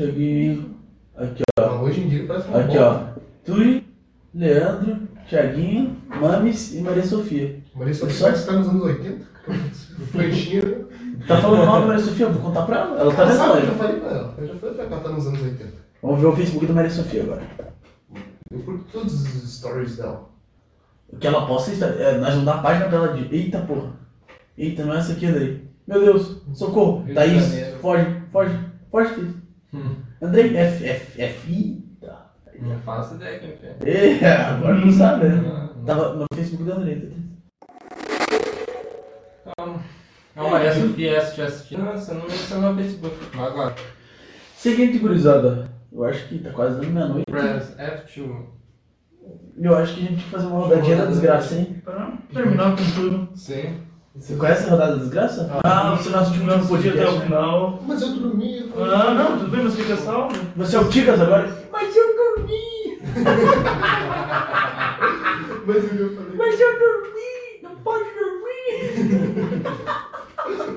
Thiaguinho. 0.03 0.77
Aqui, 1.17 1.43
Mas 1.59 1.81
hoje 1.83 2.01
em 2.03 2.09
dia 2.09 2.25
parece 2.27 2.49
um 2.49 2.53
ó. 2.55 2.59
Aqui, 2.61 2.79
ó. 2.79 3.01
Tui, 3.45 3.85
Leandro, 4.33 4.97
Thiaguinho, 5.29 5.97
Mames 6.21 6.75
e 6.75 6.81
Maria 6.81 7.05
Sofia. 7.05 7.61
Mas 7.75 7.91
isso 7.91 8.09
Só- 8.11 8.27
parece 8.27 8.43
que 8.47 8.53
tá 8.53 8.59
nos 8.59 8.69
anos 8.69 8.83
80. 8.85 9.27
Flechinha. 10.13 10.63
Tá 11.27 11.41
falando 11.41 11.67
mal 11.67 11.81
da 11.81 11.87
Maria 11.89 12.03
Sofia? 12.05 12.27
Eu 12.27 12.33
vou 12.33 12.43
contar 12.43 12.63
pra 12.63 12.77
ela. 12.79 13.01
Ela 13.01 13.13
tá 13.15 13.23
Ela 13.23 13.31
nessa 13.33 13.45
sabe, 13.47 13.59
eu 13.61 13.67
já 13.67 13.73
falei 13.75 14.01
pra 14.01 14.11
ela. 14.11 14.35
Eu 14.39 14.47
já 14.47 14.55
falei 14.55 14.75
pra 14.75 14.85
ela 14.85 14.87
que 14.89 14.93
ela 14.95 15.03
tá 15.03 15.09
nos 15.11 15.27
anos 15.27 15.43
80. 15.43 15.73
Vamos 16.03 16.21
ver 16.21 16.27
o 16.27 16.37
Facebook 16.37 16.67
da 16.67 16.75
Maria 16.75 16.91
Sofia 16.91 17.23
agora. 17.25 17.43
Eu 18.51 18.59
curto 18.61 18.85
todos 18.93 19.13
os 19.15 19.57
stories 19.57 19.97
dela. 19.97 20.29
Que 21.19 21.27
ela 21.27 21.47
posta 21.47 21.73
história. 21.73 21.95
é, 21.95 22.19
Nós 22.19 22.31
vamos 22.31 22.45
dar 22.45 22.55
a 22.55 22.63
página 22.63 22.87
pra 22.87 22.97
ela 22.99 23.13
de. 23.15 23.35
Eita 23.35 23.59
porra. 23.61 23.93
Eita, 24.57 24.85
não 24.85 24.95
é 24.95 24.99
essa 24.99 25.13
aqui, 25.13 25.27
Andrei. 25.27 25.65
Meu 25.87 26.01
Deus, 26.01 26.43
socorro. 26.55 27.03
Rio 27.05 27.15
Thaís, 27.15 27.43
foge, 27.81 28.07
foge, 28.31 28.59
foge, 28.91 29.15
Thaís. 29.15 29.29
Hum. 29.73 29.97
Andrei, 30.23 30.57
F, 30.57 30.85
F, 30.85 31.23
F, 31.23 31.53
eita. 31.53 32.17
Não 32.61 32.79
faço 32.81 33.15
ideia 33.15 33.39
quem 33.39 33.53
que 33.57 33.67
é. 33.67 34.21
É, 34.21 34.35
agora 34.35 34.75
não 34.75 34.93
sabe, 34.93 35.29
né? 35.29 35.37
Não, 35.37 35.67
não. 35.77 35.85
Tava 35.85 36.15
no 36.15 36.27
Facebook 36.35 36.65
do 36.65 36.73
Andrei. 36.73 36.97
tá? 37.01 37.17
Então, 39.53 39.81
a 40.37 40.51
Maria 40.51 40.75
Sofia 40.75 41.17
essa 41.17 41.35
te 41.35 41.43
assistindo, 41.43 41.85
você 41.85 42.15
não 42.15 42.23
mencionou 42.23 42.73
no 42.73 42.83
Facebook. 42.83 43.17
Mas 43.35 43.47
agora. 43.47 43.75
Seguinte, 44.57 44.99
gurizada. 44.99 45.69
Eu 45.93 46.05
acho 46.05 46.29
que 46.29 46.39
tá 46.39 46.51
quase 46.51 46.81
dando 46.81 46.93
meia-noite. 46.93 47.25
Press 47.31 47.75
F2. 47.77 48.45
Eu 49.61 49.77
acho 49.77 49.95
que 49.95 50.01
a 50.01 50.03
gente 50.03 50.15
tem 50.15 50.25
que 50.25 50.31
fazer 50.31 50.47
uma 50.47 50.61
rodadinha 50.61 50.97
da 50.97 51.07
desgraça, 51.07 51.55
hein? 51.57 51.83
Pra 51.85 52.13
terminar 52.33 52.77
com 52.77 52.85
tudo. 52.95 53.29
Sim. 53.37 53.81
Você 54.19 54.37
conhece 54.37 54.67
a 54.67 54.71
rodada 54.71 54.93
da 54.97 54.99
desgraça? 55.03 55.49
Ah, 55.65 55.95
você 55.95 56.11
nosso 56.11 56.31
último 56.31 56.47
Não 56.47 56.57
assisti 56.57 56.89
até 56.89 57.09
o 57.09 57.21
final. 57.21 57.83
Mas 57.87 58.03
eu 58.03 58.13
dormi. 58.15 58.59
eu- 58.75 58.85
Ah, 58.85 59.15
não, 59.15 59.39
tudo 59.39 59.51
bem, 59.51 59.65
mas 59.65 59.75
fica 59.77 59.97
salvo. 59.97 60.35
Você 60.57 60.77
é 60.77 60.81
o 60.81 60.89
Ticas 60.89 61.21
agora? 61.21 61.69
Mas 61.73 61.97
eu 61.97 62.17
dormi! 62.17 62.99
Mas 65.67 65.85
eu 66.01 66.15
falei. 66.17 66.37
Mas 66.37 66.61
eu 66.61 66.79
dormi! 66.79 67.63
Não 67.63 67.77
pode 67.77 68.05
dormir! 68.05 69.67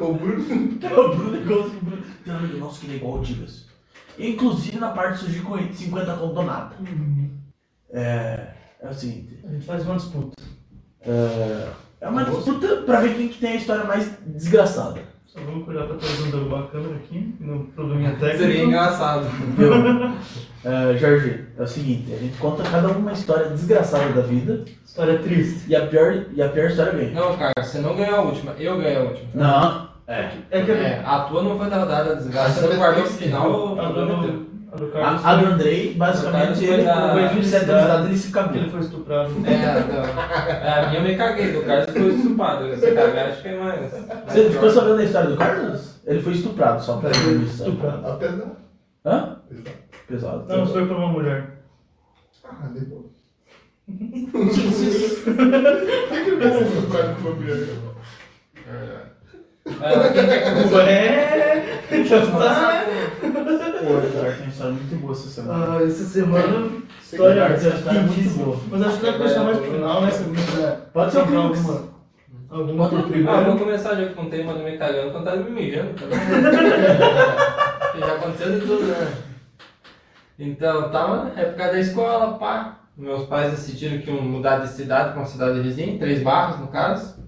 O 0.02 0.14
Bruno. 0.14 0.44
o 0.82 1.16
Bruno 1.16 1.36
é 1.36 1.40
igualzinho 1.42 1.78
o 1.82 1.86
Bruno. 1.86 2.04
Tem 2.24 2.34
um 2.34 2.38
amigo 2.38 2.58
nosso 2.60 2.80
que 2.80 2.86
ele 2.88 2.94
é 2.94 2.98
igual 2.98 3.20
o 3.20 3.24
Ticas. 3.24 3.66
Inclusive 4.20 4.78
na 4.78 4.90
parte 4.92 5.20
surgiu 5.20 5.44
com 5.44 5.58
50 5.74 6.14
conto 6.16 6.34
do 6.36 6.44
nada. 6.44 6.76
É. 7.92 8.48
É 8.82 8.90
o 8.90 8.94
seguinte. 8.94 9.40
A 9.48 9.52
gente 9.52 9.66
faz 9.66 9.84
uma 9.86 9.96
disputa. 9.96 10.42
É, 11.02 11.68
é 12.02 12.08
uma 12.10 12.24
disputa 12.26 12.78
pra 12.78 13.00
ver 13.00 13.16
quem 13.16 13.28
que 13.30 13.40
tem 13.40 13.52
a 13.52 13.56
história 13.56 13.84
mais 13.86 14.12
desgraçada. 14.26 15.00
Só 15.28 15.40
vamos 15.40 15.64
cuidar 15.64 15.86
pra 15.86 15.96
um 15.96 16.30
derrubar 16.32 16.64
a 16.64 16.68
câmera 16.68 16.96
aqui, 16.96 17.36
no 17.40 17.64
probleminha 17.68 18.12
técnico. 18.12 18.38
Seria 18.38 18.64
engraçado. 18.66 19.26
Viu? 19.58 19.72
É, 20.64 20.98
Jorge, 20.98 21.46
é 21.58 21.62
o 21.64 21.68
seguinte, 21.68 22.14
a 22.14 22.18
gente 22.18 22.38
conta 22.38 22.64
cada 22.64 22.90
uma 22.90 22.98
uma 22.98 23.14
história 23.14 23.50
desgraçada 23.50 24.10
da 24.14 24.22
vida 24.22 24.66
História 24.86 25.18
triste. 25.20 25.68
e 25.70 25.76
a 25.76 25.88
pior, 25.88 26.26
e 26.34 26.42
a 26.42 26.50
pior 26.50 26.70
história 26.70 26.92
ganha. 26.92 27.12
Não, 27.12 27.38
cara, 27.38 27.54
você 27.58 27.80
não 27.80 27.96
ganhou 27.96 28.16
a 28.16 28.22
última, 28.22 28.52
eu 28.60 28.78
ganhei 28.78 28.98
a 28.98 29.02
última. 29.02 29.30
Não. 29.34 29.90
É. 30.08 30.30
É 30.52 30.62
que 30.64 30.72
É, 30.72 31.02
a 31.06 31.20
tua 31.22 31.42
não 31.42 31.58
foi 31.58 31.70
da 31.70 31.78
rodada 31.78 32.16
desgraça, 32.18 32.68
você 32.68 32.76
guardou 32.76 33.06
foi 33.06 33.14
final, 33.14 33.80
a 33.80 33.90
prometeu. 33.94 34.51
A 34.72 35.32
A, 35.32 35.36
do 35.36 35.42
foi- 35.44 35.52
Andrei, 35.54 35.94
basicamente, 35.96 36.64
ele 36.64 36.84
foi 36.84 36.94
foi 36.94 36.94
foi 37.12 37.24
anos 37.24 37.50
de 37.50 37.56
idade, 37.58 38.06
ele 38.08 38.18
se 38.18 38.28
que 38.28 38.34
cagou. 38.34 38.56
ele 38.56 38.70
foi 38.70 38.80
estuprado. 38.80 39.32
É, 39.46 39.94
não. 39.94 40.04
É, 40.50 40.70
a 40.80 40.88
minha 40.90 41.00
eu 41.02 41.04
me 41.04 41.16
caguei, 41.18 41.52
do 41.52 41.62
Carlos 41.64 41.90
foi 41.92 42.08
estupado. 42.08 42.68
Você 42.70 42.92
cagar, 42.94 43.30
acho 43.30 43.42
que 43.42 43.48
é 43.50 43.60
mais. 43.60 43.92
Você 44.28 44.50
ficou 44.50 44.70
sabendo 44.70 44.98
da 44.98 45.04
história 45.04 45.30
do 45.30 45.38
Carlos? 45.38 46.00
Ele 46.06 46.22
foi 46.22 46.34
estuprado, 46.34 46.82
só 46.84 46.98
pra 46.98 47.10
isso. 47.12 47.64
Estuprado. 47.64 48.08
Apesar. 48.08 48.48
Hã? 49.06 49.38
Pesado. 50.08 50.46
Não, 50.48 50.66
foi 50.66 50.86
por 50.88 50.96
uma 50.98 51.08
mulher. 51.10 51.64
Ah, 52.46 52.68
depois. 52.74 53.02
Por 53.92 54.50
que 54.50 56.24
que 56.24 56.30
eu 56.32 56.40
vou 56.54 56.62
estuprar 56.62 57.16
com 57.16 57.22
uma 57.28 57.36
mulher? 57.36 57.58
É, 59.82 60.76
Ué, 60.76 61.80
então 61.92 62.32
tá. 62.40 62.86
Pô, 63.22 63.98
Eduardo, 63.98 64.38
tem 64.38 64.48
história 64.50 64.74
muito 64.74 64.96
boa 65.02 65.14
essa 65.14 65.30
semana. 65.30 65.78
Ah, 65.80 65.84
essa 65.84 66.04
semana, 66.04 66.70
história 67.02 67.56
história 67.56 67.90
é 67.90 67.94
muito 68.02 68.14
quentíssima. 68.16 68.46
boa. 68.46 68.58
Mas 68.70 68.82
acho 68.84 69.00
que 69.00 69.12
pra 69.12 69.26
deixar 69.26 69.44
mais 69.44 69.58
pro 69.58 69.72
final, 69.72 70.02
né? 70.02 70.10
Pode 70.94 71.12
ser 71.12 71.18
o 71.18 71.22
contar 71.22 71.32
Clímax. 71.32 71.60
alguma, 72.50 72.90
por 72.90 72.98
Ah, 73.00 73.02
vou 73.04 73.10
primeiro. 73.10 73.58
começar 73.58 73.96
já 73.96 74.06
que 74.08 74.14
contei 74.14 74.42
uma 74.44 74.54
do 74.54 74.64
me 74.64 74.78
cagando, 74.78 75.12
contar 75.12 75.36
do 75.36 75.44
me 75.46 75.52
mijando. 75.52 75.94
Que 75.94 76.04
já 78.00 78.14
aconteceu 78.16 78.60
de 78.60 78.66
tudo, 78.66 78.84
né? 78.86 79.08
Então, 80.40 80.90
tava 80.90 81.26
na 81.26 81.42
época 81.42 81.72
da 81.72 81.80
escola, 81.80 82.38
pá. 82.38 82.78
Meus 82.98 83.26
pais 83.28 83.52
decidiram 83.52 84.00
que 84.00 84.12
iam 84.12 84.22
mudar 84.22 84.58
de 84.60 84.68
cidade 84.70 85.10
para 85.12 85.20
uma 85.22 85.26
cidade 85.26 85.60
vizinha, 85.62 85.98
Três 85.98 86.22
Barras 86.22 86.60
no 86.60 86.68
caso. 86.68 87.21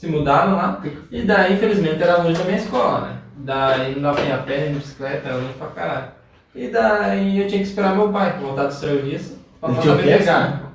Se 0.00 0.06
mudaram 0.06 0.56
lá. 0.56 0.82
E 1.10 1.22
daí, 1.24 1.52
infelizmente, 1.52 2.02
era 2.02 2.22
longe 2.22 2.38
da 2.38 2.44
minha 2.44 2.56
escola, 2.56 3.00
né? 3.02 3.18
Daí 3.36 3.94
não 3.96 4.00
dava 4.00 4.16
pra 4.16 4.24
ir 4.24 4.32
a 4.32 4.38
pé, 4.38 4.60
nem 4.60 4.72
de 4.72 4.78
bicicleta, 4.78 5.28
era 5.28 5.36
longe 5.36 5.52
pra 5.58 5.66
caralho. 5.66 6.12
E 6.54 6.68
daí 6.68 7.38
eu 7.38 7.46
tinha 7.46 7.60
que 7.60 7.68
esperar 7.68 7.94
meu 7.94 8.10
pai 8.10 8.38
voltar 8.40 8.64
do 8.64 8.72
serviço 8.72 9.38
pra 9.60 9.68
Ele 9.68 9.76
passar 9.76 9.96
me 9.96 10.02
pegar. 10.02 10.72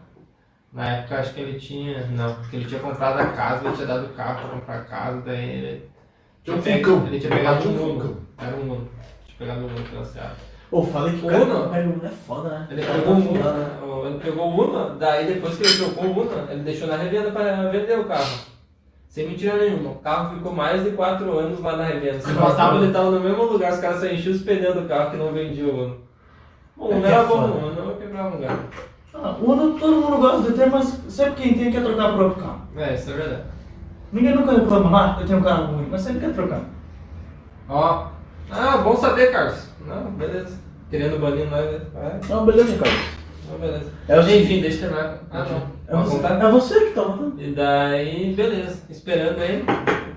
Na 0.71 0.97
época 0.97 1.15
acho 1.15 1.33
que 1.33 1.41
ele 1.41 1.59
tinha. 1.59 2.05
Não, 2.11 2.35
porque 2.35 2.55
ele 2.55 2.65
tinha 2.65 2.79
comprado 2.79 3.19
a 3.19 3.25
casa, 3.25 3.65
ele 3.65 3.75
tinha 3.75 3.87
dado 3.87 4.05
o 4.05 4.09
carro 4.09 4.41
pra 4.41 4.59
comprar 4.59 4.75
a 4.75 4.81
casa, 4.81 5.21
daí 5.25 5.49
ele. 5.49 5.89
Tinha 6.43 6.57
um 6.57 6.61
pego-. 6.61 7.07
Ele 7.07 7.19
tinha 7.19 7.35
pegado 7.35 7.67
um 7.67 7.71
Uno. 7.71 7.93
Funcão. 7.93 8.17
Era 8.37 8.55
um 8.55 8.61
Uno. 8.61 8.89
Tinha 9.25 9.37
pegado 9.39 9.61
um 9.61 9.65
Uno 9.65 9.85
financiado. 9.85 10.35
Pô, 10.69 10.83
falei 10.83 11.17
que 11.17 11.25
o 11.25 11.29
Uno? 11.29 11.69
pega 11.71 11.89
o 11.89 11.93
Uno 11.93 12.05
é 12.05 12.09
foda, 12.09 12.49
né? 12.49 12.67
Ele 12.69 12.85
pegou 12.85 13.15
o? 13.15 13.17
Uno, 13.17 14.07
ele 14.07 14.19
pegou 14.19 14.51
o 14.51 14.63
Uno, 14.63 14.99
daí 14.99 15.25
depois 15.25 15.57
que 15.57 15.63
ele 15.63 15.77
trocou 15.77 16.03
o 16.03 16.21
Uno, 16.21 16.51
ele 16.51 16.61
deixou 16.61 16.87
na 16.87 16.97
revenda 16.97 17.31
para 17.31 17.71
vender 17.71 17.97
o 17.97 18.05
carro. 18.05 18.53
Sem 19.15 19.29
mentira 19.29 19.55
nenhuma. 19.55 19.91
O 19.91 19.95
carro 19.99 20.35
ficou 20.35 20.51
mais 20.51 20.83
de 20.83 20.89
4 20.89 21.39
anos 21.39 21.61
lá 21.61 21.77
na 21.77 21.85
revenda. 21.85 22.19
Se 22.19 22.33
passava, 22.33 22.83
ele 22.83 22.91
tava 22.91 23.11
no 23.11 23.21
mesmo 23.21 23.43
lugar, 23.45 23.71
os 23.71 23.79
caras 23.79 24.01
só 24.01 24.07
enchiam 24.07 24.35
os 24.35 24.41
pneus 24.41 24.75
do 24.75 24.89
carro 24.89 25.11
que 25.11 25.15
não 25.15 25.31
vendia 25.31 25.63
o 25.63 25.85
Uno. 25.85 25.97
O 26.75 26.91
É 26.91 26.95
Uno 26.95 27.01
que 27.01 27.07
é 27.07 27.11
era 27.11 27.23
bom, 27.23 27.39
o 27.39 27.65
Uno 27.65 27.95
quebrava 27.95 28.27
um 28.27 28.33
lugar. 28.33 28.57
Ah, 29.13 29.35
Uno 29.41 29.79
todo 29.79 30.01
mundo 30.01 30.17
gosta 30.17 30.51
de 30.51 30.57
ter, 30.57 30.69
mas 30.69 30.99
sempre 31.07 31.43
quem 31.43 31.53
tem 31.53 31.71
quer 31.71 31.81
trocar 31.81 32.11
o 32.11 32.17
próprio 32.17 32.43
carro. 32.43 32.61
É, 32.75 32.93
isso 32.93 33.09
é 33.11 33.13
verdade. 33.13 33.43
Ninguém 34.11 34.35
nunca 34.35 34.51
reclama, 34.51 34.99
ah, 34.99 35.17
eu 35.21 35.25
tenho 35.25 35.39
um 35.39 35.43
carro 35.43 35.75
ruim, 35.75 35.87
mas 35.89 36.01
sempre 36.01 36.19
quer 36.19 36.33
trocar. 36.33 36.61
Ó. 37.69 38.07
Ah, 38.51 38.77
bom 38.79 38.97
saber, 38.97 39.31
Carlos. 39.31 39.69
Não, 39.87 40.11
beleza. 40.11 40.59
Querendo 40.89 41.21
banir 41.21 41.49
nós, 41.49 41.63
né? 41.71 42.19
Não, 42.27 42.45
beleza, 42.45 42.77
Carlos. 42.77 43.01
Não, 43.49 43.59
beleza. 43.59 43.91
É 44.09 44.19
o 44.19 44.21
Enfim, 44.23 44.59
deixa 44.59 44.87
eu 44.87 44.89
terminar. 44.89 45.19
Ah, 45.31 45.45
não. 45.49 45.74
É 45.87 45.95
você, 45.95 46.15
contar? 46.15 46.43
é 46.43 46.51
você 46.51 46.79
que 46.85 46.93
tá 46.93 47.01
matando. 47.03 47.35
E 47.41 47.51
daí, 47.51 48.33
beleza, 48.33 48.83
esperando 48.89 49.39
ele. 49.41 49.65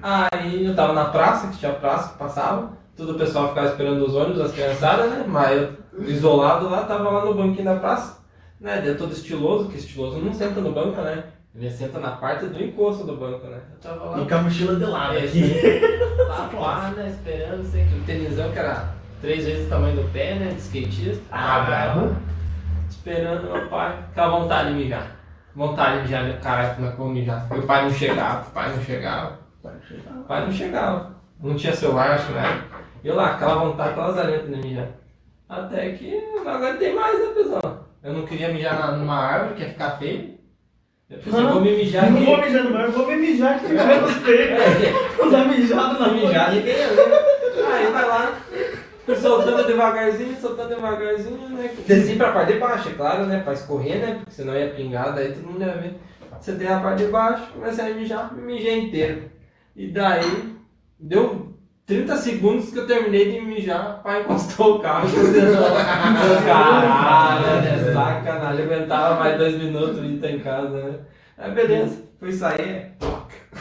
Aí 0.03 0.65
eu 0.65 0.75
tava 0.75 0.93
na 0.93 1.07
praça, 1.07 1.49
que 1.49 1.59
tinha 1.59 1.73
praça 1.73 2.13
que 2.13 2.19
passava. 2.19 2.71
Todo 2.97 3.13
o 3.13 3.19
pessoal 3.19 3.49
ficava 3.49 3.69
esperando 3.69 4.05
os 4.05 4.15
ônibus, 4.15 4.41
as 4.41 4.53
criançadas, 4.53 5.11
né? 5.11 5.25
Mas 5.27 5.57
eu, 5.57 6.05
isolado 6.05 6.69
lá, 6.69 6.83
tava 6.83 7.11
lá 7.11 7.25
no 7.25 7.35
banquinho 7.35 7.65
da 7.65 7.77
praça. 7.77 8.19
Né? 8.61 8.81
Daí 8.85 8.95
todo 8.95 9.13
estiloso, 9.13 9.69
que 9.69 9.79
estiloso 9.79 10.19
não 10.19 10.33
senta 10.33 10.61
no 10.61 10.73
banco, 10.73 11.01
né? 11.01 11.25
Ele 11.55 11.71
senta 11.71 11.99
na 11.99 12.13
parte 12.13 12.47
do 12.47 12.63
encosto 12.63 13.05
do 13.05 13.17
banco, 13.17 13.47
né? 13.47 13.59
Eu 13.73 13.79
tava 13.81 14.05
lá. 14.11 14.21
E 14.21 14.27
com 14.27 14.35
a 14.35 14.43
mochila 14.43 14.77
de 14.77 14.85
lado 14.85 15.17
É, 15.17 15.25
aqui. 15.25 15.81
Lá, 16.29 16.51
pá, 16.53 16.93
né? 16.97 17.09
Esperando, 17.09 17.65
sei 17.65 17.85
que 17.85 17.95
o 17.95 18.05
tênisão 18.05 18.51
que 18.53 18.59
era 18.59 18.89
três 19.21 19.45
vezes 19.45 19.67
o 19.67 19.71
tamanho 19.71 19.97
do 19.97 20.13
pé, 20.13 20.35
né? 20.35 20.53
De 20.53 20.61
skatista. 20.61 21.23
Ah, 21.33 21.61
brabo. 21.61 22.17
Esperando 22.89 23.51
meu 23.51 23.69
pai. 23.69 23.99
Aquela 24.11 24.39
vontade 24.39 24.69
de 24.69 24.75
mijar. 24.75 25.18
Vontade 25.55 26.11
né? 26.11 26.39
caralho, 26.43 26.75
como 26.77 26.87
é 26.87 26.91
que 26.91 26.95
eu 26.99 27.05
vou 27.05 27.09
mijar? 27.13 27.47
Meu 27.51 27.63
pai 27.63 27.83
não 27.83 27.91
chegava, 27.91 28.47
o 28.49 28.51
pai 28.53 28.69
não 28.77 28.83
chegava. 28.83 29.39
O 29.65 30.25
pai 30.25 30.41
não 30.47 30.53
chegava. 30.53 31.17
Não 31.43 31.55
tinha 31.57 31.75
celular, 31.75 32.13
acho 32.13 32.27
que 32.27 32.39
época. 32.39 32.77
Eu 33.05 33.15
lá, 33.17 33.33
aquela 33.33 33.55
vontade, 33.57 33.91
aquela 33.91 34.07
lazarenta 34.09 34.47
de 34.47 34.57
mijar. 34.57 34.89
Até 35.49 35.91
que 35.93 36.21
não 36.45 36.49
aguentei 36.49 36.95
mais, 36.95 37.19
né, 37.19 37.27
pessoal? 37.35 37.89
Eu 38.03 38.13
não 38.13 38.27
queria 38.27 38.53
mijar 38.53 38.79
na- 38.79 38.93
numa 38.93 39.17
árvore, 39.17 39.55
que 39.55 39.63
ia 39.63 39.69
ficar 39.71 39.91
feio. 39.99 40.39
Eu 41.11 41.19
pensei, 41.19 41.41
Não, 41.41 41.53
vou 41.55 41.61
me 41.63 41.73
mijar 41.77 42.11
não 42.11 42.21
vou 42.23 42.37
mijar 42.37 42.65
no 42.65 42.71
bar, 42.73 42.83
eu 42.83 42.93
vou 42.93 43.07
me 43.07 43.17
mijar 43.17 43.59
que 43.59 43.67
fica 43.67 43.85
menos 43.85 44.13
feio. 44.13 44.51
É, 44.57 45.25
Usar 45.25 45.45
mijado 45.47 45.99
na 45.99 46.09
ninguém 46.09 46.31
ia 46.33 46.49
ver. 46.51 47.65
Aí 47.73 47.91
vai 47.93 48.07
lá, 48.07 48.33
fui 48.49 48.79
soltando 49.17 49.67
devagarzinho, 49.67 50.37
soltando 50.41 50.69
devagarzinho, 50.69 51.49
né? 51.51 51.71
Desci 51.87 52.17
pra 52.17 52.33
parte 52.33 52.53
de 52.53 52.59
baixo, 52.59 52.89
é 52.89 52.93
claro, 52.93 53.27
né? 53.27 53.41
Pra 53.41 53.53
escorrer, 53.53 53.99
né? 53.99 54.15
Porque 54.17 54.31
senão 54.31 54.57
ia 54.57 54.71
pingar, 54.71 55.15
daí 55.15 55.33
todo 55.33 55.47
mundo 55.47 55.61
ia 55.63 55.73
ver. 55.73 55.95
Você 56.41 56.53
tem 56.53 56.69
a 56.69 56.81
parte 56.81 57.05
de 57.05 57.11
baixo, 57.11 57.53
comecei 57.53 57.93
a 57.93 57.95
mijar, 57.95 58.35
mijei 58.35 58.79
inteiro. 58.79 59.23
E 59.75 59.89
daí, 59.89 60.57
deu 60.99 61.55
30 61.87 62.17
segundos 62.17 62.71
que 62.71 62.79
eu 62.79 62.87
terminei 62.87 63.33
de 63.33 63.41
mijar, 63.41 64.03
pai 64.03 64.21
encostou 64.21 64.77
o 64.77 64.81
carro. 64.81 65.09
Caralho, 66.47 67.63
né? 67.63 67.93
Sacanagem, 67.93 68.65
aguentava 68.65 69.19
mais 69.19 69.39
dois 69.39 69.57
minutos 69.57 69.99
e 70.05 70.19
tá 70.19 70.31
em 70.31 70.41
casa, 70.41 70.69
né? 70.69 70.99
Aí 71.37 71.51
beleza, 71.53 72.03
fui 72.19 72.33
sair, 72.33 72.93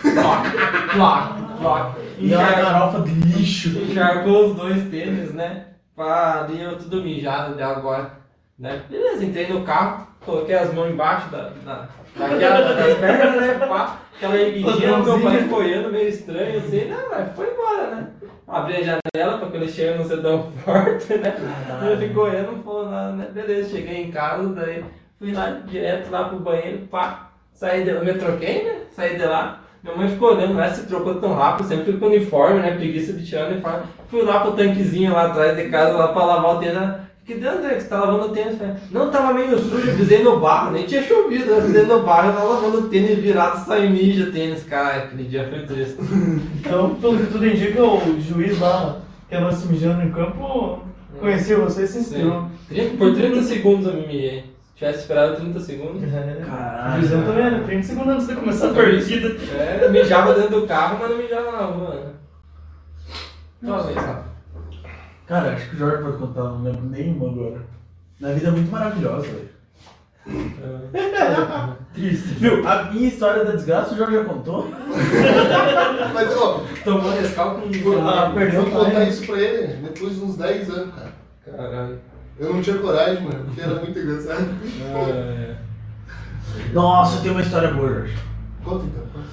ploc, 0.02 0.92
ploc, 0.94 1.60
ploc. 1.60 1.96
E 2.18 2.34
uma 2.34 2.52
garofa 2.52 3.02
de 3.02 3.12
lixo. 3.12 3.70
Encharcou 3.70 4.48
os 4.48 4.56
dois 4.56 4.90
tênis, 4.90 5.34
né? 5.34 5.66
Ali 5.98 6.62
eu 6.62 6.78
tudo 6.78 7.04
mijado 7.04 7.56
de 7.56 7.64
agora. 7.64 8.12
Né? 8.58 8.82
Beleza, 8.90 9.24
entrei 9.24 9.48
no 9.48 9.64
carro, 9.64 10.08
coloquei 10.26 10.56
as 10.56 10.74
mãos 10.74 10.90
embaixo 10.90 11.30
da, 11.30 11.52
da, 11.64 11.88
daquela, 12.16 12.74
das 12.74 12.98
pernas, 12.98 13.42
né? 13.42 13.68
Pá, 13.68 14.00
aquela 14.16 14.36
erguidinha, 14.36 14.98
meu 14.98 15.22
pai 15.22 15.44
ficou 15.44 15.60
olhando 15.60 15.92
meio 15.92 16.10
estranho 16.10 16.58
assim, 16.58 16.86
né? 16.86 16.98
Mas 17.10 17.36
foi 17.36 17.52
embora, 17.52 17.96
né? 17.96 18.08
Abri 18.48 18.78
a 18.78 18.82
janela 18.82 19.38
pra 19.38 19.50
que 19.50 19.58
ele 19.58 19.68
chegue 19.68 20.00
não 20.00 20.06
ser 20.08 20.22
tão 20.24 20.52
forte, 20.64 21.14
né? 21.18 21.36
Ele 21.84 22.08
ficou 22.08 22.24
olhando, 22.24 22.54
não 22.54 22.64
falou 22.64 22.90
nada, 22.90 23.12
né? 23.12 23.28
Beleza, 23.32 23.70
cheguei 23.70 24.06
em 24.06 24.12
casa, 24.12 24.48
daí 24.50 24.84
fui 25.20 25.34
lá 25.34 25.50
direto 25.66 26.10
lá 26.10 26.24
pro 26.30 26.40
banheiro, 26.40 26.88
pá, 26.88 27.30
saí 27.54 27.84
de, 27.84 27.92
eu 27.92 28.04
me 28.04 28.14
troquei, 28.16 28.64
né? 28.64 28.82
Saí 28.92 29.18
de 29.18 29.26
lá. 29.26 29.62
Minha 29.84 29.96
mãe 29.96 30.10
ficou 30.10 30.36
olhando, 30.36 30.54
né? 30.54 30.70
Se 30.70 30.86
trocou 30.86 31.16
tão 31.16 31.34
rápido, 31.34 31.68
sempre 31.68 31.86
fui 31.86 31.98
com 31.98 32.08
uniforme, 32.08 32.60
né? 32.60 32.76
Preguiça 32.76 33.14
de 33.14 33.26
tirar 33.26 33.48
o 33.48 33.52
uniforme. 33.52 33.84
Fui 34.10 34.22
lá 34.22 34.40
pro 34.40 34.52
tanquezinho 34.52 35.14
lá 35.14 35.28
atrás 35.28 35.56
de 35.56 35.70
casa, 35.70 35.98
lá 35.98 36.10
pra 36.10 36.26
lavar 36.26 36.56
o 36.56 36.60
tênis. 36.60 37.08
Que 37.28 37.36
deu, 37.36 37.52
André? 37.52 37.76
Que 37.76 37.82
você 37.82 37.90
tá 37.90 38.00
lavando 38.00 38.28
o 38.28 38.30
tênis? 38.30 38.58
Falei, 38.58 38.74
Não, 38.90 39.12
tava 39.12 39.34
meio 39.34 39.60
sujo, 39.60 39.90
eu 39.90 39.98
pisei 39.98 40.24
no 40.24 40.40
barro, 40.40 40.72
nem 40.72 40.86
tinha 40.86 41.04
chovido, 41.04 41.52
eu 41.52 41.62
pisei 41.62 41.84
no 41.84 42.02
barro, 42.04 42.30
eu 42.30 42.34
tava 42.36 42.54
lavando 42.54 42.78
o 42.78 42.90
tênis 42.90 43.20
virado, 43.20 43.66
saiu 43.66 43.92
o 43.92 44.32
tênis, 44.32 44.64
cara, 44.64 45.04
aquele 45.04 45.24
dia 45.26 45.46
foi 45.50 45.60
triste. 45.64 45.98
Então, 46.60 46.96
pelo 46.96 47.18
que 47.18 47.32
tudo 47.32 47.46
indica, 47.46 47.84
o 47.84 48.22
juiz 48.22 48.58
lá, 48.60 49.00
que 49.30 49.36
andou 49.36 49.52
se 49.52 49.68
mijando 49.68 50.04
em 50.04 50.12
campo, 50.12 50.80
conheceu 51.20 51.64
você 51.64 51.84
e 51.84 51.88
se 51.88 52.00
inspirou. 52.00 52.48
30 52.70 52.98
por 52.98 53.14
30 53.14 53.42
segundos 53.44 53.88
eu 53.88 53.94
me 53.94 54.08
mijei. 54.08 54.57
Se 54.78 54.86
tivesse 54.86 55.00
esperado 55.00 55.38
30 55.38 55.60
segundos. 55.60 56.04
É. 56.04 56.44
Caralho. 56.46 56.98
O 56.98 57.00
juizão 57.00 57.24
também 57.24 57.46
era 57.46 57.64
30 57.64 57.84
segundos 57.84 58.14
antes 58.14 58.28
de 58.28 58.36
começar 58.36 58.70
a 58.70 58.74
partida. 58.76 59.28
É, 59.58 59.80
eu 59.82 59.92
mijava 59.92 60.36
dentro 60.36 60.62
do 60.62 60.68
carro, 60.68 61.00
mas 61.02 61.10
não 61.10 61.18
mijava 61.18 61.52
na 61.52 61.66
rua, 61.66 61.96
né? 61.96 62.12
Talvez, 63.66 63.96
Rafa. 63.98 64.24
Cara, 65.26 65.54
acho 65.54 65.70
que 65.72 65.76
o 65.76 65.80
Jorge 65.80 66.04
pode 66.04 66.18
contar, 66.18 66.44
não 66.44 66.62
lembro 66.62 66.86
nenhuma 66.86 67.28
agora. 67.28 67.62
Na 68.20 68.32
vida 68.34 68.50
é 68.50 68.52
muito 68.52 68.72
maravilhosa, 68.72 69.26
velho. 69.26 69.50
Triste. 71.96 72.28
Viu? 72.36 72.68
A 72.68 72.84
minha 72.84 73.08
história 73.08 73.46
da 73.46 73.54
desgraça 73.54 73.96
o 73.96 73.98
Jorge 73.98 74.18
já 74.18 74.26
contou. 74.26 74.70
Mas, 76.14 76.38
ó, 76.38 76.64
Tomou 76.84 77.12
rescalco 77.14 77.62
com 77.62 78.08
Ah, 78.08 78.32
perdeu 78.32 78.62
vou 78.62 78.86
contar 78.86 79.06
isso 79.06 79.26
pra 79.26 79.40
ele 79.40 79.74
depois 79.88 80.16
de 80.16 80.22
uns 80.24 80.38
10 80.38 80.70
anos, 80.70 80.94
cara. 80.94 81.14
Caralho. 81.44 82.00
Eu 82.40 82.54
não 82.54 82.62
tinha 82.62 82.78
coragem, 82.78 83.24
mano, 83.24 83.46
porque 83.46 83.62
era 83.62 83.76
muito 83.76 83.98
engraçado. 83.98 84.48
É. 85.10 85.56
Nossa, 86.74 87.22
tem 87.22 87.32
uma 87.32 87.42
história 87.42 87.72
boa, 87.72 87.90
Jorge. 87.90 88.18
Conta 88.64 88.86
então, 88.86 89.04
conta. 89.14 89.28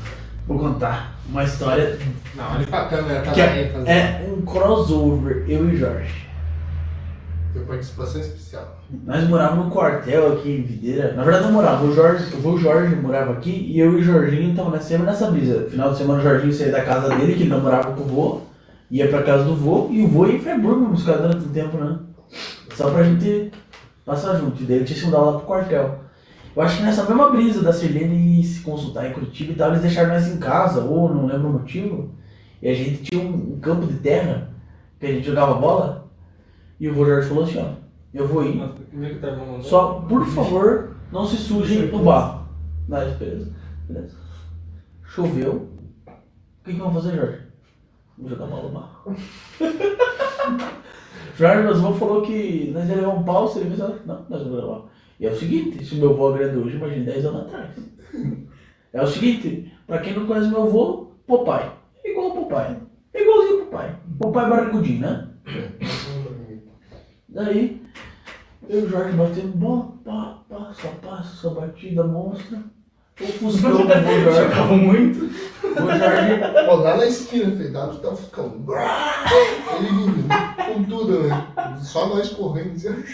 Vou 0.47 0.59
contar. 0.59 1.15
Uma 1.29 1.45
história 1.45 1.99
Não, 2.35 2.53
olha 2.53 2.67
pra 2.67 2.85
câmera, 2.85 3.23
tá 3.23 3.33
que 3.33 3.41
é, 3.41 3.73
é 3.87 4.31
um 4.31 4.43
crossover, 4.43 5.45
eu 5.49 5.69
e 5.71 5.77
Jorge. 5.77 6.29
Tem 7.53 7.65
participação 7.65 8.21
especial. 8.21 8.81
Nós 9.05 9.27
morávamos 9.29 9.67
num 9.67 9.71
quartel 9.71 10.35
aqui 10.35 10.51
em 10.51 10.63
Videira. 10.63 11.15
Na 11.15 11.23
verdade, 11.23 11.47
não 11.47 11.53
morava. 11.53 11.85
O 11.85 11.95
Jorge, 11.95 12.35
o 12.37 12.59
Jorge 12.59 12.95
morava 12.97 13.33
aqui 13.33 13.51
e 13.51 13.79
eu 13.79 13.93
e 13.93 13.97
o 13.97 14.03
Jorginho 14.03 14.55
tava 14.55 14.79
sempre 14.81 15.07
nessa 15.07 15.31
brisa. 15.31 15.67
Final 15.71 15.93
de 15.93 15.99
semana, 15.99 16.21
o 16.21 16.23
Jorginho 16.23 16.53
saía 16.53 16.73
da 16.73 16.85
casa 16.85 17.15
dele, 17.15 17.35
que 17.35 17.43
ele 17.43 17.51
não 17.51 17.61
morava 17.61 17.93
com 17.93 18.03
o 18.03 18.07
vô, 18.07 18.41
ia 18.91 19.09
pra 19.09 19.23
casa 19.23 19.45
do 19.45 19.55
vô 19.55 19.89
e 19.91 20.03
o 20.03 20.09
vô 20.09 20.27
ia 20.27 20.37
em 20.37 20.41
Freiburg 20.41 20.81
me 20.81 20.89
buscar 20.89 21.17
durante 21.17 21.49
tempo, 21.49 21.77
né? 21.79 21.99
Só 22.75 22.91
pra 22.91 23.05
gente 23.05 23.53
passar 24.05 24.37
junto. 24.39 24.63
E 24.63 24.67
daí 24.67 24.77
ele 24.77 24.85
tinha 24.85 24.99
se 24.99 25.05
mudar 25.05 25.21
lá 25.21 25.39
pro 25.39 25.47
quartel. 25.47 26.01
Eu 26.55 26.63
acho 26.63 26.77
que 26.77 26.83
nessa 26.85 27.05
mesma 27.05 27.31
brisa 27.31 27.63
da 27.63 27.73
Sirlene 27.73 28.45
se 28.45 28.61
consultar 28.61 29.09
em 29.09 29.13
Curitiba 29.13 29.53
e 29.53 29.57
tal, 29.57 29.71
eles 29.71 29.83
deixaram 29.83 30.11
nós 30.11 30.29
em 30.29 30.39
casa, 30.39 30.83
ou 30.83 31.13
não 31.13 31.27
lembro 31.27 31.49
o 31.49 31.53
motivo. 31.53 32.15
E 32.63 32.69
a 32.69 32.75
gente 32.75 33.03
tinha 33.03 33.21
um, 33.21 33.55
um 33.55 33.61
campo 33.61 33.87
de 33.87 33.99
terra 33.99 34.55
que 35.01 35.07
a 35.07 35.13
gente 35.13 35.27
jogava 35.27 35.55
bola. 35.55 36.11
E 36.79 36.89
o 36.89 36.95
Jorge 36.95 37.29
falou 37.29 37.45
assim: 37.45 37.59
ó, 37.59 37.73
eu 38.13 38.29
vou 38.29 38.45
ir. 38.45 38.59
Comigo 38.91 39.21
tá? 39.21 39.37
Só, 39.63 40.05
por 40.09 40.25
favor, 40.27 40.97
não 41.11 41.27
se 41.27 41.37
sujem 41.37 41.91
no 41.91 42.05
barro. 42.05 42.49
Mas, 42.89 43.17
beleza. 43.17 43.53
Beleza. 43.89 44.17
Choveu. 45.03 45.69
O 46.07 46.65
que, 46.65 46.73
que 46.73 46.79
vamos 46.79 46.95
fazer, 46.95 47.17
Jorge? 47.17 47.39
Vamos 48.17 48.33
jogar 48.33 48.47
bola 48.47 48.63
no 48.63 48.71
barro. 48.71 49.17
Jorge, 51.37 51.67
avô 51.67 51.93
falou 51.95 52.23
que 52.23 52.71
nós 52.73 52.89
ia 52.89 52.97
levar 52.97 53.11
um 53.11 53.25
pau 53.25 53.49
se 53.49 53.59
ele 53.59 53.71
pensar. 53.71 53.93
Não, 54.07 54.25
nós 54.29 54.43
vamos 54.43 54.59
levar. 54.59 54.83
E 55.19 55.27
é 55.27 55.31
o 55.31 55.37
seguinte, 55.37 55.85
se 55.85 55.95
o 55.95 55.99
meu 55.99 56.11
avô 56.11 56.29
agrediu 56.29 56.63
hoje, 56.63 56.77
imagina 56.77 57.05
10 57.05 57.25
anos 57.27 57.41
atrás. 57.43 57.71
É 58.93 59.03
o 59.03 59.07
seguinte, 59.07 59.73
pra 59.87 59.99
quem 59.99 60.15
não 60.15 60.27
conhece 60.27 60.49
meu 60.49 60.63
avô. 60.63 61.09
É 62.05 62.11
igual 62.11 62.27
ao 62.27 62.37
Popeye. 62.37 62.77
É 63.13 63.23
igualzinho 63.23 63.61
ao 63.61 63.67
Popeye. 63.67 63.95
Popeye 64.19 64.49
barrigudinho, 64.49 65.01
né? 65.01 65.29
Daí, 67.29 67.83
eu 68.69 68.81
e 68.81 68.85
o 68.85 68.89
Jorge 68.89 69.17
batendo 69.17 69.57
bola, 69.57 69.93
pá, 70.05 70.39
pá, 70.49 70.73
só 70.73 70.89
passa, 71.03 71.35
só 71.37 71.51
batida 71.51 72.05
monstra. 72.05 72.63
O 73.21 73.25
Fuscão 73.25 73.73
do 73.73 73.89
Jorge. 73.89 74.43
Jogava 74.43 74.77
muito. 74.77 75.31
O 75.73 75.99
Jorge, 75.99 76.69
Ó, 76.69 76.75
lá 76.77 76.97
na 76.97 77.07
esquina, 77.07 77.57
feio, 77.57 77.73
dá 77.73 77.87
tá 77.89 78.15
ficando. 78.15 78.65
Ele 79.79 79.89
vindo, 79.89 80.29
com 80.75 80.85
tudo, 80.85 81.23
né? 81.25 81.47
Só 81.81 82.09
nós 82.09 82.29
correndo. 82.31 82.75
assim. 82.77 83.05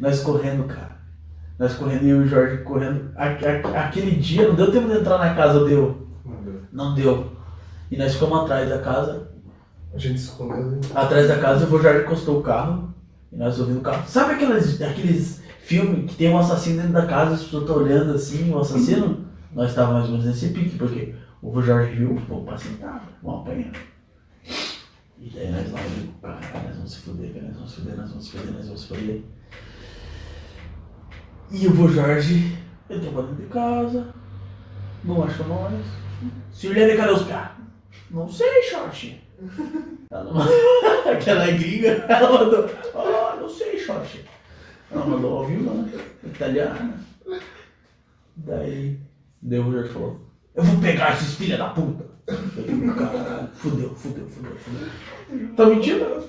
nós 0.00 0.20
correndo, 0.20 0.64
cara. 0.64 0.94
Nós 1.58 1.74
correndo 1.74 2.04
e 2.04 2.12
o 2.14 2.26
Jorge 2.26 2.58
correndo. 2.64 3.10
A- 3.16 3.26
a- 3.28 3.84
aquele 3.86 4.12
dia 4.16 4.48
não 4.48 4.54
deu 4.54 4.72
tempo 4.72 4.88
de 4.88 4.98
entrar 4.98 5.18
na 5.18 5.34
casa, 5.34 5.64
deu. 5.64 6.08
Não 6.72 6.94
deu. 6.94 7.32
E 7.90 7.96
nós 7.96 8.14
ficamos 8.14 8.40
atrás 8.40 8.68
da 8.68 8.78
casa. 8.78 9.28
A 9.94 9.98
gente 9.98 10.18
se 10.18 10.26
escondeu. 10.30 10.64
né? 10.72 10.80
Atrás 10.94 11.28
da 11.28 11.38
casa, 11.38 11.64
o 11.66 11.80
Jorge 11.82 12.00
encostou 12.04 12.40
o 12.40 12.42
carro. 12.42 12.92
E 13.32 13.36
nós 13.36 13.58
ouvimos 13.60 13.80
o 13.80 13.84
carro. 13.84 14.02
Sabe 14.08 14.32
aqueles, 14.34 14.80
aqueles 14.82 15.42
filmes 15.60 16.10
que 16.10 16.16
tem 16.16 16.30
um 16.30 16.38
assassino 16.38 16.78
dentro 16.78 16.92
da 16.92 17.06
casa, 17.06 17.34
as 17.34 17.42
pessoas 17.44 17.62
estão 17.62 17.76
olhando 17.76 18.14
assim, 18.14 18.52
o 18.52 18.58
assassino? 18.58 19.24
Nós 19.52 19.70
estávamos 19.70 19.94
mais 20.00 20.06
ou 20.06 20.10
menos 20.18 20.26
nesse 20.26 20.48
pique, 20.52 20.76
porque 20.76 21.14
o 21.44 21.50
vô 21.50 21.60
Jorge 21.62 21.94
viu, 21.94 22.14
pô, 22.26 22.40
pacientado, 22.42 23.06
vamos 23.22 23.42
apanhar. 23.42 23.72
E 25.18 25.30
daí 25.30 25.50
nós 25.50 25.70
lá, 25.72 25.80
eu 25.82 25.90
digo, 25.90 26.12
caralho, 26.20 26.64
nós 26.68 26.76
vamos 26.76 26.92
se 26.92 26.98
fuder, 27.00 27.32
cara, 27.32 27.46
nós 27.46 27.54
vamos 27.56 27.70
se 27.70 27.76
fuder, 27.80 27.96
nós 27.96 28.08
vamos 28.10 28.24
se 28.24 28.30
fuder, 28.30 28.52
nós 28.54 28.66
vamos 28.66 28.80
se 28.82 28.88
fuder. 28.88 29.22
E 31.50 31.66
o 31.66 31.74
vô 31.74 31.88
Jorge 31.88 32.58
entrou 32.90 33.12
pra 33.12 33.22
dentro 33.22 33.36
de 33.44 33.46
casa, 33.52 34.14
não 35.04 35.22
achou 35.24 35.46
nós. 35.46 35.84
Sirlene, 36.52 36.96
cadê 36.96 37.12
os 37.12 37.26
caras? 37.26 37.56
Não 38.10 38.28
sei, 38.28 38.62
mandou- 40.32 40.52
Aquela 41.12 41.46
gringa, 41.50 41.88
ela 42.08 42.32
mandou, 42.44 42.66
oh, 42.94 43.36
não 43.40 43.48
sei, 43.48 43.78
Xoxi. 43.78 44.24
Ela 44.90 45.04
mandou 45.06 45.38
ao 45.38 45.46
vivo, 45.46 45.70
né? 45.74 45.92
Italiana. 46.24 46.94
Daí, 48.36 48.98
daí 49.42 49.58
o 49.60 49.70
Jorge 49.72 49.90
falou, 49.92 50.23
eu 50.54 50.62
vou 50.62 50.80
pegar 50.80 51.14
esses 51.14 51.34
filha 51.34 51.58
da 51.58 51.68
puta. 51.68 52.04
Caralho, 52.26 53.48
fudeu, 53.54 53.94
fudeu, 53.94 54.26
fudeu, 54.28 54.56
fudeu. 54.56 55.48
Tá 55.56 55.66
mentindo? 55.66 56.24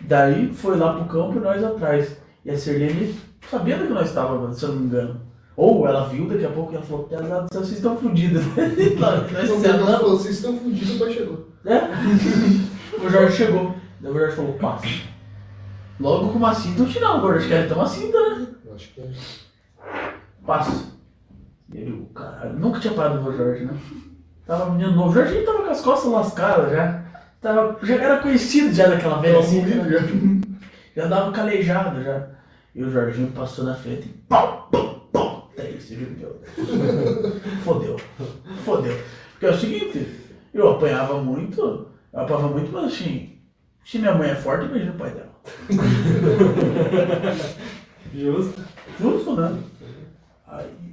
Daí 0.00 0.52
foi 0.52 0.76
lá 0.76 0.94
pro 0.94 1.04
campo 1.06 1.38
e 1.38 1.40
nós 1.40 1.62
atrás. 1.62 2.16
E 2.44 2.50
a 2.50 2.58
Sirlene 2.58 3.14
sabendo 3.50 3.86
que 3.86 3.92
nós 3.92 4.08
estávamos, 4.08 4.58
se 4.58 4.64
eu 4.64 4.70
não 4.70 4.76
me 4.76 4.86
engano. 4.86 5.20
Ou 5.56 5.88
ela 5.88 6.08
viu 6.08 6.28
daqui 6.28 6.44
a 6.44 6.50
pouco 6.50 6.72
e 6.72 6.76
ela 6.76 6.84
falou, 6.84 7.04
pesado, 7.04 7.48
vocês 7.52 7.72
estão 7.72 7.96
fodidos. 7.96 8.44
nós 8.54 9.50
Então, 9.50 9.60
falou, 9.60 10.16
vocês 10.16 10.36
estão 10.36 10.56
fudidos, 10.56 10.96
o 10.96 10.98
pai 10.98 11.12
chegou. 11.12 11.48
É? 11.64 11.78
O 12.98 13.08
Jorge 13.08 13.36
chegou. 13.36 13.76
Daí 14.00 14.10
o 14.10 14.18
Jorge 14.18 14.34
falou, 14.34 14.54
passa. 14.54 14.88
Logo 16.00 16.32
com 16.32 16.38
uma 16.38 16.52
cinta, 16.52 16.82
eu 16.82 16.88
tirar 16.88 17.16
o 17.16 17.20
Jorge 17.20 17.46
quer 17.46 17.68
ter 17.68 17.74
uma 17.74 17.86
cinta, 17.86 18.18
né? 18.30 18.48
Eu 18.64 18.74
acho 18.74 18.92
que 18.92 19.00
é. 19.00 19.10
Passa. 20.44 20.97
E 21.72 21.78
ele, 21.78 22.08
caralho, 22.14 22.58
nunca 22.58 22.80
tinha 22.80 22.94
parado 22.94 23.26
o 23.26 23.36
Jorge, 23.36 23.64
né? 23.64 23.72
Tava 24.46 24.72
menino 24.72 24.92
novo. 24.92 25.10
O 25.10 25.12
Jorginho 25.12 25.44
tava 25.44 25.62
com 25.62 25.70
as 25.70 25.80
costas 25.82 26.10
lascadas 26.10 26.72
já. 26.72 27.04
Tava, 27.40 27.78
já 27.82 27.94
era 27.96 28.18
conhecido 28.18 28.74
já 28.74 28.86
daquela 28.86 29.20
velha 29.20 29.40
assim. 29.40 29.62
Já, 29.68 31.02
já. 31.02 31.06
dava 31.06 31.32
calejado 31.32 32.02
já. 32.02 32.28
E 32.74 32.82
o 32.82 32.90
Jorginho 32.90 33.30
passou 33.32 33.64
na 33.64 33.74
frente 33.74 34.06
e 34.06 34.12
pau, 34.28 34.68
pau, 34.72 35.08
pau. 35.12 35.50
Daí 35.56 35.78
você 35.78 35.96
viu? 35.96 36.40
Fodeu. 37.62 37.96
Fodeu. 38.64 38.96
Porque 39.32 39.46
é 39.46 39.50
o 39.50 39.58
seguinte, 39.58 40.06
eu 40.54 40.70
apanhava 40.70 41.22
muito, 41.22 41.60
eu 41.60 42.20
apanhava 42.20 42.48
muito, 42.48 42.72
mas 42.72 42.92
assim, 42.92 43.38
se 43.84 43.98
minha 43.98 44.14
mãe 44.14 44.30
é 44.30 44.34
forte, 44.34 44.64
imagina 44.64 44.92
o 44.92 44.98
pai 44.98 45.10
dela. 45.10 45.28
Justo. 48.14 48.62
Justo, 48.98 49.36
né? 49.36 49.58
Aí 50.46 50.66
eu 50.66 50.87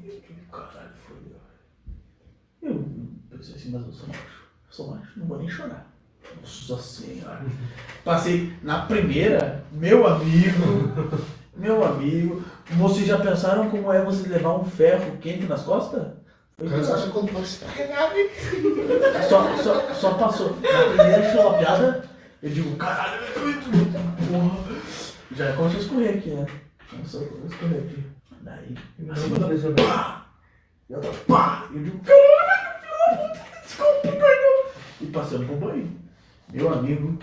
caralho, 0.55 0.89
fodeu. 0.95 1.37
Eu 2.61 3.37
pensei 3.37 3.55
assim, 3.55 3.71
mas 3.71 3.85
eu 3.85 3.91
sou 3.91 4.07
macho. 4.07 4.43
Eu 4.67 4.73
sou 4.73 4.91
macho, 4.91 5.19
não 5.19 5.27
vou 5.27 5.37
nem 5.37 5.49
chorar. 5.49 5.91
Nossa 6.41 6.77
senhora. 6.77 7.45
Passei 8.03 8.53
na 8.61 8.85
primeira, 8.85 9.63
meu 9.71 10.07
amigo, 10.07 11.21
meu 11.55 11.83
amigo. 11.83 12.43
Vocês 12.71 13.05
já 13.05 13.19
pensaram 13.19 13.69
como 13.69 13.91
é 13.91 14.03
você 14.03 14.27
levar 14.27 14.57
um 14.57 14.65
ferro 14.65 15.17
quente 15.17 15.45
nas 15.45 15.61
costas? 15.61 16.07
Pior. 16.57 16.79
acha 16.79 17.09
quando 17.09 17.33
passa. 17.33 17.65
Só, 19.29 19.57
só, 19.57 19.93
só 19.93 20.13
passou. 20.13 20.57
Na 20.61 20.85
primeira 20.95 21.31
chulapeada, 21.31 22.05
eu 22.41 22.49
digo, 22.49 22.75
caralho. 22.77 23.21
Porra. 23.33 24.75
Já 25.35 25.53
começou 25.53 25.79
a 25.79 25.83
escorrer 25.83 26.17
aqui, 26.17 26.29
né? 26.29 26.45
Começou 26.89 27.21
a 27.21 27.47
escorrer 27.47 27.83
aqui. 27.83 28.03
Daí, 28.41 28.75
pá! 29.75 30.24
E 30.89 30.93
outra 30.93 31.11
pá! 31.27 31.67
E 31.71 31.77
eu 31.77 31.83
digo, 31.83 31.99
caralho, 31.99 32.79
filho 32.79 32.93
da 32.99 33.17
puta, 33.17 33.41
desculpa, 33.63 34.01
perdão. 34.01 34.71
E 35.01 35.05
passando 35.07 35.45
pro 35.47 35.55
banho. 35.55 35.91
Meu 36.53 36.71
amigo, 36.73 37.17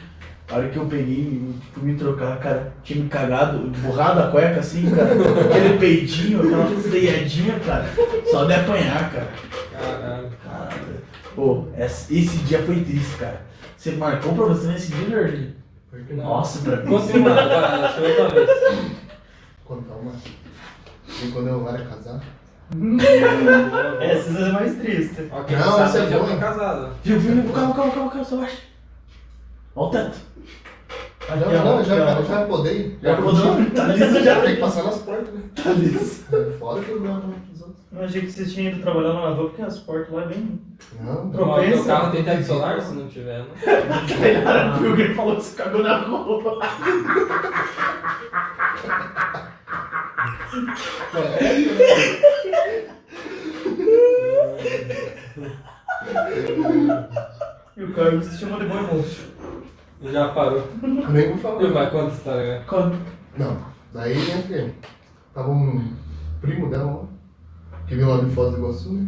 A 0.50 0.56
hora 0.56 0.68
que 0.68 0.76
eu 0.76 0.84
peguei, 0.86 1.54
tipo, 1.62 1.80
me 1.80 1.94
trocar, 1.96 2.38
cara, 2.40 2.72
tinha 2.82 3.02
me 3.02 3.08
cagado, 3.08 3.58
borrado 3.80 4.20
a 4.20 4.30
cueca 4.30 4.60
assim, 4.60 4.90
cara. 4.90 5.12
Aquele 5.12 5.78
peidinho, 5.78 6.42
aquela 6.42 6.66
freadinha, 6.82 7.58
cara. 7.60 7.86
Só 8.30 8.44
de 8.44 8.52
apanhar, 8.52 9.10
cara. 9.12 9.28
Caralho. 9.72 10.30
Caralho. 10.44 11.02
Pô, 11.34 11.68
esse 11.78 12.36
dia 12.38 12.62
foi 12.64 12.82
triste, 12.82 13.16
cara. 13.16 13.42
Você 13.76 13.92
marcou 13.92 14.34
pra 14.34 14.44
você 14.46 14.66
nesse 14.66 14.92
dia? 14.92 15.54
Porque 15.88 16.14
Nossa, 16.14 16.58
pra 16.60 16.76
mim. 16.78 16.90
Continua, 16.90 17.40
agora, 17.40 17.86
acho 17.86 18.00
que 18.00 18.06
outra 18.20 18.28
vez. 18.28 18.92
contar 19.64 19.94
uma. 19.94 20.12
E 21.22 21.28
quando 21.30 21.48
eu 21.48 21.68
era 21.68 21.84
casado. 21.84 22.22
Essas 24.00 24.36
é 24.36 24.52
mais 24.52 24.76
triste. 24.78 25.14
Quem 25.46 25.56
Não, 25.56 25.70
não, 25.70 25.84
essa 25.84 25.98
é 25.98 26.06
já 26.08 26.16
boa. 26.18 26.28
foi 26.28 26.38
casado. 26.38 26.88
Viu, 27.04 27.20
viu? 27.20 27.52
Calma, 27.52 27.74
calma, 27.74 27.92
calma, 27.92 28.10
calma, 28.10 28.24
só 28.24 28.36
baixa. 28.36 28.56
Olha 29.76 29.86
o 29.86 29.90
teto. 29.90 30.18
Não, 31.28 31.34
Aqui, 31.36 31.44
ó, 31.44 31.64
não, 31.64 31.84
já, 31.84 32.12
aqui, 32.12 32.22
ó. 32.22 32.34
já 32.34 32.44
podei. 32.46 32.98
Já 33.02 33.14
rodou? 33.14 33.56
Tá 33.74 33.84
liso 33.86 34.24
já. 34.24 34.40
Tem 34.40 34.54
que 34.54 34.60
passar 34.60 34.82
nas 34.84 34.98
portas, 34.98 35.34
né? 35.34 35.40
Tá 35.62 35.70
liso. 35.70 36.24
Fora 36.58 36.82
que 36.82 36.90
eu 36.90 37.00
não 37.00 37.14
outros. 37.14 37.51
Eu 37.94 38.04
achei 38.04 38.22
que 38.22 38.30
vocês 38.32 38.52
tinham 38.54 38.72
ido 38.72 38.82
trabalhar 38.82 39.08
lá 39.12 39.30
na 39.30 39.36
rua, 39.36 39.48
porque 39.50 39.62
as 39.62 39.78
portas 39.78 40.10
lá 40.12 40.22
é 40.22 40.26
bem. 40.28 40.60
Não, 41.00 41.30
Pro- 41.30 41.46
Mas 41.46 41.64
o 41.64 41.68
Propensa. 41.68 41.86
carro 41.86 42.10
tem 42.12 42.24
teto 42.24 42.44
solar? 42.46 42.80
Se 42.80 42.94
não 42.94 43.06
tiver, 43.08 43.40
não. 43.40 44.42
Cara, 44.44 44.70
viu 44.78 44.96
que 44.96 45.02
ele 45.02 45.14
falou 45.14 45.36
que 45.36 45.42
se 45.42 45.54
cagou 45.56 45.82
na 45.82 45.98
roupa. 45.98 46.58
E 57.76 57.82
o 57.82 57.92
Carlos 57.94 58.26
se 58.26 58.38
chamou 58.38 58.58
de 58.60 58.66
boi 58.66 58.80
monstro. 58.82 59.24
Já 60.02 60.28
parou. 60.28 60.66
nem 61.10 61.28
vou 61.30 61.38
falar. 61.38 61.62
E 61.62 61.70
vai 61.70 61.90
conta 61.90 62.06
essa 62.08 62.16
história, 62.16 62.62
Quando? 62.66 62.98
Não, 63.36 63.56
daí 63.94 64.14
né, 64.50 64.72
tava 65.32 65.50
um 65.50 65.92
primo 66.40 66.68
dela 66.68 66.84
lá, 66.92 67.04
que 67.92 67.96
veio 67.96 68.08
lá 68.08 68.24
de 68.24 68.30
Foz 68.30 68.52
do 68.52 68.58
Iguaçu, 68.58 68.92
né? 68.92 69.06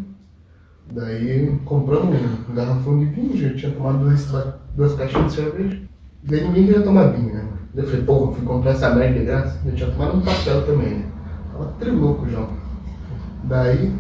Daí 0.93 1.59
compramos 1.65 2.21
um 2.49 2.55
garrafão 2.55 2.99
de 2.99 3.07
vinho, 3.07 3.37
já 3.37 3.55
tinha 3.55 3.73
tomado 3.73 3.99
duas, 3.99 4.31
duas 4.77 4.95
caixinhas 4.95 5.27
de 5.27 5.41
cerveja. 5.41 5.81
Daí 6.23 6.45
ninguém 6.45 6.67
queria 6.67 6.83
tomar 6.83 7.07
vinho, 7.09 7.33
né? 7.33 7.49
Daí 7.73 7.85
eu 7.85 7.89
falei, 7.89 8.05
pô, 8.05 8.33
fui 8.33 8.45
comprar 8.45 8.73
essa 8.73 8.95
merda 8.95 9.19
de 9.19 9.25
graça. 9.25 9.59
Eu 9.65 9.75
tinha 9.75 9.91
tomado 9.91 10.19
um 10.19 10.21
papel 10.21 10.67
também, 10.67 10.99
né? 10.99 11.07
Tava 11.51 11.73
trilouco 11.81 12.29
já. 12.29 12.47
Daí, 13.45 13.93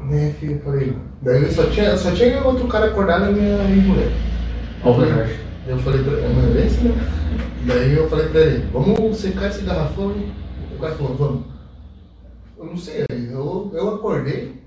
né, 0.00 0.34
filho, 0.38 0.56
eu 0.56 0.60
falei. 0.60 0.98
Daí 1.22 1.50
só 1.50 1.64
tinha, 1.64 1.96
só 1.96 2.10
tinha 2.10 2.44
outro 2.44 2.68
cara 2.68 2.86
acordado 2.86 3.30
e 3.30 3.34
minha 3.34 3.64
ex-mulher. 3.70 4.12
Olha 4.84 5.06
Jorge. 5.06 5.40
Eu 5.66 5.78
falei 5.78 6.02
pra 6.02 6.12
ele, 6.12 6.22
é 6.22 6.28
uma 6.28 6.60
esse, 6.60 6.84
né? 6.84 6.94
Daí 7.66 7.96
eu 7.96 8.10
falei 8.10 8.28
pra 8.28 8.40
ele, 8.42 8.66
vamos 8.70 9.16
secar 9.16 9.48
esse 9.48 9.64
garrafão 9.64 10.10
aí. 10.10 10.30
O 10.76 10.78
cara 10.78 10.94
falou, 10.94 11.14
vamos. 11.14 11.53
Eu 12.64 12.70
não 12.70 12.76
sei, 12.78 13.04
aí 13.10 13.30
eu, 13.30 13.70
eu 13.74 13.94
acordei 13.96 14.62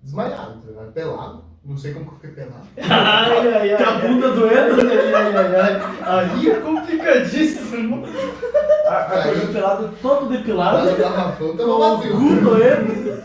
desmaiado, 0.00 0.60
tá 0.60 0.68
ligado? 0.68 0.92
pelado. 0.92 1.44
Não 1.64 1.76
sei 1.76 1.92
como 1.92 2.06
que 2.06 2.12
eu 2.12 2.30
fiquei 2.30 2.30
pelado. 2.44 2.66
Ai, 2.78 3.52
ai, 3.52 3.72
ai. 3.74 3.76
Tá 3.84 3.96
a 3.96 3.98
bunda 3.98 4.30
doendo? 4.30 4.80
Ai, 4.80 5.12
ai, 5.14 5.36
ai, 5.36 5.60
ai. 5.60 6.30
Aí 6.30 6.50
é 6.50 6.60
complicadíssimo. 6.60 8.04
Acordou 8.88 9.48
pelado, 9.52 9.90
todo 10.00 10.26
Mas 10.30 10.38
depilado. 10.38 10.88
o 10.88 10.96
garrafão 10.96 11.56
tava 11.56 11.68
Com 11.68 11.74
o 11.74 11.96
vazio. 11.96 12.12
cu 12.12 12.44
doendo. 12.44 13.22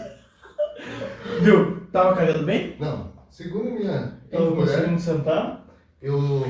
Viu? 1.42 1.84
Tava 1.92 2.16
cagando 2.16 2.46
bem? 2.46 2.76
Não, 2.80 3.12
segundo 3.30 3.70
minha 3.72 4.18
Tava 4.32 4.44
ex-mulher, 4.46 4.56
conseguindo 4.76 5.00
sentar? 5.00 5.66
eu. 6.02 6.44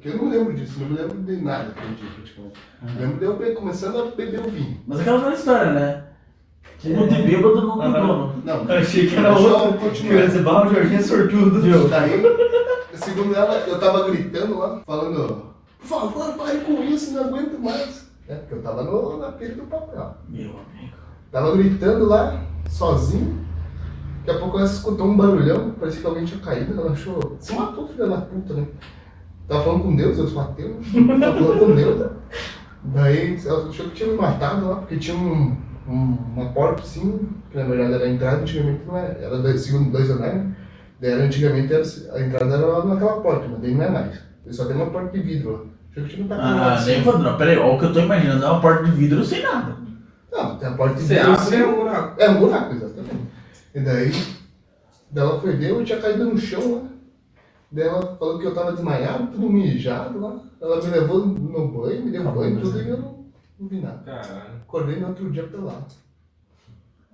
Que 0.00 0.08
eu 0.08 0.16
não 0.16 0.30
lembro 0.30 0.52
disso, 0.54 0.80
não 0.80 0.88
me 0.88 0.96
lembro 0.98 1.18
de 1.22 1.36
nada 1.42 1.70
aquele 1.76 1.94
dia 1.94 2.08
praticamente. 2.14 2.58
Eu 2.82 3.00
lembro 3.00 3.18
de 3.18 3.24
eu 3.24 3.36
be- 3.36 3.54
começando 3.54 3.98
a 3.98 4.04
beber 4.16 4.40
o 4.40 4.50
vinho. 4.50 4.80
Mas 4.86 5.00
aquela 5.00 5.18
mesma 5.18 5.34
história, 5.34 5.72
né? 5.72 6.04
O 6.82 7.06
de 7.08 7.22
bêbado 7.22 7.60
não 7.66 7.78
tem 7.78 7.92
dono. 7.92 8.42
Não, 8.44 8.64
Eu 8.64 8.78
achei 8.78 9.06
que 9.06 9.16
era 9.16 9.34
deixa 9.34 9.48
eu 9.48 9.54
outro. 9.58 9.78
Que 9.78 9.84
continuar. 9.88 10.42
"Bah, 10.42 10.66
o 10.66 10.74
Jorginho 10.74 10.98
é 10.98 11.02
sortudo. 11.02 11.60
Viu? 11.60 11.88
Daí, 11.88 12.22
segundo 12.94 13.34
ela, 13.34 13.54
eu 13.66 13.78
tava 13.78 14.08
gritando 14.10 14.58
lá, 14.58 14.80
falando, 14.86 15.46
por 15.78 15.86
favor, 15.86 16.34
pare 16.34 16.60
com 16.60 16.82
isso, 16.82 17.12
não 17.12 17.24
aguento 17.24 17.58
mais. 17.58 18.08
É, 18.28 18.36
porque 18.36 18.54
eu 18.54 18.62
tava 18.62 18.82
no, 18.84 19.18
na 19.18 19.32
pilha 19.32 19.54
do 19.56 19.64
papel. 19.64 20.16
Meu 20.28 20.50
amigo. 20.50 20.96
Tava 21.30 21.54
gritando 21.56 22.06
lá, 22.06 22.42
sozinho. 22.68 23.44
Daqui 24.24 24.38
a 24.38 24.40
pouco 24.40 24.58
ela 24.58 24.66
escutou 24.66 25.06
um 25.06 25.16
barulhão, 25.16 25.72
parecia 25.78 26.00
que 26.00 26.06
alguém 26.06 26.24
tinha 26.24 26.40
caído. 26.40 26.78
Ela 26.80 26.92
achou, 26.92 27.36
se 27.40 27.54
matou, 27.54 27.88
filha 27.88 28.06
da 28.06 28.18
puta, 28.22 28.54
né? 28.54 28.66
Tava 29.50 29.64
falando 29.64 29.82
com 29.82 29.96
Deus, 29.96 30.16
eu 30.16 30.28
sou 30.28 30.42
ateu, 30.42 30.68
né? 30.68 31.18
Tava 31.20 31.38
falando 31.38 31.58
com 31.58 31.74
Deus. 31.74 32.10
Daí 32.84 33.38
ela 33.44 33.68
achou 33.68 33.86
que 33.86 33.90
tinha 33.96 34.08
me 34.10 34.16
matado 34.16 34.68
lá, 34.68 34.76
porque 34.76 34.96
tinha 34.96 35.16
um, 35.16 35.56
um- 35.88 36.18
uma 36.36 36.46
porta 36.52 36.82
assim, 36.82 37.28
que 37.50 37.58
na 37.58 37.64
verdade 37.64 37.94
era 37.94 38.04
a 38.04 38.08
entrada, 38.08 38.36
antigamente 38.42 38.82
não 38.86 38.96
era, 38.96 39.18
era 39.20 39.38
dois, 39.38 39.60
segundo 39.60 39.90
dois 39.90 40.08
andares, 40.08 40.36
né? 40.36 40.52
Daí 41.00 41.10
era, 41.10 41.24
antigamente 41.24 41.72
era, 41.74 41.82
a 42.14 42.20
entrada 42.20 42.54
era 42.54 42.64
lá 42.66 42.84
naquela 42.84 43.20
porta, 43.20 43.48
mas 43.48 43.60
daí 43.60 43.74
não 43.74 43.82
é 43.84 43.90
mais. 43.90 44.12
Daí 44.44 44.54
só 44.54 44.64
tem 44.66 44.76
uma 44.76 44.86
porta 44.86 45.10
de 45.18 45.20
vidro 45.22 45.52
lá. 45.52 45.58
Achou 45.90 46.04
que 46.04 46.10
tinha 46.10 46.22
me 46.22 46.28
tacado 46.28 46.56
lá. 46.56 46.62
Ah, 46.66 46.74
assim. 46.74 46.90
nem 46.92 47.02
falando. 47.02 47.22
Não, 47.24 47.36
peraí, 47.36 47.56
olha 47.58 47.72
o 47.74 47.78
que 47.78 47.84
eu 47.86 47.92
tô 47.92 48.00
imaginando. 48.00 48.44
É 48.44 48.48
uma 48.50 48.60
porta 48.60 48.84
de 48.84 48.90
vidro 48.92 49.24
sem 49.24 49.42
nada. 49.42 49.76
Não, 50.32 50.56
tem 50.56 50.68
a 50.68 50.72
porta 50.72 50.94
de 50.94 51.02
Você 51.02 51.14
vidro. 51.14 51.30
abre 51.32 51.40
assim, 51.42 51.56
é 51.56 51.66
um 51.66 51.74
buraco. 51.74 52.20
É 52.22 52.30
um 52.30 52.38
buraco, 52.38 52.74
exatamente. 52.74 53.16
E 53.74 53.80
daí, 53.80 54.10
daí 55.10 55.24
ela 55.26 55.40
foi 55.40 55.56
ver, 55.56 55.70
eu 55.70 55.84
tinha 55.84 55.98
caído 56.00 56.24
no 56.26 56.38
chão 56.38 56.74
lá. 56.76 56.89
Daí 57.72 57.86
ela 57.86 58.16
falou 58.16 58.38
que 58.38 58.46
eu 58.46 58.54
tava 58.54 58.72
desmaiado, 58.72 59.28
tudo 59.28 59.48
mijado 59.50 60.18
lá. 60.20 60.40
Ela 60.60 60.82
me 60.82 60.90
levou 60.90 61.24
no 61.26 61.68
banho, 61.68 62.04
me 62.04 62.10
deu 62.10 62.24
Tá 62.24 62.30
banho, 62.32 62.60
tudo 62.60 62.80
e 62.82 62.88
eu 62.88 62.98
não, 62.98 63.24
não 63.60 63.68
vi 63.68 63.80
nada. 63.80 64.02
Caralho. 64.04 64.56
Acordei 64.62 65.00
no 65.00 65.08
outro 65.08 65.30
dia 65.30 65.44
pelado. 65.44 65.86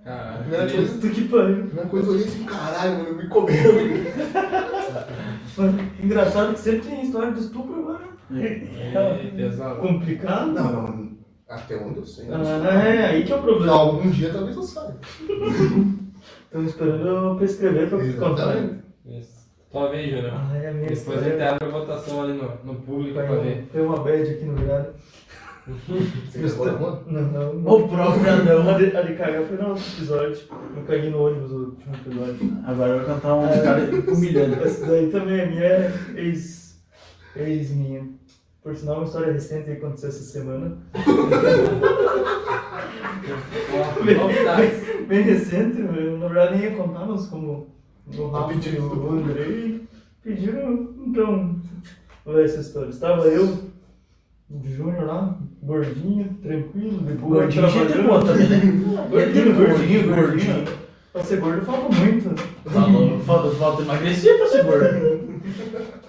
Caralho. 0.03 0.39
primeira 0.41 0.71
coisa, 0.71 0.93
Puta 0.93 1.09
que 1.09 1.27
pariu. 1.27 1.63
a 1.63 1.67
primeira 1.67 1.89
coisa 1.89 2.07
eu 2.07 2.13
olhei 2.13 2.25
assim, 2.25 2.43
caralho, 2.45 3.03
mano, 3.03 3.15
me 3.17 3.27
comeu. 3.27 3.55
Mano, 5.57 5.79
Engraçado 6.03 6.53
que 6.53 6.59
sempre 6.59 6.87
tem 6.89 7.03
história 7.03 7.31
de 7.31 7.39
estupro 7.39 7.79
agora. 7.79 8.03
Ih, 8.31 9.31
pesado. 9.35 9.79
Complicado. 9.79 10.51
Não, 10.51 10.71
não, 10.71 11.09
até 11.49 11.75
onde 11.77 11.97
eu 11.99 12.05
sei. 12.05 12.25
né? 12.25 12.35
Ah, 12.37 12.87
é, 12.87 13.05
aí 13.07 13.23
que 13.23 13.31
é 13.31 13.35
o 13.35 13.41
problema. 13.41 13.73
Algum 13.73 14.09
dia 14.11 14.31
talvez 14.31 14.55
eu 14.55 14.61
saia. 14.63 14.95
Estamos 16.45 16.67
esperando 16.69 17.07
eu 17.07 17.35
prescrever 17.37 17.89
pra 17.89 17.97
contar. 17.97 18.55
Exatamente. 18.55 18.83
Isso. 19.07 19.36
Tua 19.71 19.89
vez, 19.89 20.09
Júnior. 20.09 20.31
Ah, 20.33 20.57
é 20.57 20.69
a 20.69 20.73
minha 20.73 20.87
Depois 20.87 20.91
a 20.91 20.93
história. 20.93 21.23
gente 21.23 21.41
abre 21.41 21.65
a 21.65 21.71
votação 21.71 22.23
ali 22.23 22.33
no, 22.33 22.51
no 22.63 22.75
público 22.75 23.13
pra 23.13 23.35
ver. 23.35 23.67
Foi 23.71 23.81
uma 23.81 23.97
bad 24.01 24.29
aqui 24.31 24.45
no 24.45 24.55
verdade. 24.55 24.87
Você 26.31 26.61
mano? 26.71 27.03
Não, 27.07 27.21
não. 27.23 27.53
não. 27.55 27.73
O 27.73 27.89
próprio 27.89 28.31
Adão. 28.31 28.69
A 28.69 28.77
de, 28.77 28.95
a 28.95 29.01
de 29.01 29.15
cagar 29.15 29.43
foi 29.43 29.57
no 29.57 29.69
outro 29.69 29.83
episódio. 29.83 30.39
Eu 30.77 30.83
caguei 30.83 31.09
no 31.09 31.21
ônibus 31.21 31.51
no 31.51 31.57
último 31.65 31.93
episódio. 31.93 32.57
Agora 32.65 32.91
eu 32.91 32.99
vou 32.99 33.07
cantar 33.07 33.33
um 33.33 33.47
cara 33.63 33.81
humilhando. 34.07 34.55
Essa 34.63 34.85
daí 34.85 35.09
também 35.11 35.39
é 35.41 35.45
minha 35.45 35.93
ex. 36.15 36.81
ex 37.35 37.71
minha. 37.71 38.07
Por 38.63 38.73
sinal, 38.75 38.95
uma 38.97 39.05
história 39.05 39.33
recente 39.33 39.65
que 39.65 39.71
aconteceu 39.71 40.09
essa 40.09 40.23
semana. 40.23 40.77
Novidades. 44.17 45.07
Bem 45.07 45.21
recente, 45.21 45.79
eu, 45.81 46.17
na 46.17 46.27
verdade 46.27 46.55
nem 46.55 46.63
ia 46.69 46.77
contar, 46.77 47.05
mas 47.05 47.27
como 47.27 47.76
o 48.15 48.27
Rafa 48.29 48.53
e 48.53 48.57
pediram 48.57 48.87
o 48.87 49.11
Andrei 49.11 49.87
pediram, 50.27 50.89
então, 51.05 51.55
dar 52.25 52.43
essa 52.43 52.59
história. 52.59 52.89
Estava 52.89 53.23
eu, 53.27 53.45
o 54.49 54.61
Júnior 54.63 55.05
lá, 55.05 55.39
gordinho, 55.63 56.37
tranquilo, 56.41 56.99
de 57.05 57.13
boa, 57.13 57.43
Gordinho 57.43 57.71
trabalhando. 57.71 58.07
boa 58.07 58.25
também, 58.25 58.49
né? 58.49 59.07
Gordinho, 59.09 59.55
gordinho, 59.55 60.15
Gordinho. 60.15 60.65
Pra 61.13 61.23
ser 61.23 61.39
gordo 61.39 61.65
falta 61.65 61.95
muito. 61.95 62.35
Falou, 62.69 63.19
falta, 63.21 63.55
falta 63.55 63.81
emagrecer 63.81 64.37
pra 64.37 64.47
ser 64.47 64.63
gordo. 64.63 65.27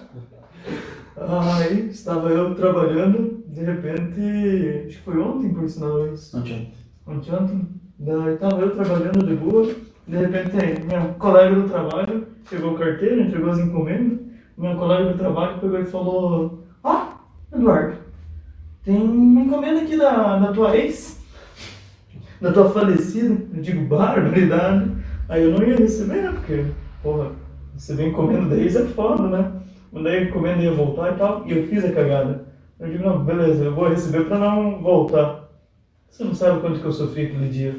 Aí 1.17 1.89
estava 1.89 2.29
eu 2.29 2.55
trabalhando, 2.55 3.43
de 3.47 3.61
repente, 3.61 4.85
acho 4.87 4.97
que 4.97 5.03
foi 5.03 5.17
ontem 5.19 5.53
por 5.53 5.67
sinal 5.67 6.13
isso. 6.13 6.35
Não 6.37 6.43
tinha. 6.43 6.71
Ontem, 7.05 7.33
ontem, 7.33 7.67
daí 7.97 8.35
estava 8.35 8.61
eu 8.61 8.71
trabalhando 8.71 9.25
de 9.25 9.35
boa, 9.35 9.69
de 10.09 10.17
repente 10.17 10.85
minha 10.85 11.13
colega 11.19 11.55
do 11.55 11.69
trabalho 11.69 12.27
pegou 12.49 12.75
a 12.75 12.79
carteira, 12.79 13.21
entregou 13.21 13.51
as 13.51 13.59
encomendas, 13.59 14.19
minha 14.57 14.75
colega 14.75 15.13
do 15.13 15.17
trabalho 15.19 15.59
pegou 15.59 15.79
e 15.79 15.85
falou, 15.85 16.63
ah, 16.83 17.19
Eduardo, 17.53 17.97
tem 18.83 18.97
uma 18.97 19.41
encomenda 19.41 19.81
aqui 19.81 19.95
da, 19.95 20.39
da 20.39 20.51
tua 20.51 20.75
ex, 20.75 21.23
da 22.41 22.51
tua 22.51 22.71
falecida, 22.71 23.37
eu 23.53 23.61
digo, 23.61 23.85
barbaridade, 23.85 24.91
aí 25.29 25.43
eu 25.43 25.51
não 25.51 25.63
ia 25.63 25.75
receber, 25.75 26.23
né, 26.23 26.31
porque, 26.31 26.65
porra, 27.03 27.31
receber 27.75 28.07
encomenda 28.07 28.55
da 28.55 28.57
ex 28.57 28.75
é 28.75 28.85
foda, 28.85 29.27
né, 29.27 29.51
mas 29.91 30.03
daí 30.03 30.17
a 30.17 30.23
encomenda 30.23 30.63
ia 30.63 30.73
voltar 30.73 31.13
e 31.13 31.17
tal, 31.17 31.47
e 31.47 31.55
eu 31.55 31.67
fiz 31.67 31.85
a 31.85 31.91
cagada. 31.91 32.49
Eu 32.79 32.89
digo, 32.89 33.03
não, 33.03 33.23
beleza, 33.23 33.65
eu 33.65 33.75
vou 33.75 33.89
receber 33.89 34.25
pra 34.25 34.39
não 34.39 34.81
voltar. 34.81 35.49
Você 36.09 36.23
não 36.23 36.33
sabe 36.33 36.61
quanto 36.61 36.79
que 36.79 36.85
eu 36.85 36.91
sofri 36.93 37.25
aquele 37.25 37.49
dia. 37.49 37.75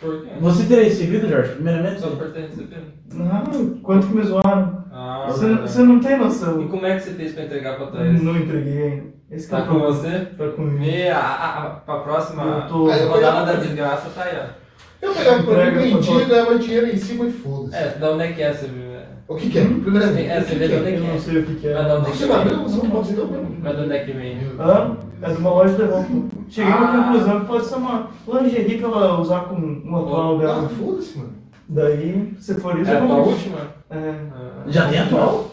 Por 0.00 0.22
quê? 0.22 0.30
Você 0.40 0.64
teria 0.64 0.84
recebido, 0.84 1.28
Jorge, 1.28 1.52
primeiramente? 1.52 2.00
Só 2.00 2.08
por 2.10 2.30
ter 2.30 2.40
recebido. 2.42 2.76
Não, 3.12 3.78
quanto 3.82 4.06
que 4.08 4.14
me 4.14 4.22
zoaram. 4.24 4.84
Ah, 4.92 5.26
Você, 5.28 5.46
verdade. 5.46 5.70
você 5.70 5.82
não 5.82 6.00
tem 6.00 6.12
E 6.12 6.16
noção. 6.16 6.68
como 6.68 6.86
é 6.86 6.96
que 6.96 7.02
você 7.04 7.10
fez 7.12 7.32
pra 7.32 7.44
entregar 7.44 7.76
pra 7.76 7.86
Thaís? 7.86 8.22
Não 8.22 8.36
entreguei 8.36 8.82
ainda. 8.82 9.14
Esse 9.30 9.48
que 9.48 9.54
é 9.54 9.58
Tá 9.58 9.64
o 9.64 9.66
com 9.68 9.80
problema. 9.80 9.94
você? 10.02 10.18
Tá 10.36 10.48
comigo. 10.48 10.78
Me, 10.78 11.08
a, 11.08 11.18
a, 11.18 11.62
a, 11.64 11.70
pra 11.70 11.96
próxima 12.00 12.42
Eu 12.42 12.68
tô- 12.68 13.08
rodada 13.08 13.46
da 13.52 13.58
desgraça 13.60 14.10
tá 14.14 14.22
aí, 14.24 14.36
ó. 14.40 14.64
Eu 15.06 15.12
pegava 15.12 15.42
por 15.42 15.56
vendia, 15.56 16.02
favor. 16.02 16.26
ganhava 16.26 16.58
dinheiro 16.58 16.86
em 16.88 16.96
cima 16.96 17.26
e 17.26 17.32
foda-se. 17.32 17.76
É, 17.76 17.88
da 17.98 18.12
onde 18.12 18.22
é 18.24 18.32
que 18.32 18.42
é, 18.42 18.52
você 18.52 18.66
viu? 18.66 18.93
É. 19.28 19.32
O 19.32 19.36
que 19.36 19.50
que 19.50 19.58
é? 19.58 19.64
Primeiramente, 19.64 20.28
É, 20.28 20.38
o 20.38 20.42
você 20.42 20.48
que 20.50 20.54
vê 20.58 20.68
que 20.68 20.74
de 20.74 20.80
onde 20.80 20.88
é 20.88 20.94
Eu 20.94 21.00
que 21.00 21.06
não 21.06 21.14
é. 21.14 21.18
sei 21.18 21.38
o 21.38 21.46
que, 21.46 21.54
que 21.56 21.68
é. 21.68 21.74
Mas 21.74 21.86
da 21.86 21.94
onde 21.98 22.06
é 22.08 22.12
Você 22.12 22.18
que 22.24 22.28
não 22.30 22.34
vem? 22.34 22.42
abriu? 22.42 22.62
Você 22.68 22.76
não 22.82 22.90
pode 22.90 23.14
ter 23.14 23.26
Mas 23.62 23.76
de 23.76 23.82
onde 23.82 23.92
é 23.92 24.04
que 24.04 24.12
vem? 24.12 24.38
Hã? 24.58 24.96
É 25.22 25.30
de 25.32 25.36
uma 25.38 25.50
loja 25.50 25.74
de 25.74 25.82
roupa. 25.82 26.08
Cheguei 26.50 26.72
Ah. 26.72 26.80
na 26.80 27.04
conclusão 27.04 27.40
que 27.40 27.46
pode 27.46 27.64
ser 27.66 27.74
uma 27.76 28.10
lingerie 28.28 28.78
pra 28.78 28.88
ela 28.88 29.20
usar 29.20 29.40
com 29.44 29.54
um 29.56 29.96
atual 29.96 30.36
Ah, 30.36 30.38
dela. 30.40 30.68
foda-se, 30.68 31.18
mano. 31.18 31.32
Daí, 31.68 32.34
se 32.38 32.54
for 32.60 32.78
isso, 32.78 32.90
É 32.90 32.96
a 32.96 33.00
eu 33.00 33.06
tua 33.06 33.16
última? 33.16 33.58
É. 33.90 33.96
Ah, 34.34 34.64
Já 34.66 34.88
tem 34.90 34.98
atual? 34.98 35.50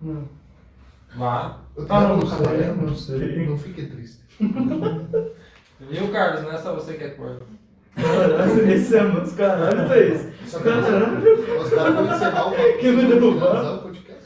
Não. 0.00 0.22
Vá. 1.16 1.56
Eu 1.76 1.82
Ah, 1.84 1.86
tava 1.86 2.08
não 2.08 2.16
no 2.16 2.26
sei, 2.26 2.38
casamento. 2.38 2.76
não 2.86 2.94
sei. 2.94 3.46
Não 3.46 3.58
fique 3.58 3.82
triste. 3.86 4.20
Viu, 5.90 6.08
Carlos? 6.12 6.42
Não 6.42 6.52
é 6.52 6.58
só 6.58 6.74
você 6.74 6.94
que 6.94 7.04
é 7.04 7.08
corno. 7.08 7.40
Caralho, 8.02 8.70
esse 8.70 8.96
é 8.96 9.02
mas 9.02 9.32
caralho, 9.32 9.88
Thaís. 9.88 10.26
Que 10.50 10.58
Caralho. 10.64 11.60
os 11.62 11.70
caras 11.70 11.94
vão 11.94 12.06
encerrar 12.16 12.48
o 12.48 12.52
Que 12.78 12.90
me 12.92 13.04
derrubar. 13.06 13.48
finalizar 13.50 13.74
o 13.74 13.78
podcast. 13.78 14.24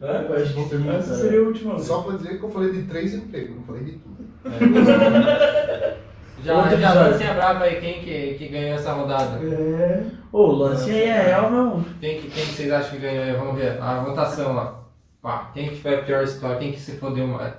Eu 0.00 0.34
acho 0.36 0.68
que 0.68 0.88
Essa 0.90 1.14
seria 1.14 1.40
a 1.40 1.42
última. 1.42 1.78
Só 1.78 2.02
pra 2.02 2.16
dizer 2.16 2.38
que 2.38 2.44
eu 2.44 2.48
falei 2.50 2.72
de 2.72 2.82
três 2.82 3.14
empregos, 3.14 3.56
não 3.56 3.62
falei 3.64 3.84
de 3.84 3.92
tudo. 3.92 4.16
Já, 6.44 6.54
Outro 6.58 6.76
já 6.78 6.90
episódio. 6.90 7.10
lancem 7.12 7.26
a 7.28 7.34
brava 7.34 7.64
aí 7.64 7.80
quem 7.80 8.00
que, 8.02 8.34
que 8.34 8.48
ganhou 8.48 8.74
essa 8.76 8.92
rodada. 8.92 9.38
É. 9.44 10.04
Ô, 10.30 10.42
o 10.48 10.52
lance 10.52 10.90
aí 10.90 11.02
é 11.04 11.22
real, 11.22 11.50
meu. 11.50 11.82
Quem 11.98 12.20
que, 12.20 12.28
quem 12.30 12.44
que 12.44 12.52
vocês 12.52 12.70
acham 12.70 12.90
que 12.90 12.98
ganhou 12.98 13.24
aí? 13.24 13.32
Vamos 13.32 13.56
ver. 13.56 13.80
A 13.82 14.00
votação 14.04 14.54
lá. 14.54 14.84
Pá, 15.22 15.50
quem 15.54 15.70
que 15.70 15.80
foi 15.80 15.94
a 15.94 16.02
pior 16.02 16.22
história? 16.22 16.58
Quem 16.58 16.72
que 16.72 16.78
se 16.80 16.92
fodeu 16.98 17.26
mais? 17.26 17.54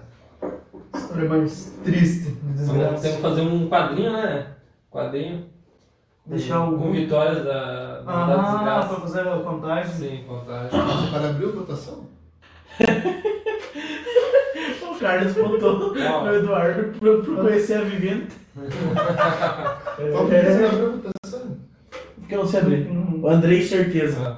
História 0.95 1.27
mais 1.27 1.73
triste, 1.83 2.37
Vamos, 2.43 2.59
desgraça. 2.61 3.01
temos 3.01 3.15
que 3.17 3.21
fazer 3.21 3.41
um 3.41 3.67
quadrinho, 3.67 4.13
né? 4.13 4.47
Quadrinho. 4.91 5.45
Deixar 6.27 6.67
o. 6.69 6.77
Com 6.77 6.91
vitórias 6.91 7.43
da, 7.43 8.01
da 8.01 8.03
Ah, 8.05 8.25
pra 8.25 8.51
desgraça. 8.51 8.95
fazer 9.01 9.21
a 9.27 9.37
contagem. 9.39 9.93
Sim, 9.93 10.23
contagem. 10.27 10.69
Você 10.71 11.11
para 11.11 11.29
abrir 11.29 11.45
a 11.45 11.51
votação? 11.51 12.05
O 14.89 14.99
Carlos 14.99 15.33
botou 15.33 15.91
o 15.93 16.33
Eduardo 16.33 16.99
pra, 16.99 17.17
pra 17.19 17.43
conhecer 17.43 17.75
a 17.77 17.81
vivenda. 17.81 18.25
Como 18.57 20.27
que 20.27 20.35
você 20.35 20.63
É. 20.63 20.65
abriu 20.65 20.87
a 20.87 20.91
votação? 20.91 21.57
Porque 22.19 22.33
eu 22.33 22.39
não 22.39 22.47
sei 22.47 22.59
abrir. 22.61 22.87
Hum. 22.89 23.19
O 23.21 23.29
Andrei, 23.29 23.61
certeza. 23.61 24.17
Ah. 24.25 24.37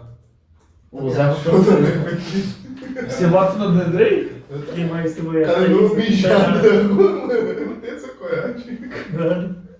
O 0.91 1.09
Zé 1.09 1.23
botou 1.29 1.61
Você 3.07 3.27
vota 3.27 3.57
no 3.57 3.65
Andrei? 3.81 4.33
Quem 4.75 4.87
mais 4.87 5.13
que 5.15 5.21
vai 5.21 5.43
Cara, 5.43 5.59
mijado. 5.59 6.59
Mano, 6.93 7.31
eu 7.31 7.65
não 7.67 7.75
tenho 7.77 7.95
essa 7.95 8.07
coragem. 8.09 8.79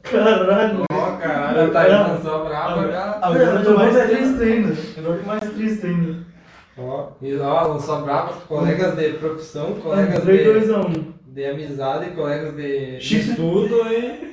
Caralho. 0.04 0.84
Ó, 0.92 1.18
caralho, 1.18 1.72
tá 1.72 1.82
aí 1.82 1.92
lançou 1.92 2.46
brava 2.46 2.92
já. 2.92 3.20
Agora 3.22 3.44
eu 3.44 3.64
tô 3.64 3.74
mais 3.78 3.96
triste 3.96 4.44
ainda. 4.44 4.76
Eu 4.98 5.20
tô 5.20 5.26
mais 5.26 5.44
triste 5.54 5.86
ainda. 5.86 6.30
Ó, 6.78 7.10
e, 7.22 7.38
ó, 7.38 7.68
lançou 7.68 8.02
brava, 8.02 8.34
colegas 8.48 8.96
de 8.96 9.10
profissão, 9.14 9.74
colegas 9.76 10.22
Andrei 10.22 10.38
de, 10.38 10.68
2x1. 10.68 11.14
de 11.28 11.46
amizade, 11.46 12.12
colegas 12.12 12.56
de, 12.56 12.98
estudo 12.98 13.76
e. 13.92 14.30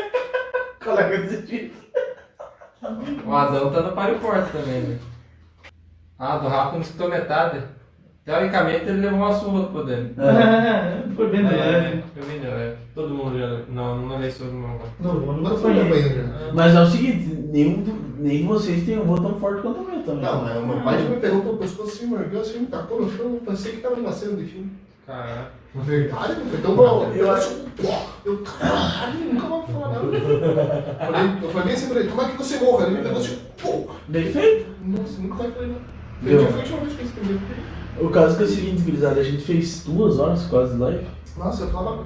Colega 0.82 1.18
de. 1.18 1.72
O 3.26 3.34
Adão 3.34 3.70
tá 3.70 3.82
no 3.82 3.92
páreo 3.92 4.18
forte 4.18 4.50
também, 4.50 4.80
né? 4.80 4.98
Ah, 6.18 6.38
do 6.38 6.48
Rafa 6.48 6.72
não 6.72 6.80
escutou 6.80 7.08
metade. 7.10 7.62
Teoricamente 8.30 8.88
ele 8.88 9.00
levou 9.00 9.18
uma 9.18 9.32
surra 9.32 9.60
do 9.62 9.66
poder. 9.68 10.12
É. 10.18 11.02
Foi 11.16 11.28
bem 11.30 11.44
de 11.44 11.52
leve. 11.52 11.98
É, 11.98 12.02
foi 12.20 12.28
bem 12.38 12.40
leve. 12.40 12.76
Todo 12.94 13.12
mundo 13.12 13.38
já. 13.38 13.60
Não, 13.68 13.96
não 13.98 14.08
levei 14.16 14.30
surra 14.30 14.50
no 14.50 14.58
meu 14.60 14.68
avô. 14.68 14.84
Não, 15.00 15.20
vou, 15.20 15.34
Não 15.34 15.42
não 15.50 15.56
foi 15.58 15.74
banheira. 15.74 16.22
né? 16.22 16.50
Mas 16.54 16.74
é 16.76 16.80
o 16.80 16.86
seguinte, 16.86 17.26
nenhum, 17.52 17.84
nem 18.18 18.38
de 18.38 18.42
vocês 18.44 18.84
tem 18.86 18.98
um 18.98 19.04
voto 19.04 19.22
tão 19.22 19.34
forte 19.40 19.60
quanto 19.62 19.80
o 19.80 19.84
meu 19.84 20.02
também. 20.02 20.22
Não, 20.22 20.42
mas 20.44 20.56
o 20.56 20.66
meu 20.66 20.80
pai 20.80 20.98
já 21.02 21.08
me 21.08 21.16
pegou 21.16 21.40
pelo 21.42 21.56
pescoço 21.58 21.90
assim, 21.90 22.06
morgeu 22.06 22.40
assim, 22.40 22.60
me 22.60 22.66
tacou 22.66 23.02
no 23.02 23.10
chão, 23.10 23.26
eu 23.34 23.40
pensei 23.44 23.72
que 23.72 23.80
tava 23.82 23.96
numa 23.96 24.12
cena 24.12 24.36
de 24.36 24.44
filme. 24.44 24.70
Caraca. 25.06 25.50
Verdade, 25.74 26.34
não 26.40 26.46
foi 26.46 26.60
tão 26.60 26.74
bom. 26.76 27.10
Eu 27.14 27.16
Eu 27.26 27.30
acho-. 27.32 27.56
Eu, 28.24 28.38
caralho, 28.38 29.18
nunca 29.32 29.46
vou 29.46 29.62
falar 29.66 29.88
nada. 29.88 30.02
Falei- 30.98 31.38
Eu 31.42 31.50
falei 31.50 31.64
bem 31.66 31.74
assim 31.74 31.88
pra 31.88 32.00
ele, 32.00 32.08
como 32.08 32.22
é 32.22 32.24
que 32.28 32.36
você 32.38 32.58
morre? 32.58 32.86
Ele 32.86 32.96
me 32.96 33.02
pegou 33.02 33.18
assim, 33.18 33.38
pô. 33.60 33.86
Bem 34.08 34.24
feito. 34.32 34.66
Nossa, 34.84 35.20
nunca 35.20 35.34
mais 35.34 35.54
falei 35.54 35.68
nada. 35.68 35.80
Foi 36.22 36.34
a 36.34 36.56
última 36.62 36.78
vez 36.80 36.92
que 36.94 37.00
eu 37.02 37.06
escrevi. 37.06 37.40
O 38.00 38.08
caso 38.08 38.36
que 38.36 38.42
é 38.42 38.46
o 38.46 38.48
seguinte, 38.48 38.82
gurizada, 38.82 39.20
a 39.20 39.24
gente 39.24 39.42
fez 39.42 39.84
duas 39.84 40.18
horas 40.18 40.46
quase 40.46 40.72
de 40.72 40.78
live. 40.78 41.06
Nossa, 41.36 41.64
eu 41.64 41.70
falava. 41.70 42.04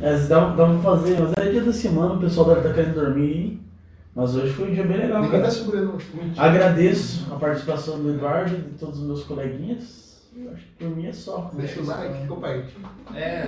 É, 0.00 0.16
dá, 0.26 0.48
dá 0.54 0.66
pra 0.66 0.78
fazer, 0.78 1.18
mas 1.20 1.32
é 1.36 1.50
dia 1.50 1.62
da 1.62 1.72
semana, 1.72 2.14
o 2.14 2.20
pessoal 2.20 2.48
deve 2.48 2.60
estar 2.60 2.74
querendo 2.74 2.94
dormir. 2.94 3.60
Mas 4.14 4.36
hoje 4.36 4.52
foi 4.52 4.70
um 4.70 4.74
dia 4.74 4.84
bem 4.84 4.96
legal, 4.98 5.22
Ninguém 5.22 5.42
tá 5.42 5.50
segurando. 5.50 5.98
Agradeço 6.36 7.26
a 7.32 7.36
participação 7.36 8.00
do 8.00 8.10
Eduardo 8.10 8.54
e 8.54 8.60
de 8.60 8.78
todos 8.78 9.00
os 9.00 9.06
meus 9.06 9.24
coleguinhas. 9.24 10.04
Eu 10.36 10.52
acho 10.52 10.62
que 10.62 10.84
por 10.84 10.96
mim 10.96 11.06
é 11.06 11.12
só. 11.12 11.50
Deixa 11.54 11.80
o 11.80 11.86
like, 11.86 12.26
compartilha. 12.26 12.88
É, 13.14 13.42